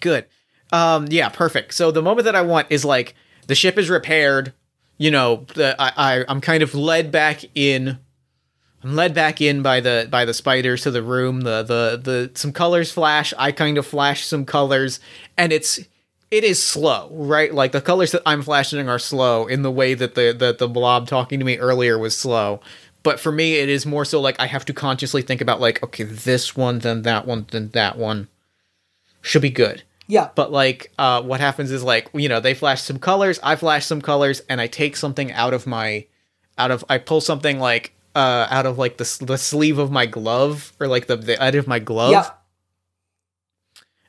Good. 0.00 0.26
Um. 0.72 1.06
Yeah. 1.10 1.28
Perfect. 1.28 1.74
So 1.74 1.90
the 1.90 2.02
moment 2.02 2.24
that 2.24 2.36
I 2.36 2.42
want 2.42 2.68
is 2.70 2.84
like 2.84 3.14
the 3.46 3.54
ship 3.54 3.76
is 3.76 3.90
repaired. 3.90 4.54
You 4.96 5.10
know, 5.10 5.44
the, 5.54 5.74
I, 5.78 5.92
I 5.96 6.24
I'm 6.28 6.40
kind 6.40 6.62
of 6.62 6.74
led 6.74 7.10
back 7.10 7.44
in. 7.54 7.98
I'm 8.82 8.94
led 8.94 9.14
back 9.14 9.40
in 9.40 9.62
by 9.62 9.80
the 9.80 10.06
by 10.10 10.24
the 10.24 10.34
spiders 10.34 10.82
to 10.82 10.90
the 10.90 11.02
room. 11.02 11.40
The 11.40 11.62
the 11.62 12.00
the 12.02 12.30
some 12.34 12.52
colors 12.52 12.92
flash. 12.92 13.34
I 13.36 13.50
kind 13.50 13.78
of 13.78 13.86
flash 13.86 14.24
some 14.24 14.44
colors, 14.44 15.00
and 15.36 15.52
it's 15.52 15.80
it 16.34 16.42
is 16.42 16.60
slow, 16.60 17.08
right? 17.12 17.54
Like 17.54 17.70
the 17.70 17.80
colors 17.80 18.10
that 18.10 18.22
I'm 18.26 18.42
flashing 18.42 18.88
are 18.88 18.98
slow 18.98 19.46
in 19.46 19.62
the 19.62 19.70
way 19.70 19.94
that 19.94 20.16
the 20.16 20.34
that 20.36 20.58
the 20.58 20.68
blob 20.68 21.06
talking 21.06 21.38
to 21.38 21.44
me 21.44 21.58
earlier 21.58 21.96
was 21.96 22.16
slow. 22.18 22.60
But 23.04 23.20
for 23.20 23.30
me, 23.30 23.54
it 23.54 23.68
is 23.68 23.86
more 23.86 24.04
so 24.04 24.20
like 24.20 24.40
I 24.40 24.46
have 24.46 24.64
to 24.64 24.72
consciously 24.72 25.22
think 25.22 25.40
about 25.40 25.60
like, 25.60 25.80
okay, 25.84 26.02
this 26.02 26.56
one, 26.56 26.80
then 26.80 27.02
that 27.02 27.24
one, 27.24 27.46
then 27.52 27.68
that 27.70 27.96
one 27.96 28.26
should 29.20 29.42
be 29.42 29.50
good. 29.50 29.84
Yeah. 30.08 30.30
But 30.34 30.50
like, 30.50 30.90
uh, 30.98 31.22
what 31.22 31.38
happens 31.38 31.70
is 31.70 31.84
like, 31.84 32.08
you 32.12 32.28
know, 32.28 32.40
they 32.40 32.54
flash 32.54 32.82
some 32.82 32.98
colors, 32.98 33.38
I 33.42 33.56
flash 33.56 33.86
some 33.86 34.02
colors, 34.02 34.42
and 34.48 34.60
I 34.60 34.66
take 34.66 34.96
something 34.96 35.30
out 35.32 35.54
of 35.54 35.66
my, 35.66 36.06
out 36.58 36.70
of, 36.70 36.84
I 36.88 36.98
pull 36.98 37.20
something 37.20 37.60
like, 37.60 37.94
uh, 38.14 38.46
out 38.50 38.66
of 38.66 38.76
like 38.78 38.96
the 38.96 39.18
the 39.24 39.36
sleeve 39.36 39.78
of 39.78 39.90
my 39.90 40.06
glove 40.06 40.72
or 40.78 40.86
like 40.86 41.06
the 41.06 41.16
the 41.16 41.42
edge 41.42 41.56
of 41.56 41.66
my 41.66 41.78
glove. 41.78 42.12
Yeah. 42.12 42.30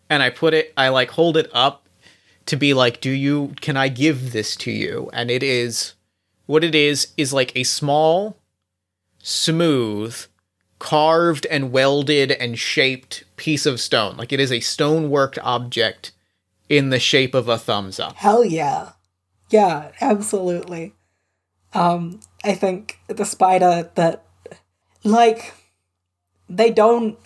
And 0.10 0.22
I 0.22 0.30
put 0.30 0.54
it, 0.54 0.74
I 0.78 0.90
like 0.90 1.12
hold 1.12 1.38
it 1.38 1.50
up 1.54 1.85
to 2.46 2.56
be 2.56 2.74
like, 2.74 3.02
do 3.02 3.10
you, 3.10 3.54
can 3.62 3.76
I 3.78 3.88
give 3.88 4.32
this 4.32 4.56
to 4.58 4.72
you? 4.72 5.10
And 5.14 5.32
it 5.32 5.44
is, 5.44 5.94
what 6.46 6.64
it 6.64 6.76
is, 6.76 7.08
is 7.18 7.34
like 7.34 7.56
a 7.56 7.64
small, 7.64 8.38
smooth, 9.24 10.16
carved 10.78 11.46
and 11.48 11.72
welded 11.72 12.32
and 12.32 12.60
shaped 12.60 13.24
piece 13.38 13.66
of 13.66 13.80
stone. 13.80 14.18
Like 14.18 14.32
it 14.32 14.40
is 14.40 14.52
a 14.52 14.60
stoneworked 14.60 15.40
object 15.42 16.12
in 16.70 16.90
the 16.90 17.00
shape 17.00 17.34
of 17.34 17.48
a 17.48 17.58
thumbs 17.58 18.00
up. 18.00 18.16
Hell 18.16 18.44
yeah. 18.46 18.90
Yeah, 19.50 19.92
absolutely. 20.02 20.94
Um, 21.74 22.20
I 22.44 22.54
think 22.54 23.00
the 23.08 23.26
spider 23.26 23.90
that, 23.96 24.24
like, 25.04 25.54
they 26.50 26.72
don't 26.72 27.18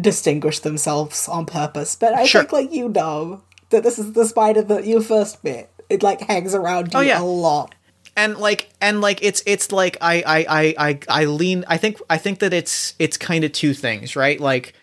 distinguish 0.00 0.60
themselves 0.60 1.28
on 1.28 1.46
purpose, 1.46 1.96
but 1.96 2.14
I 2.14 2.24
Sure. 2.26 2.42
think, 2.42 2.52
like, 2.52 2.72
you 2.72 2.88
know 2.88 3.42
that 3.70 3.82
this 3.82 3.98
is 3.98 4.12
the 4.12 4.24
spider 4.26 4.62
that 4.62 4.84
you 4.86 5.00
first 5.02 5.42
met. 5.44 5.70
It, 5.88 6.02
like, 6.02 6.20
hangs 6.20 6.54
around 6.54 6.92
you 6.92 6.98
Oh, 6.98 7.02
yeah. 7.02 7.20
a 7.20 7.22
lot. 7.22 7.74
and 8.16 8.36
like 8.36 8.68
and 8.80 9.00
like 9.00 9.20
it's 9.22 9.42
it's 9.46 9.70
like 9.72 9.96
I 10.00 10.22
I 10.26 10.46
I 10.48 10.74
I 10.88 10.98
I 11.22 11.24
lean 11.26 11.64
I 11.68 11.76
think 11.78 12.00
I 12.10 12.18
think 12.18 12.40
that 12.40 12.52
it's 12.52 12.94
it's 12.98 13.16
kind 13.16 13.44
of 13.44 13.52
two 13.52 13.72
things, 13.74 14.16
right? 14.16 14.38
Like 14.40 14.74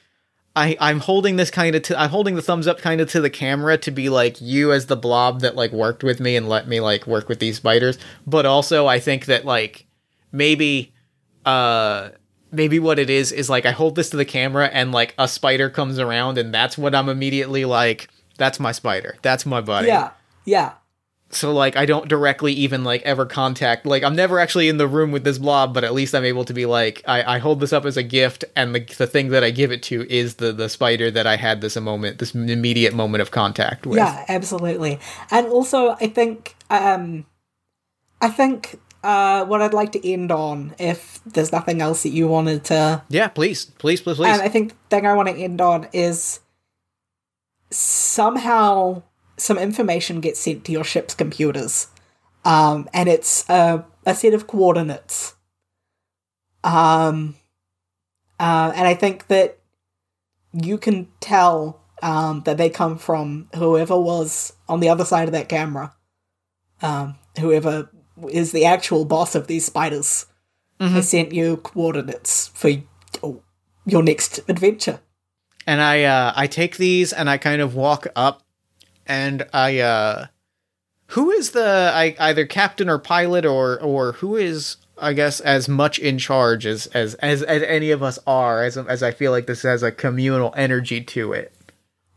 I 0.56 0.78
I'm 0.80 1.00
holding 1.02 1.36
this 1.36 1.52
kind 1.52 1.76
of 1.76 1.82
to 1.84 2.00
I'm 2.00 2.10
holding 2.10 2.36
the 2.36 2.42
thumbs 2.42 2.66
up 2.66 2.80
kind 2.80 3.02
of 3.02 3.10
to 3.12 3.20
the 3.22 3.30
camera 3.30 3.78
to 3.80 3.92
be 3.92 4.08
like 4.10 4.40
you 4.42 4.72
as 4.72 4.86
the 4.88 4.96
blob 4.96 5.42
that 5.42 5.56
like 5.56 5.72
worked 5.74 6.04
with 6.04 6.20
me 6.20 6.36
and 6.38 6.48
let 6.50 6.68
me 6.68 6.80
like 6.80 7.06
work 7.08 7.28
with 7.30 7.40
these 7.40 7.58
spiders, 7.58 7.98
but 8.26 8.46
also 8.46 8.88
I 8.88 9.00
think 9.00 9.26
that 9.26 9.44
like 9.46 9.86
maybe 10.32 10.94
uh 11.46 12.10
maybe 12.52 12.80
what 12.80 13.00
it 13.00 13.10
is 13.10 13.32
is 13.32 13.50
like 13.50 13.66
I 13.66 13.72
hold 13.72 13.96
this 13.96 14.10
to 14.12 14.18
the 14.18 14.26
camera 14.26 14.68
and 14.68 14.92
like 14.94 15.14
a 15.20 15.28
spider 15.28 15.70
comes 15.70 16.00
around 16.00 16.38
and 16.38 16.54
that's 16.54 16.78
what 16.78 16.96
I'm 16.96 17.10
immediately 17.10 17.66
like 17.66 18.08
that's 18.38 18.60
my 18.60 18.72
spider. 18.72 19.16
That's 19.22 19.46
my 19.46 19.62
buddy 19.62 19.88
Yeah, 19.88 20.12
yeah. 20.46 20.74
so 21.32 21.52
like 21.54 21.76
I 21.76 21.86
don't 21.86 22.08
directly 22.08 22.54
even 22.54 22.84
like 22.84 23.02
ever 23.02 23.26
contact 23.26 23.86
like 23.86 24.04
I'm 24.04 24.16
never 24.16 24.40
actually 24.40 24.70
in 24.70 24.78
the 24.78 24.88
room 24.88 25.12
with 25.12 25.24
this 25.24 25.38
blob, 25.38 25.74
but 25.74 25.84
at 25.84 25.94
least 25.94 26.14
I'm 26.14 26.24
able 26.24 26.46
to 26.46 26.54
be 26.54 26.66
like 26.66 27.02
I, 27.08 27.36
I 27.36 27.38
hold 27.40 27.60
this 27.60 27.74
up 27.74 27.86
as 27.86 27.98
a 27.98 28.04
gift, 28.04 28.46
and 28.56 28.74
the 28.76 28.82
the 28.98 29.08
thing 29.08 29.30
that 29.30 29.44
I 29.44 29.52
give 29.52 29.72
it 29.72 29.82
to 29.84 30.06
is 30.10 30.36
the 30.36 30.52
the 30.54 30.70
spider 30.70 31.10
that 31.12 31.26
I 31.28 31.36
had 31.36 31.62
this 31.62 31.76
a 31.76 31.82
moment 31.82 32.20
this 32.20 32.34
immediate 32.36 32.94
moment 32.94 33.22
of 33.22 33.32
contact 33.32 33.86
with. 33.86 33.98
Yeah, 33.98 34.24
absolutely. 34.30 35.00
And 35.32 35.48
also, 35.48 35.92
I 36.00 36.08
think, 36.08 36.56
um, 36.70 37.26
I 38.22 38.30
think, 38.30 38.80
uh, 39.04 39.46
what 39.46 39.62
I'd 39.62 39.74
like 39.74 39.92
to 39.94 40.08
end 40.12 40.32
on, 40.32 40.74
if 40.80 41.20
there's 41.26 41.52
nothing 41.52 41.82
else 41.82 42.04
that 42.04 42.10
you 42.10 42.28
wanted 42.28 42.64
to, 42.66 43.04
yeah. 43.10 43.28
Please, 43.28 43.66
please, 43.66 44.02
please, 44.02 44.18
please. 44.18 44.28
and 44.32 44.42
I 44.42 44.50
think 44.50 44.70
the 44.70 44.96
thing 44.96 45.06
I 45.08 45.14
want 45.14 45.28
to 45.30 45.36
end 45.36 45.60
on 45.62 45.88
is 45.94 46.40
somehow 47.70 49.04
some 49.38 49.58
information 49.58 50.22
gets 50.22 50.40
sent 50.40 50.66
to 50.66 50.72
your 50.72 50.84
ship's 50.84 51.14
computers, 51.14 51.88
um, 52.44 52.90
and 52.94 53.10
it's 53.10 53.48
a 53.50 53.86
a 54.06 54.16
set 54.16 54.34
of 54.34 54.48
coordinates. 54.48 55.36
Um, 56.64 57.36
uh, 58.40 58.72
and 58.76 58.88
I 58.88 58.94
think 58.94 59.28
that 59.28 59.60
you 60.54 60.78
can 60.78 61.08
tell 61.20 61.82
um, 62.02 62.42
that 62.46 62.58
they 62.58 62.70
come 62.70 62.98
from 62.98 63.50
whoever 63.56 64.00
was 64.00 64.54
on 64.68 64.80
the 64.80 64.90
other 64.90 65.06
side 65.06 65.28
of 65.28 65.32
that 65.34 65.50
camera, 65.50 65.94
um, 66.82 67.16
whoever 67.40 67.90
is 68.30 68.52
the 68.52 68.66
actual 68.66 69.06
boss 69.06 69.36
of 69.36 69.48
these 69.48 69.66
spiders. 69.66 70.26
I 70.98 71.02
sent 71.02 71.34
you 71.34 71.58
coordinates 71.58 72.50
for 72.50 72.70
your 73.86 74.04
next 74.04 74.40
adventure. 74.48 75.00
And 75.68 75.82
I 75.82 76.04
uh, 76.04 76.34
I 76.36 76.48
take 76.48 76.78
these 76.78 77.14
and 77.14 77.30
I 77.30 77.38
kind 77.38 77.62
of 77.62 77.76
walk 77.76 78.08
up, 78.16 78.44
and 79.06 79.48
I 79.54 79.80
uh, 79.80 80.28
who 81.08 81.32
is 81.32 81.52
the 81.52 81.92
I 81.94 82.16
either 82.20 82.46
captain 82.46 82.90
or 82.90 83.00
pilot 83.00 83.46
or 83.46 83.80
or 83.82 84.14
who 84.14 84.36
is 84.36 84.78
I 84.98 85.14
guess 85.14 85.40
as 85.40 85.68
much 85.68 86.00
in 86.00 86.18
charge 86.18 86.66
as 86.66 86.88
as 86.88 87.16
as, 87.16 87.44
as 87.44 87.64
any 87.64 87.92
of 87.92 88.02
us 88.02 88.20
are 88.26 88.64
as 88.64 88.78
as 88.78 89.04
I 89.04 89.12
feel 89.12 89.32
like 89.32 89.48
this 89.48 89.64
has 89.64 89.84
a 89.84 89.92
communal 89.92 90.54
energy 90.56 91.02
to 91.02 91.34
it. 91.34 91.54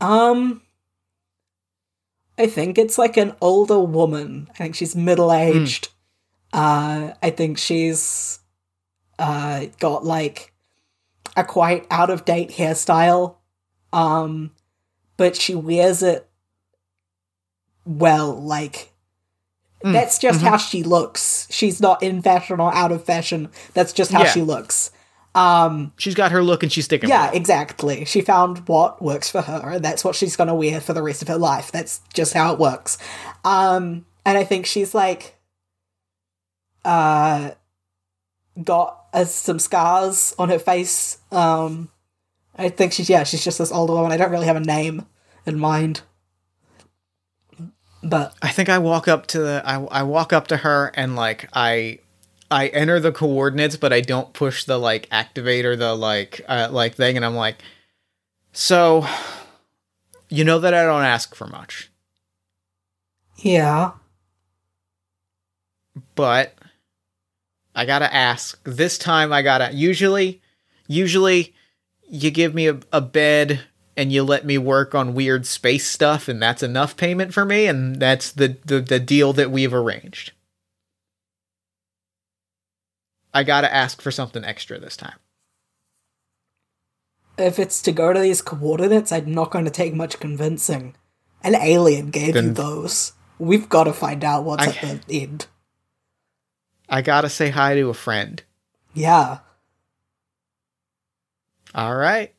Um, 0.00 0.62
I 2.38 2.46
think 2.46 2.78
it's 2.78 2.98
like 2.98 3.16
an 3.16 3.34
older 3.40 3.80
woman. 3.80 4.48
I 4.50 4.58
think 4.58 4.74
she's 4.76 4.94
middle 4.94 5.32
aged. 5.32 5.88
Uh, 6.52 7.12
I 7.22 7.30
think 7.30 7.58
she's 7.58 8.38
uh 9.18 9.66
got 9.80 10.04
like 10.04 10.52
a 11.36 11.44
quite 11.44 11.86
out 11.90 12.10
of 12.10 12.24
date 12.24 12.50
hairstyle. 12.50 13.36
Um, 13.92 14.50
but 15.16 15.36
she 15.36 15.54
wears 15.54 16.02
it 16.02 16.28
well. 17.84 18.34
Like 18.34 18.92
that's 19.82 20.18
just 20.18 20.40
how 20.42 20.56
she 20.56 20.82
looks. 20.82 21.46
She's 21.50 21.80
not 21.80 22.02
in 22.02 22.20
fashion 22.22 22.60
or 22.60 22.74
out 22.74 22.92
of 22.92 23.04
fashion. 23.04 23.48
That's 23.74 23.92
just 23.92 24.10
how 24.12 24.24
Yeah. 24.24 24.30
she 24.30 24.42
looks. 24.42 24.90
Um, 25.34 25.92
She's 25.96 26.14
got 26.16 26.32
her 26.32 26.42
look 26.42 26.62
and 26.64 26.72
she's 26.72 26.86
sticking. 26.86 27.08
yeah, 27.08 27.26
with 27.26 27.34
it. 27.34 27.36
exactly. 27.36 28.04
She 28.06 28.22
found 28.22 28.66
what 28.66 29.00
works 29.00 29.30
for 29.30 29.42
her, 29.42 29.70
and 29.70 29.84
that's 29.84 30.02
what 30.02 30.16
she's 30.16 30.34
gonna 30.36 30.54
wear 30.54 30.80
for 30.80 30.92
the 30.94 31.02
rest 31.02 31.22
of 31.22 31.28
her 31.28 31.38
life. 31.38 31.70
That's 31.70 32.00
just 32.12 32.32
how 32.34 32.52
it 32.52 32.58
works. 32.58 32.98
Um, 33.44 34.04
and 34.26 34.36
I 34.36 34.42
think 34.42 34.66
she's 34.66 34.94
like, 34.94 35.36
uh, 36.84 37.50
got 38.64 39.04
uh, 39.12 39.24
some 39.26 39.58
scars 39.60 40.34
on 40.38 40.48
her 40.48 40.58
face. 40.58 41.18
Um, 41.30 41.90
I 42.58 42.68
think 42.68 42.92
she's 42.92 43.08
yeah, 43.08 43.22
she's 43.22 43.44
just 43.44 43.58
this 43.58 43.72
older 43.72 43.92
woman. 43.92 44.10
I 44.10 44.16
don't 44.16 44.32
really 44.32 44.46
have 44.46 44.56
a 44.56 44.60
name 44.60 45.06
in 45.46 45.58
mind, 45.58 46.02
but 48.02 48.34
I 48.42 48.48
think 48.48 48.68
I 48.68 48.78
walk 48.78 49.06
up 49.06 49.28
to 49.28 49.38
the 49.38 49.62
I, 49.64 49.80
I 49.84 50.02
walk 50.02 50.32
up 50.32 50.48
to 50.48 50.58
her 50.58 50.90
and 50.94 51.14
like 51.14 51.48
I 51.52 52.00
I 52.50 52.66
enter 52.68 52.98
the 52.98 53.12
coordinates 53.12 53.76
but 53.76 53.92
I 53.92 54.00
don't 54.00 54.32
push 54.32 54.64
the 54.64 54.78
like 54.78 55.06
activate 55.10 55.64
or 55.64 55.76
the 55.76 55.94
like 55.94 56.40
uh, 56.48 56.68
like 56.70 56.94
thing. 56.94 57.16
And 57.16 57.24
I'm 57.24 57.36
like 57.36 57.62
so 58.52 59.06
you 60.28 60.42
know 60.42 60.58
that 60.58 60.74
I 60.74 60.82
don't 60.82 61.04
ask 61.04 61.34
for 61.36 61.46
much. 61.46 61.90
Yeah, 63.36 63.92
but 66.16 66.54
I 67.76 67.84
got 67.86 68.00
to 68.00 68.12
ask. 68.12 68.60
This 68.64 68.98
time 68.98 69.32
I 69.32 69.42
got 69.42 69.58
to 69.58 69.72
usually 69.72 70.42
usually 70.88 71.54
you 72.10 72.30
give 72.30 72.54
me 72.54 72.68
a, 72.68 72.78
a 72.92 73.00
bed 73.00 73.60
and 73.96 74.12
you 74.12 74.22
let 74.22 74.44
me 74.46 74.58
work 74.58 74.94
on 74.94 75.14
weird 75.14 75.44
space 75.46 75.86
stuff 75.86 76.28
and 76.28 76.40
that's 76.42 76.62
enough 76.62 76.96
payment 76.96 77.34
for 77.34 77.44
me 77.44 77.66
and 77.66 77.96
that's 78.00 78.32
the 78.32 78.56
the, 78.64 78.80
the 78.80 79.00
deal 79.00 79.32
that 79.32 79.50
we've 79.50 79.74
arranged 79.74 80.32
i 83.34 83.42
gotta 83.42 83.72
ask 83.72 84.00
for 84.00 84.10
something 84.10 84.44
extra 84.44 84.78
this 84.78 84.96
time 84.96 85.18
if 87.36 87.58
it's 87.58 87.80
to 87.82 87.92
go 87.92 88.12
to 88.12 88.18
these 88.18 88.42
coordinates, 88.42 89.12
I'm 89.12 89.32
not 89.32 89.52
going 89.52 89.64
to 89.64 89.70
take 89.70 89.94
much 89.94 90.18
convincing. 90.18 90.96
An 91.44 91.54
alien 91.54 92.10
gave 92.10 92.34
you 92.34 92.50
those. 92.50 93.12
We've 93.38 93.68
got 93.68 93.84
to 93.84 93.92
find 93.92 94.24
out 94.24 94.42
what's 94.42 94.66
I- 94.66 94.86
at 94.88 95.06
the 95.06 95.22
end. 95.22 95.46
i 96.88 97.00
gotta 97.00 97.28
say 97.28 97.50
hi 97.50 97.74
to 97.76 97.90
a 97.90 97.94
friend 97.94 98.42
Yeah. 98.92 99.38
All 101.78 101.94
right 101.96 102.34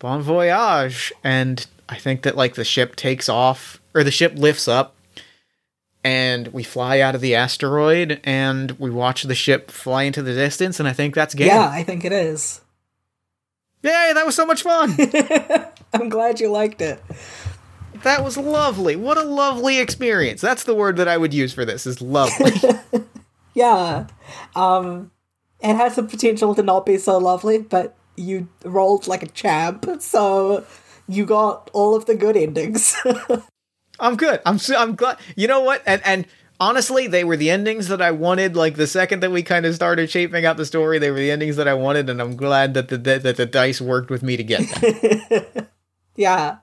bon 0.00 0.20
voyage 0.22 1.12
and 1.22 1.66
i 1.88 1.96
think 1.96 2.22
that 2.22 2.36
like 2.36 2.54
the 2.54 2.64
ship 2.64 2.96
takes 2.96 3.28
off 3.28 3.80
or 3.94 4.02
the 4.04 4.10
ship 4.10 4.32
lifts 4.36 4.66
up 4.66 4.96
and 6.02 6.48
we 6.48 6.62
fly 6.62 6.98
out 7.00 7.14
of 7.14 7.20
the 7.20 7.34
asteroid 7.34 8.20
and 8.24 8.72
we 8.72 8.90
watch 8.90 9.22
the 9.22 9.34
ship 9.34 9.70
fly 9.70 10.02
into 10.04 10.22
the 10.22 10.34
distance 10.34 10.80
and 10.80 10.88
i 10.88 10.92
think 10.92 11.14
that's 11.14 11.34
game 11.34 11.46
Yeah, 11.48 11.68
I 11.70 11.82
think 11.84 12.04
it 12.04 12.12
is. 12.12 12.60
yay 13.82 14.12
that 14.14 14.26
was 14.26 14.34
so 14.34 14.44
much 14.46 14.62
fun 14.62 14.96
I'm 15.92 16.08
glad 16.08 16.40
you 16.40 16.50
liked 16.50 16.80
it. 16.82 17.02
That 18.04 18.22
was 18.24 18.36
lovely. 18.38 18.94
What 18.96 19.18
a 19.18 19.24
lovely 19.24 19.78
experience. 19.80 20.40
That's 20.40 20.62
the 20.64 20.74
word 20.74 20.96
that 20.98 21.08
I 21.08 21.16
would 21.18 21.34
use 21.34 21.52
for 21.52 21.64
this 21.64 21.84
is 21.86 22.00
lovely. 22.00 22.52
Yeah. 23.54 24.06
Um 24.54 25.10
it 25.60 25.74
has 25.76 25.96
the 25.96 26.04
potential 26.04 26.54
to 26.54 26.62
not 26.62 26.86
be 26.86 26.96
so 26.96 27.18
lovely, 27.18 27.58
but 27.58 27.94
you 28.16 28.48
rolled 28.64 29.06
like 29.06 29.22
a 29.22 29.28
champ, 29.28 29.86
so 30.00 30.64
you 31.08 31.24
got 31.26 31.70
all 31.72 31.94
of 31.94 32.06
the 32.06 32.14
good 32.14 32.36
endings. 32.36 32.96
I'm 34.00 34.16
good. 34.16 34.40
I'm 34.46 34.58
so, 34.58 34.76
I'm 34.76 34.94
glad. 34.94 35.18
You 35.36 35.46
know 35.46 35.60
what? 35.60 35.82
And 35.86 36.00
and 36.04 36.26
honestly, 36.58 37.06
they 37.06 37.24
were 37.24 37.36
the 37.36 37.50
endings 37.50 37.88
that 37.88 38.00
I 38.00 38.10
wanted. 38.10 38.56
Like 38.56 38.76
the 38.76 38.86
second 38.86 39.20
that 39.20 39.30
we 39.30 39.42
kind 39.42 39.66
of 39.66 39.74
started 39.74 40.10
shaping 40.10 40.44
out 40.46 40.56
the 40.56 40.66
story, 40.66 40.98
they 40.98 41.10
were 41.10 41.18
the 41.18 41.30
endings 41.30 41.56
that 41.56 41.68
I 41.68 41.74
wanted, 41.74 42.08
and 42.08 42.20
I'm 42.20 42.36
glad 42.36 42.74
that 42.74 42.88
the 42.88 42.98
that, 42.98 43.22
that 43.22 43.36
the 43.36 43.46
dice 43.46 43.80
worked 43.80 44.10
with 44.10 44.22
me 44.22 44.36
to 44.36 44.44
get 44.44 44.68
them. 44.68 45.66
yeah. 46.16 46.58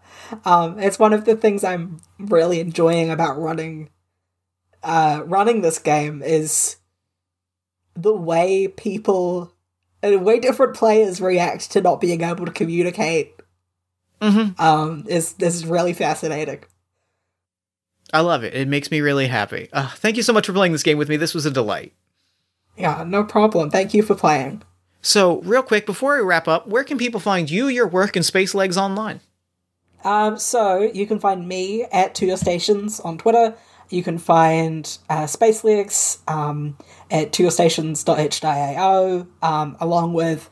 Um 0.45 0.79
it's 0.79 0.99
one 0.99 1.13
of 1.13 1.25
the 1.25 1.35
things 1.35 1.63
I'm 1.63 1.99
really 2.19 2.59
enjoying 2.59 3.09
about 3.09 3.39
running 3.39 3.89
uh 4.83 5.23
running 5.25 5.61
this 5.61 5.79
game 5.79 6.21
is 6.21 6.77
the 7.95 8.13
way 8.13 8.67
people 8.67 9.51
and 10.01 10.13
the 10.13 10.19
way 10.19 10.39
different 10.39 10.75
players 10.75 11.19
react 11.21 11.71
to 11.71 11.81
not 11.81 12.01
being 12.01 12.21
able 12.21 12.45
to 12.45 12.51
communicate 12.51 13.33
hmm 14.21 14.49
um 14.57 15.03
is 15.07 15.33
this 15.33 15.55
is 15.55 15.65
really 15.65 15.93
fascinating. 15.93 16.59
I 18.13 18.21
love 18.21 18.43
it. 18.43 18.53
It 18.53 18.67
makes 18.67 18.89
me 18.89 19.01
really 19.01 19.27
happy. 19.27 19.69
Uh, 19.73 19.89
thank 19.89 20.15
you 20.15 20.23
so 20.23 20.31
much 20.31 20.45
for 20.47 20.53
playing 20.53 20.71
this 20.71 20.81
game 20.81 20.97
with 20.97 21.09
me. 21.09 21.17
This 21.17 21.33
was 21.33 21.45
a 21.45 21.51
delight. 21.51 21.91
Yeah, 22.77 23.03
no 23.05 23.23
problem. 23.23 23.69
Thank 23.69 23.93
you 23.93 24.01
for 24.01 24.15
playing. 24.15 24.63
So, 25.01 25.41
real 25.41 25.63
quick, 25.63 25.85
before 25.85 26.15
we 26.15 26.23
wrap 26.23 26.47
up, 26.47 26.67
where 26.67 26.83
can 26.83 26.97
people 26.97 27.19
find 27.19 27.49
you, 27.49 27.67
your 27.67 27.87
work, 27.87 28.15
and 28.15 28.25
Space 28.25 28.55
Legs 28.55 28.77
online? 28.77 29.19
Um, 30.03 30.37
so 30.37 30.79
you 30.79 31.05
can 31.07 31.19
find 31.19 31.47
me 31.47 31.83
at 31.91 32.15
To 32.15 32.25
Your 32.25 32.37
Stations 32.37 32.99
on 32.99 33.17
Twitter. 33.17 33.55
You 33.89 34.03
can 34.03 34.17
find 34.17 34.97
uh, 35.09 35.27
Space 35.27 35.63
Legs 35.63 36.19
um, 36.27 36.77
at 37.09 37.31
toyourstations.itch.io, 37.31 39.27
um, 39.41 39.77
along 39.79 40.13
with 40.13 40.49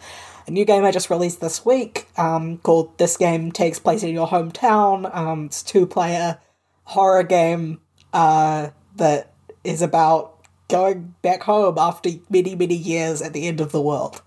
a 0.47 0.51
new 0.51 0.65
game 0.65 0.83
I 0.85 0.91
just 0.91 1.09
released 1.09 1.41
this 1.41 1.65
week 1.65 2.07
um, 2.17 2.59
called 2.59 2.97
This 2.97 3.17
Game 3.17 3.51
Takes 3.51 3.79
Place 3.79 4.03
in 4.03 4.13
Your 4.13 4.27
Hometown. 4.27 5.13
Um, 5.15 5.45
it's 5.45 5.61
a 5.61 5.65
two 5.65 5.85
player 5.87 6.39
horror 6.83 7.23
game 7.23 7.81
uh, 8.13 8.69
that 8.95 9.33
is 9.63 9.81
about 9.81 10.35
going 10.69 11.15
back 11.21 11.43
home 11.43 11.77
after 11.77 12.09
many, 12.29 12.55
many 12.55 12.75
years 12.75 13.21
at 13.21 13.33
the 13.33 13.47
end 13.47 13.59
of 13.59 13.71
the 13.71 13.81
world. 13.81 14.21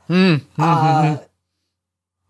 Uh, 0.58 1.18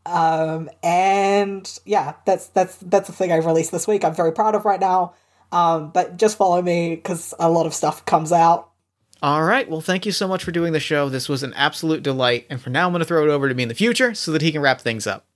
um, 0.07 0.71
and 0.83 1.79
yeah, 1.85 2.15
that's 2.25 2.47
that's 2.49 2.77
that's 2.79 3.09
the 3.09 3.13
thing 3.13 3.33
I 3.33 3.37
released 3.37 3.73
this 3.73 3.87
week. 3.87 4.05
I'm 4.05 4.15
very 4.15 4.33
proud 4.33 4.55
of 4.55 4.65
right 4.65 4.81
now. 4.81 5.15
Um, 5.51 5.91
but 5.91 6.17
just 6.17 6.37
follow 6.37 6.61
me 6.61 6.95
because 6.95 7.35
a 7.39 7.51
lot 7.51 7.67
of 7.67 7.75
stuff 7.75 8.05
comes 8.05 8.33
out. 8.33 8.71
All 9.21 9.43
right. 9.43 9.69
Well, 9.69 9.81
thank 9.81 10.07
you 10.07 10.13
so 10.13 10.29
much 10.29 10.45
for 10.45 10.53
doing 10.53 10.73
the 10.73 10.81
show. 10.81 11.09
This 11.09 11.29
was 11.29 11.43
an 11.43 11.55
absolute 11.55 12.03
delight. 12.03 12.47
And 12.49 12.61
for 12.61 12.71
now, 12.71 12.87
I'm 12.87 12.93
going 12.93 13.01
to 13.01 13.07
throw 13.07 13.25
it 13.25 13.31
over 13.31 13.49
to 13.49 13.55
me 13.55 13.65
in 13.65 13.69
the 13.69 13.75
future 13.75 14.15
so 14.15 14.31
that 14.33 14.43
he 14.43 14.53
can 14.53 14.61
wrap 14.61 14.81
things 14.81 15.07
up. 15.07 15.27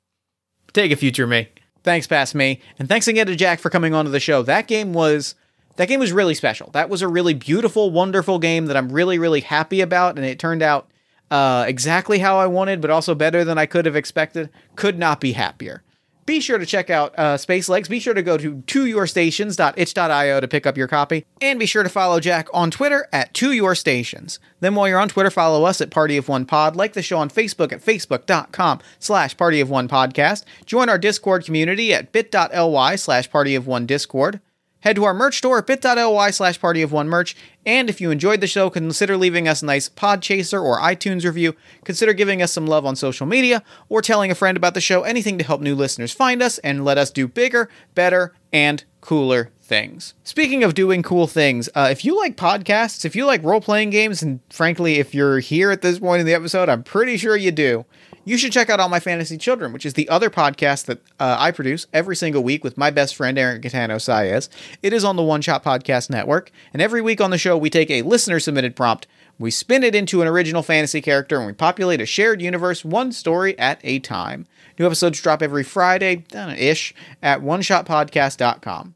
Take 0.72 0.92
a 0.92 0.96
future 0.96 1.26
me. 1.26 1.48
Thanks, 1.82 2.06
past 2.06 2.34
me. 2.34 2.60
And 2.78 2.88
thanks 2.88 3.08
again 3.08 3.26
to 3.26 3.34
Jack 3.34 3.58
for 3.58 3.70
coming 3.70 3.92
onto 3.92 4.10
the 4.10 4.20
show. 4.20 4.42
That 4.42 4.68
game 4.68 4.92
was. 4.92 5.34
That 5.76 5.88
game 5.88 6.00
was 6.00 6.12
really 6.12 6.34
special. 6.34 6.70
That 6.72 6.90
was 6.90 7.00
a 7.00 7.08
really 7.08 7.32
beautiful, 7.32 7.90
wonderful 7.90 8.38
game 8.38 8.66
that 8.66 8.76
I'm 8.76 8.92
really, 8.92 9.18
really 9.18 9.40
happy 9.40 9.80
about, 9.80 10.18
and 10.18 10.26
it 10.26 10.38
turned 10.38 10.60
out 10.60 10.90
uh, 11.30 11.64
exactly 11.66 12.18
how 12.18 12.36
I 12.36 12.46
wanted, 12.46 12.82
but 12.82 12.90
also 12.90 13.14
better 13.14 13.42
than 13.42 13.56
I 13.56 13.64
could 13.64 13.86
have 13.86 13.96
expected. 13.96 14.50
Could 14.76 14.98
not 14.98 15.18
be 15.18 15.32
happier. 15.32 15.82
Be 16.24 16.40
sure 16.40 16.58
to 16.58 16.66
check 16.66 16.88
out 16.88 17.18
uh, 17.18 17.36
Space 17.36 17.68
Legs. 17.68 17.88
Be 17.88 17.98
sure 17.98 18.14
to 18.14 18.22
go 18.22 18.36
to 18.36 18.56
toyourstations.itch.io 18.56 20.40
to 20.40 20.48
pick 20.48 20.66
up 20.66 20.76
your 20.76 20.88
copy. 20.88 21.26
And 21.40 21.58
be 21.58 21.66
sure 21.66 21.82
to 21.82 21.88
follow 21.88 22.20
Jack 22.20 22.48
on 22.54 22.70
Twitter 22.70 23.08
at 23.12 23.34
toyourstations. 23.34 24.38
Then 24.60 24.74
while 24.74 24.88
you're 24.88 25.00
on 25.00 25.08
Twitter, 25.08 25.30
follow 25.30 25.64
us 25.64 25.80
at 25.80 25.90
Party 25.90 26.16
of 26.16 26.28
One 26.28 26.46
Pod. 26.46 26.76
Like 26.76 26.92
the 26.92 27.02
show 27.02 27.18
on 27.18 27.28
Facebook 27.28 27.72
at 27.72 27.84
facebook.com 27.84 28.80
slash 28.98 29.36
Party 29.36 29.60
of 29.60 29.68
One 29.70 29.88
Podcast. 29.88 30.44
Join 30.64 30.88
our 30.88 30.98
Discord 30.98 31.44
community 31.44 31.92
at 31.92 32.12
bit.ly 32.12 32.96
slash 32.96 33.30
Party 33.30 33.54
of 33.54 33.66
One 33.66 33.86
Discord. 33.86 34.40
Head 34.82 34.96
to 34.96 35.04
our 35.04 35.14
merch 35.14 35.38
store 35.38 35.58
at 35.58 35.66
bit.ly 35.66 36.30
slash 36.30 36.60
party 36.60 36.82
of 36.82 36.92
one 36.92 37.08
merch. 37.08 37.34
And 37.64 37.88
if 37.88 38.00
you 38.00 38.10
enjoyed 38.10 38.40
the 38.40 38.46
show, 38.46 38.70
consider 38.70 39.16
leaving 39.16 39.48
us 39.48 39.62
a 39.62 39.66
nice 39.66 39.88
Podchaser 39.88 40.62
or 40.62 40.78
iTunes 40.80 41.24
review. 41.24 41.54
Consider 41.84 42.12
giving 42.12 42.42
us 42.42 42.52
some 42.52 42.66
love 42.66 42.84
on 42.84 42.96
social 42.96 43.26
media 43.26 43.62
or 43.88 44.02
telling 44.02 44.30
a 44.30 44.34
friend 44.34 44.56
about 44.56 44.74
the 44.74 44.80
show. 44.80 45.02
Anything 45.02 45.38
to 45.38 45.44
help 45.44 45.60
new 45.60 45.74
listeners 45.74 46.12
find 46.12 46.42
us 46.42 46.58
and 46.58 46.84
let 46.84 46.98
us 46.98 47.10
do 47.10 47.26
bigger, 47.26 47.68
better, 47.94 48.34
and 48.52 48.84
cooler 49.00 49.44
things. 49.44 49.62
things. 49.72 50.12
Speaking 50.22 50.62
of 50.64 50.74
doing 50.74 51.02
cool 51.02 51.26
things, 51.26 51.70
uh, 51.74 51.88
if 51.90 52.04
you 52.04 52.14
like 52.18 52.36
podcasts, 52.36 53.06
if 53.06 53.16
you 53.16 53.24
like 53.24 53.42
role 53.42 53.62
playing 53.62 53.88
games, 53.88 54.22
and 54.22 54.40
frankly, 54.50 54.96
if 54.96 55.14
you're 55.14 55.38
here 55.38 55.70
at 55.70 55.80
this 55.80 55.98
point 55.98 56.20
in 56.20 56.26
the 56.26 56.34
episode, 56.34 56.68
I'm 56.68 56.82
pretty 56.82 57.16
sure 57.16 57.36
you 57.36 57.50
do. 57.52 57.86
You 58.24 58.38
should 58.38 58.52
check 58.52 58.70
out 58.70 58.78
All 58.78 58.88
My 58.88 59.00
Fantasy 59.00 59.36
Children, 59.36 59.72
which 59.72 59.84
is 59.84 59.94
the 59.94 60.08
other 60.08 60.30
podcast 60.30 60.84
that 60.84 61.00
uh, 61.18 61.36
I 61.40 61.50
produce 61.50 61.88
every 61.92 62.14
single 62.14 62.42
week 62.44 62.62
with 62.62 62.78
my 62.78 62.90
best 62.90 63.16
friend 63.16 63.36
Aaron 63.36 63.60
Catano 63.60 63.96
Saez. 63.96 64.48
It 64.80 64.92
is 64.92 65.02
on 65.02 65.16
the 65.16 65.24
One 65.24 65.42
Shot 65.42 65.64
Podcast 65.64 66.08
Network, 66.08 66.52
and 66.72 66.80
every 66.80 67.02
week 67.02 67.20
on 67.20 67.30
the 67.30 67.38
show, 67.38 67.56
we 67.56 67.68
take 67.68 67.90
a 67.90 68.02
listener 68.02 68.38
submitted 68.38 68.76
prompt, 68.76 69.08
we 69.40 69.50
spin 69.50 69.82
it 69.82 69.96
into 69.96 70.22
an 70.22 70.28
original 70.28 70.62
fantasy 70.62 71.00
character, 71.00 71.36
and 71.38 71.46
we 71.48 71.52
populate 71.52 72.00
a 72.00 72.06
shared 72.06 72.40
universe 72.40 72.84
one 72.84 73.10
story 73.10 73.58
at 73.58 73.80
a 73.82 73.98
time. 73.98 74.46
New 74.78 74.86
episodes 74.86 75.20
drop 75.20 75.42
every 75.42 75.64
Friday, 75.64 76.24
ish, 76.32 76.94
at 77.22 77.40
oneshotpodcast.com. 77.40 78.94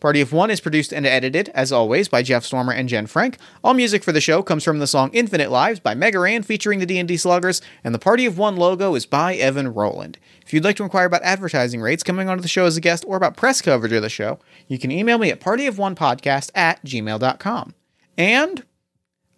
Party 0.00 0.20
of 0.20 0.32
One 0.32 0.50
is 0.50 0.60
produced 0.60 0.92
and 0.92 1.06
edited, 1.06 1.48
as 1.50 1.72
always, 1.72 2.08
by 2.08 2.22
Jeff 2.22 2.44
Stormer 2.44 2.72
and 2.72 2.88
Jen 2.88 3.06
Frank. 3.06 3.36
All 3.64 3.74
music 3.74 4.04
for 4.04 4.12
the 4.12 4.20
show 4.20 4.42
comes 4.42 4.62
from 4.62 4.78
the 4.78 4.86
song 4.86 5.10
Infinite 5.12 5.50
Lives 5.50 5.80
by 5.80 5.94
Mega 5.94 6.20
Ran 6.20 6.42
featuring 6.42 6.78
the 6.78 6.86
D&D 6.86 7.16
Sluggers, 7.16 7.60
and 7.82 7.94
the 7.94 7.98
Party 7.98 8.24
of 8.24 8.38
One 8.38 8.56
logo 8.56 8.94
is 8.94 9.06
by 9.06 9.34
Evan 9.34 9.74
Rowland. 9.74 10.18
If 10.46 10.54
you'd 10.54 10.64
like 10.64 10.76
to 10.76 10.84
inquire 10.84 11.06
about 11.06 11.22
advertising 11.22 11.80
rates, 11.80 12.02
coming 12.02 12.28
onto 12.28 12.42
the 12.42 12.48
show 12.48 12.64
as 12.64 12.76
a 12.76 12.80
guest, 12.80 13.04
or 13.08 13.16
about 13.16 13.36
press 13.36 13.60
coverage 13.60 13.92
of 13.92 14.02
the 14.02 14.08
show, 14.08 14.38
you 14.68 14.78
can 14.78 14.90
email 14.90 15.18
me 15.18 15.30
at 15.30 15.40
partyofonepodcast 15.40 16.50
at 16.54 16.84
gmail.com. 16.84 17.74
And 18.16 18.64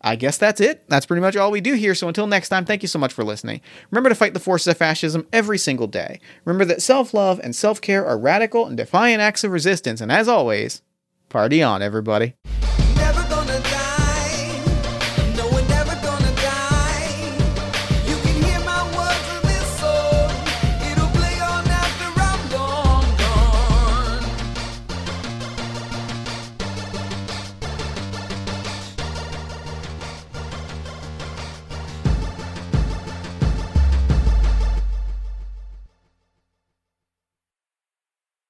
I 0.03 0.17
guess 0.17 0.39
that's 0.39 0.61
it. 0.61 0.89
That's 0.89 1.07
pretty 1.07 1.21
much 1.21 1.37
all 1.37 1.51
we 1.51 1.61
do 1.61 1.75
here. 1.75 1.95
So 1.95 2.09
until 2.09 2.27
next 2.27 2.49
time, 2.49 2.65
thank 2.65 2.83
you 2.83 2.89
so 2.89 2.99
much 2.99 3.13
for 3.13 3.25
listening. 3.25 3.61
Remember 3.91 4.09
to 4.09 4.15
fight 4.15 4.35
the 4.35 4.41
forces 4.41 4.69
of 4.69 4.77
fascism 4.77 5.27
every 5.33 5.59
single 5.59 5.87
day. 5.87 6.21
Remember 6.45 6.65
that 6.65 6.83
self 6.83 7.13
love 7.13 7.41
and 7.43 7.55
self 7.55 7.81
care 7.81 8.07
are 8.07 8.19
radical 8.19 8.67
and 8.67 8.77
defiant 8.77 9.21
acts 9.21 9.45
of 9.45 9.53
resistance. 9.53 10.01
And 10.01 10.11
as 10.11 10.29
always, 10.29 10.83
party 11.29 11.63
on, 11.63 11.83
everybody. 11.83 12.35